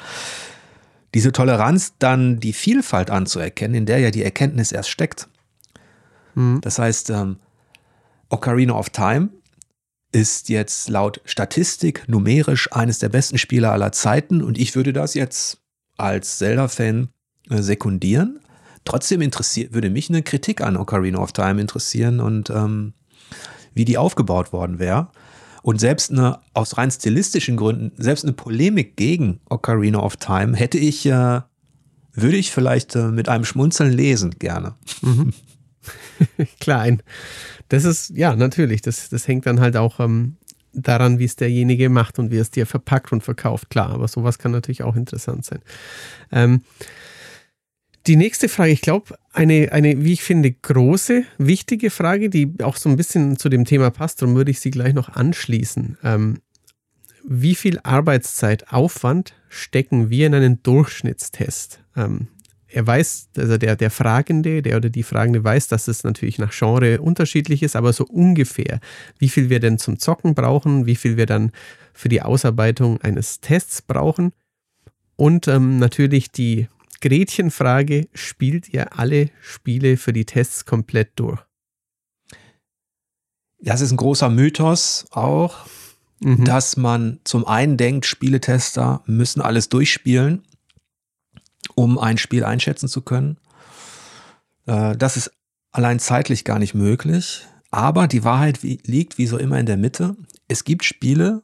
Diese 1.14 1.32
Toleranz, 1.32 1.93
dann 1.99 2.39
die 2.39 2.53
Vielfalt 2.53 3.10
anzuerkennen, 3.10 3.76
in 3.76 3.86
der 3.86 3.99
ja 3.99 4.12
die 4.12 4.24
Erkenntnis 4.24 4.72
erst 4.72 4.89
steckt. 4.89 5.28
Mhm. 6.36 6.62
Das 6.62 6.80
heißt, 6.80 7.10
ähm, 7.10 7.38
Ocarina 8.30 8.74
of 8.74 8.91
Time 8.91 9.30
ist 10.12 10.49
jetzt 10.49 10.89
laut 10.89 11.22
Statistik 11.26 12.07
numerisch 12.07 12.72
eines 12.72 12.99
der 12.99 13.10
besten 13.10 13.38
Spieler 13.38 13.72
aller 13.72 13.91
Zeiten 13.91 14.41
und 14.41 14.57
ich 14.57 14.76
würde 14.76 14.93
das 14.93 15.14
jetzt 15.14 15.60
als 15.97 16.38
Zelda-Fan 16.38 17.10
sekundieren. 17.50 18.39
Trotzdem 18.86 19.22
interessiert, 19.22 19.74
würde 19.74 19.89
mich 19.89 20.10
eine 20.10 20.24
Kritik 20.24 20.62
an 20.62 20.78
Ocarina 20.78 21.20
of 21.20 21.32
Time 21.32 21.60
interessieren 21.60 22.20
und 22.20 22.50
ähm, 22.50 22.93
wie 23.74 23.86
die 23.86 23.97
aufgebaut 23.97 24.54
worden 24.54 24.80
wäre. 24.80 25.10
Und 25.62 25.80
selbst 25.80 26.12
eine, 26.12 26.39
aus 26.54 26.78
rein 26.78 26.89
stilistischen 26.89 27.58
Gründen, 27.58 27.91
selbst 28.02 28.24
eine 28.24 28.34
Polemik 28.34 28.95
gegen 28.95 29.41
Ocarina 29.50 30.00
of 30.00 30.18
Time 30.18 30.56
hätte 30.56 30.78
ich, 30.78 31.06
äh, 31.06 31.41
würde 32.14 32.38
ich 32.38 32.52
vielleicht 32.52 32.95
äh, 32.95 33.10
mit 33.10 33.28
einem 33.28 33.45
Schmunzeln 33.45 33.91
lesen, 33.91 34.36
gerne. 34.39 34.76
Mhm. 35.02 35.34
Klein. 36.60 37.04
Das 37.68 37.84
ist, 37.84 38.12
ja, 38.12 38.36
natürlich, 38.36 38.82
das, 38.82 39.10
das 39.10 39.28
hängt 39.28 39.45
dann 39.45 39.60
halt 39.60 39.76
auch 39.76 40.00
ähm, 40.00 40.38
daran, 40.74 41.20
wie 41.20 41.26
es 41.26 41.36
derjenige 41.36 41.89
macht 41.89 42.20
und 42.20 42.32
wie 42.32 42.38
es 42.38 42.52
dir 42.52 42.66
verpackt 42.66 43.12
und 43.12 43.22
verkauft, 43.22 43.70
klar, 43.70 43.89
aber 43.89 44.08
sowas 44.08 44.39
kann 44.39 44.52
natürlich 44.52 44.84
auch 44.84 44.95
interessant 44.95 45.45
sein. 45.45 45.60
Ähm, 46.32 46.62
die 48.10 48.16
nächste 48.16 48.49
Frage, 48.49 48.72
ich 48.72 48.82
glaube, 48.82 49.16
eine, 49.34 49.72
eine, 49.72 50.03
wie 50.03 50.14
ich 50.14 50.24
finde, 50.24 50.51
große, 50.51 51.26
wichtige 51.38 51.91
Frage, 51.91 52.32
die 52.32 52.55
auch 52.64 52.76
so 52.76 52.89
ein 52.89 52.97
bisschen 52.97 53.38
zu 53.38 53.49
dem 53.49 53.66
Thema 53.66 53.91
passt, 53.91 54.22
darum 54.22 54.36
würde 54.36 54.49
ich 54.49 54.60
sie 54.60 54.72
gleich 54.72 54.95
noch 54.95 55.10
anschließen. 55.10 55.99
Ähm, 56.03 56.39
wie 57.24 57.53
viel 57.53 57.80
Arbeitszeit, 57.84 58.74
Aufwand 58.74 59.36
stecken 59.47 60.10
wir 60.10 60.26
in 60.26 60.34
einen 60.34 60.64
Durchschnittstest? 60.64 61.84
Ähm, 61.95 62.30
er 62.68 62.88
weiß, 62.88 63.30
also 63.38 63.57
der, 63.60 63.76
der 63.76 63.91
Fragende, 63.91 64.64
der 64.64 64.78
oder 64.78 64.89
die 64.89 65.03
Fragende 65.03 65.43
weiß, 65.43 65.68
dass 65.68 65.88
es 65.88 66.03
natürlich 66.03 66.39
nach 66.39 66.51
Genre 66.51 67.01
unterschiedlich 67.01 67.62
ist, 67.62 67.76
aber 67.76 67.93
so 67.93 68.05
ungefähr, 68.05 68.80
wie 69.20 69.30
viel 69.30 69.51
wir 69.51 69.60
denn 69.60 69.78
zum 69.78 69.99
Zocken 69.99 70.34
brauchen, 70.34 70.88
wie 70.88 70.95
viel 70.95 71.16
wir 71.16 71.28
dann 71.28 71.51
für 71.93 72.10
die 72.10 72.24
Ausarbeitung 72.24 72.99
eines 73.01 73.39
Tests 73.39 73.84
brauchen 73.84 74.32
und 75.16 75.47
ähm, 75.47 75.78
natürlich 75.78 76.32
die 76.32 76.70
Gretchenfrage, 77.02 78.08
spielt 78.14 78.70
ihr 78.70 78.97
alle 78.97 79.30
Spiele 79.41 79.97
für 79.97 80.14
die 80.14 80.26
Tests 80.26 80.66
komplett 80.66 81.12
durch? 81.16 81.39
Das 83.62 83.82
ist 83.82 83.91
ein 83.91 83.97
großer 83.97 84.30
Mythos 84.30 85.06
auch, 85.12 85.66
mhm. 86.20 86.45
dass 86.45 86.78
man 86.78 87.20
zum 87.24 87.45
einen 87.45 87.78
denkt, 87.78 88.06
Spieletester 88.06 89.04
müssen 89.06 89.41
alles 89.41 89.70
durchspielen, 89.70 90.43
um 91.76 91.97
ein 92.00 92.18
Spiel 92.18 92.43
einschätzen 92.43 92.88
zu 92.88 93.02
können. 93.02 93.38
Äh, 94.66 94.95
das 94.95 95.18
ist 95.18 95.32
allein 95.72 96.00
zeitlich 96.00 96.45
gar 96.45 96.60
nicht 96.60 96.74
möglich. 96.74 97.45
Aber 97.72 98.08
die 98.08 98.24
Wahrheit 98.24 98.64
liegt 98.64 99.18
wie 99.18 99.28
so 99.28 99.38
immer 99.38 99.60
in 99.60 99.66
der 99.66 99.78
Mitte. 99.78 100.16
Es 100.47 100.64
gibt 100.64 100.84
Spiele, 100.84 101.43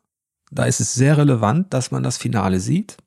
da 0.52 0.66
ist 0.66 0.80
es 0.80 0.94
sehr 0.94 1.18
relevant, 1.18 1.74
dass 1.74 1.92
man 1.92 2.02
das 2.02 2.18
Finale 2.18 2.60
sieht. 2.60 2.98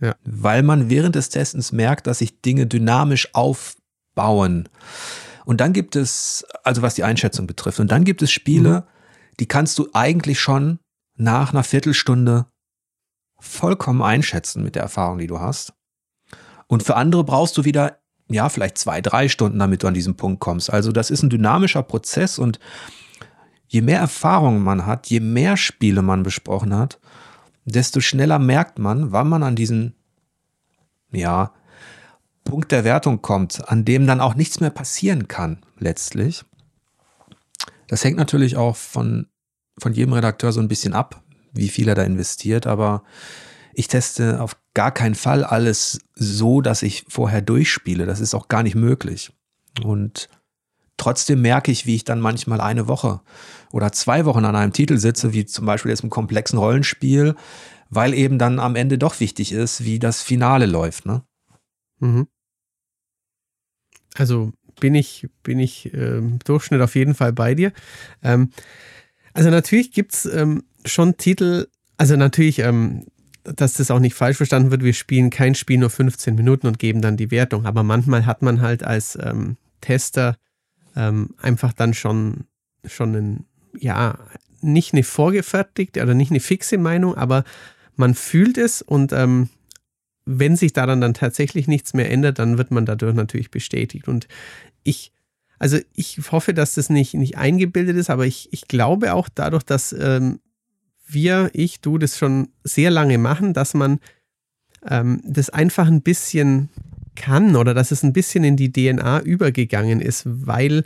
Ja. 0.00 0.14
Weil 0.24 0.62
man 0.62 0.90
während 0.90 1.14
des 1.14 1.28
Testens 1.28 1.72
merkt, 1.72 2.06
dass 2.06 2.18
sich 2.18 2.40
Dinge 2.40 2.66
dynamisch 2.66 3.34
aufbauen. 3.34 4.68
Und 5.44 5.60
dann 5.60 5.72
gibt 5.72 5.96
es, 5.96 6.44
also 6.62 6.82
was 6.82 6.94
die 6.94 7.04
Einschätzung 7.04 7.46
betrifft, 7.46 7.80
und 7.80 7.90
dann 7.90 8.04
gibt 8.04 8.22
es 8.22 8.30
Spiele, 8.30 8.80
mhm. 8.80 8.84
die 9.40 9.46
kannst 9.46 9.78
du 9.78 9.88
eigentlich 9.92 10.40
schon 10.40 10.78
nach 11.16 11.52
einer 11.52 11.64
Viertelstunde 11.64 12.46
vollkommen 13.40 14.02
einschätzen 14.02 14.62
mit 14.62 14.74
der 14.74 14.82
Erfahrung, 14.82 15.18
die 15.18 15.26
du 15.26 15.40
hast. 15.40 15.72
Und 16.66 16.82
für 16.82 16.96
andere 16.96 17.24
brauchst 17.24 17.56
du 17.56 17.64
wieder, 17.64 17.98
ja, 18.28 18.48
vielleicht 18.48 18.78
zwei, 18.78 19.00
drei 19.00 19.28
Stunden, 19.28 19.58
damit 19.58 19.82
du 19.82 19.86
an 19.86 19.94
diesen 19.94 20.16
Punkt 20.16 20.40
kommst. 20.40 20.70
Also 20.70 20.92
das 20.92 21.10
ist 21.10 21.22
ein 21.22 21.30
dynamischer 21.30 21.82
Prozess 21.82 22.38
und 22.38 22.58
je 23.66 23.80
mehr 23.80 24.00
Erfahrung 24.00 24.62
man 24.62 24.86
hat, 24.86 25.06
je 25.08 25.20
mehr 25.20 25.56
Spiele 25.56 26.02
man 26.02 26.22
besprochen 26.22 26.74
hat, 26.74 27.00
desto 27.68 28.00
schneller 28.00 28.38
merkt 28.38 28.78
man, 28.78 29.12
wann 29.12 29.28
man 29.28 29.42
an 29.42 29.56
diesen, 29.56 29.94
ja, 31.12 31.52
Punkt 32.44 32.72
der 32.72 32.84
Wertung 32.84 33.20
kommt, 33.20 33.68
an 33.68 33.84
dem 33.84 34.06
dann 34.06 34.20
auch 34.20 34.34
nichts 34.34 34.60
mehr 34.60 34.70
passieren 34.70 35.28
kann, 35.28 35.58
letztlich. 35.78 36.44
Das 37.88 38.04
hängt 38.04 38.16
natürlich 38.16 38.56
auch 38.56 38.76
von, 38.76 39.26
von 39.78 39.92
jedem 39.92 40.14
Redakteur 40.14 40.52
so 40.52 40.60
ein 40.60 40.68
bisschen 40.68 40.94
ab, 40.94 41.22
wie 41.52 41.68
viel 41.68 41.88
er 41.88 41.94
da 41.94 42.02
investiert, 42.04 42.66
aber 42.66 43.02
ich 43.74 43.88
teste 43.88 44.40
auf 44.40 44.56
gar 44.74 44.92
keinen 44.92 45.14
Fall 45.14 45.44
alles 45.44 46.00
so, 46.14 46.60
dass 46.60 46.82
ich 46.82 47.04
vorher 47.08 47.42
durchspiele. 47.42 48.06
Das 48.06 48.20
ist 48.20 48.34
auch 48.34 48.48
gar 48.48 48.62
nicht 48.62 48.74
möglich. 48.74 49.32
Und 49.84 50.28
trotzdem 50.96 51.42
merke 51.42 51.70
ich, 51.70 51.86
wie 51.86 51.94
ich 51.94 52.04
dann 52.04 52.20
manchmal 52.20 52.60
eine 52.60 52.88
Woche 52.88 53.20
oder 53.72 53.92
zwei 53.92 54.24
Wochen 54.24 54.44
an 54.44 54.56
einem 54.56 54.72
Titel 54.72 54.98
sitze, 54.98 55.32
wie 55.32 55.44
zum 55.44 55.66
Beispiel 55.66 55.90
jetzt 55.90 56.02
im 56.02 56.10
komplexen 56.10 56.58
Rollenspiel, 56.58 57.34
weil 57.90 58.14
eben 58.14 58.38
dann 58.38 58.58
am 58.58 58.76
Ende 58.76 58.98
doch 58.98 59.20
wichtig 59.20 59.52
ist, 59.52 59.84
wie 59.84 59.98
das 59.98 60.22
Finale 60.22 60.66
läuft. 60.66 61.06
Ne? 61.06 61.22
Mhm. 62.00 62.26
Also 64.16 64.52
bin 64.80 64.94
ich, 64.94 65.28
bin 65.42 65.58
ich 65.58 65.92
äh, 65.92 66.18
im 66.18 66.38
Durchschnitt 66.40 66.80
auf 66.80 66.94
jeden 66.94 67.14
Fall 67.14 67.32
bei 67.32 67.54
dir. 67.54 67.72
Ähm, 68.22 68.50
also 69.32 69.50
natürlich 69.50 69.92
gibt 69.92 70.14
es 70.14 70.26
ähm, 70.26 70.64
schon 70.84 71.16
Titel, 71.16 71.68
also 71.96 72.16
natürlich, 72.16 72.60
ähm, 72.60 73.06
dass 73.44 73.74
das 73.74 73.90
auch 73.90 73.98
nicht 74.00 74.14
falsch 74.14 74.36
verstanden 74.36 74.70
wird, 74.70 74.82
wir 74.82 74.92
spielen 74.92 75.30
kein 75.30 75.54
Spiel 75.54 75.78
nur 75.78 75.90
15 75.90 76.34
Minuten 76.34 76.66
und 76.66 76.78
geben 76.78 77.00
dann 77.00 77.16
die 77.16 77.30
Wertung. 77.30 77.66
Aber 77.66 77.82
manchmal 77.82 78.26
hat 78.26 78.42
man 78.42 78.60
halt 78.60 78.82
als 78.82 79.18
ähm, 79.20 79.56
Tester 79.80 80.36
ähm, 80.96 81.34
einfach 81.40 81.72
dann 81.72 81.94
schon, 81.94 82.44
schon 82.84 83.14
ein, 83.14 83.44
ja, 83.80 84.18
nicht 84.60 84.92
eine 84.92 85.02
vorgefertigte 85.02 86.02
oder 86.02 86.14
nicht 86.14 86.30
eine 86.30 86.40
fixe 86.40 86.78
Meinung, 86.78 87.14
aber 87.14 87.44
man 87.96 88.14
fühlt 88.14 88.58
es 88.58 88.82
und 88.82 89.12
ähm, 89.12 89.48
wenn 90.24 90.56
sich 90.56 90.74
daran 90.74 91.00
dann 91.00 91.14
tatsächlich 91.14 91.68
nichts 91.68 91.94
mehr 91.94 92.10
ändert, 92.10 92.38
dann 92.38 92.58
wird 92.58 92.70
man 92.70 92.84
dadurch 92.84 93.14
natürlich 93.14 93.50
bestätigt. 93.50 94.08
Und 94.08 94.28
ich, 94.84 95.12
also 95.58 95.78
ich 95.94 96.20
hoffe, 96.30 96.52
dass 96.52 96.74
das 96.74 96.90
nicht, 96.90 97.14
nicht 97.14 97.38
eingebildet 97.38 97.96
ist, 97.96 98.10
aber 98.10 98.26
ich, 98.26 98.52
ich 98.52 98.68
glaube 98.68 99.14
auch 99.14 99.30
dadurch, 99.34 99.62
dass 99.62 99.94
ähm, 99.94 100.40
wir, 101.06 101.50
ich, 101.54 101.80
du 101.80 101.96
das 101.96 102.18
schon 102.18 102.48
sehr 102.62 102.90
lange 102.90 103.16
machen, 103.16 103.54
dass 103.54 103.72
man 103.72 104.00
ähm, 104.86 105.22
das 105.24 105.48
einfach 105.48 105.86
ein 105.86 106.02
bisschen 106.02 106.68
kann 107.16 107.56
oder 107.56 107.72
dass 107.72 107.90
es 107.90 108.02
ein 108.02 108.12
bisschen 108.12 108.44
in 108.44 108.56
die 108.56 108.70
DNA 108.70 109.20
übergegangen 109.20 110.02
ist, 110.02 110.24
weil, 110.26 110.84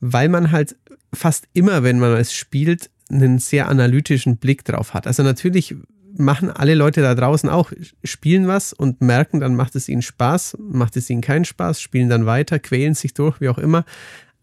weil 0.00 0.28
man 0.28 0.50
halt 0.50 0.76
fast 1.14 1.46
immer, 1.52 1.82
wenn 1.82 1.98
man 1.98 2.12
es 2.16 2.32
spielt, 2.32 2.90
einen 3.10 3.38
sehr 3.38 3.68
analytischen 3.68 4.38
Blick 4.38 4.64
drauf 4.64 4.94
hat. 4.94 5.06
Also 5.06 5.22
natürlich 5.22 5.74
machen 6.16 6.50
alle 6.50 6.74
Leute 6.74 7.02
da 7.02 7.14
draußen 7.14 7.48
auch, 7.48 7.72
spielen 8.02 8.46
was 8.46 8.72
und 8.72 9.00
merken, 9.00 9.40
dann 9.40 9.56
macht 9.56 9.74
es 9.74 9.88
ihnen 9.88 10.02
Spaß, 10.02 10.56
macht 10.60 10.96
es 10.96 11.10
ihnen 11.10 11.20
keinen 11.20 11.44
Spaß, 11.44 11.80
spielen 11.80 12.08
dann 12.08 12.26
weiter, 12.26 12.58
quälen 12.58 12.94
sich 12.94 13.14
durch, 13.14 13.40
wie 13.40 13.48
auch 13.48 13.58
immer. 13.58 13.84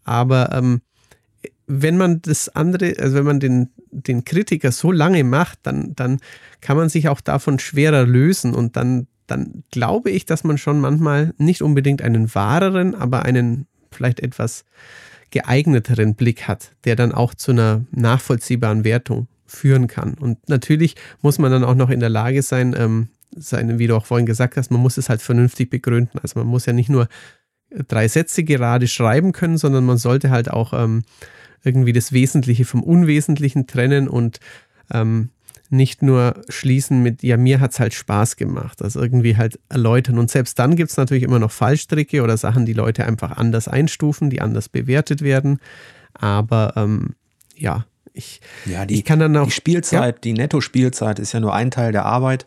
Aber 0.04 0.52
ähm, 0.52 0.82
wenn 1.66 1.96
man 1.96 2.20
das 2.22 2.48
andere, 2.50 2.94
also 2.98 3.16
wenn 3.16 3.24
man 3.24 3.40
den, 3.40 3.70
den 3.90 4.24
Kritiker 4.24 4.72
so 4.72 4.92
lange 4.92 5.24
macht, 5.24 5.60
dann, 5.62 5.94
dann 5.94 6.18
kann 6.60 6.76
man 6.76 6.88
sich 6.88 7.08
auch 7.08 7.20
davon 7.20 7.58
schwerer 7.58 8.04
lösen 8.04 8.54
und 8.54 8.76
dann, 8.76 9.06
dann 9.26 9.64
glaube 9.70 10.10
ich, 10.10 10.26
dass 10.26 10.44
man 10.44 10.58
schon 10.58 10.80
manchmal 10.80 11.32
nicht 11.38 11.62
unbedingt 11.62 12.02
einen 12.02 12.34
wahreren, 12.34 12.94
aber 12.94 13.24
einen 13.24 13.66
vielleicht 13.90 14.20
etwas 14.20 14.64
geeigneteren 15.32 16.14
Blick 16.14 16.46
hat, 16.46 16.70
der 16.84 16.94
dann 16.94 17.12
auch 17.12 17.34
zu 17.34 17.50
einer 17.50 17.84
nachvollziehbaren 17.90 18.84
Wertung 18.84 19.26
führen 19.46 19.88
kann. 19.88 20.14
Und 20.14 20.48
natürlich 20.48 20.94
muss 21.20 21.38
man 21.38 21.50
dann 21.50 21.64
auch 21.64 21.74
noch 21.74 21.90
in 21.90 22.00
der 22.00 22.08
Lage 22.08 22.42
sein, 22.42 22.74
ähm, 22.78 23.08
sein, 23.34 23.78
wie 23.78 23.86
du 23.86 23.96
auch 23.96 24.06
vorhin 24.06 24.26
gesagt 24.26 24.56
hast, 24.56 24.70
man 24.70 24.80
muss 24.80 24.98
es 24.98 25.08
halt 25.08 25.22
vernünftig 25.22 25.70
begründen. 25.70 26.18
Also 26.22 26.38
man 26.38 26.46
muss 26.46 26.66
ja 26.66 26.72
nicht 26.72 26.90
nur 26.90 27.08
drei 27.88 28.06
Sätze 28.08 28.44
gerade 28.44 28.86
schreiben 28.86 29.32
können, 29.32 29.56
sondern 29.56 29.84
man 29.84 29.98
sollte 29.98 30.30
halt 30.30 30.50
auch 30.50 30.72
ähm, 30.74 31.02
irgendwie 31.64 31.92
das 31.92 32.12
Wesentliche 32.12 32.64
vom 32.64 32.82
Unwesentlichen 32.82 33.66
trennen 33.66 34.08
und 34.08 34.40
ähm, 34.92 35.30
nicht 35.72 36.02
nur 36.02 36.42
schließen 36.48 37.02
mit, 37.02 37.22
ja, 37.22 37.36
mir 37.36 37.60
hat 37.60 37.72
es 37.72 37.80
halt 37.80 37.94
Spaß 37.94 38.36
gemacht. 38.36 38.82
Also 38.82 39.00
irgendwie 39.00 39.36
halt 39.36 39.58
erläutern. 39.68 40.18
Und 40.18 40.30
selbst 40.30 40.58
dann 40.58 40.76
gibt 40.76 40.90
es 40.90 40.96
natürlich 40.96 41.22
immer 41.22 41.38
noch 41.38 41.50
Fallstricke 41.50 42.22
oder 42.22 42.36
Sachen, 42.36 42.66
die 42.66 42.72
Leute 42.72 43.06
einfach 43.06 43.32
anders 43.32 43.68
einstufen, 43.68 44.30
die 44.30 44.40
anders 44.40 44.68
bewertet 44.68 45.22
werden. 45.22 45.58
Aber 46.14 46.74
ähm, 46.76 47.14
ja, 47.56 47.86
ich, 48.12 48.40
ja, 48.66 48.84
die, 48.84 48.94
ich 48.94 49.04
kann 49.04 49.18
dann 49.18 49.36
auch. 49.36 49.46
Die 49.46 49.52
Spielzeit, 49.52 50.16
ja? 50.16 50.20
die 50.20 50.32
Netto-Spielzeit 50.34 51.18
ist 51.18 51.32
ja 51.32 51.40
nur 51.40 51.54
ein 51.54 51.70
Teil 51.70 51.92
der 51.92 52.04
Arbeit. 52.04 52.46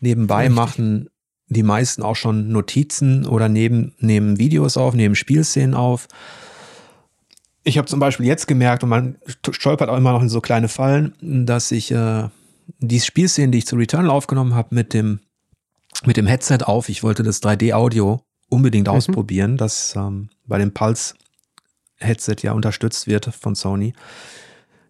Nebenbei 0.00 0.42
Richtig. 0.42 0.56
machen 0.56 1.08
die 1.48 1.62
meisten 1.62 2.02
auch 2.02 2.16
schon 2.16 2.48
Notizen 2.48 3.26
oder 3.26 3.48
neben, 3.48 3.94
nehmen 3.98 4.38
Videos 4.38 4.76
auf, 4.76 4.94
nehmen 4.94 5.14
Spielszenen 5.14 5.74
auf. 5.74 6.08
Ich 7.64 7.78
habe 7.78 7.86
zum 7.86 8.00
Beispiel 8.00 8.26
jetzt 8.26 8.46
gemerkt, 8.46 8.82
und 8.82 8.90
man 8.90 9.16
stolpert 9.50 9.88
auch 9.88 9.96
immer 9.96 10.12
noch 10.12 10.22
in 10.22 10.28
so 10.28 10.40
kleine 10.40 10.68
Fallen, 10.68 11.14
dass 11.20 11.70
ich 11.70 11.90
äh, 11.90 12.28
die 12.78 13.00
Spielszenen, 13.00 13.52
die 13.52 13.58
ich 13.58 13.66
zu 13.66 13.76
Returnal 13.76 14.10
aufgenommen 14.10 14.54
habe, 14.54 14.74
mit 14.74 14.92
dem, 14.92 15.20
mit 16.04 16.16
dem 16.16 16.26
Headset 16.26 16.58
auf, 16.64 16.88
ich 16.88 17.02
wollte 17.02 17.22
das 17.22 17.42
3D-Audio 17.42 18.22
unbedingt 18.48 18.88
mhm. 18.88 18.94
ausprobieren, 18.94 19.56
das 19.56 19.94
ähm, 19.96 20.30
bei 20.46 20.58
dem 20.58 20.72
Pulse-Headset 20.72 22.36
ja 22.42 22.52
unterstützt 22.52 23.06
wird 23.06 23.26
von 23.26 23.54
Sony. 23.54 23.94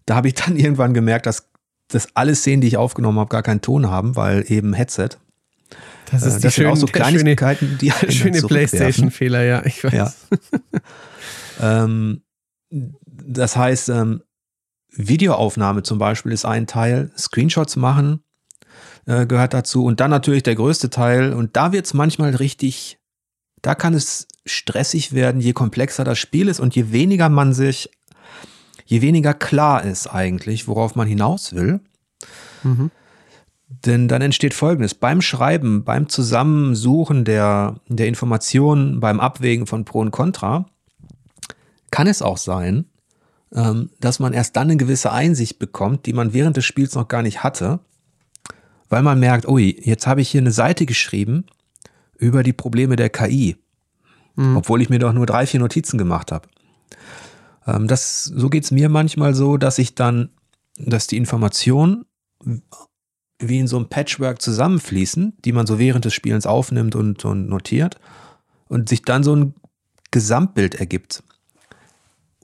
Da 0.05 0.15
habe 0.15 0.27
ich 0.27 0.35
dann 0.35 0.55
irgendwann 0.57 0.93
gemerkt, 0.93 1.25
dass 1.25 1.49
das 1.87 2.09
alle 2.15 2.35
Szenen, 2.35 2.61
die 2.61 2.67
ich 2.67 2.77
aufgenommen 2.77 3.19
habe, 3.19 3.29
gar 3.29 3.43
keinen 3.43 3.61
Ton 3.61 3.89
haben, 3.89 4.15
weil 4.15 4.45
eben 4.47 4.73
Headset. 4.73 5.09
Das 6.11 6.23
ist 6.23 6.37
äh, 6.37 6.39
das 6.41 6.41
die 6.41 6.51
schöne, 6.51 6.71
auch 6.71 6.75
so 6.75 6.85
Kleinigkeiten, 6.85 7.77
die 7.79 7.91
der 8.01 8.11
schöne 8.11 8.41
PlayStation-Fehler, 8.41 9.43
ja, 9.43 9.65
ich 9.65 9.83
weiß. 9.83 9.93
Ja. 9.93 10.13
ähm, 11.83 12.21
das 12.69 13.55
heißt, 13.55 13.89
ähm, 13.89 14.21
Videoaufnahme 15.07 15.83
zum 15.83 15.97
Beispiel 15.97 16.31
ist 16.31 16.45
ein 16.45 16.67
Teil, 16.67 17.11
Screenshots 17.17 17.75
machen 17.75 18.23
äh, 19.05 19.25
gehört 19.25 19.53
dazu 19.53 19.85
und 19.85 19.99
dann 19.99 20.11
natürlich 20.11 20.43
der 20.43 20.55
größte 20.55 20.89
Teil 20.89 21.33
und 21.33 21.55
da 21.55 21.71
wird 21.71 21.85
es 21.85 21.93
manchmal 21.93 22.35
richtig, 22.35 22.99
da 23.61 23.75
kann 23.75 23.93
es 23.93 24.27
stressig 24.45 25.13
werden, 25.13 25.41
je 25.41 25.53
komplexer 25.53 26.03
das 26.03 26.19
Spiel 26.19 26.47
ist 26.47 26.59
und 26.59 26.75
je 26.75 26.91
weniger 26.91 27.29
man 27.29 27.53
sich 27.53 27.89
je 28.89 29.01
weniger 29.01 29.35
klar 29.35 29.83
ist 29.83 30.07
eigentlich, 30.07 30.67
worauf 30.67 30.95
man 30.95 31.07
hinaus 31.07 31.53
will. 31.53 31.79
Mhm. 32.63 32.89
Denn 33.67 34.07
dann 34.07 34.23
entsteht 34.23 34.55
Folgendes. 34.55 34.95
Beim 34.95 35.21
Schreiben, 35.21 35.83
beim 35.83 36.09
Zusammensuchen 36.09 37.23
der, 37.23 37.75
der 37.87 38.07
Informationen, 38.07 38.99
beim 38.99 39.19
Abwägen 39.19 39.67
von 39.67 39.85
Pro 39.85 39.99
und 39.99 40.09
Contra, 40.09 40.65
kann 41.91 42.07
es 42.07 42.23
auch 42.23 42.37
sein, 42.37 42.85
dass 43.51 44.19
man 44.19 44.33
erst 44.33 44.55
dann 44.55 44.67
eine 44.67 44.77
gewisse 44.77 45.11
Einsicht 45.11 45.57
bekommt, 45.57 46.05
die 46.05 46.13
man 46.13 46.33
während 46.33 46.57
des 46.57 46.65
Spiels 46.65 46.93
noch 46.93 47.07
gar 47.07 47.23
nicht 47.23 47.43
hatte, 47.43 47.79
weil 48.89 49.01
man 49.01 49.19
merkt, 49.19 49.47
ui, 49.47 49.75
jetzt 49.83 50.07
habe 50.07 50.21
ich 50.21 50.29
hier 50.29 50.41
eine 50.41 50.51
Seite 50.51 50.85
geschrieben 50.85 51.45
über 52.17 52.43
die 52.43 52.53
Probleme 52.53 52.95
der 52.95 53.09
KI, 53.09 53.55
mhm. 54.35 54.57
obwohl 54.57 54.81
ich 54.81 54.89
mir 54.89 54.99
doch 54.99 55.13
nur 55.13 55.25
drei, 55.25 55.47
vier 55.47 55.59
Notizen 55.59 55.97
gemacht 55.97 56.31
habe. 56.31 56.47
Ähm, 57.65 57.87
das, 57.87 58.23
so 58.23 58.49
geht's 58.49 58.71
mir 58.71 58.89
manchmal 58.89 59.33
so, 59.33 59.57
dass 59.57 59.77
ich 59.77 59.95
dann, 59.95 60.29
dass 60.77 61.07
die 61.07 61.17
Informationen 61.17 62.05
wie 63.39 63.59
in 63.59 63.67
so 63.67 63.77
einem 63.77 63.87
Patchwork 63.87 64.41
zusammenfließen, 64.41 65.37
die 65.45 65.53
man 65.53 65.65
so 65.65 65.79
während 65.79 66.05
des 66.05 66.13
Spielens 66.13 66.45
aufnimmt 66.45 66.95
und, 66.95 67.23
und 67.25 67.47
notiert 67.47 67.99
und 68.67 68.89
sich 68.89 69.03
dann 69.03 69.23
so 69.23 69.35
ein 69.35 69.53
Gesamtbild 70.11 70.75
ergibt. 70.75 71.23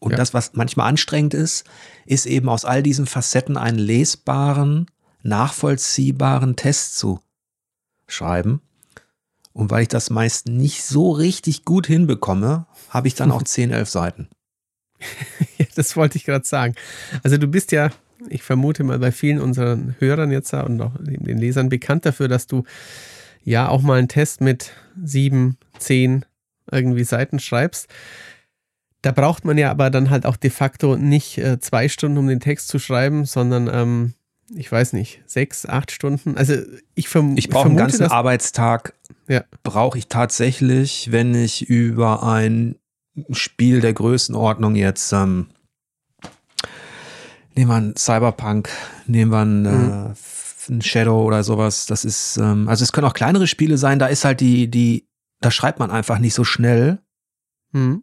Und 0.06 0.12
ja. 0.12 0.18
das, 0.18 0.36
was 0.36 0.54
manchmal 0.54 0.88
anstrengend 0.88 1.34
ist, 1.34 1.66
ist 2.06 2.28
eben 2.28 2.48
aus 2.48 2.64
all 2.64 2.84
diesen 2.84 3.08
Facetten 3.08 3.58
einen 3.58 3.80
lesbaren, 3.80 4.86
nachvollziehbaren 5.24 6.56
Test 6.56 7.00
zu 7.00 7.22
schreiben. 8.08 8.62
Und 9.52 9.72
weil 9.72 9.82
ich 9.82 9.88
das 9.88 10.12
meist 10.12 10.48
nicht 10.48 10.84
so 10.84 11.10
richtig 11.10 11.66
gut 11.66 11.88
hinbekomme, 11.88 12.68
habe 12.92 13.08
ich 13.08 13.16
dann 13.16 13.32
auch 13.32 13.42
10, 13.46 13.72
11 13.72 13.90
Seiten. 13.90 14.30
das 15.76 15.96
wollte 15.96 16.20
ich 16.20 16.26
gerade 16.26 16.46
sagen. 16.46 16.76
Also 17.24 17.38
du 17.38 17.48
bist 17.48 17.72
ja, 17.72 17.90
ich 18.30 18.44
vermute 18.44 18.84
mal 18.84 19.00
bei 19.00 19.12
vielen 19.12 19.42
unseren 19.42 19.96
Hörern 19.98 20.30
jetzt 20.30 20.54
und 20.54 20.80
auch 20.84 20.94
den 21.00 21.40
Lesern 21.40 21.70
bekannt 21.70 22.06
dafür, 22.06 22.28
dass 22.28 22.46
du 22.46 22.64
ja 23.44 23.70
auch 23.70 23.82
mal 23.82 23.98
einen 23.98 24.08
Test 24.08 24.40
mit 24.40 24.72
sieben, 25.04 25.58
zehn 25.80 26.26
irgendwie 26.72 27.06
Seiten 27.06 27.40
schreibst. 27.40 27.88
Da 29.06 29.12
braucht 29.12 29.46
man 29.46 29.56
ja 29.60 29.70
aber 29.70 29.92
dann 29.92 30.10
halt 30.10 30.26
auch 30.26 30.36
de 30.36 30.50
facto 30.50 30.98
nicht 30.98 31.38
äh, 31.38 31.60
zwei 31.60 31.90
Stunden, 31.90 32.18
um 32.18 32.26
den 32.26 32.40
Text 32.40 32.70
zu 32.70 32.80
schreiben, 32.80 33.26
sondern 33.26 33.70
ähm, 33.72 34.14
ich 34.56 34.72
weiß 34.72 34.94
nicht, 34.94 35.22
sechs, 35.28 35.68
acht 35.68 35.92
Stunden. 35.92 36.36
Also 36.38 36.56
ich, 36.96 37.08
verm 37.08 37.38
ich 37.38 37.48
brauche 37.50 37.68
einen 37.68 37.78
ganzen 37.78 38.08
Arbeitstag. 38.08 38.96
Ja. 39.28 39.44
Brauche 39.62 40.00
ich 40.00 40.08
tatsächlich, 40.08 41.12
wenn 41.12 41.36
ich 41.36 41.70
über 41.70 42.24
ein 42.24 42.78
Spiel 43.30 43.80
der 43.80 43.94
Größenordnung 43.94 44.74
jetzt, 44.74 45.14
ähm, 45.14 45.50
nehmen 47.54 47.70
wir 47.70 47.76
einen 47.76 47.96
Cyberpunk, 47.96 48.70
nehmen 49.06 49.32
wir 49.32 49.42
einen, 49.42 49.62
mhm. 49.62 50.14
äh, 50.16 50.72
einen 50.72 50.82
Shadow 50.82 51.24
oder 51.26 51.44
sowas. 51.44 51.86
Das 51.86 52.06
ist, 52.06 52.38
ähm, 52.38 52.68
also 52.68 52.82
es 52.84 52.92
können 52.92 53.06
auch 53.06 53.14
kleinere 53.14 53.46
Spiele 53.46 53.78
sein, 53.78 54.00
da 54.00 54.08
ist 54.08 54.26
halt 54.26 54.40
die, 54.40 54.68
die, 54.68 55.08
da 55.42 55.52
schreibt 55.52 55.78
man 55.78 55.92
einfach 55.92 56.18
nicht 56.18 56.34
so 56.34 56.44
schnell. 56.44 56.98
Mhm. 57.72 58.02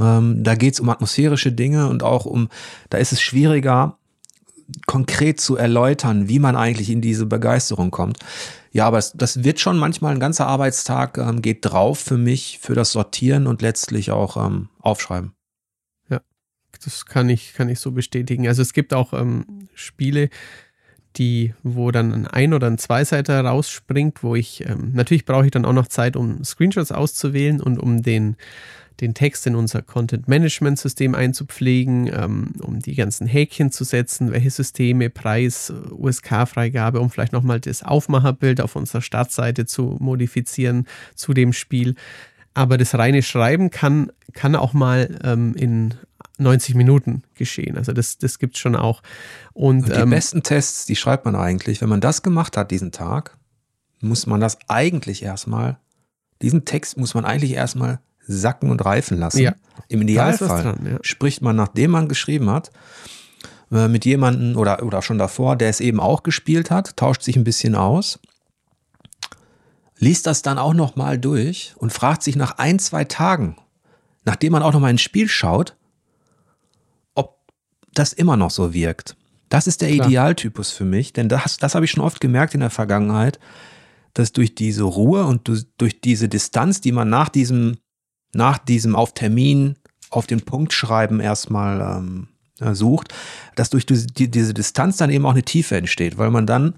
Ähm, 0.00 0.42
da 0.42 0.54
geht 0.54 0.74
es 0.74 0.80
um 0.80 0.88
atmosphärische 0.88 1.52
Dinge 1.52 1.88
und 1.88 2.02
auch 2.02 2.24
um, 2.24 2.48
da 2.90 2.98
ist 2.98 3.12
es 3.12 3.20
schwieriger, 3.20 3.98
konkret 4.86 5.40
zu 5.40 5.56
erläutern, 5.56 6.28
wie 6.28 6.38
man 6.38 6.56
eigentlich 6.56 6.90
in 6.90 7.00
diese 7.00 7.26
Begeisterung 7.26 7.90
kommt. 7.90 8.18
Ja, 8.72 8.86
aber 8.86 8.98
es, 8.98 9.12
das 9.12 9.44
wird 9.44 9.60
schon 9.60 9.76
manchmal 9.76 10.14
ein 10.14 10.20
ganzer 10.20 10.46
Arbeitstag 10.46 11.18
ähm, 11.18 11.42
geht 11.42 11.58
drauf 11.62 11.98
für 11.98 12.16
mich, 12.16 12.58
für 12.62 12.74
das 12.74 12.92
Sortieren 12.92 13.46
und 13.46 13.60
letztlich 13.60 14.10
auch 14.10 14.36
ähm, 14.38 14.70
Aufschreiben. 14.80 15.34
Ja, 16.08 16.22
das 16.82 17.04
kann 17.04 17.28
ich, 17.28 17.52
kann 17.52 17.68
ich 17.68 17.80
so 17.80 17.92
bestätigen. 17.92 18.48
Also 18.48 18.62
es 18.62 18.72
gibt 18.72 18.94
auch 18.94 19.12
ähm, 19.12 19.68
Spiele, 19.74 20.30
die, 21.16 21.52
wo 21.62 21.90
dann 21.90 22.12
ein 22.12 22.26
Ein- 22.26 22.54
oder 22.54 22.66
ein 22.66 22.78
Zweiseiter 22.78 23.44
rausspringt, 23.44 24.22
wo 24.22 24.34
ich, 24.34 24.64
ähm, 24.66 24.92
natürlich 24.94 25.26
brauche 25.26 25.44
ich 25.44 25.50
dann 25.50 25.66
auch 25.66 25.74
noch 25.74 25.88
Zeit, 25.88 26.16
um 26.16 26.42
Screenshots 26.42 26.92
auszuwählen 26.92 27.60
und 27.60 27.78
um 27.78 28.02
den, 28.02 28.36
den 29.00 29.14
Text 29.14 29.46
in 29.46 29.54
unser 29.54 29.82
Content-Management-System 29.82 31.14
einzupflegen, 31.14 32.10
ähm, 32.12 32.52
um 32.60 32.80
die 32.80 32.94
ganzen 32.94 33.26
Häkchen 33.26 33.70
zu 33.70 33.84
setzen, 33.84 34.32
welche 34.32 34.50
Systeme, 34.50 35.10
Preis, 35.10 35.72
USK-Freigabe, 35.90 37.00
um 37.00 37.10
vielleicht 37.10 37.32
nochmal 37.32 37.60
das 37.60 37.82
Aufmacherbild 37.82 38.60
auf 38.60 38.76
unserer 38.76 39.02
Startseite 39.02 39.66
zu 39.66 39.96
modifizieren 40.00 40.86
zu 41.14 41.32
dem 41.32 41.52
Spiel. 41.52 41.94
Aber 42.54 42.76
das 42.76 42.94
reine 42.94 43.22
Schreiben 43.22 43.70
kann, 43.70 44.12
kann 44.34 44.56
auch 44.56 44.74
mal 44.74 45.18
ähm, 45.24 45.54
in 45.54 45.94
90 46.38 46.74
Minuten 46.74 47.22
geschehen. 47.34 47.76
Also 47.76 47.92
das, 47.92 48.18
das 48.18 48.38
gibt 48.38 48.56
es 48.56 48.60
schon 48.60 48.76
auch. 48.76 49.02
Und, 49.52 49.84
Und 49.84 49.96
die 49.96 50.00
ähm, 50.00 50.10
besten 50.10 50.42
Tests, 50.42 50.86
die 50.86 50.96
schreibt 50.96 51.24
man 51.24 51.34
eigentlich. 51.34 51.80
Wenn 51.80 51.88
man 51.88 52.00
das 52.00 52.22
gemacht 52.22 52.56
hat 52.56 52.70
diesen 52.70 52.92
Tag, 52.92 53.36
muss 54.00 54.26
man 54.26 54.40
das 54.40 54.58
eigentlich 54.68 55.22
erstmal, 55.22 55.78
diesen 56.42 56.64
Text 56.64 56.98
muss 56.98 57.14
man 57.14 57.24
eigentlich 57.24 57.52
erstmal 57.52 58.00
sacken 58.36 58.70
und 58.70 58.84
reifen 58.84 59.18
lassen. 59.18 59.40
Ja. 59.42 59.54
Im 59.88 60.02
Idealfall 60.02 60.62
dran, 60.62 60.86
ja. 60.92 60.98
spricht 61.02 61.42
man, 61.42 61.56
nachdem 61.56 61.90
man 61.92 62.08
geschrieben 62.08 62.50
hat, 62.50 62.70
äh, 63.70 63.88
mit 63.88 64.04
jemandem 64.04 64.56
oder, 64.56 64.82
oder 64.82 65.02
schon 65.02 65.18
davor, 65.18 65.56
der 65.56 65.68
es 65.68 65.80
eben 65.80 66.00
auch 66.00 66.22
gespielt 66.22 66.70
hat, 66.70 66.96
tauscht 66.96 67.22
sich 67.22 67.36
ein 67.36 67.44
bisschen 67.44 67.74
aus, 67.74 68.18
liest 69.98 70.26
das 70.26 70.42
dann 70.42 70.58
auch 70.58 70.74
nochmal 70.74 71.18
durch 71.18 71.74
und 71.76 71.92
fragt 71.92 72.22
sich 72.22 72.36
nach 72.36 72.58
ein, 72.58 72.78
zwei 72.78 73.04
Tagen, 73.04 73.56
nachdem 74.24 74.52
man 74.52 74.62
auch 74.62 74.72
nochmal 74.72 74.90
ins 74.90 75.02
Spiel 75.02 75.28
schaut, 75.28 75.76
ob 77.14 77.38
das 77.94 78.12
immer 78.12 78.36
noch 78.36 78.50
so 78.50 78.74
wirkt. 78.74 79.16
Das 79.48 79.66
ist 79.66 79.80
der 79.80 79.90
Klar. 79.90 80.06
Idealtypus 80.06 80.70
für 80.70 80.84
mich, 80.84 81.12
denn 81.12 81.28
das, 81.28 81.56
das 81.58 81.74
habe 81.74 81.84
ich 81.84 81.90
schon 81.90 82.02
oft 82.02 82.20
gemerkt 82.20 82.54
in 82.54 82.60
der 82.60 82.70
Vergangenheit, 82.70 83.38
dass 84.14 84.32
durch 84.32 84.54
diese 84.54 84.82
Ruhe 84.82 85.24
und 85.24 85.50
durch 85.78 86.00
diese 86.00 86.28
Distanz, 86.28 86.80
die 86.80 86.92
man 86.92 87.08
nach 87.08 87.28
diesem 87.28 87.76
nach 88.34 88.58
diesem 88.58 88.96
auf 88.96 89.14
Termin, 89.14 89.76
auf 90.10 90.26
den 90.26 90.42
Punkt 90.42 90.72
schreiben 90.72 91.20
erstmal 91.20 91.98
ähm, 91.98 92.28
äh, 92.60 92.74
sucht, 92.74 93.12
dass 93.54 93.70
durch 93.70 93.86
die, 93.86 94.30
diese 94.30 94.54
Distanz 94.54 94.96
dann 94.96 95.10
eben 95.10 95.26
auch 95.26 95.32
eine 95.32 95.42
Tiefe 95.42 95.76
entsteht, 95.76 96.18
weil 96.18 96.30
man 96.30 96.46
dann 96.46 96.74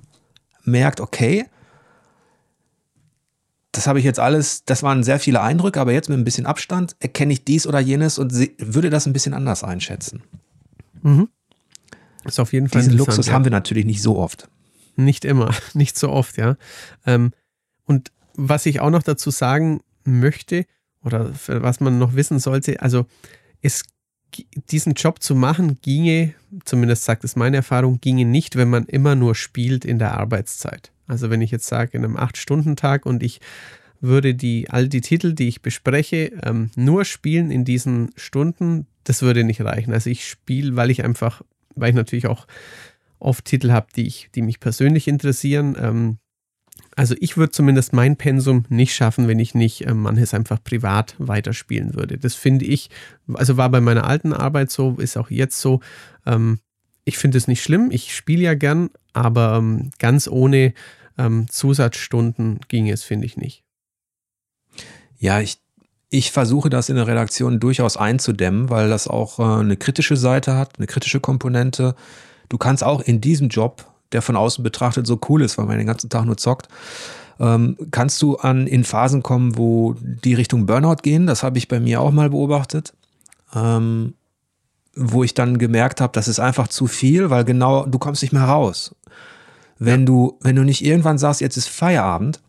merkt, 0.65 1.01
okay, 1.01 1.47
das 3.73 3.87
habe 3.87 3.99
ich 3.99 4.05
jetzt 4.05 4.21
alles, 4.21 4.65
das 4.65 4.83
waren 4.83 5.03
sehr 5.03 5.19
viele 5.19 5.41
Eindrücke, 5.41 5.81
aber 5.81 5.93
jetzt 5.93 6.09
mit 6.09 6.19
ein 6.19 6.25
bisschen 6.25 6.47
Abstand 6.47 6.97
erkenne 7.01 7.33
ich 7.33 7.45
dies 7.45 7.67
oder 7.67 7.81
jenes 7.81 8.19
und 8.19 8.33
würde 8.59 8.89
das 8.89 9.07
ein 9.07 9.13
bisschen 9.13 9.35
anders 9.35 9.65
einschätzen. 9.65 10.23
Mhm. 11.03 11.29
Ist 12.25 12.41
auf 12.41 12.53
jeden 12.53 12.69
Fall 12.69 12.83
Diesen 12.83 12.97
Luxus 12.97 13.27
ja. 13.27 13.33
haben 13.33 13.45
wir 13.45 13.51
natürlich 13.51 13.85
nicht 13.85 14.01
so 14.01 14.17
oft. 14.17 14.49
Nicht 14.97 15.25
immer, 15.25 15.53
nicht 15.75 15.99
so 15.99 16.11
oft, 16.11 16.37
ja. 16.37 16.57
Ähm, 17.05 17.33
und 17.85 18.13
was 18.35 18.65
ich 18.67 18.81
auch 18.81 18.91
noch 18.91 19.03
dazu 19.03 19.31
sagen 19.31 19.83
möchte, 20.05 20.67
oder 21.05 21.33
was 21.47 21.81
man 21.81 21.99
noch 21.99 22.15
wissen 22.15 22.39
sollte, 22.39 22.81
also 22.81 23.07
es, 23.63 23.85
diesen 24.71 24.95
Job 24.95 25.23
zu 25.23 25.35
machen 25.35 25.79
ginge, 25.83 26.35
zumindest 26.65 27.05
sagt 27.05 27.25
es 27.25 27.37
meine 27.37 27.59
Erfahrung, 27.59 28.01
ginge 28.01 28.25
nicht, 28.25 28.57
wenn 28.57 28.71
man 28.71 28.87
immer 28.87 29.15
nur 29.15 29.35
spielt 29.35 29.85
in 29.85 29.99
der 29.99 30.19
Arbeitszeit. 30.19 30.93
Also 31.07 31.31
wenn 31.31 31.43
ich 31.43 31.51
jetzt 31.51 31.67
sage, 31.67 31.97
in 31.97 32.05
einem 32.05 32.17
8-Stunden-Tag 32.17 33.07
und 33.07 33.23
ich 33.23 33.41
würde 34.01 34.35
die, 34.35 34.71
all 34.71 34.89
die 34.89 35.01
Titel, 35.01 35.33
die 35.35 35.49
ich 35.49 35.63
bespreche, 35.63 36.33
ähm, 36.43 36.71
nur 36.77 37.05
spielen 37.05 37.51
in 37.51 37.65
diesen 37.65 38.11
Stunden, 38.17 38.87
das 39.05 39.23
würde 39.23 39.45
nicht 39.45 39.61
reichen. 39.61 39.93
Also 39.93 40.11
ich 40.11 40.29
spiele, 40.29 40.77
weil 40.77 40.91
ich 40.91 41.05
einfach, 41.05 41.43
weil 41.75 41.91
ich 41.91 41.97
natürlich 41.97 42.27
auch 42.27 42.47
oft 43.19 43.45
Titel 43.45 43.71
habe, 43.71 43.87
die, 43.97 44.13
die 44.35 44.43
mich 44.43 44.61
persönlich 44.61 45.09
interessieren, 45.09 45.77
ähm, 45.81 46.19
also 46.97 47.15
ich 47.19 47.37
würde 47.37 47.51
zumindest 47.51 47.93
mein 47.93 48.17
Pensum 48.17 48.65
nicht 48.69 48.95
schaffen, 48.95 49.27
wenn 49.29 49.39
ich 49.39 49.55
nicht 49.55 49.87
äh, 49.87 49.95
manches 49.95 50.35
einfach 50.35 50.63
privat 50.63 51.15
weiterspielen 51.19 51.95
würde. 51.95 52.19
Das 52.19 52.35
finde 52.35 52.65
ich, 52.65 52.91
also 53.33 53.57
war 53.57 53.69
bei 53.71 53.81
meiner 53.81 54.05
alten 54.05 54.33
Arbeit 54.33 54.71
so, 54.71 54.97
ist 54.99 55.17
auch 55.17 55.31
jetzt 55.31 55.61
so. 55.61 55.81
Ähm, 56.27 56.61
ich 57.05 57.19
finde 57.19 57.39
es 57.39 57.49
nicht 57.49 57.63
schlimm, 57.63 57.91
ich 57.91 58.15
spiele 58.15 58.43
ja 58.43 58.55
gern, 58.55 58.91
aber 59.13 59.57
ähm, 59.59 59.91
ganz 59.99 60.29
ohne 60.29 60.73
ähm, 61.19 61.47
Zusatzstunden 61.49 62.61
ging 62.69 62.89
es, 62.89 63.03
finde 63.03 63.27
ich 63.27 63.37
nicht. 63.37 63.63
Ja, 65.19 65.41
ich, 65.41 65.59
ich 66.11 66.33
versuche 66.33 66.71
das 66.71 66.89
in 66.89 66.97
der 66.97 67.07
Redaktion 67.07 67.61
durchaus 67.61 67.97
einzudämmen, 67.97 68.71
weil 68.71 68.89
das 68.89 69.09
auch 69.09 69.39
äh, 69.39 69.61
eine 69.61 69.77
kritische 69.77 70.17
Seite 70.17 70.55
hat, 70.55 70.79
eine 70.79 70.87
kritische 70.87 71.21
Komponente. 71.21 71.95
Du 72.49 72.59
kannst 72.59 72.85
auch 72.85 73.01
in 73.01 73.21
diesem 73.21 73.49
Job 73.49 73.94
der 74.15 74.23
von 74.23 74.37
außen 74.37 74.65
betrachtet 74.65 75.07
so 75.07 75.21
cool 75.29 75.43
ist, 75.43 75.59
weil 75.59 75.67
man 75.67 75.79
den 75.79 75.87
ganzen 75.87 76.09
Tag 76.09 76.25
nur 76.25 76.37
zockt. 76.37 76.69
Ähm, 77.41 77.77
kannst 77.91 78.23
du 78.23 78.37
an 78.37 78.67
in 78.67 78.85
Phasen 78.85 79.23
kommen, 79.23 79.59
wo 79.59 79.97
die 80.01 80.35
Richtung 80.35 80.67
Burnout 80.67 81.03
gehen? 81.03 81.27
Das 81.27 81.43
habe 81.43 81.59
ich 81.59 81.69
bei 81.69 81.81
mir 81.81 82.01
auch 82.01 82.13
mal 82.13 82.31
beobachtet. 82.31 82.95
Ähm, 83.55 84.15
wo 84.97 85.25
ich 85.25 85.35
dann 85.35 85.59
gemerkt 85.59 86.01
habe, 86.01 86.13
das 86.13 86.29
ist 86.29 86.39
einfach 86.39 86.69
zu 86.69 86.87
viel, 86.87 87.31
weil 87.31 87.45
genau, 87.45 87.85
du 87.87 87.99
kommst 87.99 88.23
nicht 88.23 88.33
mehr 88.33 88.45
raus. 88.45 88.95
Wenn 89.79 90.01
ja. 90.01 90.07
du, 90.07 90.39
wenn 90.41 90.57
du 90.57 90.63
nicht 90.63 90.85
irgendwann 90.85 91.19
sagst, 91.19 91.41
jetzt 91.41 91.57
ist 91.57 91.69
Feierabend, 91.69 92.41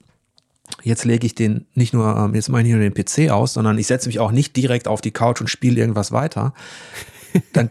jetzt 0.83 1.05
lege 1.05 1.25
ich 1.25 1.35
den 1.35 1.65
nicht 1.73 1.93
nur, 1.93 2.15
ähm, 2.15 2.35
jetzt 2.35 2.49
mache 2.49 2.61
ich 2.61 2.69
nur 2.69 2.79
den 2.79 2.93
PC 2.93 3.31
aus, 3.31 3.53
sondern 3.53 3.77
ich 3.77 3.87
setze 3.87 4.07
mich 4.07 4.19
auch 4.19 4.31
nicht 4.31 4.55
direkt 4.55 4.87
auf 4.87 5.01
die 5.01 5.11
Couch 5.11 5.41
und 5.41 5.47
spiele 5.47 5.79
irgendwas 5.79 6.11
weiter, 6.11 6.53
dann 7.53 7.69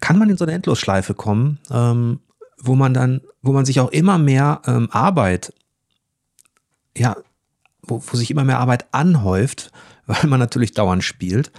kann 0.00 0.18
man 0.18 0.28
in 0.28 0.36
so 0.36 0.44
eine 0.44 0.52
Endlosschleife 0.52 1.14
kommen, 1.14 1.58
ähm, 1.70 2.20
wo 2.66 2.74
man 2.74 2.94
dann, 2.94 3.20
wo 3.42 3.52
man 3.52 3.64
sich 3.64 3.80
auch 3.80 3.90
immer 3.90 4.18
mehr 4.18 4.62
ähm, 4.66 4.88
Arbeit, 4.90 5.52
ja, 6.96 7.16
wo, 7.82 8.02
wo 8.06 8.16
sich 8.16 8.30
immer 8.30 8.44
mehr 8.44 8.58
Arbeit 8.58 8.86
anhäuft, 8.92 9.70
weil 10.06 10.26
man 10.28 10.40
natürlich 10.40 10.72
dauernd 10.72 11.04
spielt. 11.04 11.52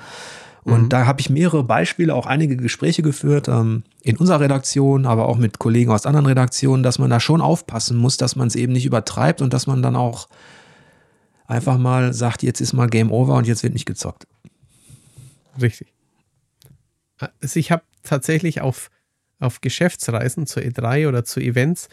Und 0.63 0.83
mhm. 0.83 0.89
da 0.89 1.05
habe 1.05 1.21
ich 1.21 1.29
mehrere 1.29 1.63
Beispiele, 1.63 2.15
auch 2.15 2.25
einige 2.25 2.57
Gespräche 2.57 3.03
geführt, 3.03 3.47
ähm, 3.47 3.83
in 4.01 4.17
unserer 4.17 4.39
Redaktion, 4.39 5.05
aber 5.05 5.27
auch 5.27 5.37
mit 5.37 5.59
Kollegen 5.59 5.91
aus 5.91 6.07
anderen 6.07 6.25
Redaktionen, 6.25 6.81
dass 6.81 6.97
man 6.97 7.11
da 7.11 7.19
schon 7.19 7.39
aufpassen 7.39 7.97
muss, 7.97 8.17
dass 8.17 8.35
man 8.35 8.47
es 8.47 8.55
eben 8.55 8.73
nicht 8.73 8.85
übertreibt 8.85 9.43
und 9.43 9.53
dass 9.53 9.67
man 9.67 9.83
dann 9.83 9.95
auch 9.95 10.27
einfach 11.45 11.77
mal 11.77 12.13
sagt, 12.13 12.41
jetzt 12.41 12.61
ist 12.61 12.73
mal 12.73 12.87
Game 12.87 13.11
Over 13.11 13.35
und 13.35 13.45
jetzt 13.45 13.61
wird 13.61 13.73
nicht 13.73 13.85
gezockt. 13.85 14.25
Richtig. 15.61 15.93
Also 17.41 17.59
ich 17.59 17.71
habe 17.71 17.83
tatsächlich 18.01 18.61
auf 18.61 18.89
auf 19.39 19.61
Geschäftsreisen 19.61 20.47
zur 20.47 20.63
E3 20.63 21.07
oder 21.07 21.25
zu 21.25 21.39
Events, 21.39 21.89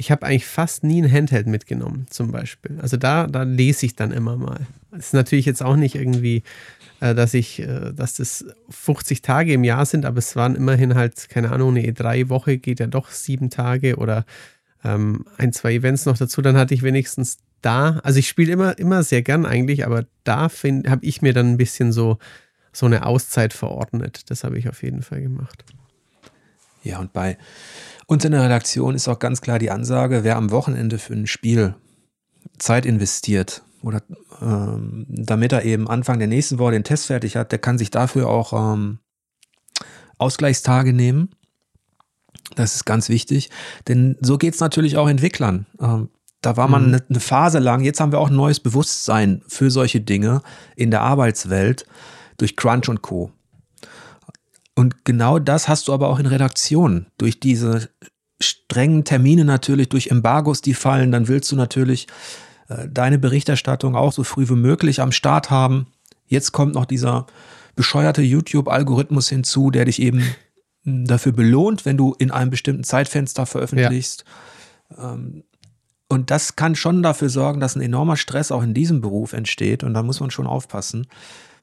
ich 0.00 0.10
habe 0.10 0.24
eigentlich 0.24 0.46
fast 0.46 0.82
nie 0.82 1.02
ein 1.02 1.12
Handheld 1.12 1.46
mitgenommen, 1.46 2.06
zum 2.08 2.32
Beispiel. 2.32 2.78
Also 2.80 2.96
da, 2.96 3.26
da 3.26 3.42
lese 3.42 3.84
ich 3.84 3.96
dann 3.96 4.12
immer 4.12 4.36
mal. 4.36 4.66
Das 4.90 5.06
ist 5.06 5.12
natürlich 5.12 5.44
jetzt 5.44 5.62
auch 5.62 5.76
nicht 5.76 5.94
irgendwie, 5.94 6.42
äh, 7.00 7.14
dass 7.14 7.34
ich, 7.34 7.60
äh, 7.60 7.92
dass 7.92 8.14
das 8.14 8.46
50 8.70 9.20
Tage 9.20 9.52
im 9.52 9.62
Jahr 9.62 9.84
sind, 9.84 10.06
aber 10.06 10.16
es 10.16 10.36
waren 10.36 10.56
immerhin 10.56 10.94
halt, 10.94 11.28
keine 11.28 11.52
Ahnung, 11.52 11.76
eine 11.76 11.86
E3-Woche 11.86 12.56
geht 12.56 12.80
ja 12.80 12.86
doch 12.86 13.10
sieben 13.10 13.50
Tage 13.50 13.96
oder 13.96 14.24
ähm, 14.84 15.26
ein, 15.36 15.52
zwei 15.52 15.74
Events 15.74 16.06
noch 16.06 16.16
dazu. 16.16 16.40
Dann 16.40 16.56
hatte 16.56 16.72
ich 16.72 16.82
wenigstens 16.82 17.36
da, 17.60 18.00
also 18.02 18.18
ich 18.18 18.28
spiele 18.28 18.52
immer, 18.52 18.78
immer 18.78 19.02
sehr 19.02 19.20
gern 19.20 19.44
eigentlich, 19.44 19.84
aber 19.84 20.06
da 20.24 20.48
habe 20.48 21.04
ich 21.04 21.20
mir 21.20 21.34
dann 21.34 21.50
ein 21.50 21.56
bisschen 21.58 21.92
so, 21.92 22.16
so 22.72 22.86
eine 22.86 23.04
Auszeit 23.04 23.52
verordnet. 23.52 24.30
Das 24.30 24.44
habe 24.44 24.58
ich 24.58 24.66
auf 24.66 24.82
jeden 24.82 25.02
Fall 25.02 25.20
gemacht. 25.20 25.62
Ja, 26.82 26.98
und 26.98 27.12
bei 27.12 27.36
uns 28.06 28.24
in 28.24 28.32
der 28.32 28.42
Redaktion 28.42 28.94
ist 28.94 29.08
auch 29.08 29.18
ganz 29.18 29.40
klar 29.40 29.58
die 29.58 29.70
Ansage, 29.70 30.24
wer 30.24 30.36
am 30.36 30.50
Wochenende 30.50 30.98
für 30.98 31.14
ein 31.14 31.26
Spiel 31.26 31.74
Zeit 32.58 32.86
investiert 32.86 33.62
oder 33.82 34.02
ähm, 34.40 35.06
damit 35.08 35.52
er 35.52 35.64
eben 35.64 35.88
Anfang 35.88 36.18
der 36.18 36.28
nächsten 36.28 36.58
Woche 36.58 36.72
den 36.72 36.84
Test 36.84 37.06
fertig 37.06 37.36
hat, 37.36 37.52
der 37.52 37.58
kann 37.58 37.78
sich 37.78 37.90
dafür 37.90 38.28
auch 38.28 38.52
ähm, 38.52 38.98
Ausgleichstage 40.18 40.92
nehmen. 40.92 41.30
Das 42.56 42.74
ist 42.74 42.84
ganz 42.84 43.08
wichtig, 43.08 43.50
denn 43.88 44.16
so 44.20 44.36
geht 44.36 44.54
es 44.54 44.60
natürlich 44.60 44.96
auch 44.96 45.08
Entwicklern. 45.08 45.66
Ähm, 45.80 46.08
da 46.42 46.56
war 46.56 46.68
man 46.68 46.88
mhm. 46.88 46.94
eine, 46.94 47.04
eine 47.08 47.20
Phase 47.20 47.58
lang, 47.58 47.82
jetzt 47.82 48.00
haben 48.00 48.12
wir 48.12 48.18
auch 48.18 48.30
ein 48.30 48.36
neues 48.36 48.60
Bewusstsein 48.60 49.42
für 49.46 49.70
solche 49.70 50.00
Dinge 50.00 50.42
in 50.74 50.90
der 50.90 51.02
Arbeitswelt 51.02 51.86
durch 52.38 52.56
Crunch 52.56 52.88
und 52.88 53.02
Co. 53.02 53.30
Und 54.80 55.04
genau 55.04 55.38
das 55.38 55.68
hast 55.68 55.88
du 55.88 55.92
aber 55.92 56.08
auch 56.08 56.18
in 56.18 56.24
Redaktionen. 56.24 57.04
Durch 57.18 57.38
diese 57.38 57.90
strengen 58.40 59.04
Termine 59.04 59.44
natürlich, 59.44 59.90
durch 59.90 60.06
Embargos, 60.06 60.62
die 60.62 60.72
fallen, 60.72 61.12
dann 61.12 61.28
willst 61.28 61.52
du 61.52 61.56
natürlich 61.56 62.06
äh, 62.70 62.88
deine 62.88 63.18
Berichterstattung 63.18 63.94
auch 63.94 64.14
so 64.14 64.24
früh 64.24 64.48
wie 64.48 64.54
möglich 64.54 65.02
am 65.02 65.12
Start 65.12 65.50
haben. 65.50 65.88
Jetzt 66.24 66.52
kommt 66.52 66.76
noch 66.76 66.86
dieser 66.86 67.26
bescheuerte 67.76 68.22
YouTube-Algorithmus 68.22 69.28
hinzu, 69.28 69.70
der 69.70 69.84
dich 69.84 70.00
eben 70.00 70.22
hm, 70.84 71.04
dafür 71.04 71.32
belohnt, 71.32 71.84
wenn 71.84 71.98
du 71.98 72.14
in 72.18 72.30
einem 72.30 72.50
bestimmten 72.50 72.82
Zeitfenster 72.82 73.44
veröffentlichst. 73.44 74.24
Ja. 74.96 75.12
Ähm, 75.12 75.44
und 76.08 76.30
das 76.30 76.56
kann 76.56 76.74
schon 76.74 77.02
dafür 77.02 77.28
sorgen, 77.28 77.60
dass 77.60 77.76
ein 77.76 77.82
enormer 77.82 78.16
Stress 78.16 78.50
auch 78.50 78.62
in 78.62 78.72
diesem 78.72 79.02
Beruf 79.02 79.34
entsteht. 79.34 79.84
Und 79.84 79.92
da 79.92 80.02
muss 80.02 80.20
man 80.20 80.30
schon 80.30 80.46
aufpassen 80.46 81.06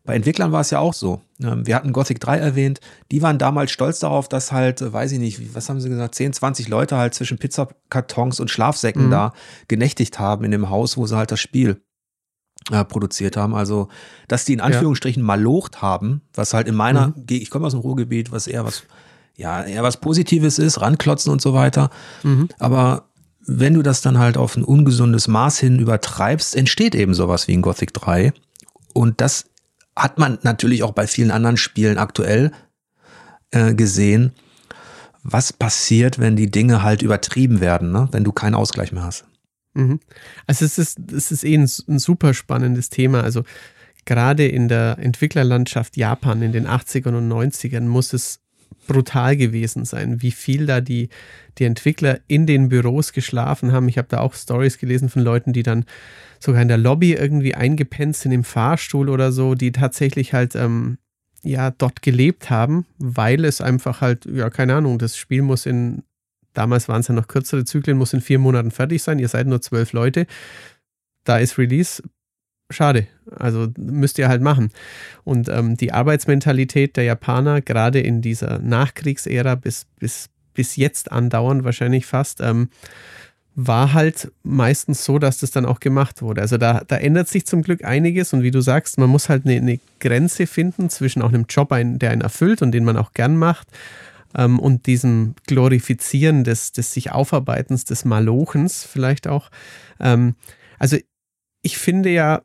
Bei 0.07 0.15
Entwicklern 0.15 0.53
war 0.53 0.61
es 0.61 0.69
ja 0.69 0.79
auch 0.79 0.93
so. 0.93 1.19
Ähm, 1.43 1.67
wir 1.67 1.75
hatten 1.75 1.91
Gothic 1.91 2.21
3 2.21 2.37
erwähnt. 2.37 2.79
Die 3.11 3.21
waren 3.21 3.37
damals 3.37 3.71
stolz 3.71 3.99
darauf, 3.99 4.29
dass 4.29 4.53
halt, 4.53 4.81
äh, 4.81 4.91
weiß 4.91 5.11
ich 5.11 5.19
nicht, 5.19 5.53
was 5.53 5.67
haben 5.67 5.81
sie 5.81 5.89
gesagt, 5.89 6.15
10, 6.15 6.31
20 6.31 6.69
Leute 6.69 6.95
halt 6.95 7.13
zwischen 7.13 7.37
Pizzakartons 7.37 8.39
und 8.39 8.49
Schlafsäcken 8.49 9.07
mhm. 9.07 9.11
da 9.11 9.33
genächtigt 9.67 10.17
haben 10.17 10.45
in 10.45 10.51
dem 10.51 10.69
Haus, 10.69 10.95
wo 10.95 11.05
sie 11.05 11.17
halt 11.17 11.29
das 11.31 11.41
Spiel 11.41 11.81
äh, 12.71 12.85
produziert 12.85 13.35
haben. 13.35 13.53
Also, 13.53 13.89
dass 14.29 14.45
die 14.45 14.53
in 14.53 14.61
Anführungsstrichen 14.61 15.21
ja. 15.21 15.27
malocht 15.27 15.81
haben, 15.81 16.21
was 16.33 16.53
halt 16.53 16.69
in 16.69 16.75
meiner, 16.75 17.07
mhm. 17.09 17.25
ich 17.27 17.49
komme 17.49 17.67
aus 17.67 17.73
dem 17.73 17.81
Ruhrgebiet, 17.81 18.31
was 18.31 18.47
eher 18.47 18.63
was, 18.63 18.83
ja, 19.35 19.61
eher 19.61 19.83
was 19.83 19.97
Positives 19.97 20.57
ist, 20.57 20.79
ranklotzen 20.79 21.33
und 21.33 21.41
so 21.41 21.53
weiter. 21.53 21.89
Mhm. 22.23 22.47
Aber 22.59 23.09
wenn 23.45 23.73
du 23.73 23.81
das 23.81 23.99
dann 23.99 24.17
halt 24.19 24.37
auf 24.37 24.55
ein 24.55 24.63
ungesundes 24.63 25.27
Maß 25.27 25.59
hin 25.59 25.79
übertreibst, 25.79 26.55
entsteht 26.55 26.95
eben 26.95 27.13
sowas 27.13 27.49
wie 27.49 27.57
ein 27.57 27.61
Gothic 27.61 27.93
3. 27.93 28.31
Und 28.93 29.19
das 29.19 29.47
hat 29.97 30.17
man 30.17 30.37
natürlich 30.43 30.83
auch 30.83 30.93
bei 30.93 31.07
vielen 31.07 31.31
anderen 31.31 31.57
Spielen 31.57 31.97
aktuell 31.97 32.51
äh, 33.51 33.73
gesehen, 33.73 34.31
was 35.23 35.51
passiert, 35.51 36.19
wenn 36.19 36.35
die 36.35 36.49
Dinge 36.49 36.83
halt 36.83 37.01
übertrieben 37.01 37.59
werden, 37.59 37.91
ne? 37.91 38.07
wenn 38.11 38.23
du 38.23 38.31
keinen 38.31 38.55
Ausgleich 38.55 38.91
mehr 38.91 39.03
hast. 39.03 39.25
Mhm. 39.73 39.99
Also 40.45 40.65
es 40.65 40.77
ist, 40.77 40.99
es 41.11 41.31
ist 41.31 41.43
eh 41.43 41.55
ein, 41.55 41.69
ein 41.87 41.99
super 41.99 42.33
spannendes 42.33 42.89
Thema. 42.89 43.21
Also 43.21 43.43
gerade 44.05 44.47
in 44.47 44.69
der 44.69 44.97
Entwicklerlandschaft 44.99 45.97
Japan 45.97 46.41
in 46.41 46.51
den 46.53 46.67
80ern 46.67 47.15
und 47.15 47.29
90ern 47.29 47.81
muss 47.81 48.13
es 48.13 48.39
brutal 48.87 49.35
gewesen 49.35 49.85
sein, 49.85 50.21
wie 50.21 50.31
viel 50.31 50.65
da 50.65 50.81
die, 50.81 51.09
die 51.57 51.65
Entwickler 51.65 52.19
in 52.27 52.47
den 52.47 52.69
Büros 52.69 53.11
geschlafen 53.11 53.73
haben. 53.73 53.89
Ich 53.89 53.97
habe 53.97 54.07
da 54.09 54.19
auch 54.19 54.33
Stories 54.33 54.77
gelesen 54.77 55.09
von 55.09 55.21
Leuten, 55.21 55.51
die 55.51 55.63
dann 55.63 55.85
sogar 56.39 56.61
in 56.61 56.67
der 56.67 56.77
Lobby 56.77 57.13
irgendwie 57.13 57.55
eingepennt 57.55 58.15
sind 58.15 58.31
im 58.31 58.43
Fahrstuhl 58.43 59.09
oder 59.09 59.31
so, 59.31 59.55
die 59.55 59.71
tatsächlich 59.71 60.33
halt 60.33 60.55
ähm, 60.55 60.97
ja 61.43 61.71
dort 61.71 62.01
gelebt 62.01 62.49
haben, 62.49 62.85
weil 62.97 63.45
es 63.45 63.61
einfach 63.61 64.01
halt, 64.01 64.25
ja, 64.25 64.49
keine 64.49 64.75
Ahnung, 64.75 64.99
das 64.99 65.17
Spiel 65.17 65.41
muss 65.41 65.65
in, 65.65 66.03
damals 66.53 66.87
waren 66.87 67.01
es 67.01 67.07
ja 67.07 67.15
noch 67.15 67.27
kürzere 67.27 67.65
Zyklen, 67.65 67.97
muss 67.97 68.13
in 68.13 68.21
vier 68.21 68.39
Monaten 68.39 68.71
fertig 68.71 69.03
sein, 69.03 69.19
ihr 69.19 69.27
seid 69.27 69.47
nur 69.47 69.61
zwölf 69.61 69.93
Leute. 69.93 70.27
Da 71.23 71.37
ist 71.37 71.57
Release, 71.57 72.01
schade. 72.69 73.07
Also 73.35 73.67
müsst 73.77 74.17
ihr 74.17 74.29
halt 74.29 74.41
machen. 74.41 74.71
Und 75.23 75.49
ähm, 75.49 75.77
die 75.77 75.91
Arbeitsmentalität 75.93 76.95
der 76.97 77.03
Japaner, 77.03 77.61
gerade 77.61 77.99
in 77.99 78.21
dieser 78.21 78.59
Nachkriegsära 78.59 79.55
bis, 79.55 79.85
bis, 79.99 80.29
bis 80.53 80.75
jetzt 80.75 81.11
andauernd 81.11 81.63
wahrscheinlich 81.63 82.05
fast, 82.05 82.41
ähm, 82.41 82.69
war 83.59 83.93
halt 83.93 84.31
meistens 84.43 85.03
so, 85.03 85.17
dass 85.17 85.39
das 85.39 85.49
dann 85.49 85.65
auch 85.65 85.79
gemacht 85.79 86.21
wurde. 86.21 86.41
Also 86.41 86.57
da, 86.57 86.83
da 86.87 86.95
ändert 86.95 87.27
sich 87.27 87.47
zum 87.47 87.63
Glück 87.63 87.83
einiges 87.83 88.31
und 88.31 88.43
wie 88.43 88.51
du 88.51 88.61
sagst, 88.61 88.99
man 88.99 89.09
muss 89.09 89.29
halt 89.29 89.45
eine, 89.45 89.55
eine 89.55 89.79
Grenze 89.99 90.45
finden 90.45 90.91
zwischen 90.91 91.23
auch 91.23 91.29
einem 91.29 91.47
Job, 91.49 91.71
ein, 91.71 91.97
der 91.97 92.11
einen 92.11 92.21
erfüllt 92.21 92.61
und 92.61 92.71
den 92.71 92.85
man 92.85 92.97
auch 92.97 93.13
gern 93.13 93.35
macht 93.35 93.67
ähm, 94.35 94.59
und 94.59 94.85
diesem 94.85 95.33
Glorifizieren 95.47 96.43
des, 96.43 96.71
des 96.71 96.93
sich 96.93 97.11
Aufarbeitens, 97.11 97.83
des 97.83 98.05
Malochens 98.05 98.83
vielleicht 98.83 99.27
auch. 99.27 99.49
Ähm, 99.99 100.35
also 100.77 100.97
ich 101.63 101.79
finde 101.79 102.11
ja, 102.11 102.43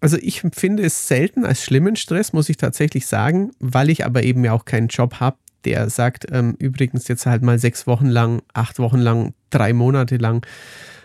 also 0.00 0.18
ich 0.18 0.44
empfinde 0.44 0.84
es 0.84 1.08
selten 1.08 1.44
als 1.44 1.64
schlimmen 1.64 1.96
Stress, 1.96 2.32
muss 2.32 2.48
ich 2.48 2.58
tatsächlich 2.58 3.08
sagen, 3.08 3.50
weil 3.58 3.90
ich 3.90 4.06
aber 4.06 4.22
eben 4.22 4.44
ja 4.44 4.52
auch 4.52 4.66
keinen 4.66 4.86
Job 4.86 5.14
habe, 5.18 5.36
der 5.64 5.90
sagt, 5.90 6.26
ähm, 6.30 6.54
übrigens 6.58 7.08
jetzt 7.08 7.26
halt 7.26 7.42
mal 7.42 7.58
sechs 7.58 7.86
Wochen 7.86 8.06
lang, 8.06 8.42
acht 8.52 8.78
Wochen 8.78 8.98
lang, 8.98 9.34
drei 9.50 9.72
Monate 9.72 10.16
lang 10.16 10.46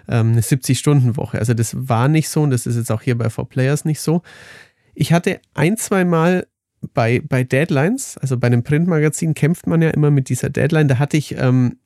ähm, 0.07 0.31
eine 0.31 0.41
70-Stunden-Woche. 0.41 1.40
Also 1.40 1.53
das 1.53 1.76
war 1.88 2.07
nicht 2.07 2.30
so 2.30 2.41
und 2.41 2.52
das 2.52 2.65
ist 2.65 2.76
jetzt 2.76 2.91
auch 2.91 3.02
hier 3.02 3.18
bei 3.18 3.27
4Players 3.27 3.86
nicht 3.86 4.02
so. 4.02 4.22
Ich 4.94 5.14
hatte 5.14 5.40
ein, 5.53 5.77
zwei 5.77 6.03
Mal 6.06 6.48
bei, 6.94 7.22
bei 7.27 7.44
Deadlines, 7.44 8.18
also 8.18 8.38
bei 8.38 8.48
einem 8.48 8.64
Printmagazin 8.64 9.34
kämpft 9.34 9.68
man 9.68 9.81
ja 9.81 9.90
immer 9.90 10.11
mit 10.11 10.30
dieser 10.30 10.49
Deadline, 10.49 10.88
da 10.88 10.98
hatte 10.98 11.18
ich 11.18 11.36
ähm, 11.38 11.77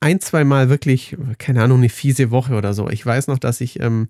ein, 0.00 0.20
zwei 0.20 0.44
Mal 0.44 0.68
wirklich, 0.68 1.16
keine 1.38 1.62
Ahnung, 1.62 1.78
eine 1.78 1.88
fiese 1.88 2.30
Woche 2.30 2.54
oder 2.54 2.74
so. 2.74 2.88
Ich 2.88 3.04
weiß 3.04 3.28
noch, 3.28 3.38
dass 3.38 3.60
ich 3.60 3.80
ähm, 3.80 4.08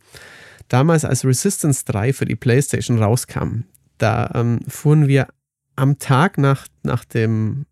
damals 0.69 1.05
als 1.05 1.25
Resistance 1.25 1.85
3 1.87 2.13
für 2.13 2.25
die 2.25 2.37
PlayStation 2.37 2.99
rauskam, 2.99 3.63
da 3.99 4.31
ähm, 4.35 4.61
fuhren 4.69 5.09
wir 5.09 5.29
am 5.75 5.99
Tag 5.99 6.39
nach, 6.39 6.67
nach, 6.83 7.05
dem, 7.05 7.67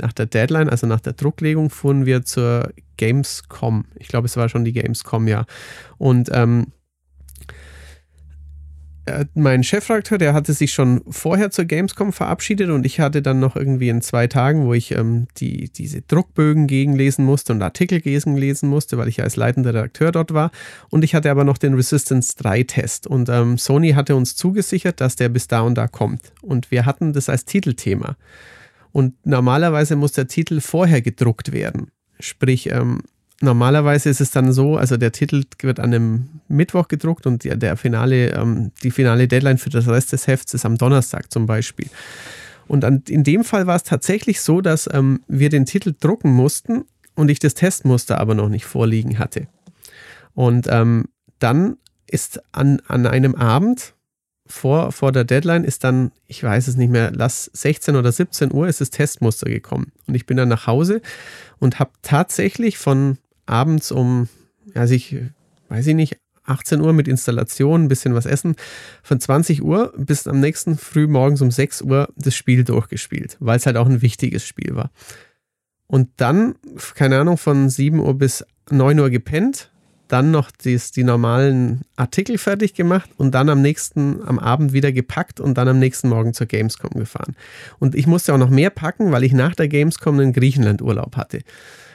nach 0.00 0.12
der 0.12 0.26
Deadline, 0.26 0.68
also 0.68 0.86
nach 0.86 1.00
der 1.00 1.12
Drucklegung, 1.12 1.70
fuhren 1.70 2.06
wir 2.06 2.24
zur 2.24 2.72
Gamescom. 2.96 3.86
Ich 3.96 4.08
glaube, 4.08 4.26
es 4.26 4.36
war 4.36 4.48
schon 4.48 4.64
die 4.64 4.72
Gamescom, 4.72 5.28
ja. 5.28 5.46
Und 5.98 6.30
ähm, 6.32 6.72
äh, 9.08 9.24
mein 9.34 9.64
Chefredakteur, 9.64 10.18
der 10.18 10.34
hatte 10.34 10.52
sich 10.52 10.72
schon 10.72 11.02
vorher 11.08 11.50
zur 11.50 11.64
Gamescom 11.64 12.12
verabschiedet 12.12 12.70
und 12.70 12.84
ich 12.84 13.00
hatte 13.00 13.22
dann 13.22 13.40
noch 13.40 13.56
irgendwie 13.56 13.88
in 13.88 14.02
zwei 14.02 14.26
Tagen, 14.26 14.66
wo 14.66 14.74
ich 14.74 14.92
ähm, 14.92 15.26
die, 15.38 15.70
diese 15.72 16.02
Druckbögen 16.02 16.66
gegenlesen 16.66 17.24
musste 17.24 17.52
und 17.52 17.62
Artikel 17.62 18.00
gegenlesen 18.00 18.68
musste, 18.68 18.98
weil 18.98 19.08
ich 19.08 19.18
ja 19.18 19.24
als 19.24 19.36
leitender 19.36 19.70
Redakteur 19.70 20.12
dort 20.12 20.34
war. 20.34 20.50
Und 20.90 21.04
ich 21.04 21.14
hatte 21.14 21.30
aber 21.30 21.44
noch 21.44 21.58
den 21.58 21.74
Resistance 21.74 22.34
3 22.36 22.64
Test 22.64 23.06
und 23.06 23.28
ähm, 23.28 23.56
Sony 23.56 23.92
hatte 23.92 24.14
uns 24.14 24.36
zugesichert, 24.36 25.00
dass 25.00 25.16
der 25.16 25.28
bis 25.28 25.48
da 25.48 25.62
und 25.62 25.76
da 25.76 25.88
kommt. 25.88 26.32
Und 26.42 26.70
wir 26.70 26.84
hatten 26.84 27.12
das 27.12 27.28
als 27.28 27.44
Titelthema. 27.44 28.16
Und 28.92 29.14
normalerweise 29.24 29.96
muss 29.96 30.12
der 30.12 30.28
Titel 30.28 30.60
vorher 30.60 31.02
gedruckt 31.02 31.52
werden. 31.52 31.90
Sprich, 32.20 32.70
ähm, 32.70 33.02
normalerweise 33.40 34.08
ist 34.08 34.20
es 34.20 34.30
dann 34.30 34.52
so, 34.52 34.76
also 34.76 34.96
der 34.96 35.12
Titel 35.12 35.44
wird 35.60 35.80
an 35.80 35.94
einem 35.94 36.28
Mittwoch 36.48 36.88
gedruckt 36.88 37.26
und 37.26 37.44
der, 37.44 37.56
der 37.56 37.76
finale, 37.76 38.32
ähm, 38.32 38.72
die 38.82 38.90
finale 38.90 39.28
Deadline 39.28 39.58
für 39.58 39.70
das 39.70 39.86
Rest 39.86 40.12
des 40.12 40.26
Hefts 40.26 40.54
ist 40.54 40.64
am 40.64 40.78
Donnerstag 40.78 41.30
zum 41.32 41.46
Beispiel. 41.46 41.88
Und 42.66 42.84
an, 42.84 43.02
in 43.08 43.24
dem 43.24 43.44
Fall 43.44 43.66
war 43.66 43.76
es 43.76 43.82
tatsächlich 43.84 44.40
so, 44.40 44.60
dass 44.60 44.88
ähm, 44.92 45.20
wir 45.26 45.48
den 45.48 45.66
Titel 45.66 45.94
drucken 45.98 46.32
mussten 46.32 46.84
und 47.14 47.30
ich 47.30 47.38
das 47.38 47.54
Testmuster 47.54 48.20
aber 48.20 48.34
noch 48.34 48.48
nicht 48.48 48.66
vorliegen 48.66 49.18
hatte. 49.18 49.48
Und 50.34 50.66
ähm, 50.70 51.06
dann 51.38 51.78
ist 52.06 52.40
an, 52.52 52.80
an 52.86 53.06
einem 53.06 53.34
Abend 53.34 53.94
vor, 54.48 54.92
vor 54.92 55.12
der 55.12 55.24
Deadline 55.24 55.64
ist 55.64 55.84
dann, 55.84 56.10
ich 56.26 56.42
weiß 56.42 56.68
es 56.68 56.76
nicht 56.76 56.90
mehr, 56.90 57.12
lass 57.14 57.50
16 57.52 57.96
oder 57.96 58.10
17 58.10 58.52
Uhr 58.52 58.66
ist 58.66 58.80
das 58.80 58.90
Testmuster 58.90 59.48
gekommen. 59.48 59.92
Und 60.06 60.14
ich 60.14 60.26
bin 60.26 60.36
dann 60.36 60.48
nach 60.48 60.66
Hause 60.66 61.00
und 61.58 61.78
habe 61.78 61.90
tatsächlich 62.02 62.78
von 62.78 63.18
abends 63.46 63.92
um, 63.92 64.28
also 64.74 64.94
ich 64.94 65.16
weiß 65.68 65.86
ich 65.86 65.94
nicht, 65.94 66.18
18 66.44 66.80
Uhr 66.80 66.92
mit 66.92 67.08
Installation, 67.08 67.84
ein 67.84 67.88
bisschen 67.88 68.14
was 68.14 68.26
essen, 68.26 68.56
von 69.02 69.20
20 69.20 69.62
Uhr 69.62 69.92
bis 69.96 70.26
am 70.26 70.40
nächsten 70.40 70.78
Früh 70.78 71.06
morgens 71.06 71.42
um 71.42 71.50
6 71.50 71.82
Uhr 71.82 72.08
das 72.16 72.34
Spiel 72.34 72.64
durchgespielt, 72.64 73.36
weil 73.40 73.58
es 73.58 73.66
halt 73.66 73.76
auch 73.76 73.86
ein 73.86 74.02
wichtiges 74.02 74.46
Spiel 74.46 74.74
war. 74.74 74.90
Und 75.86 76.08
dann, 76.16 76.54
keine 76.94 77.20
Ahnung, 77.20 77.38
von 77.38 77.68
7 77.68 77.98
Uhr 77.98 78.14
bis 78.14 78.44
9 78.70 78.98
Uhr 78.98 79.10
gepennt, 79.10 79.70
dann 80.08 80.30
noch 80.30 80.50
dies, 80.50 80.90
die 80.90 81.04
normalen 81.04 81.82
Artikel 81.96 82.38
fertig 82.38 82.74
gemacht 82.74 83.10
und 83.16 83.34
dann 83.34 83.48
am 83.48 83.62
nächsten, 83.62 84.26
am 84.26 84.38
Abend 84.38 84.72
wieder 84.72 84.92
gepackt 84.92 85.40
und 85.40 85.56
dann 85.56 85.68
am 85.68 85.78
nächsten 85.78 86.08
Morgen 86.08 86.34
zur 86.34 86.46
Gamescom 86.46 86.90
gefahren. 86.98 87.36
Und 87.78 87.94
ich 87.94 88.06
musste 88.06 88.34
auch 88.34 88.38
noch 88.38 88.50
mehr 88.50 88.70
packen, 88.70 89.12
weil 89.12 89.24
ich 89.24 89.32
nach 89.32 89.54
der 89.54 89.68
Gamescom 89.68 90.18
einen 90.18 90.32
Griechenland-Urlaub 90.32 91.16
hatte. 91.16 91.40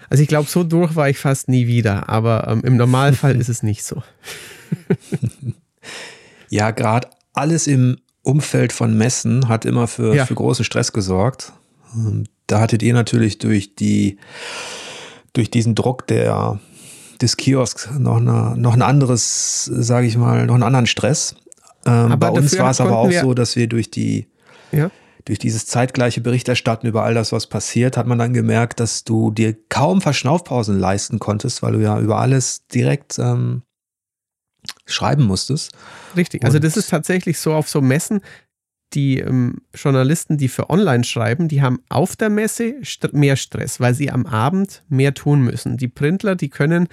Also 0.10 0.22
ich 0.22 0.30
glaube, 0.30 0.49
so 0.49 0.64
durch 0.64 0.95
war 0.95 1.10
ich 1.10 1.18
fast 1.18 1.49
nie 1.49 1.68
wieder, 1.68 2.10
aber 2.10 2.48
ähm, 2.48 2.61
im 2.64 2.77
Normalfall 2.77 3.35
ist 3.40 3.49
es 3.49 3.64
nicht 3.64 3.84
so. 3.84 4.03
ja, 6.49 6.72
gerade 6.72 7.10
alles 7.34 7.68
im 7.68 7.98
Umfeld 8.22 8.73
von 8.73 8.98
Messen 8.98 9.49
hat 9.49 9.65
immer 9.65 9.88
für, 9.88 10.15
ja. 10.15 10.26
für 10.26 10.35
großen 10.35 10.64
Stress 10.64 10.94
gesorgt. 10.94 11.53
Da 12.48 12.60
hattet 12.60 12.84
ihr 12.84 12.94
natürlich 12.94 13.40
durch 13.40 13.76
die, 13.76 14.18
durch 15.34 15.52
diesen 15.52 15.76
Druck 15.76 16.07
der, 16.07 16.60
des 17.24 17.38
Kiosks 17.38 17.90
noch, 17.98 18.18
eine, 18.18 18.56
noch 18.58 18.74
ein 18.74 18.82
anderes, 18.82 19.66
sage 19.66 20.08
ich 20.08 20.18
mal, 20.18 20.45
noch 20.45 20.54
einen 20.54 20.64
anderen 20.64 20.88
Stress. 20.88 21.36
Ähm, 21.86 22.18
bei 22.20 22.30
uns 22.30 22.58
war 22.58 22.72
es 22.72 22.80
aber 22.80 22.98
auch 22.98 23.12
so, 23.12 23.34
dass 23.34 23.56
wir 23.56 23.68
durch 23.68 23.90
die, 23.90 24.28
ja 24.72 24.91
durch 25.26 25.40
dieses 25.40 25.66
zeitgleiche 25.66 26.22
Berichterstatten 26.22 26.88
über 26.88 27.04
all 27.04 27.14
das, 27.14 27.32
was 27.32 27.48
passiert, 27.48 27.95
hat 27.98 28.08
man 28.08 28.18
dann 28.18 28.34
gemerkt, 28.34 28.80
dass 28.80 29.04
du 29.04 29.32
dir 29.32 29.56
kaum 29.70 30.02
Verschnaufpausen 30.02 30.78
leisten 30.78 31.20
konntest, 31.20 31.64
weil 31.64 31.74
du 31.74 31.80
ja 31.80 32.00
über 32.00 32.20
alles 32.20 32.68
direkt 32.68 33.20
ähm, 33.20 33.64
schreiben 34.86 35.24
musstest. 35.24 35.72
Richtig, 36.16 36.44
also 36.44 36.60
das 36.60 36.78
ist 36.78 36.90
tatsächlich 36.90 37.40
so 37.40 37.54
auf 37.54 37.70
so 37.70 37.82
Messen, 37.82 38.22
die 38.94 39.20
ähm, 39.20 39.61
Journalisten, 39.74 40.38
die 40.38 40.48
für 40.48 40.70
online 40.70 41.03
schreiben, 41.03 41.48
die 41.48 41.61
haben 41.61 41.80
auf 41.90 42.15
der 42.15 42.30
Messe 42.30 42.76
st 42.84 43.14
mehr 43.14 43.36
Stress, 43.36 43.80
weil 43.80 43.94
sie 43.94 44.11
am 44.11 44.26
Abend 44.26 44.84
mehr 44.90 45.14
tun 45.14 45.41
müssen. 45.41 45.78
Die 45.78 45.88
Printler, 45.88 46.36
die 46.36 46.49
können 46.49 46.88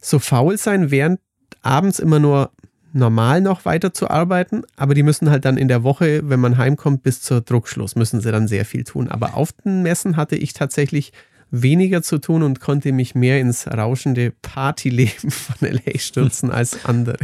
so 0.00 0.18
faul 0.18 0.56
sein, 0.58 0.90
während 0.90 1.20
abends 1.62 1.98
immer 1.98 2.18
nur 2.18 2.50
normal 2.92 3.40
noch 3.40 3.64
weiterzuarbeiten, 3.64 4.62
aber 4.76 4.94
die 4.94 5.02
müssen 5.02 5.28
halt 5.28 5.44
dann 5.44 5.56
in 5.56 5.68
der 5.68 5.82
Woche, 5.82 6.28
wenn 6.28 6.40
man 6.40 6.56
heimkommt, 6.56 7.02
bis 7.02 7.20
zur 7.20 7.40
Druckschluss, 7.40 7.96
müssen 7.96 8.20
sie 8.20 8.30
dann 8.30 8.46
sehr 8.46 8.64
viel 8.64 8.84
tun. 8.84 9.08
Aber 9.08 9.34
auf 9.34 9.52
den 9.52 9.82
Messen 9.82 10.16
hatte 10.16 10.36
ich 10.36 10.52
tatsächlich 10.52 11.12
weniger 11.50 12.02
zu 12.02 12.18
tun 12.18 12.42
und 12.42 12.60
konnte 12.60 12.92
mich 12.92 13.14
mehr 13.14 13.40
ins 13.40 13.66
rauschende 13.66 14.32
Partyleben 14.42 15.30
von 15.30 15.56
LA 15.68 15.98
stürzen 15.98 16.50
als 16.50 16.84
andere. 16.84 17.18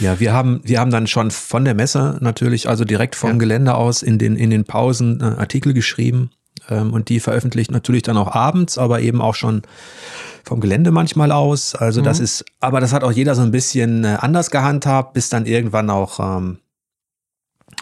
Ja, 0.00 0.20
wir 0.20 0.32
haben, 0.32 0.60
wir 0.64 0.80
haben 0.80 0.90
dann 0.90 1.06
schon 1.06 1.30
von 1.30 1.64
der 1.64 1.74
Messe 1.74 2.18
natürlich, 2.20 2.68
also 2.68 2.84
direkt 2.84 3.16
vom 3.16 3.32
ja. 3.32 3.36
Gelände 3.36 3.74
aus 3.74 4.02
in 4.02 4.18
den, 4.18 4.36
in 4.36 4.50
den 4.50 4.64
Pausen 4.64 5.20
äh, 5.20 5.24
Artikel 5.24 5.72
geschrieben 5.72 6.30
ähm, 6.68 6.92
und 6.92 7.08
die 7.08 7.20
veröffentlicht 7.20 7.70
natürlich 7.70 8.02
dann 8.02 8.16
auch 8.16 8.34
abends, 8.34 8.78
aber 8.78 9.00
eben 9.00 9.20
auch 9.20 9.34
schon 9.34 9.62
vom 10.44 10.60
Gelände 10.60 10.90
manchmal 10.90 11.32
aus. 11.32 11.74
Also 11.74 12.00
mhm. 12.00 12.04
das 12.04 12.20
ist, 12.20 12.44
aber 12.60 12.80
das 12.80 12.92
hat 12.92 13.04
auch 13.04 13.12
jeder 13.12 13.34
so 13.34 13.42
ein 13.42 13.50
bisschen 13.50 14.04
äh, 14.04 14.18
anders 14.20 14.50
gehandhabt, 14.50 15.14
bis 15.14 15.28
dann 15.28 15.46
irgendwann 15.46 15.90
auch 15.90 16.20
ähm, 16.20 16.58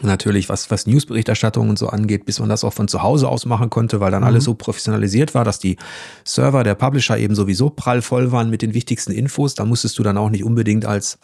natürlich, 0.02 0.48
was, 0.48 0.70
was 0.70 0.86
Newsberichterstattung 0.86 1.70
und 1.70 1.78
so 1.78 1.88
angeht, 1.88 2.26
bis 2.26 2.40
man 2.40 2.48
das 2.48 2.64
auch 2.64 2.72
von 2.72 2.88
zu 2.88 3.02
Hause 3.02 3.28
aus 3.28 3.46
machen 3.46 3.70
konnte, 3.70 4.00
weil 4.00 4.10
dann 4.10 4.22
mhm. 4.22 4.28
alles 4.28 4.44
so 4.44 4.54
professionalisiert 4.54 5.34
war, 5.34 5.44
dass 5.44 5.58
die 5.58 5.76
Server 6.24 6.64
der 6.64 6.74
Publisher 6.74 7.18
eben 7.18 7.34
sowieso 7.34 7.70
prallvoll 7.70 8.32
waren 8.32 8.50
mit 8.50 8.62
den 8.62 8.74
wichtigsten 8.74 9.12
Infos. 9.12 9.54
Da 9.54 9.64
musstest 9.64 9.98
du 9.98 10.02
dann 10.02 10.18
auch 10.18 10.30
nicht 10.30 10.44
unbedingt 10.44 10.84
als 10.84 11.18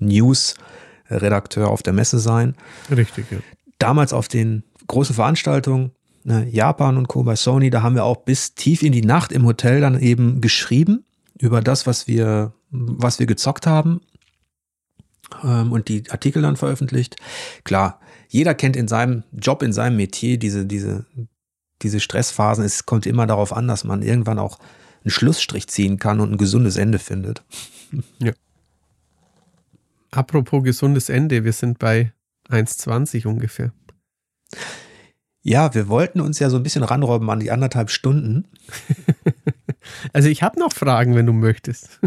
News-Redakteur 0.00 1.68
auf 1.68 1.82
der 1.82 1.92
Messe 1.92 2.18
sein. 2.18 2.54
Richtig, 2.90 3.26
ja. 3.30 3.38
Damals 3.78 4.12
auf 4.12 4.28
den 4.28 4.64
großen 4.86 5.14
Veranstaltungen, 5.14 5.92
ne, 6.24 6.48
Japan 6.50 6.96
und 6.96 7.08
Co. 7.08 7.22
bei 7.22 7.36
Sony, 7.36 7.70
da 7.70 7.82
haben 7.82 7.94
wir 7.94 8.04
auch 8.04 8.18
bis 8.18 8.54
tief 8.54 8.82
in 8.82 8.92
die 8.92 9.02
Nacht 9.02 9.32
im 9.32 9.44
Hotel 9.46 9.80
dann 9.80 10.00
eben 10.00 10.40
geschrieben 10.40 11.04
über 11.38 11.60
das, 11.60 11.86
was 11.86 12.06
wir, 12.06 12.52
was 12.70 13.18
wir 13.18 13.26
gezockt 13.26 13.66
haben 13.66 14.00
ähm, 15.42 15.72
und 15.72 15.88
die 15.88 16.10
Artikel 16.10 16.42
dann 16.42 16.56
veröffentlicht. 16.56 17.16
Klar, 17.64 18.00
jeder 18.28 18.54
kennt 18.54 18.76
in 18.76 18.88
seinem 18.88 19.24
Job, 19.32 19.62
in 19.62 19.72
seinem 19.72 19.96
Metier 19.96 20.38
diese, 20.38 20.66
diese, 20.66 21.06
diese 21.82 22.00
Stressphasen. 22.00 22.64
Es 22.64 22.86
kommt 22.86 23.06
immer 23.06 23.26
darauf 23.26 23.52
an, 23.52 23.68
dass 23.68 23.84
man 23.84 24.02
irgendwann 24.02 24.38
auch 24.38 24.58
einen 25.04 25.10
Schlussstrich 25.10 25.68
ziehen 25.68 25.98
kann 25.98 26.20
und 26.20 26.32
ein 26.32 26.38
gesundes 26.38 26.76
Ende 26.76 26.98
findet. 26.98 27.42
Ja. 28.18 28.32
Apropos 30.10 30.62
gesundes 30.62 31.08
Ende, 31.08 31.44
wir 31.44 31.52
sind 31.52 31.78
bei 31.78 32.12
1,20 32.48 33.26
ungefähr. 33.26 33.72
Ja, 35.42 35.74
wir 35.74 35.88
wollten 35.88 36.20
uns 36.20 36.38
ja 36.38 36.50
so 36.50 36.56
ein 36.56 36.62
bisschen 36.62 36.82
ranräumen 36.82 37.28
an 37.30 37.40
die 37.40 37.50
anderthalb 37.50 37.90
Stunden. 37.90 38.48
also 40.12 40.28
ich 40.28 40.42
habe 40.42 40.58
noch 40.58 40.72
Fragen, 40.72 41.14
wenn 41.14 41.26
du 41.26 41.32
möchtest. 41.32 42.00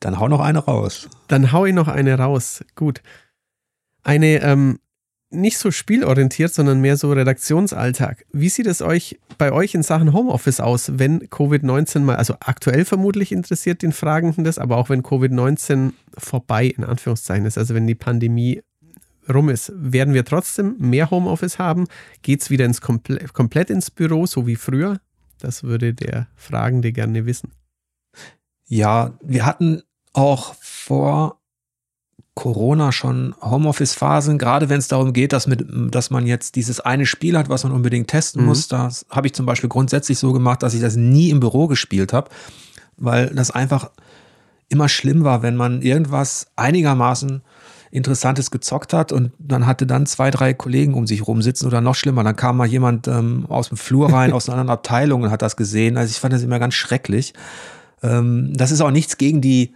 Dann 0.00 0.20
hau 0.20 0.28
noch 0.28 0.40
eine 0.40 0.58
raus. 0.58 1.08
Dann 1.28 1.52
hau 1.52 1.64
ich 1.64 1.74
noch 1.74 1.88
eine 1.88 2.16
raus. 2.18 2.64
Gut. 2.74 3.02
Eine 4.02 4.40
ähm, 4.42 4.78
nicht 5.36 5.58
so 5.58 5.70
spielorientiert, 5.70 6.52
sondern 6.52 6.80
mehr 6.80 6.96
so 6.96 7.12
Redaktionsalltag. 7.12 8.24
Wie 8.32 8.48
sieht 8.48 8.66
es 8.66 8.82
euch 8.82 9.18
bei 9.38 9.52
euch 9.52 9.74
in 9.74 9.82
Sachen 9.82 10.12
Homeoffice 10.12 10.60
aus, 10.60 10.98
wenn 10.98 11.20
Covid-19 11.28 12.00
mal, 12.00 12.16
also 12.16 12.34
aktuell 12.40 12.84
vermutlich 12.84 13.32
interessiert 13.32 13.82
den 13.82 13.92
Fragenden 13.92 14.44
das, 14.44 14.58
aber 14.58 14.76
auch 14.76 14.88
wenn 14.88 15.02
Covid-19 15.02 15.92
vorbei 16.16 16.66
in 16.66 16.84
Anführungszeichen 16.84 17.46
ist, 17.46 17.58
also 17.58 17.74
wenn 17.74 17.86
die 17.86 17.94
Pandemie 17.94 18.62
rum 19.32 19.48
ist, 19.48 19.72
werden 19.74 20.14
wir 20.14 20.24
trotzdem 20.24 20.76
mehr 20.78 21.10
Homeoffice 21.10 21.58
haben? 21.58 21.86
Geht 22.22 22.42
es 22.42 22.50
wieder 22.50 22.64
ins 22.64 22.80
Komple 22.80 23.18
komplett 23.32 23.70
ins 23.70 23.90
Büro, 23.90 24.26
so 24.26 24.46
wie 24.46 24.56
früher? 24.56 25.00
Das 25.40 25.62
würde 25.62 25.94
der 25.94 26.28
Fragende 26.34 26.92
gerne 26.92 27.26
wissen. 27.26 27.52
Ja, 28.66 29.14
wir 29.22 29.44
hatten 29.44 29.82
auch 30.12 30.54
vor 30.60 31.40
Corona 32.36 32.92
schon 32.92 33.34
Homeoffice-Phasen, 33.40 34.36
gerade 34.36 34.68
wenn 34.68 34.78
es 34.78 34.88
darum 34.88 35.14
geht, 35.14 35.32
dass, 35.32 35.46
mit, 35.46 35.66
dass 35.92 36.10
man 36.10 36.26
jetzt 36.26 36.54
dieses 36.54 36.80
eine 36.80 37.06
Spiel 37.06 37.36
hat, 37.36 37.48
was 37.48 37.64
man 37.64 37.72
unbedingt 37.72 38.08
testen 38.08 38.42
mhm. 38.42 38.48
muss. 38.48 38.68
Das 38.68 39.06
habe 39.10 39.26
ich 39.26 39.32
zum 39.32 39.46
Beispiel 39.46 39.70
grundsätzlich 39.70 40.18
so 40.18 40.34
gemacht, 40.34 40.62
dass 40.62 40.74
ich 40.74 40.82
das 40.82 40.96
nie 40.96 41.30
im 41.30 41.40
Büro 41.40 41.66
gespielt 41.66 42.12
habe, 42.12 42.28
weil 42.98 43.28
das 43.34 43.50
einfach 43.50 43.90
immer 44.68 44.90
schlimm 44.90 45.24
war, 45.24 45.42
wenn 45.42 45.56
man 45.56 45.80
irgendwas 45.80 46.48
einigermaßen 46.56 47.40
Interessantes 47.90 48.50
gezockt 48.50 48.92
hat 48.92 49.12
und 49.12 49.32
dann 49.38 49.66
hatte 49.66 49.86
dann 49.86 50.04
zwei, 50.04 50.30
drei 50.30 50.52
Kollegen 50.52 50.92
um 50.92 51.06
sich 51.06 51.26
rum 51.26 51.40
sitzen 51.40 51.66
oder 51.66 51.80
noch 51.80 51.94
schlimmer, 51.94 52.22
dann 52.22 52.36
kam 52.36 52.58
mal 52.58 52.66
jemand 52.66 53.08
ähm, 53.08 53.46
aus 53.48 53.70
dem 53.70 53.78
Flur 53.78 54.12
rein, 54.12 54.34
aus 54.34 54.48
einer 54.48 54.58
anderen 54.58 54.76
Abteilung 54.76 55.22
und 55.22 55.30
hat 55.30 55.40
das 55.40 55.56
gesehen. 55.56 55.96
Also 55.96 56.10
ich 56.10 56.20
fand 56.20 56.34
das 56.34 56.42
immer 56.42 56.58
ganz 56.58 56.74
schrecklich. 56.74 57.32
Ähm, 58.02 58.52
das 58.54 58.72
ist 58.72 58.82
auch 58.82 58.90
nichts 58.90 59.16
gegen 59.16 59.40
die 59.40 59.72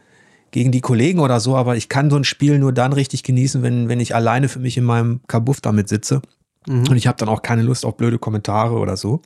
gegen 0.50 0.72
die 0.72 0.80
Kollegen 0.80 1.20
oder 1.20 1.40
so, 1.40 1.56
aber 1.56 1.76
ich 1.76 1.88
kann 1.88 2.10
so 2.10 2.16
ein 2.16 2.24
Spiel 2.24 2.58
nur 2.58 2.72
dann 2.72 2.92
richtig 2.92 3.22
genießen, 3.22 3.62
wenn, 3.62 3.88
wenn 3.88 4.00
ich 4.00 4.14
alleine 4.14 4.48
für 4.48 4.58
mich 4.58 4.76
in 4.76 4.84
meinem 4.84 5.20
Kabuff 5.26 5.60
damit 5.60 5.88
sitze. 5.88 6.22
Mhm. 6.66 6.88
Und 6.88 6.96
ich 6.96 7.06
habe 7.06 7.16
dann 7.18 7.28
auch 7.28 7.42
keine 7.42 7.62
Lust 7.62 7.84
auf 7.84 7.96
blöde 7.96 8.18
Kommentare 8.18 8.74
oder 8.74 8.96
so. 8.96 9.22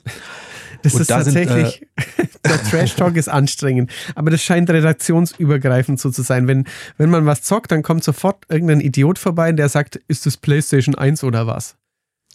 Das 0.82 0.94
und 0.94 1.01
ist 1.01 1.10
da 1.10 1.22
tatsächlich, 1.22 1.86
sind, 1.96 2.28
äh, 2.44 2.48
der 2.48 2.62
Trash-Talk 2.70 3.16
ist 3.16 3.28
anstrengend, 3.28 3.90
aber 4.14 4.30
das 4.30 4.42
scheint 4.42 4.68
redaktionsübergreifend 4.68 5.98
so 5.98 6.10
zu 6.10 6.22
sein. 6.22 6.46
Wenn, 6.46 6.64
wenn 6.98 7.09
man 7.09 7.24
was 7.24 7.42
zockt, 7.42 7.72
dann 7.72 7.82
kommt 7.82 8.05
sofort 8.05 8.44
irgendein 8.51 8.80
Idiot 8.80 9.18
vorbei, 9.18 9.51
der 9.52 9.70
sagt, 9.70 9.96
ist 10.09 10.26
das 10.26 10.36
PlayStation 10.36 10.94
1 10.94 11.24
oder 11.24 11.46
was? 11.46 11.76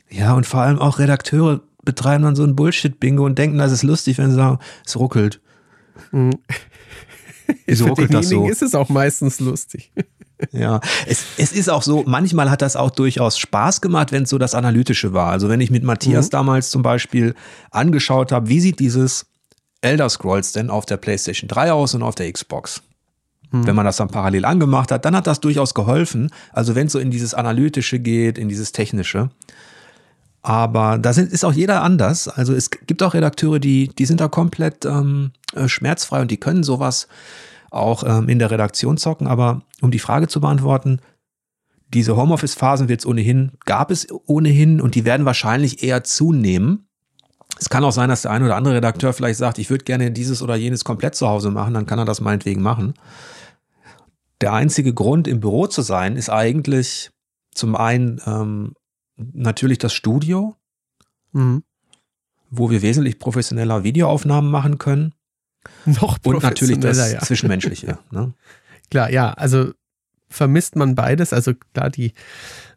Ja, 0.09 0.33
und 0.33 0.47
vor 0.47 0.61
allem 0.61 0.79
auch 0.79 0.97
Redakteure 0.97 1.61
betreiben 1.83 2.23
dann 2.23 2.35
so 2.35 2.43
ein 2.43 2.55
Bullshit-Bingo 2.55 3.23
und 3.23 3.37
denken, 3.37 3.59
das 3.59 3.71
ist 3.71 3.83
lustig, 3.83 4.17
wenn 4.17 4.31
sie 4.31 4.35
sagen, 4.35 4.57
es 4.85 4.97
ruckelt. 4.97 5.41
Mhm. 6.11 6.39
Wieso 7.65 7.95
Für 7.95 8.07
denjenigen 8.07 8.19
das 8.19 8.29
so? 8.29 8.47
ist 8.49 8.61
es 8.61 8.75
auch 8.75 8.89
meistens 8.89 9.39
lustig. 9.39 9.91
Ja, 10.53 10.79
es, 11.05 11.25
es 11.37 11.51
ist 11.51 11.69
auch 11.69 11.83
so, 11.83 12.03
manchmal 12.07 12.49
hat 12.49 12.61
das 12.61 12.77
auch 12.77 12.91
durchaus 12.91 13.37
Spaß 13.37 13.81
gemacht, 13.81 14.13
wenn 14.13 14.23
es 14.23 14.29
so 14.29 14.37
das 14.37 14.55
Analytische 14.55 15.11
war. 15.11 15.31
Also 15.31 15.49
wenn 15.49 15.59
ich 15.59 15.69
mit 15.69 15.83
Matthias 15.83 16.27
mhm. 16.27 16.31
damals 16.31 16.69
zum 16.69 16.81
Beispiel 16.81 17.35
angeschaut 17.71 18.31
habe, 18.31 18.47
wie 18.47 18.61
sieht 18.61 18.79
dieses 18.79 19.25
Elder 19.81 20.07
Scrolls 20.07 20.53
denn 20.53 20.69
auf 20.69 20.85
der 20.85 20.95
PlayStation 20.95 21.49
3 21.49 21.73
aus 21.73 21.93
und 21.93 22.03
auf 22.03 22.15
der 22.15 22.31
Xbox? 22.31 22.81
Mhm. 23.51 23.67
Wenn 23.67 23.75
man 23.75 23.85
das 23.85 23.97
dann 23.97 24.07
parallel 24.07 24.45
angemacht 24.45 24.91
hat, 24.91 25.05
dann 25.05 25.15
hat 25.15 25.27
das 25.27 25.41
durchaus 25.41 25.73
geholfen. 25.73 26.31
Also 26.53 26.75
wenn 26.75 26.87
es 26.87 26.93
so 26.93 26.99
in 26.99 27.11
dieses 27.11 27.33
Analytische 27.33 27.99
geht, 27.99 28.37
in 28.37 28.47
dieses 28.47 28.71
Technische. 28.71 29.31
Aber 30.49 30.97
da 30.97 31.13
sind, 31.13 31.31
ist 31.31 31.45
auch 31.45 31.53
jeder 31.53 31.83
anders. 31.83 32.27
Also 32.27 32.55
es 32.55 32.71
gibt 32.71 33.03
auch 33.03 33.13
Redakteure, 33.13 33.59
die, 33.59 33.89
die 33.89 34.07
sind 34.07 34.19
da 34.19 34.27
komplett 34.27 34.83
ähm, 34.83 35.29
äh, 35.53 35.67
schmerzfrei 35.67 36.21
und 36.21 36.31
die 36.31 36.39
können 36.39 36.63
sowas 36.63 37.07
auch 37.69 38.03
ähm, 38.03 38.29
in 38.29 38.39
der 38.39 38.49
Redaktion 38.49 38.97
zocken. 38.97 39.27
Aber 39.27 39.61
um 39.79 39.91
die 39.91 39.99
Frage 39.99 40.27
zu 40.27 40.41
beantworten, 40.41 41.01
diese 41.93 42.17
Homeoffice-Phasen 42.17 42.89
wird 42.89 43.01
es 43.01 43.05
ohnehin, 43.05 43.51
gab 43.65 43.91
es 43.91 44.07
ohnehin 44.25 44.81
und 44.81 44.95
die 44.95 45.05
werden 45.05 45.23
wahrscheinlich 45.23 45.83
eher 45.83 46.03
zunehmen. 46.03 46.87
Es 47.59 47.69
kann 47.69 47.83
auch 47.83 47.91
sein, 47.91 48.09
dass 48.09 48.23
der 48.23 48.31
ein 48.31 48.41
oder 48.41 48.55
andere 48.55 48.73
Redakteur 48.73 49.13
vielleicht 49.13 49.37
sagt, 49.37 49.59
ich 49.59 49.69
würde 49.69 49.85
gerne 49.85 50.09
dieses 50.09 50.41
oder 50.41 50.55
jenes 50.55 50.83
komplett 50.83 51.13
zu 51.13 51.27
Hause 51.27 51.51
machen, 51.51 51.75
dann 51.75 51.85
kann 51.85 51.99
er 51.99 52.05
das 52.05 52.21
meinetwegen 52.21 52.63
machen. 52.63 52.95
Der 54.41 54.53
einzige 54.53 54.95
Grund, 54.95 55.27
im 55.27 55.41
Büro 55.41 55.67
zu 55.67 55.83
sein, 55.83 56.15
ist 56.15 56.31
eigentlich 56.31 57.11
zum 57.53 57.75
einen 57.75 58.19
ähm, 58.25 58.73
natürlich 59.33 59.77
das 59.77 59.93
Studio, 59.93 60.55
mhm. 61.31 61.63
wo 62.49 62.69
wir 62.69 62.81
wesentlich 62.81 63.19
professioneller 63.19 63.83
Videoaufnahmen 63.83 64.49
machen 64.49 64.77
können. 64.77 65.13
Noch 65.85 66.17
Und 66.23 66.41
natürlich 66.43 66.79
das 66.79 67.11
ja. 67.11 67.19
Zwischenmenschliche. 67.19 67.99
Ne? 68.11 68.33
Klar, 68.89 69.11
ja, 69.11 69.33
also 69.33 69.71
vermisst 70.29 70.75
man 70.75 70.95
beides. 70.95 71.33
Also 71.33 71.53
klar, 71.73 71.89
die, 71.89 72.13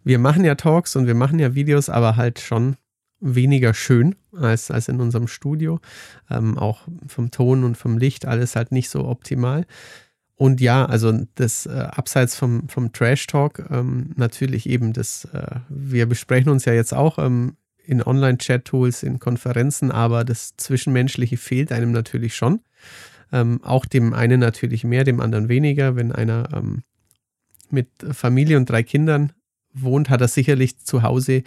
wir 0.05 0.19
machen 0.19 0.44
ja 0.44 0.56
Talks 0.56 0.97
und 0.97 1.06
wir 1.06 1.14
machen 1.14 1.39
ja 1.39 1.55
Videos, 1.55 1.89
aber 1.89 2.16
halt 2.16 2.40
schon 2.40 2.77
weniger 3.20 3.73
schön 3.73 4.16
als, 4.36 4.70
als 4.70 4.89
in 4.89 5.01
unserem 5.01 5.28
Studio. 5.28 5.81
Ähm, 6.28 6.59
auch 6.59 6.81
vom 7.06 7.31
Ton 7.31 7.64
und 7.64 7.77
vom 7.77 7.97
Licht 7.98 8.27
alles 8.27 8.56
halt 8.56 8.73
nicht 8.73 8.90
so 8.90 9.06
optimal. 9.06 9.64
Und 10.43 10.60
ja, 10.60 10.86
also 10.86 11.16
das 11.36 11.66
äh, 11.66 11.70
abseits 11.70 12.35
vom, 12.35 12.69
vom 12.69 12.93
Trash 12.93 13.28
Talk 13.28 13.64
ähm, 13.70 14.10
natürlich 14.16 14.69
eben 14.69 14.93
das, 14.93 15.24
äh, 15.27 15.60
wir 15.69 16.06
besprechen 16.06 16.51
uns 16.51 16.64
ja 16.64 16.73
jetzt 16.73 16.93
auch 16.93 17.20
ähm, 17.20 17.56
in 17.85 18.02
Online-Chat-Tools, 18.02 19.05
in 19.05 19.20
Konferenzen, 19.20 19.93
aber 19.93 20.24
das 20.24 20.56
Zwischenmenschliche 20.56 21.36
fehlt 21.36 21.70
einem 21.70 21.93
natürlich 21.93 22.35
schon. 22.35 22.59
Ähm, 23.31 23.62
auch 23.62 23.86
dem 23.86 24.14
einen 24.14 24.40
natürlich 24.40 24.82
mehr, 24.82 25.05
dem 25.05 25.20
anderen 25.20 25.48
weniger. 25.48 25.94
Wenn 25.94 26.10
einer 26.10 26.48
ähm, 26.52 26.82
mit 27.70 27.86
Familie 28.10 28.56
und 28.56 28.69
drei 28.69 28.82
Kindern 28.82 29.32
wohnt, 29.73 30.10
hat 30.10 30.23
er 30.23 30.28
sicherlich 30.28 30.77
zu 30.81 31.05
Hause 31.05 31.44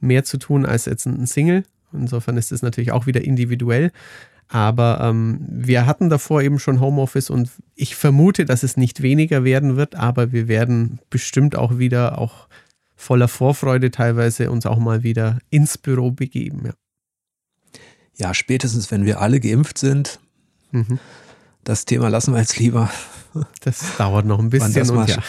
mehr 0.00 0.24
zu 0.24 0.36
tun 0.36 0.66
als 0.66 0.86
jetzt 0.86 1.06
ein 1.06 1.28
Single. 1.28 1.62
Insofern 1.92 2.36
ist 2.36 2.50
es 2.50 2.62
natürlich 2.62 2.90
auch 2.90 3.06
wieder 3.06 3.22
individuell. 3.22 3.92
Aber 4.52 5.00
ähm, 5.00 5.38
wir 5.48 5.86
hatten 5.86 6.10
davor 6.10 6.42
eben 6.42 6.58
schon 6.58 6.78
Homeoffice 6.78 7.30
und 7.30 7.48
ich 7.74 7.96
vermute, 7.96 8.44
dass 8.44 8.62
es 8.62 8.76
nicht 8.76 9.00
weniger 9.00 9.44
werden 9.44 9.76
wird, 9.76 9.94
aber 9.94 10.30
wir 10.30 10.46
werden 10.46 11.00
bestimmt 11.08 11.56
auch 11.56 11.78
wieder 11.78 12.18
auch 12.18 12.48
voller 12.94 13.28
Vorfreude 13.28 13.90
teilweise 13.90 14.50
uns 14.50 14.66
auch 14.66 14.78
mal 14.78 15.02
wieder 15.02 15.38
ins 15.48 15.78
Büro 15.78 16.10
begeben. 16.10 16.66
Ja, 16.66 16.72
ja 18.14 18.34
spätestens 18.34 18.90
wenn 18.90 19.06
wir 19.06 19.22
alle 19.22 19.40
geimpft 19.40 19.78
sind, 19.78 20.20
mhm. 20.70 20.98
das 21.64 21.86
Thema 21.86 22.10
lassen 22.10 22.34
wir 22.34 22.40
jetzt 22.40 22.58
lieber. 22.58 22.90
Das 23.62 23.96
dauert 23.96 24.26
noch 24.26 24.38
ein 24.38 24.50
bisschen. 24.50 24.90
und 24.90 25.08
ja. 25.08 25.22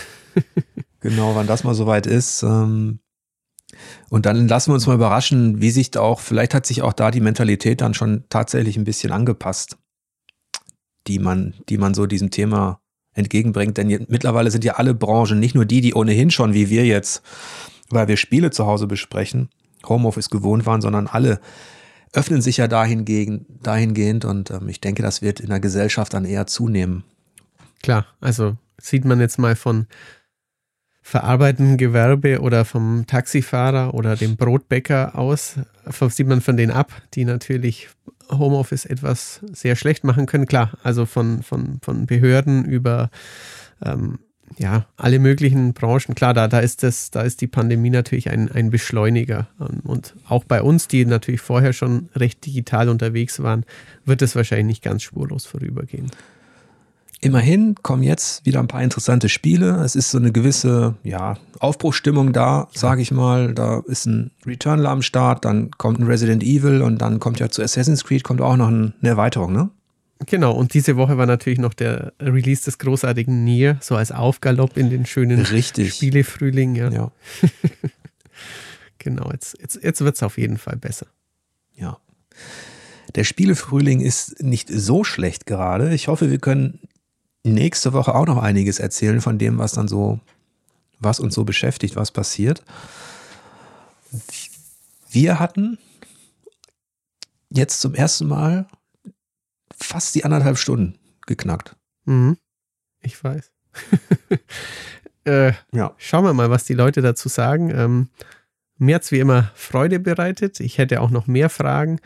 genau, 1.00 1.34
wann 1.34 1.48
das 1.48 1.64
mal 1.64 1.74
soweit 1.74 2.06
ist. 2.06 2.44
Ähm, 2.44 3.00
und 4.10 4.26
dann 4.26 4.48
lassen 4.48 4.72
wir 4.72 4.76
uns 4.76 4.88
mal 4.88 4.96
überraschen, 4.96 5.62
wie 5.62 5.72
sich 5.72 5.92
da 5.92 6.02
auch, 6.02 6.20
vielleicht 6.20 6.54
hat 6.54 6.66
sich 6.66 6.82
auch 6.82 6.94
da 6.94 7.12
die 7.12 7.22
Mentalität 7.22 7.82
dann 7.82 7.94
schon 7.94 8.24
tatsächlich 8.30 8.78
ein 8.78 8.84
bisschen 8.84 9.12
angepasst, 9.12 9.78
die 11.08 11.20
man, 11.20 11.54
die 11.70 11.78
man 11.78 11.94
so 11.94 12.06
diesem 12.06 12.32
Thema 12.32 12.80
entgegenbringt. 13.14 13.78
Denn 13.78 14.06
mittlerweile 14.10 14.52
sind 14.52 14.64
ja 14.64 14.74
alle 14.74 14.94
Branchen, 14.94 15.40
nicht 15.40 15.56
nur 15.56 15.66
die, 15.66 15.82
die 15.82 15.94
ohnehin 15.94 16.32
schon 16.32 16.54
wie 16.54 16.70
wir 16.70 16.86
jetzt, 16.86 17.22
weil 17.90 18.08
wir 18.08 18.18
Spiele 18.18 18.52
zu 18.52 18.66
Hause 18.66 18.88
besprechen, 18.88 19.50
Homeoffice 19.88 20.30
gewohnt 20.30 20.66
waren, 20.66 20.82
sondern 20.82 21.08
alle 21.08 21.40
öffnen 22.14 22.42
sich 22.42 22.58
ja 22.58 22.68
dahingehend, 22.68 23.46
dahingehend 23.64 24.24
und 24.24 24.52
ähm, 24.52 24.70
ich 24.70 24.80
denke, 24.80 25.02
das 25.02 25.22
wird 25.22 25.40
in 25.40 25.50
der 25.50 25.60
Gesellschaft 25.60 26.14
dann 26.14 26.26
eher 26.26 26.46
zunehmen. 26.46 27.04
Klar, 27.82 28.06
also 28.22 28.56
sieht 28.80 29.04
man 29.04 29.20
jetzt 29.20 29.40
mal 29.40 29.56
von 29.56 29.88
verarbeitenden 31.04 31.78
Gewerbe 31.78 32.40
oder 32.40 32.66
vom 32.66 33.06
Taxifahrer 33.06 33.94
oder 33.94 34.16
dem 34.16 34.38
Brotbäcker 34.38 35.18
aus, 35.18 35.56
sieht 36.10 36.28
man 36.28 36.42
von 36.42 36.58
denen 36.58 36.72
ab, 36.72 36.92
die 37.14 37.26
natürlich 37.26 37.90
Homeoffice 38.32 38.86
etwas 38.86 39.42
sehr 39.52 39.76
schlecht 39.76 40.06
machen 40.06 40.26
können. 40.26 40.46
Klar, 40.46 40.72
also 40.82 41.06
von, 41.06 41.44
von, 41.44 41.80
von 41.84 42.06
Behörden 42.06 42.64
über 42.66 43.10
ähm, 43.84 44.20
ja, 44.58 44.86
alle 44.96 45.20
möglichen 45.20 45.74
Branchen. 45.74 46.16
Klar, 46.16 46.34
da, 46.34 46.48
da, 46.48 46.60
ist 46.60 46.84
das, 46.84 47.12
da 47.12 47.22
ist 47.22 47.42
die 47.42 47.48
Pandemie 47.48 47.90
natürlich 47.90 48.30
ein, 48.30 48.52
ein 48.52 48.70
Beschleuniger. 48.70 49.48
Und 49.84 50.16
auch 50.28 50.46
bei 50.46 50.62
uns, 50.62 50.88
die 50.88 51.06
natürlich 51.06 51.42
vorher 51.42 51.74
schon 51.74 52.10
recht 52.16 52.46
digital 52.46 52.90
unterwegs 52.90 53.42
waren, 53.42 53.66
wird 54.06 54.22
es 54.22 54.36
wahrscheinlich 54.36 54.68
nicht 54.68 54.84
ganz 54.84 55.04
spurlos 55.04 55.46
vorübergehen. 55.46 56.12
Immerhin 57.24 57.76
kommen 57.82 58.04
jetzt 58.04 58.46
wieder 58.46 58.60
ein 58.60 58.68
paar 58.68 58.84
interessante 58.84 59.30
Spiele. 59.30 59.82
Es 59.86 59.96
ist 59.96 60.12
so 60.12 60.18
eine 60.18 60.34
gewisse 60.34 60.96
ja, 61.04 61.38
Aufbruchstimmung 61.60 62.34
da, 62.34 62.68
sage 62.74 63.02
ich 63.02 63.12
mal. 63.12 63.54
Da 63.54 63.82
ist 63.88 64.06
ein 64.08 64.32
Returnal 64.46 64.88
am 64.88 65.02
Start, 65.02 65.46
dann 65.46 65.72
kommt 65.72 66.00
ein 66.00 66.06
Resident 66.06 66.44
Evil 66.44 66.82
und 66.82 66.98
dann 67.02 67.22
kommt 67.22 67.40
ja 67.40 67.48
zu 67.48 67.64
Assassin's 67.64 68.04
Creed 68.04 68.26
kommt 68.26 68.42
auch 68.42 68.58
noch 68.58 68.68
eine 68.68 68.94
Erweiterung, 69.02 69.54
ne? 69.54 69.70
Genau, 70.26 70.52
und 70.52 70.74
diese 70.74 70.98
Woche 70.98 71.18
war 71.18 71.26
natürlich 71.26 71.60
noch 71.60 71.74
der 71.74 72.12
Release 72.20 72.66
des 72.66 72.78
großartigen 72.78 73.46
Nier, 73.46 73.78
so 73.80 73.96
als 73.96 74.12
Aufgalopp 74.12 74.76
in 74.76 74.90
den 74.90 75.06
schönen 75.06 75.40
Richtig. 75.40 75.94
Spielefrühling. 75.94 76.76
Ja. 76.76 76.90
ja. 76.92 77.12
genau, 79.00 79.32
jetzt, 79.32 79.58
jetzt, 79.62 79.82
jetzt 79.82 80.02
wird 80.02 80.16
es 80.16 80.24
auf 80.24 80.38
jeden 80.38 80.58
Fall 80.58 80.76
besser. 80.76 81.08
Ja. 81.76 82.00
Der 83.16 83.24
Spielefrühling 83.24 84.02
ist 84.02 84.44
nicht 84.44 84.70
so 84.70 85.06
schlecht 85.06 85.46
gerade. 85.46 85.94
Ich 85.94 86.10
hoffe, 86.10 86.30
wir 86.30 86.40
können 86.40 86.80
nächste 87.44 87.94
Woche 87.94 88.16
auch 88.16 88.26
noch 88.26 88.42
einiges 88.42 88.80
erzählen 88.80 89.22
von 89.22 89.38
dem, 89.38 89.58
was 89.58 89.74
dann 89.74 89.88
so, 89.88 90.20
was 91.00 91.20
uns 91.20 91.36
so 91.36 91.44
beschäftigt, 91.44 91.96
was 91.96 92.12
passiert. 92.12 92.64
Wir 95.10 95.40
hatten 95.40 95.78
jetzt 97.50 97.82
zum 97.82 97.94
ersten 97.94 98.28
Mal 98.28 98.68
fast 99.76 100.16
die 100.16 100.26
anderthalb 100.26 100.58
Stunden 100.58 100.98
geknackt. 101.26 101.76
Mhm. 102.06 102.38
Ich 103.02 103.22
weiß. 103.22 103.52
äh, 105.26 105.54
ja. 105.72 105.94
Schauen 105.98 106.26
wir 106.26 106.34
mal, 106.34 106.50
was 106.50 106.64
die 106.64 106.74
Leute 106.74 107.02
dazu 107.02 107.30
sagen. 107.30 107.70
Ähm, 107.70 108.10
mir 108.78 108.96
hat 108.96 109.04
es 109.04 109.12
wie 109.12 109.20
immer 109.20 109.52
Freude 109.56 110.00
bereitet. 110.00 110.60
Ich 110.60 110.78
hätte 110.78 111.02
auch 111.02 111.10
noch 111.10 111.28
mehr 111.28 111.50
Fragen. 111.50 112.00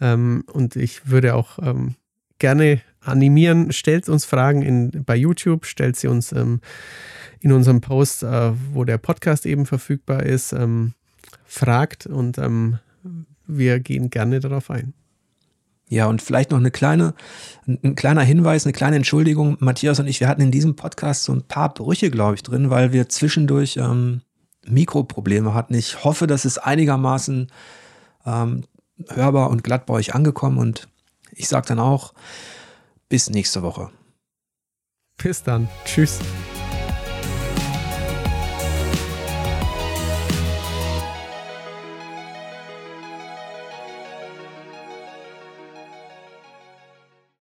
Ähm, 0.00 0.44
und 0.52 0.76
ich 0.76 1.08
würde 1.08 1.34
auch 1.34 1.58
ähm, 1.58 1.94
gerne 2.38 2.82
animieren. 3.04 3.72
Stellt 3.72 4.08
uns 4.08 4.24
Fragen 4.24 4.62
in, 4.62 5.04
bei 5.04 5.16
YouTube, 5.16 5.66
stellt 5.66 5.96
sie 5.96 6.08
uns 6.08 6.32
ähm, 6.32 6.60
in 7.40 7.52
unserem 7.52 7.80
Post, 7.80 8.22
äh, 8.22 8.52
wo 8.72 8.84
der 8.84 8.98
Podcast 8.98 9.46
eben 9.46 9.66
verfügbar 9.66 10.22
ist, 10.22 10.52
ähm, 10.52 10.94
fragt 11.44 12.06
und 12.06 12.38
ähm, 12.38 12.78
wir 13.46 13.80
gehen 13.80 14.10
gerne 14.10 14.40
darauf 14.40 14.70
ein. 14.70 14.94
Ja, 15.88 16.06
und 16.06 16.22
vielleicht 16.22 16.52
noch 16.52 16.58
eine 16.58 16.70
kleine, 16.70 17.12
ein 17.66 17.94
kleiner 17.96 18.22
Hinweis, 18.22 18.64
eine 18.64 18.72
kleine 18.72 18.96
Entschuldigung. 18.96 19.58
Matthias 19.60 20.00
und 20.00 20.06
ich, 20.06 20.20
wir 20.20 20.28
hatten 20.28 20.40
in 20.40 20.50
diesem 20.50 20.74
Podcast 20.74 21.24
so 21.24 21.34
ein 21.34 21.42
paar 21.42 21.74
Brüche, 21.74 22.10
glaube 22.10 22.36
ich, 22.36 22.42
drin, 22.42 22.70
weil 22.70 22.92
wir 22.94 23.10
zwischendurch 23.10 23.76
ähm, 23.76 24.22
Mikroprobleme 24.66 25.52
hatten. 25.52 25.74
Ich 25.74 26.02
hoffe, 26.02 26.26
das 26.26 26.46
ist 26.46 26.56
einigermaßen 26.56 27.48
ähm, 28.24 28.64
hörbar 29.10 29.50
und 29.50 29.64
glatt 29.64 29.84
bei 29.84 29.94
euch 29.94 30.14
angekommen 30.14 30.56
und 30.56 30.88
ich 31.32 31.48
sage 31.48 31.66
dann 31.68 31.78
auch 31.78 32.14
bis 33.12 33.28
nächste 33.28 33.62
Woche. 33.62 33.90
Bis 35.18 35.42
dann. 35.42 35.68
Tschüss. 35.84 36.18